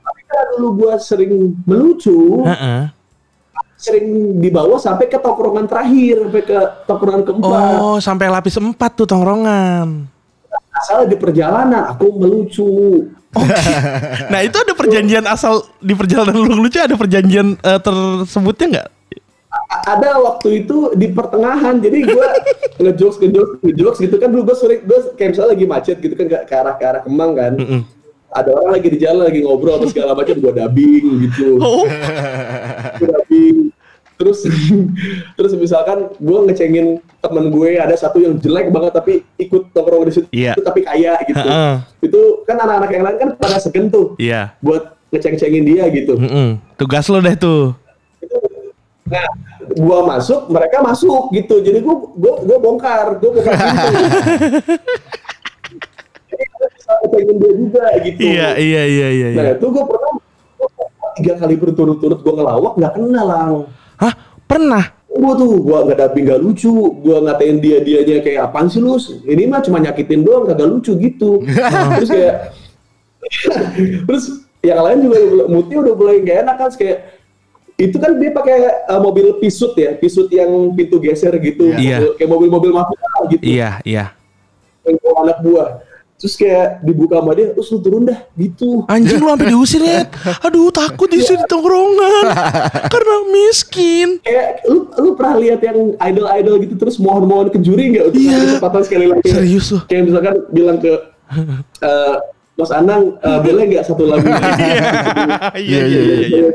Tapi 0.00 0.20
karena 0.22 0.44
dulu 0.54 0.68
gue 0.76 0.92
sering 1.00 1.32
melucu, 1.64 2.44
Heeh. 2.44 2.94
sering 3.74 4.06
dibawa 4.38 4.76
sampai 4.76 5.08
ke 5.08 5.16
tongkrongan 5.16 5.66
terakhir, 5.66 6.28
sampai 6.28 6.42
ke 6.44 6.58
tongkrongan 6.84 7.22
keempat. 7.24 7.74
Oh 7.80 7.98
sampai 7.98 8.26
lapis 8.28 8.54
empat 8.54 8.90
tuh 8.94 9.08
tongkrongan 9.08 10.06
Asal 10.70 11.06
di 11.06 11.18
perjalanan 11.18 11.86
aku 11.86 12.06
melucu. 12.12 12.70
Nah 14.32 14.40
itu 14.42 14.56
ada 14.58 14.72
perjanjian 14.74 15.24
asal 15.26 15.62
di 15.78 15.94
perjalanan 15.94 16.34
lu 16.34 16.66
lucu 16.66 16.82
ada 16.82 16.98
perjanjian 16.98 17.54
eh, 17.58 17.80
tersebutnya 17.80 18.66
nggak? 18.66 18.88
Ada 19.70 20.18
waktu 20.22 20.62
itu 20.66 20.94
di 20.94 21.10
pertengahan, 21.10 21.82
jadi 21.82 22.06
gue 22.06 22.28
ngejokes 22.82 23.18
ngejokes 23.18 23.52
ngejokes 23.66 23.98
gitu 24.02 24.16
kan 24.18 24.30
dulu 24.30 24.50
gue 24.50 24.56
sering 24.58 24.80
gue 24.86 24.98
kayak 25.18 25.34
misalnya 25.34 25.50
lagi 25.54 25.66
macet 25.66 25.96
gitu 25.98 26.14
kan 26.14 26.26
ke 26.26 26.38
ke 26.46 26.54
arah 26.54 26.74
ke 26.78 26.84
arah 26.86 27.02
Kemang 27.02 27.32
kan. 27.34 27.52
Mm-mm. 27.58 27.82
Ada 28.30 28.50
orang 28.54 28.78
lagi 28.78 28.88
di 28.94 28.98
jalan 29.02 29.26
lagi 29.26 29.42
ngobrol 29.42 29.82
apa 29.82 29.90
segala 29.90 30.14
macam 30.14 30.38
gue 30.38 30.52
dubbing 30.54 31.06
gitu. 31.26 31.58
Oh 31.58 31.82
Gua 32.98 33.08
dubbing. 33.10 33.69
Terus 34.20 34.44
terus 35.40 35.52
misalkan 35.56 36.12
gue 36.20 36.38
ngecengin 36.44 37.00
temen 37.24 37.44
gue 37.48 37.80
ada 37.80 37.96
satu 37.96 38.20
yang 38.20 38.36
jelek 38.36 38.68
banget 38.68 38.92
tapi 38.92 39.24
ikut 39.40 39.72
nongkrong 39.72 40.04
di 40.04 40.12
situ 40.12 40.28
Iya. 40.28 40.52
tapi 40.60 40.84
kaya 40.84 41.16
gitu. 41.24 41.40
Heeh. 41.40 41.74
Itu 42.04 42.20
kan 42.44 42.60
anak-anak 42.60 42.90
yang 42.92 43.04
lain 43.08 43.16
kan 43.16 43.30
pada 43.40 43.56
segen 43.56 43.88
tuh 43.88 44.12
iya. 44.20 44.52
buat 44.60 45.00
ngeceng-cengin 45.10 45.64
dia 45.64 45.84
gitu. 45.88 46.20
Mm-mm. 46.20 46.60
Tugas 46.76 47.08
lo 47.08 47.18
deh 47.18 47.34
tuh. 47.34 47.74
Nah, 49.10 49.26
gua 49.74 50.06
masuk, 50.06 50.46
mereka 50.54 50.78
masuk 50.86 51.34
gitu. 51.34 51.58
Jadi 51.58 51.82
gua 51.82 51.96
gua, 52.14 52.34
gua 52.46 52.58
bongkar, 52.62 53.18
gua 53.18 53.30
bongkar 53.34 53.56
pintu. 53.58 53.88
Jadi 56.30 56.44
gua 56.46 56.66
bisa 56.70 56.92
ngecengin 57.02 57.36
dia 57.42 57.52
juga 57.58 57.84
gitu. 58.06 58.20
Iya 58.22 58.48
iya 58.54 58.82
iya 58.86 59.08
iya. 59.10 59.28
Nah, 59.34 59.44
iya. 59.50 59.52
itu 59.58 59.66
gua 59.66 59.84
pernah 59.88 60.12
tiga 61.18 61.34
kali 61.42 61.54
berturut-turut 61.58 62.18
gua 62.22 62.34
ngelawak 62.38 62.72
nggak 62.78 62.92
kenal 62.94 63.26
lang. 63.26 63.52
Hah 64.00 64.12
pernah? 64.44 64.96
Gua 65.06 65.34
tuh 65.34 65.60
gua 65.60 65.84
nggak 65.84 65.98
dubbing 66.00 66.24
nggak 66.24 66.40
lucu, 66.40 66.72
gua 67.02 67.16
ngatain 67.20 67.58
dia 67.58 67.78
dianya 67.82 68.22
kayak 68.22 68.40
apaan 68.48 68.66
sih 68.66 68.80
lu? 68.80 68.96
Ini 69.22 69.44
mah 69.44 69.60
cuma 69.60 69.76
nyakitin 69.78 70.22
doang 70.22 70.48
kagak 70.48 70.66
lucu 70.66 70.96
gitu. 70.96 71.44
Terus 72.00 72.08
kayak 72.08 72.36
terus 74.08 74.24
yang 74.60 74.80
lain 74.80 74.98
juga 75.04 75.16
udah 75.16 75.28
mulai- 75.28 75.48
moodnya 75.48 75.76
udah 75.78 75.94
mulai 75.94 76.16
gak 76.20 76.36
enak 76.42 76.56
kan 76.56 76.70
kayak 76.72 76.98
itu 77.76 77.96
kan 77.96 78.12
dia 78.16 78.30
pakai 78.30 78.56
uh, 78.86 79.00
mobil 79.00 79.36
pisut 79.36 79.72
ya, 79.72 79.96
pisut 79.96 80.28
yang 80.28 80.48
pintu 80.72 81.00
geser 81.00 81.32
gitu, 81.36 81.72
Iya. 81.72 81.96
Mobil- 82.00 82.14
kayak 82.16 82.30
mobil-mobil 82.30 82.70
mafia 82.72 83.08
gitu, 83.28 83.40
Iya 83.40 83.70
iya. 83.84 84.04
yang 84.84 84.96
bawa 85.00 85.16
anak 85.24 85.38
buah. 85.40 85.68
Terus 86.20 86.36
kayak 86.36 86.84
dibuka 86.84 87.16
sama 87.16 87.32
dia, 87.32 87.48
terus 87.50 87.72
lu 87.72 87.80
turun 87.80 88.04
dah 88.04 88.20
gitu. 88.36 88.84
Anjing 88.86 89.16
lu 89.16 89.32
sampai 89.32 89.48
diusir 89.52 89.80
ya. 89.80 90.04
Aduh 90.44 90.68
takut 90.68 91.08
diusir 91.08 91.34
di 91.34 91.46
tongkrongan 91.48 92.24
karena 92.92 93.16
miskin. 93.32 94.20
Kayak 94.20 94.60
lu 94.68 94.84
lu 94.94 95.16
pernah 95.16 95.40
lihat 95.40 95.64
yang 95.64 95.96
idol-idol 95.96 96.54
gitu 96.60 96.74
terus 96.76 97.00
mohon-mohon 97.00 97.48
ke 97.48 97.56
juri 97.58 97.96
nggak 97.96 98.04
untuk 98.12 98.20
Iya. 98.20 98.30
kasih 98.30 98.46
kesempatan 98.52 98.82
sekali 98.84 99.06
lagi? 99.08 99.26
Serius 99.26 99.66
lu. 99.72 99.78
Kayak 99.88 100.02
misalkan 100.06 100.34
bilang 100.52 100.76
ke 100.76 100.92
eh, 101.80 102.16
Mas 102.52 102.70
Anang, 102.70 103.16
eh, 103.16 103.38
boleh 103.48 103.64
nggak 103.72 103.84
satu 103.88 104.04
lagu? 104.04 104.28
Iya 105.56 105.80
iya 105.88 106.00
iya 106.04 106.16
iya. 106.28 106.46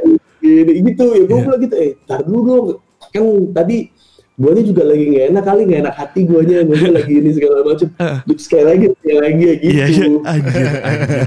Gini, 0.46 0.94
gitu 0.94 1.10
ya 1.10 1.24
gue 1.26 1.38
bilang 1.42 1.58
gitu 1.58 1.74
eh 1.74 1.98
tar 2.06 2.22
dulu 2.22 2.40
dong 2.46 2.66
kan 3.10 3.26
tadi 3.50 3.90
guanya 4.36 4.62
juga 4.62 4.84
lagi 4.84 5.04
nggak 5.08 5.26
enak 5.32 5.44
kali 5.44 5.62
nggak 5.64 5.82
enak 5.82 5.96
hati 5.96 6.22
guanya 6.24 6.58
guanya 6.62 6.90
lagi 6.92 7.14
ini 7.14 7.30
segala 7.32 7.58
macam 7.64 7.88
Terus 8.28 8.42
sekali 8.46 8.64
lagi 8.68 8.86
sekali 8.92 9.18
lagi 9.18 9.44
ya 9.44 9.56
gitu 9.56 9.72
Iya 9.72 9.86
iya. 9.88 10.06
Anjir 10.28 10.68
anjir. 10.84 11.24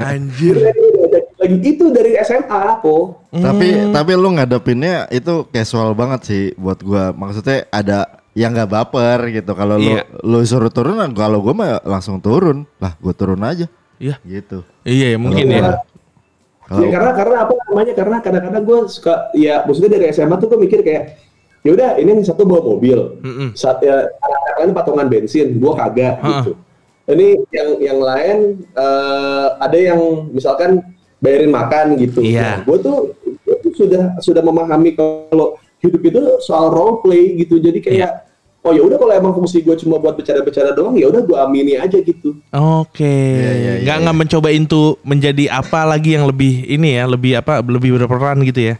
Anjir. 0.00 0.54
Jadi 0.56 0.80
lagi 1.38 1.56
itu 1.62 1.84
dari 1.88 2.12
SMA 2.20 2.62
kok 2.80 3.04
Tapi 3.30 3.68
Hmm. 3.68 3.92
tapi 3.92 4.12
lu 4.16 4.28
ngadepinnya 4.32 5.04
itu 5.08 5.44
casual 5.48 5.92
banget 5.92 6.20
sih 6.24 6.44
buat 6.56 6.80
gua. 6.80 7.12
Maksudnya 7.12 7.68
ada 7.68 7.98
yang 8.32 8.56
nggak 8.56 8.70
baper 8.70 9.28
gitu. 9.28 9.52
Kalau 9.52 9.76
lu 9.76 9.92
Iya. 9.92 10.02
lu 10.24 10.40
suruh 10.42 10.72
turun, 10.72 10.96
kalau 11.12 11.38
gua 11.38 11.52
mah 11.52 11.70
langsung 11.84 12.16
turun. 12.18 12.64
Lah, 12.78 12.96
gua 12.96 13.12
turun 13.12 13.44
aja. 13.44 13.68
Iya. 14.00 14.16
Gitu. 14.24 14.64
Iya 14.82 15.12
ya, 15.12 15.18
mungkin 15.20 15.44
ya. 15.44 15.84
Kalau 16.64 16.84
ya 16.84 16.88
karena 16.90 17.12
karena 17.12 17.36
apa 17.44 17.52
namanya 17.64 17.92
karena 17.92 18.16
kadang-kadang 18.20 18.62
gue 18.62 18.78
suka 18.88 19.14
ya 19.32 19.64
maksudnya 19.64 19.96
dari 19.96 20.04
SMA 20.08 20.36
tuh 20.36 20.48
gue 20.48 20.60
mikir 20.60 20.80
kayak 20.84 21.16
ya 21.68 21.76
udah 21.76 21.90
ini 21.96 22.08
yang 22.10 22.24
satu 22.24 22.48
bawa 22.48 22.64
mobil 22.64 23.20
Mm-mm. 23.20 23.52
saat 23.52 23.84
ya 23.84 24.08
lain 24.56 24.72
patungan 24.72 25.04
bensin 25.04 25.52
gue 25.54 25.72
kagak 25.74 26.16
Ha-ha. 26.16 26.40
gitu 26.40 26.52
ini 27.06 27.36
yang 27.50 27.68
yang 27.78 27.98
lain 28.00 28.38
eh, 28.72 29.46
ada 29.60 29.76
yang 29.76 30.00
misalkan 30.30 30.80
bayarin 31.18 31.52
makan 31.52 31.86
gitu 31.96 32.24
Iya. 32.24 32.64
gue 32.64 32.78
tuh 32.78 33.12
gue 33.20 33.56
tuh 33.60 33.72
sudah 33.76 34.16
sudah 34.18 34.40
memahami 34.40 34.96
kalau 34.96 35.54
hidup 35.78 36.00
itu 36.00 36.20
soal 36.40 36.72
role 36.72 37.02
play 37.02 37.36
gitu 37.36 37.58
jadi 37.58 37.78
kayak 37.78 37.96
Iya. 37.98 38.10
oh 38.60 38.72
ya 38.72 38.82
udah 38.82 38.96
kalau 38.96 39.14
emang 39.14 39.32
fungsi 39.32 39.60
gue 39.60 39.74
cuma 39.76 39.96
buat 39.96 40.14
bercanda-bercanda 40.14 40.74
doang 40.74 40.94
ya 40.94 41.06
udah 41.06 41.22
gue 41.22 41.36
amini 41.36 41.74
aja 41.74 41.98
gitu 41.98 42.38
Oke. 42.50 43.02
Iya, 43.02 43.52
iya, 43.52 43.52
iya, 43.52 43.72
Nggak 43.82 43.96
iya. 43.96 44.02
nggak 44.04 44.16
mencoba 44.18 44.48
itu 44.50 44.82
menjadi 45.02 45.44
apa 45.52 45.80
lagi 45.84 46.10
yang 46.14 46.24
lebih 46.24 46.66
ini 46.66 46.96
ya, 46.96 47.04
lebih 47.04 47.32
apa, 47.36 47.60
lebih 47.60 47.94
berperan 47.94 48.42
gitu 48.42 48.60
ya. 48.62 48.74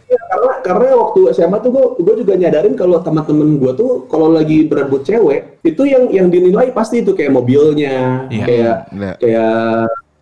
Karena 0.69 0.93
waktu 0.93 1.33
SMA 1.33 1.57
tuh 1.59 1.71
gue 1.73 1.85
gue 1.97 2.15
juga 2.21 2.37
nyadarin 2.37 2.77
kalau 2.77 3.01
teman-teman 3.01 3.57
gue 3.57 3.71
tuh 3.73 4.05
kalau 4.05 4.29
lagi 4.29 4.69
berebut 4.69 5.01
cewek 5.01 5.57
itu 5.65 5.81
yang 5.83 6.13
yang 6.13 6.27
dinilai 6.29 6.69
pasti 6.69 7.01
itu 7.01 7.17
kayak 7.17 7.33
mobilnya 7.33 8.29
Iya. 8.29 8.45
kayak 8.45 8.75
Iya. 8.93 9.11
kayak 9.17 9.57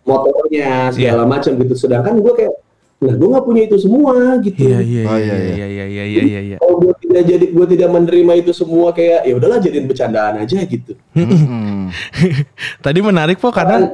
motornya 0.02 0.68
segala 0.88 1.22
macam 1.24 1.52
gitu 1.52 1.74
sedangkan 1.76 2.16
gue 2.18 2.32
kayak 2.34 2.54
Nah, 2.98 3.14
gue 3.14 3.30
nggak 3.30 3.46
punya 3.46 3.62
itu 3.62 3.78
semua 3.78 4.10
gitu. 4.42 4.58
Iya 4.58 4.82
iya 4.82 5.02
Oh, 5.06 5.14
iya 5.14 5.34
iya, 5.38 5.54
iya 5.54 5.66
iya 5.70 5.84
iya 5.86 6.02
iya 6.02 6.22
iya 6.26 6.40
iya. 6.42 6.56
Kalau 6.58 6.82
gue 6.82 6.90
tidak 6.98 7.22
jadi, 7.30 7.46
gue 7.46 7.66
tidak 7.70 7.88
menerima 7.94 8.32
itu 8.42 8.50
semua 8.50 8.90
kayak 8.90 9.22
ya 9.22 9.38
udahlah 9.38 9.62
jadiin 9.62 9.86
bercandaan 9.86 10.42
aja 10.42 10.58
gitu. 10.66 10.98
Mm-mm. 11.14 11.94
Tadi 12.84 12.98
menarik 12.98 13.38
po 13.38 13.54
karena 13.54 13.86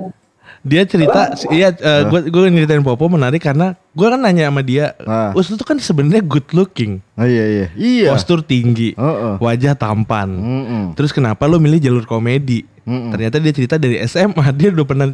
dia 0.65 0.83
cerita 0.83 1.37
iya 1.53 1.69
gue 2.09 2.27
gue 2.27 2.41
nyeritain 2.49 2.81
Popo 2.81 3.05
menarik 3.07 3.39
karena 3.39 3.77
gue 3.93 4.07
kan 4.09 4.17
nanya 4.17 4.49
sama 4.49 4.65
dia, 4.65 4.97
Ah. 5.05 5.31
Us 5.33 5.47
lu 5.47 5.55
tuh 5.55 5.63
kan 5.63 5.77
sebenarnya 5.77 6.19
good 6.21 6.49
looking, 6.51 6.99
Oh 7.15 7.23
iya 7.23 7.45
iya. 7.47 7.67
Iya. 7.77 8.09
postur 8.11 8.41
tinggi, 8.41 8.91
Heeh. 8.93 9.39
wajah 9.39 9.77
tampan. 9.77 10.27
Mm-mm. 10.27 10.85
Terus 10.97 11.13
kenapa 11.13 11.45
lu 11.45 11.61
milih 11.61 11.79
jalur 11.79 12.03
komedi? 12.03 12.67
Mm-mm. 12.83 13.15
Ternyata 13.15 13.39
dia 13.39 13.53
cerita 13.55 13.77
dari 13.77 14.03
SMA 14.03 14.45
dia 14.51 14.69
udah 14.69 14.83
pernah 14.83 15.09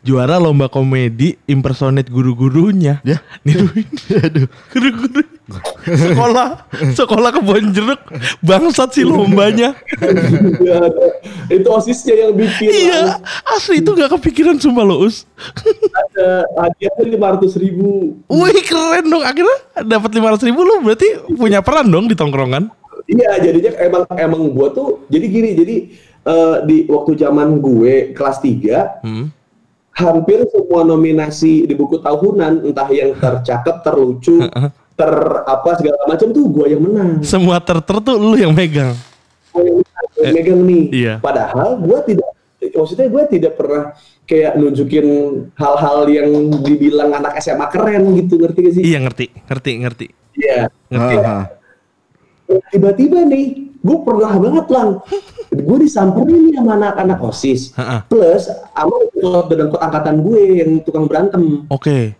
juara 0.00 0.36
lomba 0.36 0.66
komedi 0.66 1.38
impersonate 1.46 2.10
guru-gurunya. 2.10 2.98
Ya. 3.00 3.22
Niruin 3.44 3.86
Aduh. 4.26 4.48
guru-guru 4.68 5.22
sekolah 5.84 6.48
sekolah 6.96 7.30
kebon 7.36 7.68
jeruk 7.76 8.00
bangsat 8.40 8.96
sih 8.96 9.04
lombanya. 9.04 9.76
Ya, 10.64 10.80
itu 11.52 11.68
osisnya 11.68 12.14
yang 12.28 12.32
bikin. 12.32 12.68
iya 12.72 13.20
asli 13.52 13.84
itu 13.84 13.92
nggak 13.92 14.16
kepikiran 14.16 14.56
sumpah 14.56 14.84
lo 14.84 15.04
us. 15.04 15.28
Ada 15.92 16.48
hadiahnya 16.56 17.04
lima 17.12 17.26
ratus 17.36 17.60
ribu. 17.60 18.16
Wih 18.32 18.64
keren 18.64 19.04
dong 19.12 19.20
akhirnya 19.20 19.58
dapat 19.84 20.10
lima 20.16 20.32
ribu 20.32 20.60
lu 20.64 20.80
berarti 20.80 21.08
punya 21.36 21.60
peran 21.60 21.92
dong 21.92 22.08
di 22.08 22.16
tongkrongan. 22.16 22.72
Iya, 23.04 23.36
jadinya 23.36 23.72
emang 23.84 24.02
emang 24.16 24.42
gue 24.56 24.66
tuh 24.72 24.88
jadi 25.12 25.26
gini, 25.28 25.50
jadi 25.52 25.76
eh, 26.24 26.56
di 26.64 26.76
waktu 26.88 27.20
zaman 27.20 27.60
gue 27.60 28.16
kelas 28.16 28.40
3 28.40 29.04
Hmm. 29.04 29.28
hampir 29.94 30.42
semua 30.50 30.82
nominasi 30.82 31.68
di 31.68 31.74
buku 31.76 32.00
tahunan 32.00 32.66
entah 32.66 32.88
yang 32.90 33.14
tercakep, 33.14 33.76
terlucu, 33.84 34.42
ter 34.94 35.12
apa 35.44 35.70
segala 35.74 35.98
macam 36.06 36.28
tuh 36.30 36.44
gue 36.48 36.66
yang 36.70 36.82
menang. 36.82 37.10
Semua 37.26 37.58
terter 37.58 37.98
tuh 37.98 38.14
lu 38.14 38.38
yang 38.38 38.54
megang. 38.54 38.94
Gua 39.50 39.62
yang 39.62 39.76
menang, 39.82 40.06
yang 40.22 40.34
megang 40.34 40.60
nih. 40.62 40.82
iya. 40.94 41.14
Padahal 41.18 41.78
gue 41.78 41.98
tidak 42.06 42.28
maksudnya 42.64 43.06
gue 43.12 43.22
tidak 43.28 43.52
pernah 43.60 43.92
kayak 44.24 44.56
nunjukin 44.56 45.06
hal-hal 45.52 46.08
yang 46.08 46.28
dibilang 46.64 47.12
anak 47.12 47.36
SMA 47.38 47.66
keren 47.68 48.16
gitu 48.16 48.40
ngerti 48.40 48.58
gak 48.64 48.74
sih? 48.80 48.82
Iya 48.86 48.98
ngerti 49.04 49.26
ngerti 49.46 49.70
ngerti 49.84 50.06
Iya. 50.34 50.66
ngerti. 50.90 51.14
Ah. 51.22 51.46
Tiba-tiba 52.44 53.24
nih, 53.24 53.72
gue 53.80 53.98
pernah 54.04 54.32
banget 54.36 54.66
lang. 54.68 54.90
gue 55.54 55.78
disamperin 55.78 56.50
nih 56.50 56.54
sama 56.58 56.72
anak-anak 56.74 57.18
osis. 57.22 57.70
Ha-ha. 57.78 58.02
Plus 58.10 58.50
sama 58.50 58.94
ketua 59.06 59.46
dedengkot 59.46 59.78
angkatan 59.78 60.16
gue 60.18 60.40
yang 60.58 60.70
tukang 60.82 61.06
berantem. 61.06 61.62
Oke. 61.70 62.18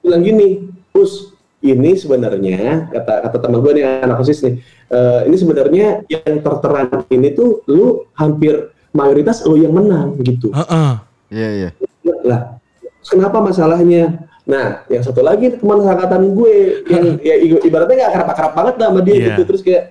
Bilang 0.00 0.22
gini, 0.22 0.70
Us, 0.94 1.29
ini 1.60 1.92
sebenarnya 1.92 2.88
kata 2.88 3.28
kata 3.28 3.36
teman 3.36 3.60
gue 3.60 3.72
nih 3.76 3.84
anak 4.04 4.20
osis 4.20 4.40
nih, 4.40 4.56
eh, 4.88 5.20
ini 5.28 5.36
sebenarnya 5.36 5.86
yang 6.08 6.40
terteran 6.40 6.88
ini 7.12 7.36
tuh 7.36 7.60
lu 7.68 8.08
hampir 8.16 8.72
mayoritas 8.90 9.44
lu 9.44 9.60
yang 9.60 9.76
menang 9.76 10.16
gitu. 10.24 10.48
Heeh. 10.50 10.92
Iya 11.30 11.48
iya. 11.52 11.70
Lah, 12.24 12.58
terus 12.80 13.10
kenapa 13.12 13.38
masalahnya? 13.38 14.24
Nah, 14.48 14.82
yang 14.90 15.04
satu 15.04 15.20
lagi 15.22 15.52
teman 15.54 15.84
angkatan 15.84 16.32
gue 16.34 16.54
yang 16.88 17.04
ya 17.28 17.36
ibaratnya 17.62 17.94
nggak 18.02 18.10
akrab-akrab 18.10 18.52
banget 18.56 18.74
lah 18.80 18.86
sama 18.90 19.00
dia 19.04 19.14
Iya. 19.14 19.26
gitu 19.30 19.42
terus 19.46 19.62
kayak 19.62 19.84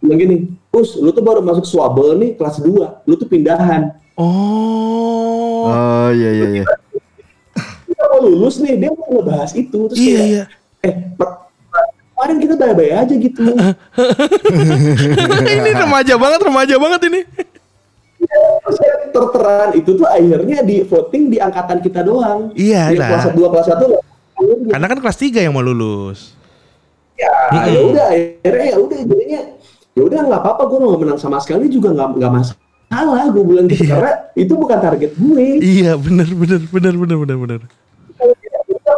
bilang 0.00 0.18
gini, 0.20 0.36
Us, 0.70 0.94
lu 0.96 1.10
tuh 1.10 1.20
baru 1.20 1.42
masuk 1.42 1.66
swabel 1.66 2.14
nih 2.16 2.38
kelas 2.38 2.62
2, 2.62 3.04
lu 3.04 3.14
tuh 3.18 3.26
pindahan. 3.26 3.96
Oh. 4.14 5.64
Oh 5.66 6.08
iya 6.12 6.30
iya 6.30 6.46
iya. 6.60 6.64
Mau 8.10 8.26
lulus 8.26 8.58
nih, 8.58 8.74
dia 8.80 8.90
mau 8.90 9.06
ngebahas 9.06 9.50
itu 9.54 9.78
terus 9.86 9.98
Iya 9.98 10.18
kayak, 10.18 10.28
iya. 10.30 10.44
Eh 10.80 10.94
kemarin 12.10 12.36
kita 12.38 12.54
baik-baik 12.54 12.92
aja 12.94 13.14
gitu. 13.16 13.42
ini 15.50 15.70
remaja 15.72 16.14
banget 16.16 16.40
remaja 16.42 16.74
banget 16.76 17.00
ini. 17.08 17.20
terteran 19.10 19.68
itu 19.72 19.96
tuh 19.96 20.04
akhirnya 20.04 20.60
di 20.60 20.84
voting 20.84 21.28
di 21.28 21.36
angkatan 21.40 21.80
kita 21.80 22.00
doang. 22.00 22.52
Iya, 22.52 22.92
Yang 22.92 23.00
lah. 23.00 23.08
kelas 23.08 23.24
2 23.32 23.48
kelas 23.48 23.66
1 23.72 24.68
Karena 24.68 24.86
kan 24.86 24.98
kelas 25.00 25.18
3 25.18 25.40
yang 25.40 25.52
mau 25.52 25.60
lulus. 25.60 26.36
ya 27.20 27.28
ya 27.52 27.80
udah 27.84 28.04
akhirnya 28.08 28.66
ya 28.66 28.76
udah 28.80 28.98
jadinya 28.98 29.40
ya 29.92 30.00
udah 30.00 30.18
nggak 30.24 30.40
apa-apa 30.40 30.62
gue 30.64 30.78
mau 30.80 30.96
menang 30.96 31.16
sama 31.16 31.36
sekali 31.36 31.68
juga 31.68 31.92
nggak 31.92 32.16
nggak 32.16 32.32
masalah 32.32 33.24
gue 33.28 33.44
bilang 33.44 33.68
gitu 33.68 33.84
Iya. 33.84 33.92
karena 33.92 34.12
itu 34.32 34.52
bukan 34.56 34.78
target 34.80 35.10
gue 35.12 35.44
Iya 35.60 35.92
bener 36.00 36.28
bener 36.32 36.60
bener 36.64 36.94
bener 36.96 37.16
bener 37.20 37.36
bener. 37.36 37.60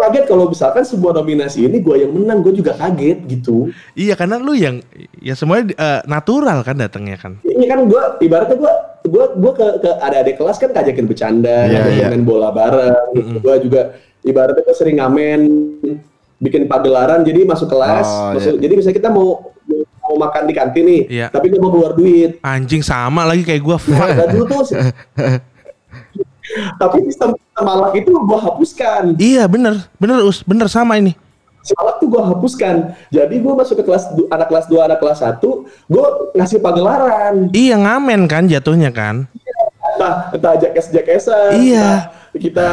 Gue 0.03 0.11
kaget 0.11 0.25
kalau 0.27 0.45
misalkan 0.45 0.83
sebuah 0.83 1.13
nominasi 1.15 1.63
ini 1.63 1.79
gue 1.79 1.95
yang 1.97 2.11
menang 2.11 2.43
gue 2.43 2.51
juga 2.53 2.75
kaget 2.75 3.23
gitu 3.25 3.71
Iya 3.95 4.19
karena 4.19 4.35
lu 4.37 4.51
yang 4.53 4.83
ya 5.17 5.33
semuanya 5.33 5.71
eh, 5.71 6.01
natural 6.05 6.59
kan 6.61 6.75
datangnya 6.75 7.15
kan. 7.17 7.39
ini 7.41 7.65
kan 7.65 7.87
gue 7.87 8.03
ibaratnya 8.21 8.59
gue 8.59 8.73
gue 9.05 9.25
gue 9.33 9.53
ke, 9.53 9.67
ke 9.79 9.91
ada 9.97 10.17
adik 10.19 10.37
kelas 10.37 10.59
kan 10.59 10.71
ngajakin 10.71 11.07
bercanda 11.07 11.57
Iya, 11.65 11.79
ngajakin 11.79 11.95
iya. 11.97 12.07
main 12.11 12.25
bola 12.25 12.51
bareng 12.51 13.15
gitu. 13.15 13.37
gue 13.39 13.55
juga 13.63 13.81
ibaratnya 14.23 14.63
gue 14.65 14.75
sering 14.75 14.99
ngamen 14.99 15.41
bikin 16.39 16.67
pagelaran 16.67 17.23
jadi 17.23 17.47
masuk 17.47 17.71
kelas 17.71 18.03
Oh, 18.05 18.35
masuk, 18.35 18.59
jadi 18.59 18.73
misalnya 18.75 18.99
kita 18.99 19.11
mau 19.11 19.55
mau 20.03 20.19
makan 20.19 20.51
di 20.51 20.55
kantin 20.59 20.83
nih 20.85 21.03
Iya. 21.07 21.27
tapi 21.31 21.47
gue 21.47 21.63
mau 21.63 21.71
keluar 21.71 21.95
duit 21.95 22.43
Anjing 22.43 22.83
sama 22.83 23.23
lagi 23.23 23.47
kayak. 23.47 23.63
Ada 23.87 24.27
dulu 24.35 24.45
tuh. 24.51 24.63
Tapi 26.76 26.97
sistem 27.07 27.34
sistem 27.36 27.64
malak 27.64 27.93
itu 27.99 28.11
gue 28.11 28.38
hapuskan. 28.38 29.03
iya 29.20 29.45
bener 29.47 29.86
bener 29.97 30.24
us 30.26 30.43
bener 30.43 30.66
sama 30.66 30.99
ini. 30.99 31.14
Si 31.62 31.70
malak 31.78 32.03
tuh 32.03 32.11
gue 32.11 32.22
hapuskan. 32.22 32.99
Jadi 33.14 33.38
gue 33.38 33.53
masuk 33.55 33.78
ke 33.78 33.84
kelas 33.86 34.11
anak 34.34 34.51
kelas 34.51 34.66
2, 34.66 34.82
anak 34.82 34.99
kelas 34.99 35.22
1, 35.22 35.38
gue 35.86 36.07
ngasih 36.34 36.59
pagelaran. 36.59 37.55
Iya 37.55 37.78
ngamen 37.78 38.26
kan 38.26 38.51
jatuhnya 38.51 38.90
kan. 38.90 39.30
Entah, 39.95 40.34
entah 40.34 40.55
jakes-jakesan. 40.59 41.62
Iya. 41.62 42.11
entah 42.11 42.40
Kita 42.43 42.66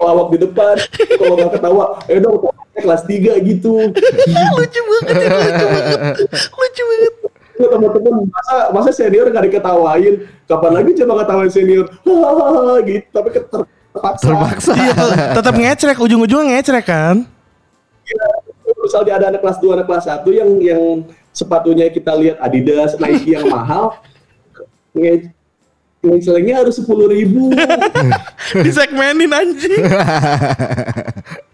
lawak 0.00 0.32
di 0.32 0.38
depan. 0.40 0.80
Kalau 1.20 1.34
nggak 1.36 1.60
ketawa, 1.60 1.84
eh 2.08 2.16
dong 2.16 2.48
kelas 2.80 3.04
3 3.04 3.36
gitu. 3.44 3.92
lucu 4.56 4.80
banget 4.80 5.28
lucu 5.28 5.66
banget. 5.68 6.16
Lucu 6.56 6.82
banget. 6.88 7.14
Lu 7.60 7.68
teman-teman 7.68 8.24
masa 8.26 8.56
masa 8.72 8.90
senior 8.90 9.28
gak 9.28 9.44
diketawain 9.44 10.14
kapan 10.48 10.72
lagi 10.72 10.90
coba 10.96 11.12
ketawain 11.20 11.52
senior 11.52 11.84
Hahaha, 12.02 12.80
gitu 12.82 13.04
tapi 13.12 13.28
ke- 13.30 13.44
terpaksa 13.44 14.24
Terpaksa. 14.24 14.72
Iya 14.72 14.92
te- 14.96 15.18
tetap 15.36 15.54
ngecrek 15.54 15.98
ujung-ujungnya 16.00 16.56
ngecrek 16.56 16.86
kan. 16.88 17.16
misalnya 18.80 19.12
ada 19.20 19.26
anak 19.28 19.44
kelas 19.44 19.58
2, 19.60 19.76
anak 19.76 19.86
kelas 19.86 20.04
1 20.08 20.24
yang 20.32 20.50
yang 20.58 20.82
sepatunya 21.30 21.86
kita 21.86 22.10
lihat 22.16 22.40
Adidas, 22.40 22.96
Nike 22.96 23.36
yang 23.36 23.46
mahal, 23.46 23.92
nge 24.96 25.30
ngecelengnya 26.00 26.64
harus 26.64 26.80
sepuluh 26.80 27.06
ribu. 27.06 27.52
Disegmenin 28.64 29.30
anjing. 29.30 29.84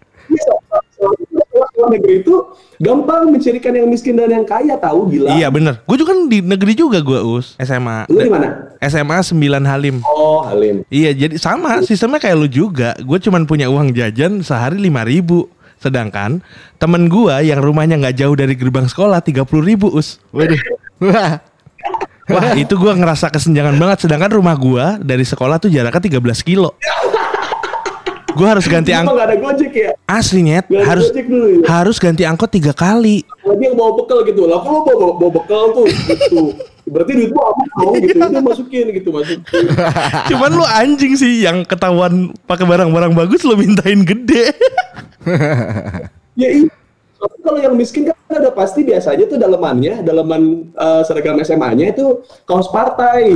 Luar 1.77 1.93
negeri 1.93 2.25
itu 2.25 2.33
gampang 2.81 3.29
mencirikan 3.29 3.69
yang 3.69 3.85
miskin 3.85 4.17
dan 4.17 4.33
yang 4.33 4.41
kaya 4.41 4.73
tahu 4.81 5.13
gila. 5.13 5.37
iya 5.37 5.45
bener. 5.53 5.77
Gue 5.85 6.01
juga 6.01 6.17
kan 6.17 6.25
di 6.25 6.41
negeri 6.41 6.73
juga 6.73 6.97
gua 7.05 7.21
us 7.21 7.53
SMA. 7.61 8.09
Lu 8.09 8.17
di 8.17 8.33
mana? 8.33 8.73
SMA 8.81 9.21
9 9.21 9.37
Halim. 9.61 10.01
Oh, 10.01 10.41
Halim. 10.41 10.81
Iya 10.89 11.13
jadi 11.13 11.37
sama 11.37 11.85
sistemnya 11.85 12.17
kayak 12.17 12.33
lu 12.33 12.49
juga. 12.49 12.97
Gue 12.97 13.21
cuman 13.21 13.45
punya 13.45 13.69
uang 13.69 13.93
jajan 13.93 14.41
sehari 14.41 14.81
lima 14.81 15.05
ribu. 15.05 15.45
Sedangkan 15.77 16.41
temen 16.81 17.05
gua 17.05 17.45
yang 17.45 17.61
rumahnya 17.61 18.01
nggak 18.01 18.17
jauh 18.17 18.33
dari 18.33 18.57
gerbang 18.57 18.89
sekolah 18.89 19.21
tiga 19.21 19.45
puluh 19.45 19.61
ribu 19.61 19.93
us. 19.93 20.17
Waduh. 20.33 20.57
Wah. 21.05 21.37
Wah 22.27 22.51
itu 22.59 22.73
gua 22.75 22.97
ngerasa 22.97 23.29
kesenjangan 23.29 23.77
banget. 23.77 24.09
Sedangkan 24.09 24.33
rumah 24.33 24.57
gua 24.57 24.97
dari 24.97 25.23
sekolah 25.23 25.61
tuh 25.61 25.69
jaraknya 25.69 26.17
13 26.17 26.41
kilo. 26.41 26.73
Gua 28.37 28.47
harus 28.53 28.65
ganti 28.69 28.93
angkot. 28.93 29.17
gak 29.17 29.27
ada 29.33 29.37
gojek 29.41 29.73
ya? 29.73 29.91
Asli 30.05 30.45
nyet 30.45 30.65
ada 30.69 30.85
harus 30.85 31.09
Gojek 31.09 31.25
dulu 31.25 31.45
ya? 31.49 31.65
harus 31.65 31.97
ganti 31.97 32.23
angkot 32.23 32.49
tiga 32.53 32.71
kali. 32.71 33.25
Lagi 33.41 33.63
yang 33.65 33.75
bawa 33.75 33.91
bekal 33.97 34.21
gitu. 34.23 34.45
Lah 34.45 34.61
kalau 34.61 34.85
bawa, 34.85 35.17
bawa 35.17 35.31
bekal 35.41 35.63
tuh 35.73 35.85
gitu. 35.89 36.43
Berarti 36.87 37.11
duit 37.19 37.31
gua 37.33 37.51
aman 37.51 37.67
dong 37.73 37.93
gitu. 37.99 38.15
Itu 38.15 38.41
masukin 38.45 38.85
gitu, 38.93 39.09
masukin. 39.11 39.41
Cuman 40.31 40.51
lu 40.53 40.63
anjing 40.63 41.13
sih 41.17 41.43
yang 41.43 41.65
ketahuan 41.65 42.31
pakai 42.45 42.63
barang-barang 42.63 43.11
bagus 43.17 43.41
lu 43.43 43.57
mintain 43.57 44.05
gede. 44.05 44.53
Ya 46.37 46.49
iya. 46.53 46.69
Soalnya 47.17 47.39
kalau 47.41 47.59
yang 47.59 47.73
miskin 47.73 48.05
kan 48.05 48.13
ada 48.29 48.53
pasti 48.53 48.85
biasanya 48.85 49.25
tuh 49.25 49.41
dalemannya, 49.41 50.05
daleman 50.05 50.69
eh, 50.69 51.01
seragam 51.01 51.41
SMA-nya 51.41 51.89
itu 51.89 52.21
kaos 52.45 52.69
partai. 52.69 53.33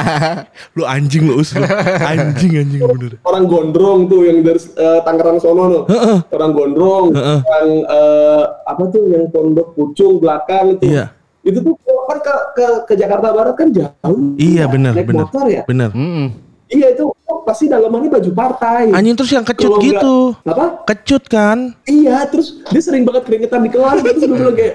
lu 0.76 0.84
anjing 0.84 1.24
lu 1.24 1.40
us. 1.40 1.56
Lu. 1.56 1.64
Anjing 2.04 2.52
anjing 2.60 2.80
bener. 2.84 3.12
Orang 3.24 3.48
gondrong 3.48 4.06
tuh 4.06 4.28
yang 4.28 4.44
dari 4.44 4.60
eh, 4.60 5.00
Tangerang 5.02 5.40
sono 5.40 5.64
tuh. 5.72 5.82
Orang 6.28 6.52
gondrong, 6.52 7.16
yang 7.16 7.68
eh, 7.88 8.42
apa 8.68 8.82
tuh 8.92 9.02
yang 9.08 9.24
pondok 9.32 9.72
pucung 9.72 10.20
belakang 10.20 10.76
itu. 10.76 10.92
Iya. 10.92 11.16
Itu 11.40 11.64
tuh 11.64 11.74
kan 12.04 12.18
ke, 12.20 12.34
ke 12.56 12.66
ke 12.92 12.94
Jakarta 13.00 13.32
Barat 13.32 13.56
kan 13.56 13.72
jauh. 13.72 14.36
Iya 14.36 14.68
Ya, 14.68 14.72
bener 14.72 14.92
motor 15.08 15.46
ya. 15.48 15.62
bener. 15.64 15.88
Mm-mm. 15.96 16.28
Iya 16.68 16.92
itu 16.92 17.08
pasti 17.48 17.64
dalamannya 17.64 18.12
baju 18.12 18.30
partai. 18.30 18.92
Anjing 18.92 19.16
terus 19.16 19.32
yang 19.32 19.40
kecut 19.42 19.72
Kalau 19.72 19.80
gitu. 19.80 20.16
nggak- 20.44 20.52
apa? 20.52 20.66
Kecut 20.84 21.24
kan? 21.26 21.58
Iya, 21.82 22.28
terus 22.28 22.60
dia 22.68 22.82
sering 22.84 23.08
banget 23.08 23.24
keringetan 23.24 23.64
di 23.64 23.70
kelas. 23.72 24.04
Terus 24.04 24.20
gue 24.20 24.36
bilang 24.36 24.52
kayak, 24.52 24.74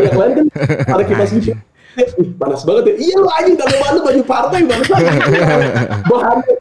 yang 0.00 0.16
lain 0.16 0.32
kan 0.32 0.46
ada 0.88 1.04
kipas 1.04 1.30
gitu. 1.30 1.52
Eh, 1.90 2.06
panas 2.38 2.62
banget 2.62 2.82
ya. 2.86 2.94
Iya 2.96 3.14
lu 3.18 3.28
anjing 3.28 3.56
dalaman 3.58 3.90
lu 3.92 4.00
baju 4.00 4.22
partai 4.24 4.60
banget. 4.62 4.88
Bahannya 6.06 6.54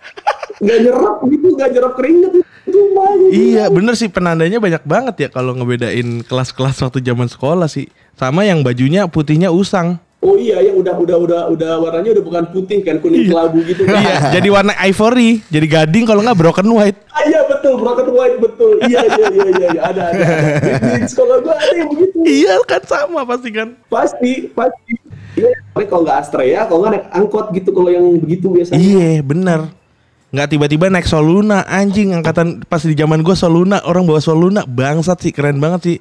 nggak 0.60 0.78
nyerap 0.84 1.16
gitu, 1.24 1.48
nggak 1.56 1.70
nyerap 1.72 1.94
keringet 1.96 2.32
itu. 2.36 2.42
Iya 3.30 3.66
bener 3.68 3.94
sih 3.94 4.10
penandanya 4.10 4.58
banyak 4.58 4.84
banget 4.84 5.16
ya 5.18 5.30
kalau 5.30 5.54
ngebedain 5.54 6.22
kelas-kelas 6.22 6.82
waktu 6.82 7.00
zaman 7.02 7.26
sekolah 7.26 7.66
sih. 7.66 7.88
Sama 8.14 8.44
yang 8.44 8.62
bajunya 8.62 9.08
putihnya 9.08 9.50
usang. 9.50 10.02
Oh 10.20 10.36
iya, 10.36 10.60
yang 10.60 10.76
udah 10.76 11.00
udah 11.00 11.16
udah 11.16 11.42
udah 11.48 11.72
warnanya 11.80 12.20
udah 12.20 12.24
bukan 12.28 12.44
putih 12.52 12.84
kan 12.84 13.00
kuning 13.00 13.32
kelabu 13.32 13.64
gitu. 13.64 13.88
Iya, 13.88 14.36
jadi 14.36 14.52
warna 14.52 14.76
ivory, 14.84 15.40
jadi 15.48 15.64
gading 15.64 16.04
kalau 16.04 16.20
nggak 16.20 16.36
broken 16.36 16.68
white. 16.76 17.00
Ah, 17.16 17.24
iya 17.24 17.40
betul, 17.48 17.80
broken 17.80 18.12
white 18.12 18.36
betul. 18.36 18.84
Iya 18.84 19.00
iya 19.00 19.28
iya 19.32 19.48
iya, 19.48 19.68
iya. 19.80 19.82
ada 19.88 20.02
ada. 20.12 20.20
ada. 20.20 20.36
Di, 20.60 20.72
di 21.00 21.08
sekolah 21.08 21.36
gua 21.40 21.56
ada 21.56 21.72
yang 21.72 21.90
begitu. 21.96 22.18
Iya 22.28 22.54
kan 22.68 22.84
sama 22.84 23.24
pasti 23.24 23.50
kan. 23.56 23.68
Pasti 23.88 24.32
pasti. 24.52 24.92
Iya, 25.40 25.56
tapi 25.72 25.86
kalau 25.88 26.04
nggak 26.04 26.18
Astrea, 26.20 26.62
kalau 26.68 26.80
nggak 26.84 26.92
naik 27.00 27.06
angkot 27.16 27.46
gitu 27.56 27.70
kalau 27.72 27.88
yang 27.88 28.06
begitu 28.20 28.46
biasanya. 28.52 28.76
Iya 28.76 29.24
bener. 29.24 29.60
Nggak 30.36 30.48
tiba-tiba 30.52 30.86
naik 30.92 31.08
Soluna 31.08 31.64
anjing 31.64 32.12
angkatan 32.12 32.68
pas 32.68 32.84
di 32.84 32.92
zaman 32.92 33.24
gue 33.24 33.36
Soluna 33.40 33.88
orang 33.88 34.04
bawa 34.04 34.20
Soluna 34.20 34.68
bangsat 34.68 35.24
sih 35.24 35.32
keren 35.32 35.64
banget 35.64 35.82
sih. 35.88 35.98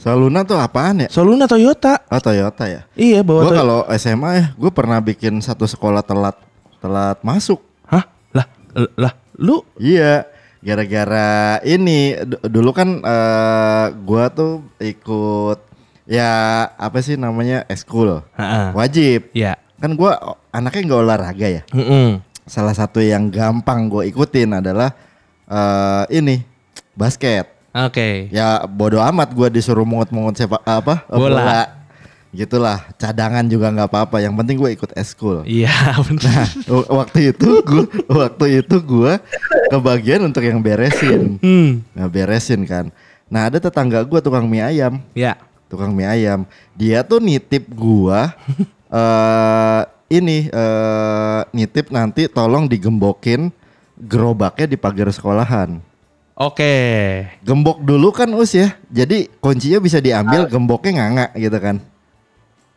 Saluna 0.00 0.48
tuh 0.48 0.56
apaan 0.56 1.04
ya? 1.04 1.08
Soluna 1.12 1.44
Toyota. 1.44 2.00
Oh 2.08 2.16
Toyota 2.16 2.64
ya. 2.64 2.88
Iya 2.96 3.20
bawa 3.20 3.44
Gue 3.44 3.52
kalau 3.52 3.80
SMA 4.00 4.30
ya, 4.32 4.44
gue 4.56 4.72
pernah 4.72 4.96
bikin 4.96 5.44
satu 5.44 5.68
sekolah 5.68 6.00
telat 6.00 6.40
telat 6.80 7.20
masuk. 7.20 7.60
Hah? 7.84 8.08
Lah, 8.32 8.48
lah, 8.96 9.12
lu? 9.36 9.60
Iya, 9.76 10.24
gara-gara 10.64 11.60
ini 11.60 12.16
dulu 12.48 12.72
kan 12.72 13.04
eh 13.04 13.86
gua 14.00 14.32
tuh 14.32 14.64
ikut 14.80 15.58
ya 16.08 16.30
apa 16.70 16.98
sih 17.04 17.20
namanya 17.20 17.68
eskul 17.68 18.24
Heeh. 18.40 18.66
wajib. 18.72 19.28
Ya. 19.36 19.60
Kan 19.76 20.00
gua 20.00 20.16
o- 20.22 20.40
anaknya 20.48 20.80
nggak 20.88 21.02
olahraga 21.04 21.48
ya. 21.50 21.62
Mm-mm. 21.76 22.24
Salah 22.48 22.72
satu 22.72 23.04
yang 23.04 23.28
gampang 23.28 23.86
gue 23.86 24.08
ikutin 24.08 24.64
adalah 24.64 24.96
eh 25.44 26.04
ini 26.10 26.40
basket. 26.96 27.59
Oke. 27.70 28.26
Ya 28.30 28.66
bodoh 28.66 28.98
amat 29.00 29.30
gua 29.30 29.46
disuruh 29.46 29.86
mungut-mungut 29.86 30.34
sepak 30.34 30.62
apa 30.62 31.06
Bola. 31.06 31.78
Gitulah, 32.30 32.86
cadangan 32.94 33.42
juga 33.42 33.74
nggak 33.74 33.90
apa-apa. 33.90 34.22
Yang 34.22 34.34
penting 34.38 34.54
gue 34.54 34.70
ikut 34.70 34.90
eskul. 34.94 35.42
Iya 35.42 35.70
benar. 36.06 36.46
W- 36.70 36.86
waktu 36.94 37.34
itu 37.34 37.58
gua 37.60 37.84
waktu 38.06 38.62
itu 38.62 38.76
gua 38.78 39.18
kebagian 39.66 40.22
untuk 40.22 40.46
yang 40.46 40.62
beresin. 40.62 41.42
Hmm. 41.42 41.82
Nah, 41.90 42.06
beresin 42.06 42.62
kan. 42.62 42.94
Nah, 43.26 43.50
ada 43.50 43.58
tetangga 43.58 43.98
gua 44.02 44.22
tukang 44.22 44.46
mie 44.46 44.62
ayam, 44.62 45.02
Ya. 45.10 45.34
tukang 45.66 45.90
mie 45.90 46.06
ayam. 46.06 46.46
Dia 46.74 47.02
tuh 47.02 47.18
nitip 47.18 47.66
gua 47.66 48.30
eh 48.90 49.82
ini 50.10 50.46
eh 50.46 51.40
nitip 51.50 51.90
nanti 51.90 52.26
tolong 52.26 52.66
digembokin 52.66 53.50
gerobaknya 53.98 54.70
di 54.70 54.78
pagar 54.78 55.10
sekolahan. 55.10 55.82
Oke. 56.40 56.72
Gembok 57.44 57.84
dulu 57.84 58.08
kan 58.16 58.32
us 58.32 58.56
ya. 58.56 58.72
Jadi 58.88 59.28
kuncinya 59.44 59.76
bisa 59.76 60.00
diambil, 60.00 60.48
gemboknya 60.48 60.96
nganga 60.96 61.26
gitu 61.36 61.58
kan. 61.60 61.76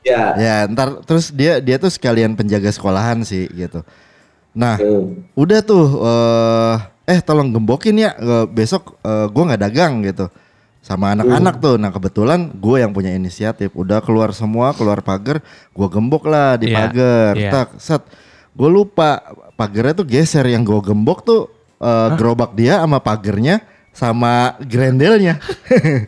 Ya. 0.03 0.35
Ya, 0.35 0.55
ntar 0.67 0.99
terus 1.07 1.31
dia 1.31 1.63
dia 1.63 1.79
tuh 1.79 1.87
sekalian 1.87 2.35
penjaga 2.35 2.67
sekolahan 2.75 3.23
sih 3.23 3.47
gitu. 3.47 3.87
Nah, 4.51 4.75
Hmm. 4.75 5.23
udah 5.33 5.63
tuh 5.63 5.85
eh 6.03 6.75
eh 7.15 7.19
tolong 7.23 7.55
gembokin 7.55 7.95
ya 7.97 8.11
eh, 8.13 8.45
besok 8.51 8.99
eh, 8.99 9.31
gua 9.31 9.43
nggak 9.47 9.63
dagang 9.63 10.03
gitu 10.03 10.27
sama 10.83 11.15
anak-anak 11.15 11.63
tuh 11.63 11.79
nah 11.79 11.95
kebetulan 11.95 12.51
gue 12.59 12.83
yang 12.83 12.91
punya 12.91 13.15
inisiatif 13.15 13.71
udah 13.71 14.03
keluar 14.03 14.35
semua 14.35 14.75
keluar 14.75 14.99
pagar 14.99 15.39
gua 15.71 15.87
gembok 15.87 16.27
lah 16.27 16.59
di 16.59 16.67
Iya, 16.67 16.75
pagar 16.75 17.33
iya. 17.39 17.51
tak 17.55 17.67
set 17.79 18.03
gue 18.51 18.67
lupa 18.67 19.23
pagarnya 19.55 20.03
tuh 20.03 20.07
geser 20.07 20.43
yang 20.43 20.67
gue 20.67 20.75
gembok 20.83 21.23
tuh 21.23 21.47
eh, 21.83 22.09
gerobak 22.15 22.55
dia 22.55 22.79
sama 22.79 23.03
pagernya 23.03 23.59
sama 23.93 24.57
grendelnya. 24.65 25.37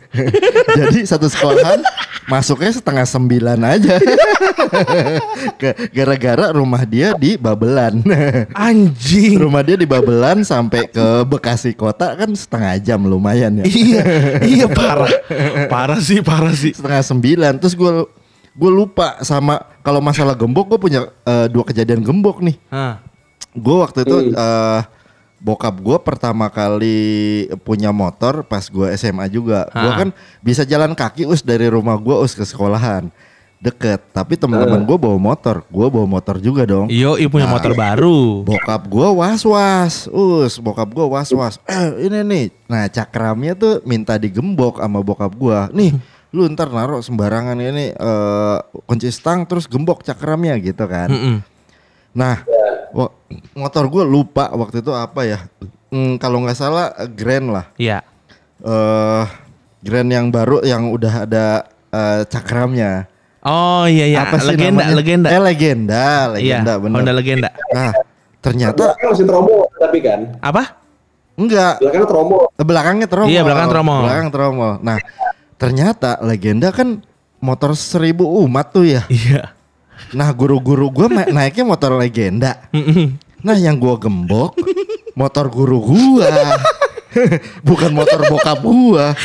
Jadi 0.78 1.06
satu 1.06 1.30
sekolahan 1.30 1.86
masuknya 2.26 2.74
setengah 2.74 3.06
sembilan 3.06 3.58
aja. 3.62 3.94
Ke- 5.62 5.94
gara-gara 5.94 6.50
rumah 6.50 6.82
dia 6.82 7.14
di 7.14 7.38
Babelan. 7.38 8.02
Anjing. 8.68 9.38
rumah 9.38 9.62
dia 9.62 9.78
di 9.78 9.86
Babelan 9.86 10.42
sampai 10.42 10.90
ke 10.90 11.22
Bekasi 11.30 11.78
kota 11.78 12.18
kan 12.18 12.34
setengah 12.34 12.74
jam 12.82 13.06
lumayan 13.06 13.62
ya. 13.62 13.64
Iya, 13.70 14.02
iya 14.42 14.66
parah. 14.66 15.14
Parah 15.70 16.02
sih, 16.02 16.18
parah 16.20 16.52
sih. 16.58 16.74
setengah 16.74 17.06
sembilan. 17.06 17.62
Terus 17.62 17.78
gue 17.78 18.02
gue 18.56 18.70
lupa 18.72 19.22
sama 19.22 19.62
kalau 19.86 20.02
masalah 20.02 20.34
gembok 20.34 20.74
gue 20.74 20.78
punya 20.90 21.00
eh, 21.22 21.46
dua 21.46 21.62
kejadian 21.62 22.02
gembok 22.02 22.42
nih. 22.42 22.58
Gue 23.54 23.76
waktu 23.78 24.02
itu 24.02 24.34
eh, 24.34 24.80
bokap 25.36 25.76
gue 25.78 25.96
pertama 26.00 26.48
kali 26.48 26.98
punya 27.60 27.92
motor 27.92 28.40
pas 28.40 28.64
gue 28.64 28.88
SMA 28.96 29.28
juga 29.28 29.68
gue 29.68 29.90
Ha. 29.90 30.00
kan 30.00 30.08
bisa 30.40 30.64
jalan 30.64 30.92
kaki 30.92 31.28
us 31.28 31.44
dari 31.44 31.68
rumah 31.68 31.94
gue 31.94 32.16
us 32.16 32.32
ke 32.32 32.40
sekolahan 32.40 33.12
deket 33.56 34.00
tapi 34.12 34.36
teman-teman 34.36 34.84
gue 34.84 34.96
bawa 34.96 35.16
motor 35.16 35.64
gue 35.64 35.86
bawa 35.88 36.04
motor 36.04 36.36
juga 36.36 36.64
dong 36.64 36.88
Iyo, 36.88 37.16
i 37.16 37.24
punya 37.24 37.48
motor 37.48 37.72
baru. 37.72 38.44
Bokap 38.44 38.84
gue 38.84 39.08
was-was, 39.12 40.08
us, 40.08 40.60
bokap 40.60 40.88
gue 40.88 41.04
was-was. 41.04 41.56
Eh 41.68 42.04
ini 42.04 42.20
nih, 42.20 42.44
nah 42.68 42.84
cakramnya 42.84 43.56
tuh 43.56 43.80
minta 43.88 44.20
digembok 44.20 44.76
sama 44.80 45.00
bokap 45.00 45.32
gue. 45.32 45.58
Nih, 45.72 45.90
lu 46.36 46.44
ntar 46.52 46.68
naruh 46.68 47.00
sembarangan 47.00 47.56
ini 47.56 47.96
eh 47.96 48.56
kunci 48.84 49.08
stang 49.08 49.48
terus 49.48 49.64
gembok 49.64 50.04
cakramnya 50.04 50.60
gitu 50.60 50.84
kan. 50.84 51.08
Nah, 52.12 52.44
motor 53.52 53.84
gue 53.92 54.04
lupa 54.04 54.48
waktu 54.56 54.80
itu 54.80 54.92
apa 54.96 55.20
ya? 55.28 55.38
Hmm, 55.92 56.16
kalau 56.16 56.42
nggak 56.42 56.56
salah 56.56 56.92
eh, 56.96 57.08
Grand 57.12 57.46
lah. 57.52 57.66
Iya. 57.76 58.00
Eh 58.64 59.24
Grand 59.84 60.08
yang 60.10 60.32
baru 60.32 60.64
yang 60.64 60.90
udah 60.90 61.28
ada 61.28 61.68
eh, 61.92 62.20
cakramnya. 62.26 63.06
Oh 63.46 63.86
iya 63.86 64.10
iya. 64.10 64.18
Apa 64.26 64.42
sih 64.42 64.56
legenda, 64.56 64.82
namanya? 64.82 64.96
legenda. 64.98 65.28
Eh 65.30 65.40
legenda, 65.40 66.04
legenda 66.34 66.72
iya, 66.74 66.82
bener. 66.82 66.96
Honda 66.98 67.12
legenda. 67.14 67.48
Nah, 67.70 67.92
ternyata 68.42 68.82
Belakang 68.90 69.08
masih 69.14 69.26
tromo 69.28 69.58
tapi 69.78 69.98
kan. 70.02 70.20
Apa? 70.42 70.62
enggak 71.36 71.78
Belakang 71.84 72.04
tromo. 72.08 72.38
Belakangnya 72.56 73.06
tromol. 73.06 73.30
Iya, 73.30 73.40
belakang 73.44 73.68
tromol. 73.70 74.02
Belakang 74.02 74.28
tromol. 74.34 74.72
Nah, 74.82 74.98
ternyata 75.60 76.18
legenda 76.24 76.72
kan 76.74 76.98
motor 77.38 77.76
seribu 77.78 78.26
umat 78.42 78.72
tuh 78.74 78.88
ya. 78.88 79.04
Iya. 79.06 79.55
Nah, 80.12 80.28
guru-guru 80.30 80.88
gua 80.88 81.06
ma- 81.06 81.26
naiknya 81.26 81.62
motor 81.62 81.94
legenda. 81.94 82.56
Nah, 83.40 83.54
yang 83.54 83.76
gua 83.76 83.96
gembok 83.96 84.56
motor 85.12 85.46
guru 85.46 85.78
gua. 85.82 86.28
Bukan 87.62 87.90
motor 87.90 88.20
bokap 88.26 88.60
gua. 88.60 89.16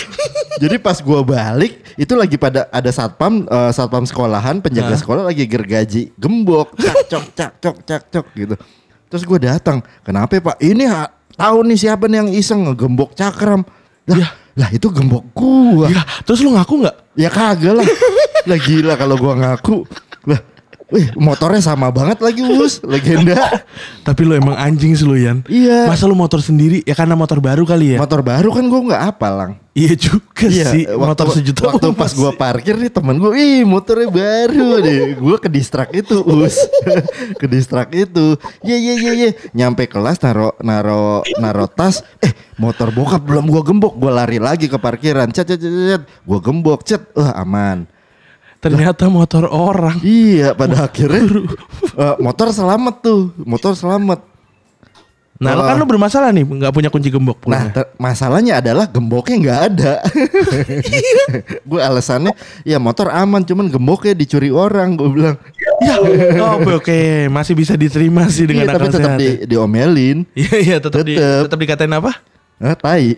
Jadi 0.56 0.78
pas 0.78 1.00
gua 1.00 1.22
balik 1.22 1.84
itu 1.96 2.16
lagi 2.16 2.36
pada 2.36 2.68
ada 2.70 2.88
satpam 2.88 3.44
eh, 3.44 3.72
satpam 3.72 4.04
sekolahan 4.04 4.60
penjaga 4.60 4.96
sekolah 4.96 5.24
lagi 5.26 5.44
gergaji 5.44 6.16
gembok 6.16 6.72
cak 6.78 6.96
cok 7.08 7.26
cak 7.34 7.52
cok 7.60 7.78
cak 7.84 8.04
cok 8.08 8.26
gitu. 8.32 8.56
Terus 9.06 9.24
gua 9.28 9.40
datang, 9.44 9.84
kenapa 10.02 10.40
Pak? 10.40 10.56
Ini 10.58 10.88
ha- 10.88 11.12
tahu 11.36 11.68
nih 11.68 11.76
siapa 11.78 12.08
nih 12.08 12.18
yang 12.22 12.30
iseng 12.32 12.64
ngegembok 12.64 13.12
cakram. 13.12 13.68
Lah, 14.08 14.32
lah 14.56 14.70
itu 14.72 14.88
gembok 14.88 15.28
gua. 15.36 15.92
Ya, 15.92 16.04
terus 16.24 16.40
lu 16.40 16.56
ngaku 16.56 16.88
nggak? 16.88 16.96
Ya 17.20 17.28
kagak 17.28 17.76
lah. 17.76 17.88
lah 18.48 18.58
gila 18.58 18.94
kalau 18.96 19.20
gua 19.20 19.34
ngaku. 19.36 19.84
Wih 20.92 21.08
motornya 21.16 21.64
sama 21.64 21.88
banget 21.88 22.20
lagi 22.20 22.44
us, 22.44 22.84
legenda. 22.84 23.64
Tapi 24.08 24.28
lu 24.28 24.36
emang 24.36 24.60
anjing 24.60 24.92
sih 24.92 25.08
lu 25.08 25.16
Yan. 25.16 25.40
Iya. 25.48 25.88
Masa 25.88 26.04
lu 26.04 26.20
motor 26.20 26.44
sendiri? 26.44 26.84
Ya 26.84 26.92
karena 26.92 27.16
motor 27.16 27.40
baru 27.40 27.64
kali 27.64 27.96
ya. 27.96 27.98
Motor 27.98 28.20
baru 28.20 28.52
kan 28.52 28.68
gua 28.68 28.82
nggak 28.92 29.04
apa 29.16 29.30
lang. 29.32 29.52
iya 29.72 29.96
juga 29.96 30.52
sih. 30.52 30.84
waktu, 30.84 31.00
motor 31.00 31.28
sejuta 31.32 31.72
waktu 31.72 31.96
pas 31.96 32.12
gua 32.12 32.36
parkir 32.36 32.76
nih 32.76 32.92
temen 32.92 33.16
gua, 33.16 33.32
ih 33.40 33.64
motornya 33.64 34.12
baru 34.12 34.84
deh. 34.84 35.16
Gua 35.16 35.40
ke 35.40 35.48
distrak 35.48 35.96
itu 35.96 36.20
us, 36.28 36.60
ke 37.40 37.48
distrak 37.48 37.88
itu. 37.96 38.36
Ye 38.68 38.76
ye 38.76 38.94
ye 39.00 39.12
ye. 39.16 39.30
Nyampe 39.56 39.88
kelas 39.88 40.20
naro 40.20 40.60
naro 40.60 41.24
naro 41.40 41.72
tas. 41.72 42.04
Eh 42.20 42.36
motor 42.60 42.92
bokap 42.92 43.24
belum 43.24 43.48
gua 43.48 43.64
gembok. 43.64 43.96
Gua 43.96 44.12
lari 44.12 44.44
lagi 44.44 44.68
ke 44.68 44.76
parkiran. 44.76 45.32
Cet 45.32 45.56
cet 45.56 45.64
cet. 45.64 45.72
cet. 45.72 46.04
Gua 46.28 46.44
gembok. 46.44 46.84
Cet. 46.84 47.08
Wah 47.16 47.32
aman. 47.40 47.88
Ternyata 48.62 49.10
motor 49.10 49.50
orang. 49.50 49.98
Iya 50.00 50.54
pada 50.54 50.86
akhirnya 50.86 51.26
eh, 51.92 52.16
motor 52.18 52.50
selamat 52.50 52.96
tuh, 53.02 53.22
motor 53.42 53.74
selamat. 53.74 54.30
Nah, 55.42 55.58
lu 55.58 55.66
kan 55.66 55.74
lu 55.74 55.90
bermasalah 55.90 56.30
nih, 56.30 56.46
nggak 56.46 56.70
punya 56.70 56.94
kunci 56.94 57.10
gembok 57.10 57.42
Nah 57.42 57.42
pulangnya. 57.42 57.74
ter- 57.74 57.90
masalahnya 57.98 58.62
adalah 58.62 58.86
gemboknya 58.86 59.36
nggak 59.42 59.60
ada. 59.68 59.94
gue 61.66 61.82
alasannya 61.82 62.30
ya 62.62 62.78
motor 62.78 63.10
aman, 63.10 63.42
cuman 63.42 63.66
gemboknya 63.66 64.14
dicuri 64.14 64.54
orang. 64.54 64.94
Gue 64.94 65.10
bilang 65.10 65.42
Ya, 65.82 65.98
oh, 66.38 66.62
oke 66.62 66.86
oke, 66.86 67.00
masih 67.28 67.58
bisa 67.58 67.74
diterima 67.74 68.30
sih 68.30 68.46
dengan 68.46 68.70
Iya, 68.70 68.74
tapi 68.78 68.86
akal 68.86 68.94
tetap 68.94 69.10
sehat. 69.10 69.18
di, 69.18 69.30
diomelin. 69.50 70.18
Iya 70.38 70.56
iya 70.62 70.78
tetap 70.78 71.02
di, 71.02 71.18
Tetep. 71.18 71.50
tetap 71.50 71.58
dikatain 71.58 71.94
apa? 71.98 72.12
Ah, 72.62 72.78
tai. 72.78 73.18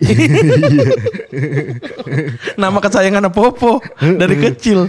Nama 2.54 2.78
kesayangan 2.78 3.28
Popo 3.28 3.80
dari 3.98 4.40
kecil. 4.40 4.88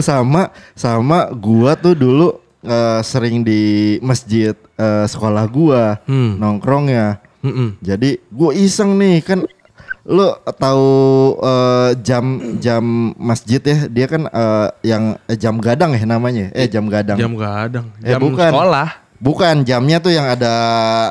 Sama 0.00 0.48
sama 0.72 1.28
gua 1.32 1.74
tuh 1.74 1.94
dulu 1.94 2.28
eh, 2.60 3.00
sering 3.02 3.42
di 3.42 3.60
masjid 3.98 4.54
eh, 4.74 5.04
sekolah 5.04 5.44
gua 5.46 5.98
Hmm. 6.04 6.38
nongkrongnya. 6.38 7.18
Mm-mm. 7.38 7.78
Jadi 7.78 8.22
gua 8.28 8.50
iseng 8.52 8.94
nih 8.94 9.18
kan 9.18 9.40
lu 10.04 10.24
tahu 10.54 10.88
eh, 11.38 11.90
jam 12.00 12.24
jam 12.56 12.82
masjid 13.14 13.60
ya 13.60 13.78
dia 13.86 14.06
kan 14.06 14.22
eh, 14.24 14.68
yang 14.84 15.04
eh, 15.24 15.34
jam 15.34 15.58
gadang 15.58 15.92
ya 15.92 16.04
namanya 16.04 16.48
eh 16.50 16.64
jam 16.64 16.86
gadang 16.86 17.18
Jam 17.18 17.34
gadang, 17.34 17.86
Eh, 18.00 18.14
jam 18.14 18.20
bukan. 18.20 18.48
sekolah. 18.48 18.88
bukan 19.18 19.54
jamnya 19.62 19.98
tuh 19.98 20.14
yang 20.14 20.24
ada 20.24 20.54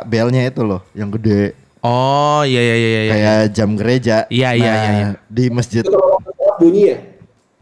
belnya 0.01 0.47
itu 0.47 0.63
loh 0.63 0.79
yang 0.93 1.11
gede 1.11 1.51
Oh 1.79 2.41
iya 2.41 2.57
iya 2.59 2.75
iya 2.75 2.89
iya. 2.99 3.11
kayak 3.11 3.39
jam 3.51 3.69
gereja 3.73 4.15
Iya, 4.27 4.49
iya, 4.51 4.65
Nah, 4.65 4.75
iya, 4.75 4.91
iya. 4.91 5.07
di 5.25 5.43
masjid 5.47 5.81
Itu 5.81 5.91
kalau 5.91 6.17
bunyi 6.57 6.81
ya? 6.85 6.97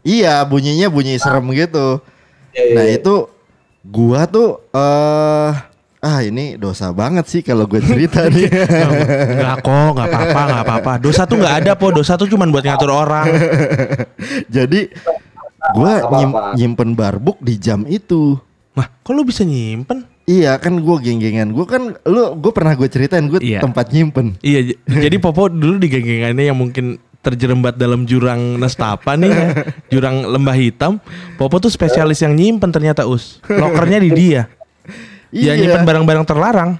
iya 0.02 0.34
bunyinya 0.42 0.86
bunyi 0.86 1.16
serem 1.16 1.44
gitu 1.50 2.00
Iya, 2.50 2.62
iya, 2.62 2.74
Nah 2.74 2.84
iya. 2.86 2.96
itu 2.96 3.14
gua 3.82 4.24
tuh 4.24 4.64
eh 4.70 5.50
ah 5.98 6.20
ini 6.20 6.54
dosa 6.54 6.90
banget 6.90 7.26
sih 7.26 7.40
kalau 7.40 7.66
gue 7.66 7.78
cerita 7.78 8.24
nih. 8.30 8.46
Enggak 8.46 9.56
kok, 9.60 9.74
enggak 9.90 10.06
apa-apa, 10.06 10.40
enggak 10.44 10.64
apa-apa. 10.64 10.92
Dosa 10.98 11.22
tuh 11.24 11.36
enggak 11.36 11.56
ada 11.60 11.72
po, 11.74 11.90
dosa 11.90 12.14
tuh 12.14 12.26
cuman 12.26 12.46
buat 12.48 12.62
ngatur 12.62 12.88
orang. 12.88 13.26
Jadi 14.48 14.86
gua 15.72 15.92
Apa-apa. 15.98 16.14
nyim- 16.14 16.36
nyimpen 16.54 16.90
barbuk 16.94 17.38
di 17.38 17.58
jam 17.58 17.82
itu. 17.84 18.38
Mah, 18.72 18.86
kok 18.96 19.12
lu 19.12 19.22
bisa 19.22 19.42
nyimpen? 19.42 20.06
Iya 20.26 20.58
kan 20.58 20.74
gue 20.76 20.96
geng-gengan 21.00 21.48
gue 21.48 21.62
kan 21.64 21.82
lu 22.02 22.22
gue 22.34 22.50
pernah 22.50 22.74
gue 22.74 22.86
ceritain 22.86 23.22
gue 23.24 23.38
Iya. 23.38 23.62
tempat 23.62 23.88
nyimpen. 23.88 24.34
Iya, 24.40 24.74
jadi 25.04 25.16
Popo 25.16 25.46
dulu 25.46 25.78
di 25.78 25.86
geng-gengannya 25.86 26.44
yang 26.44 26.58
mungkin 26.58 26.98
terjerembat 27.16 27.74
dalam 27.74 28.02
jurang 28.04 28.54
Nestapa 28.56 29.14
nih 29.14 29.30
ya, 29.30 29.46
jurang 29.92 30.26
lembah 30.26 30.54
hitam. 30.54 30.98
Popo 31.34 31.58
tuh 31.58 31.68
spesialis 31.68 32.18
yang 32.18 32.34
nyimpen 32.34 32.70
ternyata 32.70 33.02
us. 33.02 33.38
Lokernya 33.44 33.98
di 33.98 34.10
dia. 34.10 34.42
Dia 35.28 35.54
Iya. 35.54 35.62
nyimpen 35.62 35.82
barang-barang 35.84 36.24
terlarang. 36.24 36.70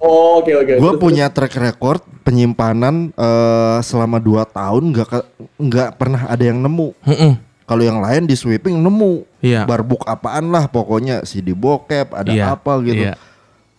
Oh, 0.00 0.40
oke 0.40 0.48
oke. 0.54 0.72
Gue 0.74 0.90
Terus- 0.90 1.00
punya 1.02 1.28
track 1.28 1.52
record 1.54 2.00
penyimpanan 2.22 3.12
eh, 3.12 3.78
selama 3.82 4.16
2 4.16 4.40
tahun 4.46 4.82
nggak 4.90 5.06
ke- 5.06 5.28
nggak 5.58 5.88
pernah 5.96 6.24
ada 6.24 6.40
yang 6.40 6.56
nemu. 6.56 6.96
Heeh. 7.02 7.32
Kalau 7.70 7.86
yang 7.86 8.02
lain 8.02 8.26
di 8.26 8.34
sweeping 8.34 8.82
nemu. 8.82 9.22
Iya. 9.38 9.62
Barbuk 9.62 10.02
apaan 10.02 10.50
lah 10.50 10.66
pokoknya 10.66 11.22
CD 11.22 11.54
bokep 11.54 12.10
ada 12.10 12.26
Iya, 12.26 12.58
apa 12.58 12.82
gitu. 12.82 12.98
iya. 13.06 13.14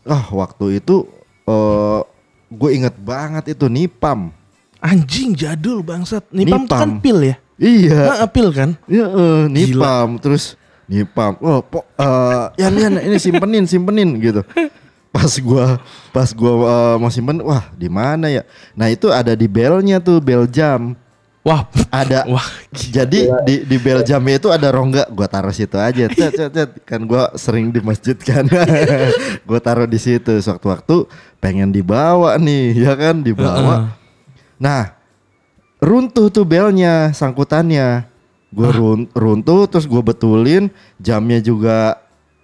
Ah 0.07 0.31
waktu 0.31 0.79
itu 0.79 1.03
eh 1.43 1.99
gue 2.47 2.69
inget 2.71 2.95
banget 2.95 3.51
itu 3.51 3.67
nipam. 3.67 4.31
Anjing 4.79 5.35
jadul 5.35 5.83
bangsat. 5.83 6.23
Nipam 6.31 6.63
tuh 6.63 6.73
kan 6.73 6.87
Nipam. 6.87 7.03
pil 7.03 7.19
ya? 7.19 7.35
Iya. 7.59 7.99
Nah, 8.17 8.29
pil 8.31 8.47
kan? 8.49 8.69
Iya, 8.87 9.05
eh, 9.11 9.43
nipam 9.51 10.15
terus 10.17 10.55
nipam. 10.87 11.35
Oh, 11.37 11.59
po, 11.59 11.83
eh, 11.93 12.45
Yan 12.57 12.73
Yan 12.73 12.93
ini 12.97 13.19
simpenin 13.19 13.67
simpenin 13.67 14.15
gitu. 14.17 14.41
Pas 15.11 15.27
gua 15.37 15.83
pas 16.09 16.31
gua 16.31 16.51
eh, 16.63 16.95
mau 16.95 17.11
simpen, 17.11 17.43
wah 17.43 17.67
di 17.75 17.91
mana 17.91 18.31
ya? 18.31 18.47
Nah 18.71 18.87
itu 18.87 19.11
ada 19.11 19.35
di 19.35 19.45
belnya 19.45 19.99
tuh 19.99 20.17
bel 20.17 20.47
jam. 20.47 20.95
Wah, 21.41 21.65
Ada. 21.89 22.25
wah. 22.33 22.45
Jadi 22.69 23.25
di 23.49 23.55
di 23.65 23.77
bel 23.81 24.05
jamnya 24.05 24.37
itu 24.37 24.53
ada 24.53 24.69
rongga, 24.69 25.09
gua 25.09 25.25
taruh 25.25 25.49
situ 25.49 25.73
aja. 25.73 26.05
Cet, 26.13 26.37
cet, 26.37 26.51
cet. 26.53 26.69
Kan 26.85 27.09
gua 27.09 27.33
sering 27.33 27.73
di 27.73 27.81
masjid 27.81 28.13
kan. 28.13 28.45
gua 29.49 29.57
taruh 29.57 29.89
di 29.89 29.97
situ. 29.97 30.37
Sewaktu-waktu 30.37 31.09
pengen 31.41 31.73
dibawa 31.73 32.37
nih, 32.37 32.73
ya 32.85 32.93
kan 32.93 33.25
dibawa. 33.25 33.97
Nah, 34.61 34.93
runtuh 35.81 36.29
tuh 36.29 36.45
belnya, 36.45 37.09
sangkutannya. 37.11 38.05
Gue 38.51 38.67
run, 38.67 39.07
runtuh 39.15 39.63
terus 39.63 39.87
gue 39.87 40.03
betulin, 40.03 40.67
jamnya 40.99 41.39
juga 41.39 41.95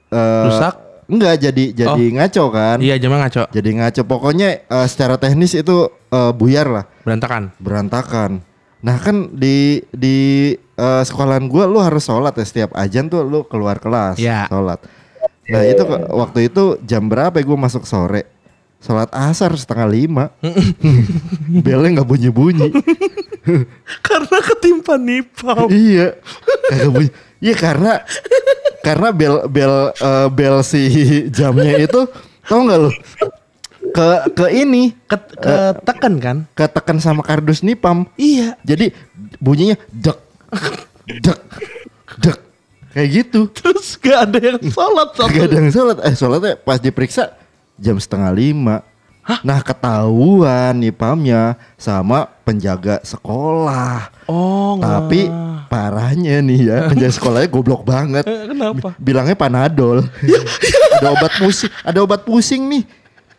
eh, 0.08 0.48
Rusak? 0.48 0.74
Enggak 1.12 1.36
jadi 1.44 1.64
jadi 1.76 2.04
ngaco 2.16 2.44
kan. 2.48 2.78
Iya, 2.80 2.96
jamnya 2.96 3.28
ngaco. 3.28 3.44
Jadi 3.52 3.70
ngaco. 3.76 4.02
Pokoknya 4.08 4.64
eh, 4.64 4.88
secara 4.88 5.20
teknis 5.20 5.52
itu 5.52 5.92
eh, 6.08 6.32
buyar 6.32 6.68
lah, 6.72 6.86
Berantakan. 7.04 7.52
berantakan. 7.60 8.32
Nah 8.78 8.98
kan 8.98 9.34
di 9.34 9.82
di 9.90 10.18
eh, 10.54 11.04
sekolahan 11.04 11.46
gue 11.46 11.64
lu 11.66 11.80
harus 11.80 12.04
sholat 12.04 12.34
ya 12.34 12.46
setiap 12.46 12.72
ajan 12.74 13.08
tuh 13.08 13.22
lu 13.22 13.42
keluar 13.44 13.78
kelas 13.78 14.18
Iya. 14.18 14.46
sholat. 14.48 14.80
Nah 15.48 15.64
itu 15.64 15.84
waktu 16.12 16.40
itu 16.48 16.78
jam 16.84 17.08
berapa 17.08 17.36
gue 17.36 17.58
masuk 17.58 17.84
sore? 17.84 18.28
Sholat 18.78 19.10
asar 19.10 19.50
setengah 19.58 19.88
lima. 19.88 20.26
Belnya 21.66 21.98
nggak 21.98 22.08
bunyi 22.08 22.30
bunyi. 22.30 22.70
Karena 24.08 24.38
ketimpa 24.44 24.96
nipam. 24.96 25.66
iya. 25.70 26.14
Kagak 26.70 26.92
bunyi. 26.92 27.10
Iya 27.38 27.54
karena 27.54 28.02
karena 28.82 29.14
bel 29.14 29.46
bel 29.46 29.94
eh, 29.94 30.28
bel 30.28 30.58
si 30.62 30.82
jamnya 31.30 31.78
itu 31.78 32.02
tau 32.44 32.66
nggak 32.66 32.80
lu? 32.82 32.90
Ke 33.98 34.30
ke 34.38 34.46
ini 34.54 34.94
Ket, 35.10 35.34
ketekan 35.42 36.14
kan? 36.22 36.38
ketekan 36.54 36.98
sama 37.02 37.26
kardus 37.26 37.66
nipam. 37.66 38.06
Iya. 38.14 38.54
Jadi 38.62 38.94
bunyinya 39.42 39.74
dek 39.90 40.18
dek 41.26 41.40
dek 42.22 42.38
kayak 42.94 43.10
gitu. 43.10 43.50
Terus 43.50 43.98
gak 43.98 44.30
ada 44.30 44.38
yang 44.38 44.62
sholat 44.70 45.10
satu. 45.18 45.34
Gak 45.34 45.46
ada 45.50 45.56
yang 45.58 45.72
sholat. 45.74 45.98
Eh 46.06 46.14
sholatnya 46.14 46.54
pas 46.62 46.78
diperiksa 46.78 47.34
jam 47.82 47.98
setengah 47.98 48.30
lima. 48.30 48.86
Nah 49.44 49.60
ketahuan 49.60 50.78
nipamnya 50.78 51.58
sama 51.76 52.30
penjaga 52.48 53.04
sekolah. 53.04 54.08
Oh, 54.30 54.80
Tapi 54.80 55.28
parahnya 55.68 56.40
nih 56.40 56.60
ya 56.64 56.78
penjaga 56.88 57.12
sekolahnya 57.12 57.50
goblok 57.52 57.84
banget. 57.84 58.24
Kenapa? 58.54 58.96
Bilangnya 58.96 59.36
panadol. 59.36 60.08
ada 61.02 61.12
obat 61.12 61.34
pusing, 61.36 61.72
ada 61.84 62.00
obat 62.00 62.22
pusing 62.24 62.62
nih. 62.72 62.84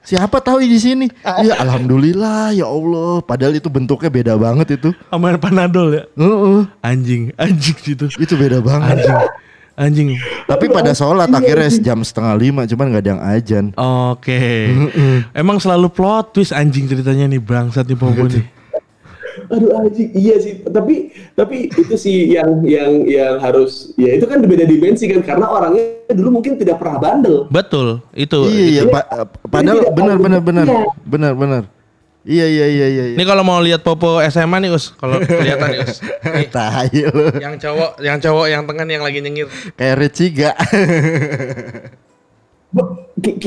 Siapa 0.09 0.41
tahu 0.41 0.65
di 0.65 0.81
sini? 0.81 1.05
Ya 1.45 1.61
alhamdulillah 1.61 2.57
ya 2.57 2.65
Allah. 2.65 3.21
Padahal 3.21 3.61
itu 3.61 3.69
bentuknya 3.69 4.09
beda 4.09 4.35
banget 4.41 4.81
itu. 4.81 4.97
Sama 5.13 5.37
panadol 5.37 5.93
ya. 5.93 6.09
Heeh, 6.17 6.65
Anjing, 6.81 7.37
anjing 7.37 7.77
gitu. 7.85 8.09
itu 8.17 8.35
beda 8.41 8.65
banget. 8.65 9.05
Anjing. 9.05 9.19
Anjing. 9.79 10.09
Tapi 10.49 10.73
pada 10.73 10.97
sholat 10.97 11.29
akhirnya 11.29 11.69
jam 11.85 12.01
setengah 12.01 12.35
lima, 12.41 12.65
cuman 12.65 12.85
nggak 12.89 13.03
ada 13.05 13.11
yang 13.13 13.23
ajan. 13.37 13.65
Oke. 13.77 14.73
Emang 15.37 15.61
selalu 15.61 15.93
plot 15.93 16.33
twist 16.33 16.57
anjing 16.57 16.89
ceritanya 16.89 17.29
nih 17.29 17.39
bangsat 17.45 17.85
nih 17.85 17.99
Popo 18.01 18.33
nih. 18.33 18.49
Aduh 19.49 19.71
anjing, 19.79 20.09
iya 20.13 20.37
sih. 20.43 20.61
Tapi 20.63 21.11
tapi 21.33 21.71
itu 21.71 21.95
sih 21.95 22.35
yang 22.35 22.61
yang 22.67 23.05
yang 23.07 23.35
harus 23.39 23.93
ya 23.97 24.17
itu 24.19 24.27
kan 24.29 24.43
beda 24.43 24.65
dimensi 24.67 25.09
kan 25.09 25.23
karena 25.25 25.47
orangnya 25.49 26.05
dulu 26.13 26.41
mungkin 26.41 26.59
tidak 26.61 26.81
pernah 26.83 26.99
bandel. 27.01 27.47
Betul, 27.49 28.03
itu. 28.13 28.49
Iya, 28.49 28.67
iya, 28.69 28.83
pa- 28.89 29.29
padahal 29.49 29.85
tidak 29.85 29.95
benar 29.95 30.17
tahu. 30.17 30.25
benar 30.25 30.41
benar. 30.43 30.67
Iya. 30.67 30.85
Benar 31.05 31.33
benar. 31.37 31.63
Iya 32.29 32.45
iya 32.45 32.67
iya 32.69 32.87
iya. 32.93 33.05
Ini 33.17 33.25
kalau 33.25 33.41
mau 33.41 33.57
lihat 33.57 33.81
Popo 33.81 34.21
SMA 34.29 34.61
nih 34.61 34.75
Us, 34.77 34.93
kalau 35.01 35.17
kelihatan 35.23 35.73
nih 35.73 35.81
Us. 35.81 36.05
Lu. 37.17 37.25
yang 37.41 37.57
cowok, 37.57 37.91
yang 38.05 38.19
cowok 38.21 38.47
yang 38.53 38.63
tengah 38.69 38.85
nih 38.85 38.95
yang 39.01 39.05
lagi 39.07 39.19
nyengir. 39.25 39.49
Kayak 39.81 39.97
Reciga. 39.97 40.51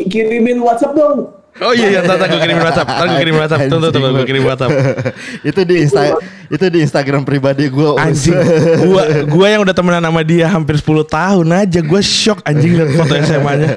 Kirimin 0.10 0.66
WhatsApp 0.66 0.98
dong. 0.98 1.30
Oh 1.60 1.76
iya, 1.76 1.88
iya, 1.91 1.99
ntar 2.07 2.15
gue 2.15 2.40
kirim 2.40 2.64
WhatsApp, 2.64 2.88
ntar 2.88 3.06
gue 3.11 3.19
kirim 3.19 3.36
WhatsApp, 3.36 3.61
tunggu 3.68 3.91
tunggu 3.91 4.10
gue 4.15 4.26
kirim 4.26 4.44
WhatsApp. 4.48 4.72
itu 5.49 5.60
di 5.68 5.76
Insta 5.84 6.15
itu 6.48 6.65
di 6.72 6.80
Instagram 6.80 7.28
pribadi 7.28 7.68
gue. 7.68 7.90
Anjing, 7.99 8.40
gua 8.88 9.03
gua 9.28 9.48
yang 9.52 9.61
udah 9.68 9.76
temenan 9.76 10.03
sama 10.07 10.23
dia 10.23 10.48
hampir 10.48 10.80
10 10.80 11.03
tahun 11.11 11.48
aja, 11.52 11.80
gua 11.84 11.99
shock 11.99 12.40
anjing 12.48 12.80
liat 12.80 12.95
foto 12.95 13.14
SMA-nya. 13.19 13.69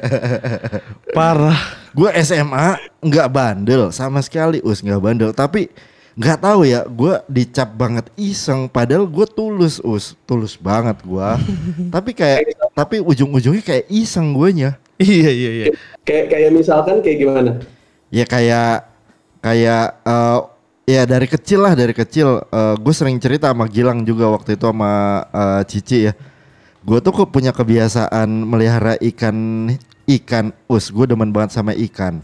Parah. 1.16 1.84
Gue 1.94 2.10
SMA 2.26 2.74
nggak 2.98 3.28
bandel 3.30 3.94
sama 3.94 4.18
sekali, 4.18 4.58
us 4.66 4.82
nggak 4.82 4.98
bandel. 4.98 5.30
Tapi 5.30 5.70
nggak 6.18 6.42
tahu 6.42 6.66
ya, 6.66 6.82
gue 6.86 7.14
dicap 7.30 7.70
banget 7.74 8.10
iseng. 8.18 8.66
Padahal 8.66 9.06
gue 9.06 9.26
tulus, 9.30 9.78
us 9.78 10.18
tulus 10.26 10.58
banget 10.58 10.98
gue. 11.06 11.28
tapi 11.94 12.10
kayak 12.10 12.54
tapi 12.74 12.98
ujung-ujungnya 12.98 13.62
kayak 13.62 13.86
iseng 13.90 14.34
guenya. 14.34 14.74
Iya 15.02 15.30
iya 15.30 15.50
iya. 15.50 15.66
Kayak 16.06 16.24
kayak 16.30 16.50
misalkan 16.54 16.96
kayak 17.02 17.18
gimana? 17.18 17.50
Ya 18.14 18.24
kayak 18.24 18.86
kayak 19.42 19.84
eh, 20.06 20.38
ya 20.86 21.02
dari 21.08 21.26
kecil 21.26 21.64
lah 21.64 21.74
dari 21.74 21.90
kecil 21.96 22.44
gue 22.78 22.94
sering 22.94 23.16
cerita 23.18 23.50
sama 23.50 23.66
Gilang 23.66 24.04
juga 24.06 24.30
waktu 24.30 24.54
itu 24.54 24.64
sama 24.70 24.92
eh, 25.32 25.62
Cici 25.66 25.98
ya. 26.06 26.12
Gue 26.84 27.00
tuh 27.00 27.10
kok 27.10 27.32
punya 27.32 27.50
kebiasaan 27.50 28.28
melihara 28.28 28.94
ikan 29.00 29.68
ikan 30.06 30.52
us. 30.68 30.92
Gue 30.92 31.08
demen 31.08 31.32
banget 31.32 31.56
sama 31.56 31.72
ikan 31.74 32.20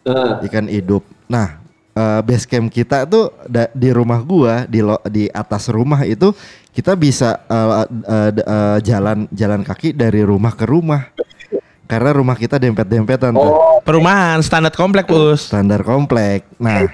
Nah, 0.00 0.40
ikan 0.42 0.64
hidup. 0.66 1.04
Nah 1.28 1.60
eh, 1.92 2.20
base 2.24 2.48
camp 2.48 2.68
kita 2.68 3.04
tuh 3.04 3.30
da- 3.46 3.70
di 3.72 3.92
rumah 3.92 4.20
gua 4.24 4.64
di 4.64 4.80
lo- 4.80 5.02
di 5.06 5.28
atas 5.28 5.68
rumah 5.68 6.02
itu 6.04 6.32
kita 6.72 6.96
bisa 6.96 7.36
eh, 7.46 7.72
eh, 7.86 8.30
d- 8.34 8.46
eh, 8.46 8.78
jalan 8.80 9.28
jalan 9.30 9.60
kaki 9.62 9.92
dari 9.92 10.24
rumah 10.24 10.56
ke 10.56 10.64
rumah 10.64 11.12
karena 11.90 12.14
rumah 12.14 12.38
kita 12.38 12.54
dempet-dempetan 12.56 13.34
tuh 13.34 13.50
Oh, 13.50 13.82
Perumahan 13.82 14.38
standar 14.46 14.70
komplek 14.70 15.10
us. 15.10 15.50
standar 15.50 15.82
komplek. 15.82 16.46
Nah, 16.62 16.86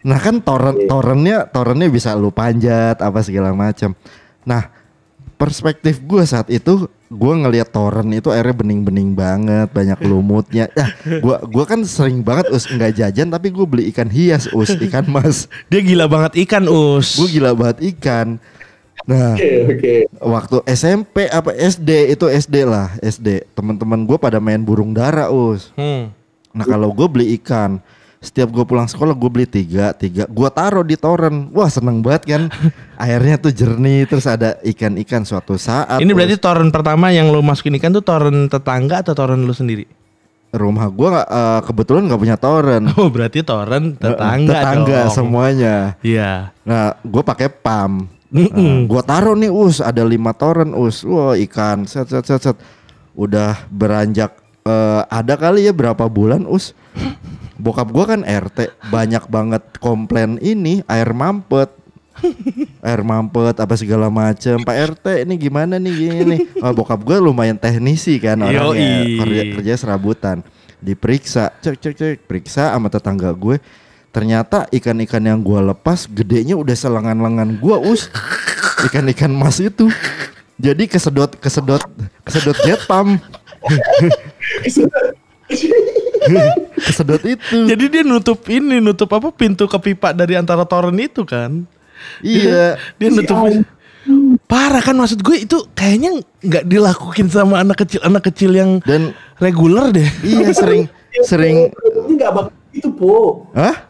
nah 0.00 0.16
kan 0.16 0.40
toren 0.40 0.88
torennya 0.88 1.44
torennya 1.44 1.92
bisa 1.92 2.16
lu 2.16 2.32
panjat 2.32 2.96
apa 3.04 3.20
segala 3.20 3.52
macam. 3.52 3.92
Nah, 4.48 4.72
perspektif 5.36 6.00
gue 6.00 6.24
saat 6.24 6.48
itu 6.48 6.88
gue 7.08 7.32
ngelihat 7.40 7.68
toren 7.68 8.08
itu 8.12 8.28
airnya 8.28 8.52
bening-bening 8.52 9.12
banget, 9.12 9.68
banyak 9.72 9.98
lumutnya. 10.04 10.68
Ya, 10.72 10.92
gua 11.24 11.40
gua 11.44 11.64
kan 11.64 11.80
sering 11.84 12.20
banget 12.20 12.52
us 12.52 12.68
nggak 12.68 13.00
jajan 13.00 13.28
tapi 13.28 13.48
gue 13.48 13.64
beli 13.64 13.84
ikan 13.92 14.08
hias 14.08 14.48
us, 14.52 14.72
ikan 14.76 15.04
mas. 15.08 15.48
Dia 15.68 15.80
gila 15.80 16.08
banget 16.08 16.40
ikan 16.48 16.64
us. 16.68 17.16
Gue 17.16 17.28
gila 17.36 17.52
banget 17.52 17.84
ikan. 17.96 18.40
Nah, 19.06 19.38
oke 19.38 19.50
oke. 19.72 19.94
waktu 20.18 20.56
SMP 20.72 21.16
apa 21.28 21.54
SD 21.54 22.12
itu 22.12 22.26
SD 22.26 22.66
lah 22.66 22.92
SD 22.98 23.46
teman-teman 23.54 24.02
gue 24.04 24.18
pada 24.18 24.42
main 24.42 24.60
burung 24.60 24.90
dara 24.90 25.30
us. 25.30 25.70
Hmm. 25.78 26.10
Nah 26.52 26.64
kalau 26.66 26.90
gue 26.90 27.06
beli 27.06 27.26
ikan, 27.38 27.78
setiap 28.18 28.50
gue 28.50 28.64
pulang 28.66 28.88
sekolah 28.88 29.14
gue 29.14 29.30
beli 29.30 29.46
tiga, 29.46 29.94
tiga, 29.94 30.26
gue 30.26 30.48
taruh 30.50 30.82
di 30.82 30.98
toren. 30.98 31.52
Wah 31.54 31.70
seneng 31.70 32.02
banget 32.02 32.22
kan, 32.26 32.42
airnya 33.04 33.38
tuh 33.38 33.54
jernih, 33.54 34.08
terus 34.10 34.26
ada 34.26 34.58
ikan-ikan 34.66 35.22
suatu 35.22 35.54
saat. 35.54 36.02
Ini 36.02 36.10
berarti 36.10 36.36
toren 36.40 36.74
pertama 36.74 37.14
yang 37.14 37.30
lu 37.30 37.40
masukin 37.40 37.78
ikan 37.78 37.94
tuh 37.94 38.02
toren 38.02 38.50
tetangga 38.50 39.06
atau 39.06 39.14
toren 39.14 39.46
lu 39.46 39.54
sendiri? 39.54 39.86
rumah 40.48 40.88
gue 40.88 41.08
eh, 41.12 41.60
kebetulan 41.60 42.08
nggak 42.08 42.20
punya 42.24 42.36
toren. 42.40 42.82
Oh 42.96 43.12
berarti 43.12 43.44
toren 43.44 43.94
tetangga, 44.00 44.52
Tetangga 44.56 45.00
dong. 45.04 45.12
semuanya. 45.12 45.76
Iya. 46.00 46.56
Nah 46.64 46.96
gue 47.04 47.22
pakai 47.22 47.52
pam. 47.52 48.08
Mm-mm. 48.28 48.84
gue 48.84 49.02
taruh 49.08 49.32
nih 49.32 49.48
us, 49.48 49.80
ada 49.80 50.04
lima 50.04 50.36
toren 50.36 50.76
us. 50.76 51.00
Wah 51.00 51.32
ikan, 51.48 51.88
set 51.88 52.12
set 52.12 52.24
set 52.28 52.40
set. 52.44 52.56
Udah 53.16 53.64
beranjak 53.72 54.36
eh, 54.68 55.02
ada 55.08 55.34
kali 55.40 55.64
ya 55.64 55.72
berapa 55.72 56.04
bulan 56.06 56.44
us. 56.44 56.76
Bokap 57.58 57.90
gua 57.90 58.14
kan 58.14 58.22
RT 58.22 58.70
banyak 58.86 59.26
banget 59.26 59.62
komplain 59.82 60.38
ini 60.38 60.84
air 60.86 61.10
mampet. 61.10 61.74
air 62.82 63.02
mampet 63.06 63.58
apa 63.58 63.74
segala 63.74 64.10
macem. 64.10 64.62
Pak 64.62 64.76
RT 64.98 65.26
ini 65.26 65.34
gimana 65.38 65.78
nih 65.78 65.94
gini 65.94 66.36
oh, 66.62 66.74
bokap 66.74 67.02
gue 67.02 67.18
lumayan 67.18 67.58
teknisi 67.58 68.18
kan 68.22 68.38
orangnya. 68.42 69.06
Kerja, 69.22 69.42
kerja 69.58 69.74
serabutan. 69.74 70.42
Diperiksa. 70.78 71.54
Cek 71.58 71.76
cek 71.78 71.94
cek. 71.94 72.16
Periksa 72.26 72.74
sama 72.74 72.90
tetangga 72.90 73.30
gue 73.34 73.58
ternyata 74.08 74.64
ikan-ikan 74.72 75.20
yang 75.20 75.40
gue 75.44 75.60
lepas 75.72 76.08
gedenya 76.08 76.56
udah 76.56 76.74
selengan-lengan 76.74 77.60
gue 77.60 77.76
us 77.88 78.08
ikan-ikan 78.88 79.30
mas 79.30 79.60
itu 79.60 79.92
jadi 80.58 80.88
kesedot 80.88 81.36
kesedot 81.38 81.84
kesedot 82.24 82.56
jet 82.64 82.80
pump 82.88 83.20
kesedot 86.84 87.22
itu 87.24 87.58
Jadi 87.64 87.84
dia 87.88 88.02
nutup 88.04 88.44
ini, 88.52 88.84
nutup 88.84 89.08
apa 89.16 89.32
pintu 89.32 89.64
ke 89.64 89.78
pipa 89.80 90.12
dari 90.12 90.36
antara 90.36 90.68
toren 90.68 90.96
itu 91.00 91.24
kan? 91.24 91.64
iya 92.20 92.76
Dia 93.00 93.08
nutup. 93.08 93.64
Parah 94.48 94.80
kan 94.80 94.96
maksud 94.96 95.20
gue 95.20 95.44
itu 95.44 95.56
kayaknya 95.76 96.20
nggak 96.40 96.64
dilakukin 96.64 97.28
sama 97.28 97.60
anak 97.60 97.84
kecil 97.84 98.00
anak 98.04 98.24
kecil 98.28 98.52
yang 98.56 98.80
dan 98.84 99.12
reguler 99.36 99.92
deh. 99.92 100.08
iya 100.24 100.48
sering 100.52 100.88
sering 101.24 101.68
Ini 102.08 102.12
nggak 102.16 102.32
bakal 102.32 102.52
itu 102.72 102.88
po. 102.92 103.48
Hah? 103.52 103.87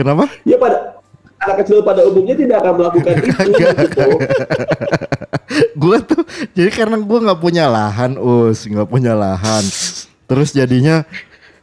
Kenapa? 0.00 0.24
Ya 0.48 0.56
pada 0.56 0.96
anak 1.40 1.56
kecil 1.60 1.84
pada 1.84 2.00
umumnya 2.08 2.32
tidak 2.32 2.56
akan 2.64 2.72
melakukan 2.80 3.12
itu. 3.20 3.32
gitu, 3.52 4.04
gue 5.76 5.96
tuh 6.04 6.22
jadi 6.52 6.70
karena 6.72 6.96
gue 7.00 7.18
nggak 7.20 7.40
punya 7.40 7.64
lahan 7.68 8.16
us 8.16 8.64
nggak 8.64 8.88
punya 8.88 9.12
lahan. 9.12 9.64
Terus 10.24 10.56
jadinya 10.56 11.04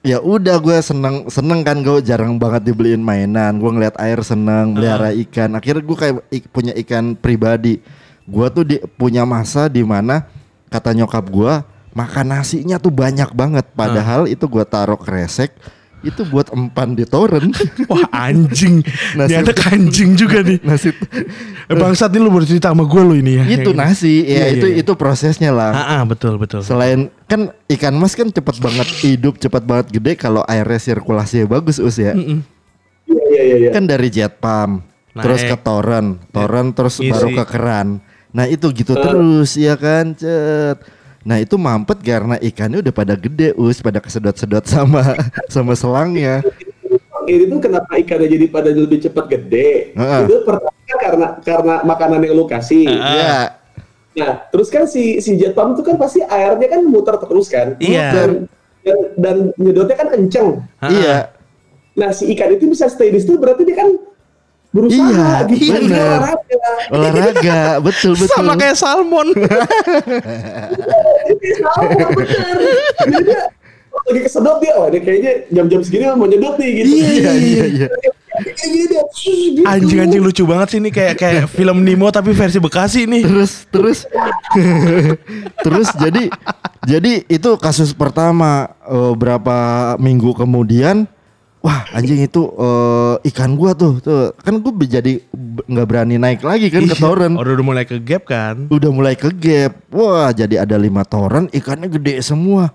ya 0.05 0.21
udah 0.21 0.61
gue 0.61 0.77
seneng 0.81 1.25
seneng 1.27 1.65
kan 1.65 1.81
gue 1.81 1.97
jarang 2.05 2.37
banget 2.37 2.69
dibeliin 2.69 3.01
mainan. 3.01 3.57
Gue 3.57 3.73
ngeliat 3.73 3.97
air 3.97 4.21
seneng 4.21 4.77
melihara 4.77 5.09
ikan. 5.25 5.57
Akhirnya 5.57 5.81
gue 5.81 5.97
kayak 5.97 6.15
ik- 6.29 6.49
punya 6.53 6.73
ikan 6.85 7.17
pribadi. 7.17 7.81
Gue 8.27 8.47
tuh 8.51 8.67
di, 8.67 8.77
punya 8.99 9.23
masa 9.23 9.71
di 9.71 9.81
mana 9.81 10.27
kata 10.67 10.91
nyokap 10.91 11.25
gue 11.31 11.53
makan 11.95 12.25
nasinya 12.29 12.77
tuh 12.77 12.91
banyak 12.91 13.31
banget. 13.31 13.65
Padahal 13.71 14.27
itu 14.27 14.45
gue 14.45 14.65
taruh 14.67 14.99
kresek 14.99 15.55
itu 15.99 16.21
buat 16.23 16.47
empan 16.47 16.93
di 16.93 17.03
toren 17.03 17.49
Wah 17.89 18.05
anjing. 18.11 18.85
Nasi- 19.17 19.33
Ini 19.33 19.41
ada 19.41 19.53
anjing 19.67 20.13
juga 20.13 20.39
nih. 20.39 20.61
nasi 20.61 20.93
Eh, 21.63 21.73
bangsat 21.73 22.09
ini 22.09 22.21
lu 22.21 22.29
baru 22.29 22.43
cerita 22.43 22.69
sama 22.69 22.83
gue 22.83 23.01
lo 23.01 23.11
ini 23.11 23.33
ya. 23.33 23.43
itu 23.45 23.69
Yang- 23.69 23.81
nasi 23.81 24.13
ya 24.21 24.45
Iya, 24.45 24.45
itu 24.53 24.65
iya, 24.65 24.73
iya. 24.73 24.81
itu 24.81 24.91
prosesnya 24.93 25.49
lah 25.49 25.71
Ah, 25.71 25.85
ah, 25.93 26.01
betul 26.03 26.37
betul. 26.37 26.61
Selain 26.61 27.09
kan 27.23 27.49
ikan 27.67 27.93
mas 27.93 28.13
kan 28.13 28.27
cepet 28.27 28.55
banget 28.57 28.87
hidup, 29.01 29.35
cepet 29.35 29.63
banget 29.63 29.87
gede 29.91 30.15
kalau 30.15 30.41
airnya 30.43 30.77
sirkulasinya 30.77 31.49
bagus 31.49 31.77
us 31.77 31.97
ya. 31.97 32.13
Mm-mm. 32.13 32.39
Iya 33.05 33.23
iya 33.25 33.43
iya. 33.43 33.55
iya. 33.57 33.69
Kan 33.71 33.83
dari 33.85 34.07
jet 34.07 34.37
pump, 34.37 34.85
Naik. 35.11 35.23
terus 35.23 35.41
ke 35.41 35.57
toren, 35.57 36.05
toren 36.29 36.71
terus 36.71 36.95
Ngisi. 36.97 37.09
baru 37.09 37.27
ke 37.33 37.45
keran. 37.47 37.87
Nah 38.29 38.45
itu 38.45 38.69
gitu 38.69 38.93
terus 38.93 39.55
ya 39.55 39.73
kan 39.73 40.13
cet. 40.13 40.77
Nah 41.27 41.43
itu 41.43 41.59
mampet 41.59 41.99
karena 41.99 42.39
ikannya 42.39 42.79
udah 42.79 42.93
pada 42.95 43.19
gede 43.19 43.51
us, 43.59 43.83
pada 43.83 43.99
kesedot-sedot 43.99 44.63
sama 44.63 45.03
sama 45.53 45.75
selangnya. 45.75 46.39
Ini 47.27 47.51
tuh 47.51 47.59
kenapa 47.59 47.99
ikannya 47.99 48.31
jadi 48.31 48.47
pada 48.47 48.71
lebih 48.71 49.03
cepat 49.03 49.27
gede? 49.27 49.91
Heeh. 49.91 50.21
Itu 50.23 50.47
pertama 50.47 50.71
karena 50.87 51.27
karena 51.43 51.75
makanan 51.83 52.23
yang 52.23 52.33
lu 52.39 52.47
kasih. 52.47 52.87
Ya, 52.87 53.59
Nah, 54.17 54.49
terus 54.49 54.73
kan 54.73 54.89
si 54.89 55.21
si 55.21 55.37
jet 55.37 55.53
pump 55.53 55.77
itu 55.77 55.85
kan 55.85 55.95
pasti 56.01 56.25
airnya 56.25 56.67
kan 56.73 56.81
muter 56.89 57.15
terus 57.21 57.47
kan? 57.53 57.77
Iya. 57.77 58.09
Dan, 58.17 58.31
dan, 58.81 58.97
dan 59.13 59.37
nyedotnya 59.61 59.95
kan 59.99 60.09
kenceng. 60.09 60.49
Ah, 60.81 60.89
iya. 60.89 61.17
Nah, 61.93 62.09
si 62.09 62.25
ikan 62.33 62.49
itu 62.57 62.65
bisa 62.65 62.89
stay 62.89 63.13
di 63.13 63.21
situ 63.21 63.37
berarti 63.37 63.61
dia 63.61 63.77
kan 63.77 63.93
berusaha 64.67 65.47
Iya, 65.47 65.47
gitu. 65.47 65.73
bener. 65.73 65.87
Dia 65.87 66.03
olahraga. 66.03 66.59
Olahraga, 66.91 67.59
betul 67.79 68.13
betul. 68.13 68.35
Sama 68.35 68.53
kayak 68.53 68.75
salmon. 68.75 69.27
Bener. 69.31 69.63
Jadi 72.97 73.17
dia 73.23 73.41
lagi 74.07 74.21
kesedot 74.23 74.57
dia, 74.61 74.73
wah 74.77 74.87
dia 74.87 75.01
kayaknya 75.01 75.31
jam-jam 75.49 75.81
segini 75.81 76.05
mau 76.13 76.29
nyedot 76.29 76.55
nih 76.55 76.69
gitu. 76.79 76.89
Iya 76.93 77.31
iya 77.33 77.63
iya. 77.65 77.87
Dia. 77.89 78.11
gitu. 78.69 79.65
Anjing-anjing 79.65 80.21
lucu 80.21 80.43
banget 80.45 80.67
sih 80.69 80.79
ini 80.79 80.93
kayak 80.93 81.17
kayak 81.17 81.43
film 81.49 81.81
Nemo 81.81 82.13
tapi 82.13 82.31
versi 82.31 82.61
Bekasi 82.61 83.09
nih. 83.09 83.25
terus 83.25 83.65
terus 83.67 83.99
terus 85.65 85.87
jadi 85.97 86.29
jadi 86.85 87.25
itu 87.25 87.49
kasus 87.57 87.91
pertama 87.91 88.69
eh, 88.85 89.13
berapa 89.17 89.57
minggu 89.97 90.37
kemudian 90.37 91.09
wah 91.67 91.83
anjing 91.91 92.23
itu 92.23 92.47
eh, 92.47 93.15
ikan 93.27 93.53
gua 93.53 93.75
tuh 93.75 93.99
tuh 93.99 94.31
kan 94.37 94.55
gua 94.55 94.71
jadi 94.79 95.19
nggak 95.67 95.83
berani 95.85 96.15
naik 96.15 96.39
lagi 96.39 96.71
kan 96.71 96.87
ke 96.87 96.95
toren 96.95 97.35
Oh, 97.35 97.43
udah 97.43 97.59
mulai 97.59 97.83
ke 97.83 97.99
gap 97.99 98.23
kan? 98.23 98.71
udah 98.71 98.87
mulai 98.87 99.13
ke 99.13 99.27
gap 99.29 99.75
wah 99.91 100.31
jadi 100.31 100.63
ada 100.63 100.79
lima 100.79 101.03
toren 101.03 101.51
ikannya 101.51 101.91
gede 101.91 102.23
semua 102.23 102.71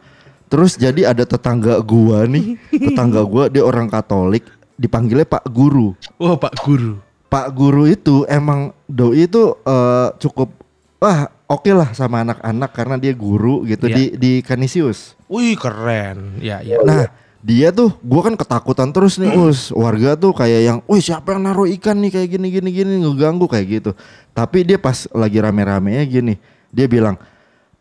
terus 0.47 0.77
jadi 0.77 1.09
ada 1.09 1.25
tetangga 1.25 1.81
gua 1.81 2.29
nih 2.29 2.61
tetangga 2.87 3.25
gua 3.25 3.49
dia 3.49 3.65
orang 3.65 3.89
Katolik 3.89 4.45
dipanggilnya 4.77 5.25
Pak 5.25 5.49
Guru 5.49 5.97
Wah, 6.21 6.37
Pak 6.37 6.61
Guru. 6.61 7.01
Pak 7.27 7.49
Guru 7.51 7.89
itu 7.89 8.29
emang 8.29 8.77
doi 8.85 9.25
itu 9.25 9.57
eh, 9.59 10.09
cukup 10.19 10.53
wah 10.99 11.25
oke 11.49 11.71
lah 11.71 11.93
sama 11.93 12.21
anak-anak 12.21 12.71
karena 12.71 12.97
dia 12.97 13.13
guru 13.13 13.65
gitu 13.65 13.89
Iya. 13.89 13.97
di 13.97 14.05
di 14.15 14.33
Kanisius. 14.41 15.17
Wih, 15.27 15.57
keren. 15.57 16.37
Ya, 16.39 16.61
ya. 16.61 16.77
Nah 16.81 17.09
dia 17.43 17.75
tuh 17.75 17.91
gua 18.07 18.31
kan 18.31 18.39
ketakutan 18.39 18.95
terus 18.95 19.19
nih 19.19 19.35
us 19.35 19.75
warga 19.75 20.15
tuh 20.15 20.31
kayak 20.31 20.61
yang, 20.63 20.79
wih 20.87 21.03
siapa 21.03 21.35
yang 21.35 21.43
naruh 21.43 21.67
ikan 21.77 21.99
nih 21.99 22.15
kayak 22.15 22.29
gini 22.39 22.47
gini 22.55 22.69
gini 22.71 22.93
ngeganggu 23.03 23.51
kayak 23.51 23.67
gitu. 23.69 23.91
Tapi 24.31 24.63
dia 24.63 24.79
pas 24.79 25.11
lagi 25.11 25.43
rame-ramenya 25.43 26.07
gini 26.07 26.39
dia 26.71 26.87
bilang 26.87 27.19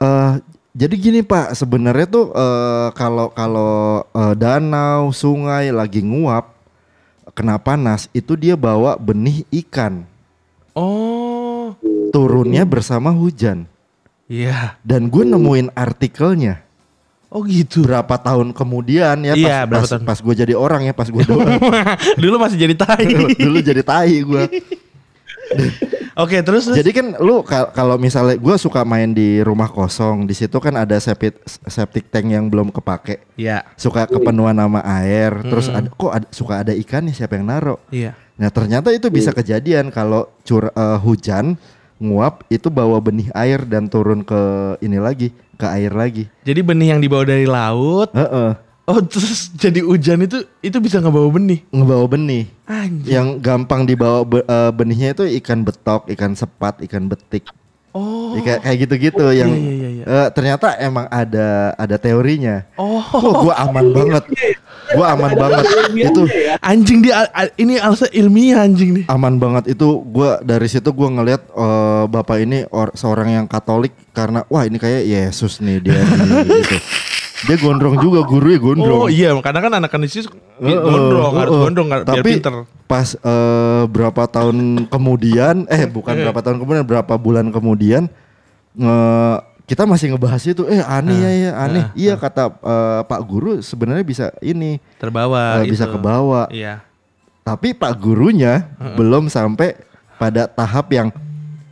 eh 0.01 0.33
jadi 0.73 0.95
gini 0.97 1.19
Pak 1.21 1.53
sebenarnya 1.55 2.07
tuh 2.09 2.25
eh, 2.33 2.87
kalau 2.97 3.29
kalau 3.31 4.03
eh, 4.11 4.33
danau 4.35 5.13
sungai 5.13 5.69
lagi 5.69 6.01
nguap 6.01 6.51
kena 7.31 7.55
panas 7.61 8.09
itu 8.11 8.35
dia 8.35 8.59
bawa 8.59 8.97
benih 8.99 9.45
ikan 9.63 10.03
Oh, 10.71 11.75
turunnya 12.15 12.63
bersama 12.63 13.11
hujan. 13.11 13.67
iya. 14.31 14.79
Dan 14.87 15.11
gue 15.11 15.27
nemuin 15.27 15.67
artikelnya 15.75 16.63
Oh 17.31 17.47
gitu. 17.47 17.87
berapa 17.87 18.11
tahun 18.19 18.51
kemudian 18.51 19.15
ya 19.23 19.31
pas, 19.31 19.39
Iya, 19.39 19.59
berapa 19.63 19.83
pas, 19.87 19.91
tahun? 19.95 20.03
pas 20.03 20.19
gue 20.19 20.35
jadi 20.35 20.53
orang 20.53 20.83
ya 20.83 20.91
pas 20.91 21.07
gue 21.07 21.23
doang 21.23 21.47
Dulu 22.23 22.35
masih 22.35 22.59
jadi 22.59 22.75
tai. 22.75 23.07
dulu 23.39 23.57
jadi 23.63 23.79
tai 23.81 24.19
gue. 24.19 24.43
Oke, 26.11 26.43
terus 26.43 26.67
terus. 26.67 26.75
Jadi 26.75 26.91
kan 26.91 27.07
lu 27.23 27.39
kal- 27.41 27.71
kalau 27.71 27.95
misalnya 27.95 28.35
gue 28.35 28.55
suka 28.59 28.83
main 28.83 29.11
di 29.11 29.39
rumah 29.39 29.71
kosong 29.71 30.27
di 30.27 30.35
situ 30.35 30.59
kan 30.59 30.75
ada 30.75 30.99
septic 30.99 31.39
septic 31.65 32.11
tank 32.11 32.27
yang 32.27 32.51
belum 32.51 32.67
kepake. 32.67 33.23
ya. 33.39 33.63
Suka 33.79 34.03
kepenuhan 34.05 34.51
nama 34.51 34.83
air, 34.99 35.31
terus 35.41 35.71
ada, 35.71 35.87
kok 35.87 36.11
ada, 36.11 36.27
suka 36.29 36.67
ada 36.67 36.75
ikan 36.75 37.07
nih 37.07 37.15
siapa 37.15 37.39
yang 37.39 37.47
naro? 37.47 37.79
Iya. 37.89 38.11
Nah 38.35 38.51
ternyata 38.51 38.91
itu 38.91 39.07
bisa 39.07 39.31
kejadian 39.31 39.87
kalau 39.87 40.27
cur 40.43 40.67
eh, 40.67 40.97
hujan 40.99 41.55
nguap 42.01 42.43
itu 42.49 42.67
bawa 42.73 42.97
benih 42.97 43.29
air 43.37 43.61
dan 43.61 43.85
turun 43.85 44.25
ke 44.25 44.41
ini 44.81 44.97
lagi 44.97 45.29
ke 45.55 45.65
air 45.69 45.93
lagi. 45.93 46.25
Jadi 46.41 46.61
benih 46.65 46.97
yang 46.97 46.99
dibawa 46.99 47.23
dari 47.29 47.45
laut. 47.45 48.09
Heeh. 48.17 48.57
Oh 48.89 48.99
terus 48.99 49.53
jadi 49.53 49.85
hujan 49.85 50.25
itu 50.25 50.41
itu 50.65 50.77
bisa 50.81 50.97
ngebawa 50.97 51.29
benih. 51.29 51.61
Ngebawa 51.69 52.05
benih. 52.09 52.49
Anjir. 52.65 53.21
Yang 53.21 53.27
gampang 53.45 53.85
dibawa 53.85 54.25
be- 54.25 54.43
eh, 54.43 54.71
benihnya 54.73 55.13
itu 55.13 55.23
ikan 55.39 55.61
betok, 55.61 56.09
ikan 56.09 56.33
sepat, 56.33 56.81
ikan 56.89 57.05
betik. 57.05 57.45
Oh. 57.91 58.39
Ya, 58.39 58.55
kayak 58.63 58.87
gitu-gitu 58.87 59.35
yang 59.35 59.51
iya, 59.51 59.71
iya, 59.75 59.89
iya. 59.99 60.03
eh, 60.07 60.27
ternyata 60.31 60.79
emang 60.79 61.11
ada 61.11 61.75
ada 61.75 61.95
teorinya. 61.99 62.63
Oh. 62.79 63.03
Wah, 63.03 63.35
gua 63.43 63.55
aman 63.67 63.85
banget. 63.97 64.23
Gua 64.91 65.05
aman 65.11 65.31
banget. 65.31 65.63
Itu 65.93 66.23
ya. 66.25 66.55
Anjing 66.59 66.99
dia 66.99 67.25
ini 67.55 67.77
alasan 67.77 68.11
ilmiah 68.11 68.61
anjing 68.61 68.89
nih. 68.93 69.05
aman 69.07 69.35
banget 69.35 69.71
itu 69.71 69.87
gua 70.03 70.39
dari 70.41 70.67
situ 70.67 70.89
gua 70.89 71.07
ngelihat 71.09 71.41
eh, 71.47 72.03
bapak 72.05 72.37
ini 72.39 72.63
or- 72.67 72.93
seorang 72.93 73.31
yang 73.31 73.45
Katolik 73.45 73.91
karena 74.11 74.43
wah 74.47 74.63
ini 74.63 74.75
kayak 74.75 75.03
Yesus 75.03 75.59
nih 75.59 75.79
dia 75.79 76.01
gitu. 76.43 76.77
Dia 77.41 77.57
gondrong 77.57 77.97
juga 77.97 78.21
gurunya 78.21 78.61
gondrong. 78.61 79.01
Oh 79.01 79.09
iya, 79.09 79.33
karena 79.41 79.65
kan 79.65 79.73
anak 79.73 79.89
Yesus 79.97 80.29
Heeh, 80.61 80.77
gondrong, 80.77 81.33
harus 81.33 81.49
heeh. 81.49 81.63
gondrong 81.65 81.87
biar 81.89 82.01
Tapi 82.05 82.29
pinter. 82.37 82.53
pas 82.85 83.17
eh, 83.17 83.83
berapa 83.89 84.23
tahun 84.29 84.85
kemudian, 84.85 85.65
eh 85.65 85.89
bukan 85.89 86.21
berapa 86.21 86.37
tahun 86.37 86.61
kemudian, 86.61 86.85
berapa 86.85 87.13
bulan 87.17 87.49
kemudian, 87.49 88.05
nge- 88.77 89.39
kita 89.71 89.87
masih 89.87 90.11
ngebahas 90.11 90.43
itu, 90.43 90.67
eh 90.67 90.83
aneh 90.83 91.15
ya, 91.15 91.31
ya 91.31 91.51
aneh. 91.55 91.85
Iya 91.95 92.13
kata 92.19 92.51
eh, 92.51 93.01
Pak 93.07 93.21
Guru 93.23 93.63
sebenarnya 93.63 94.03
bisa 94.03 94.25
ini, 94.43 94.83
Terbawa 94.99 95.63
eh, 95.63 95.71
bisa 95.71 95.87
gitu. 95.87 95.95
kebawa. 95.95 96.51
Iya. 96.51 96.83
Tapi 97.47 97.71
Pak 97.71 97.95
Gurunya 97.95 98.67
belum 98.99 99.31
sampai 99.31 99.79
pada 100.19 100.51
tahap 100.51 100.91
yang, 100.91 101.07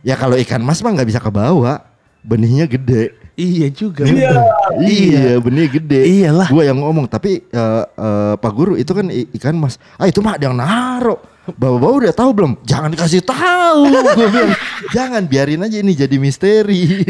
ya 0.00 0.16
kalau 0.16 0.40
ikan 0.40 0.64
mas 0.64 0.80
mah 0.80 0.96
nggak 0.96 1.12
bisa 1.12 1.20
kebawa, 1.20 1.84
benihnya 2.24 2.64
gede. 2.64 3.12
Iya 3.36 3.68
juga. 3.68 4.08
Iya. 4.08 4.32
Iya, 4.80 5.32
benihnya 5.36 5.68
gede. 5.68 6.00
Iyalah. 6.00 6.48
Gua 6.48 6.64
yang 6.64 6.80
ngomong, 6.80 7.04
tapi 7.04 7.44
eh, 7.52 7.84
eh, 7.84 8.34
Pak 8.40 8.52
Guru 8.56 8.80
itu 8.80 8.96
kan 8.96 9.12
ikan 9.12 9.60
mas. 9.60 9.76
Ah 10.00 10.08
itu 10.08 10.24
mah 10.24 10.40
ada 10.40 10.48
yang 10.48 10.56
naro. 10.56 11.20
Bapak-bapak 11.56 11.96
udah 12.04 12.14
tahu 12.14 12.30
belum? 12.34 12.52
Jangan 12.66 12.88
dikasih 12.94 13.22
tahu. 13.24 13.82
Gue 13.90 14.28
bilang, 14.30 14.52
jangan 14.94 15.22
biarin 15.26 15.64
aja 15.66 15.76
ini 15.80 15.92
jadi 15.94 16.16
misteri. 16.20 17.02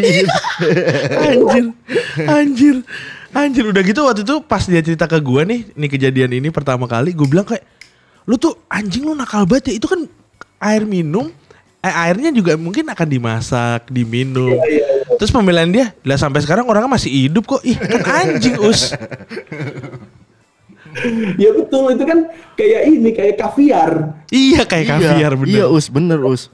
anjir. 1.24 1.64
Anjir. 2.24 2.76
Anjir 3.30 3.64
udah 3.70 3.82
gitu 3.86 4.00
waktu 4.02 4.22
itu 4.26 4.36
pas 4.42 4.66
dia 4.66 4.82
cerita 4.82 5.06
ke 5.06 5.14
gua 5.22 5.46
nih, 5.46 5.70
nih 5.78 5.86
kejadian 5.86 6.34
ini 6.34 6.50
pertama 6.50 6.90
kali, 6.90 7.14
gue 7.14 7.30
bilang 7.30 7.46
kayak 7.46 7.62
lu 8.26 8.34
tuh 8.34 8.58
anjing 8.66 9.06
lu 9.06 9.14
nakal 9.14 9.46
banget 9.46 9.70
ya. 9.70 9.74
Itu 9.78 9.86
kan 9.86 10.02
air 10.58 10.82
minum 10.82 11.30
eh, 11.80 11.94
airnya 11.94 12.30
juga 12.30 12.56
mungkin 12.60 12.88
akan 12.92 13.08
dimasak, 13.08 13.88
diminum. 13.88 14.56
Terus 15.16 15.32
pembelaan 15.32 15.72
dia, 15.72 15.92
lah 16.04 16.16
sampai 16.20 16.40
sekarang 16.44 16.68
orangnya 16.68 16.96
masih 16.96 17.10
hidup 17.10 17.44
kok. 17.48 17.62
Ih, 17.64 17.76
kan 17.76 18.36
anjing, 18.36 18.56
Us. 18.60 18.92
Ya 21.38 21.50
betul 21.54 21.94
itu 21.94 22.04
kan 22.04 22.18
kayak 22.58 22.82
ini 22.88 23.10
kayak 23.14 23.34
kaviar. 23.38 23.92
Iya 24.30 24.62
kayak 24.66 24.86
kaviar 24.98 25.32
bener. 25.38 25.50
Iya 25.50 25.64
us, 25.70 25.86
bener 25.88 26.20
us. 26.26 26.50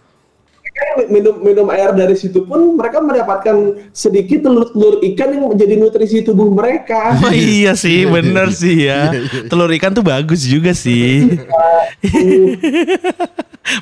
Kan 0.77 1.09
minum 1.09 1.41
minum 1.41 1.65
air 1.73 1.89
dari 1.97 2.13
situ 2.13 2.45
pun 2.45 2.77
mereka 2.77 3.01
mendapatkan 3.01 3.81
sedikit 3.97 4.45
telur-telur 4.45 5.01
ikan 5.09 5.33
yang 5.33 5.49
menjadi 5.49 5.75
nutrisi 5.81 6.21
tubuh 6.21 6.53
mereka. 6.53 7.17
Oh 7.25 7.33
iya 7.33 7.73
sih, 7.73 8.05
bener 8.05 8.53
sih 8.53 8.85
ya. 8.85 9.09
Telur 9.49 9.73
ikan 9.73 9.97
tuh 9.97 10.05
bagus 10.05 10.45
juga 10.45 10.77
sih. 10.77 11.25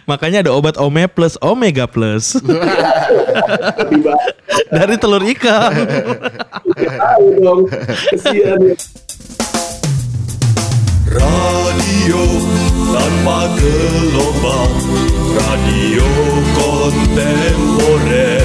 Makanya 0.09 0.47
ada 0.47 0.55
obat 0.55 0.79
Ome 0.79 1.11
plus 1.11 1.35
Omega 1.43 1.91
plus 1.91 2.39
dari 4.71 4.95
telur 4.97 5.21
ikan. 5.35 5.75
tahu 6.79 7.27
dong. 7.43 7.61
Kesian 8.15 8.71
ya. 8.71 8.75
Radio 11.15 12.27
tanpa 12.91 13.47
gelombang 13.55 14.75
Radio 15.39 16.07
kontemporer. 16.59 18.43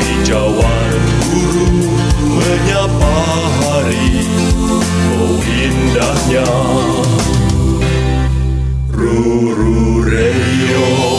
Hijauan 0.00 1.00
burung 1.20 1.92
menyapa 2.40 3.16
hari 3.60 4.24
Oh 5.20 5.36
indahnya. 5.44 6.48
Ruru 8.96 10.00
Reyo 10.00 11.15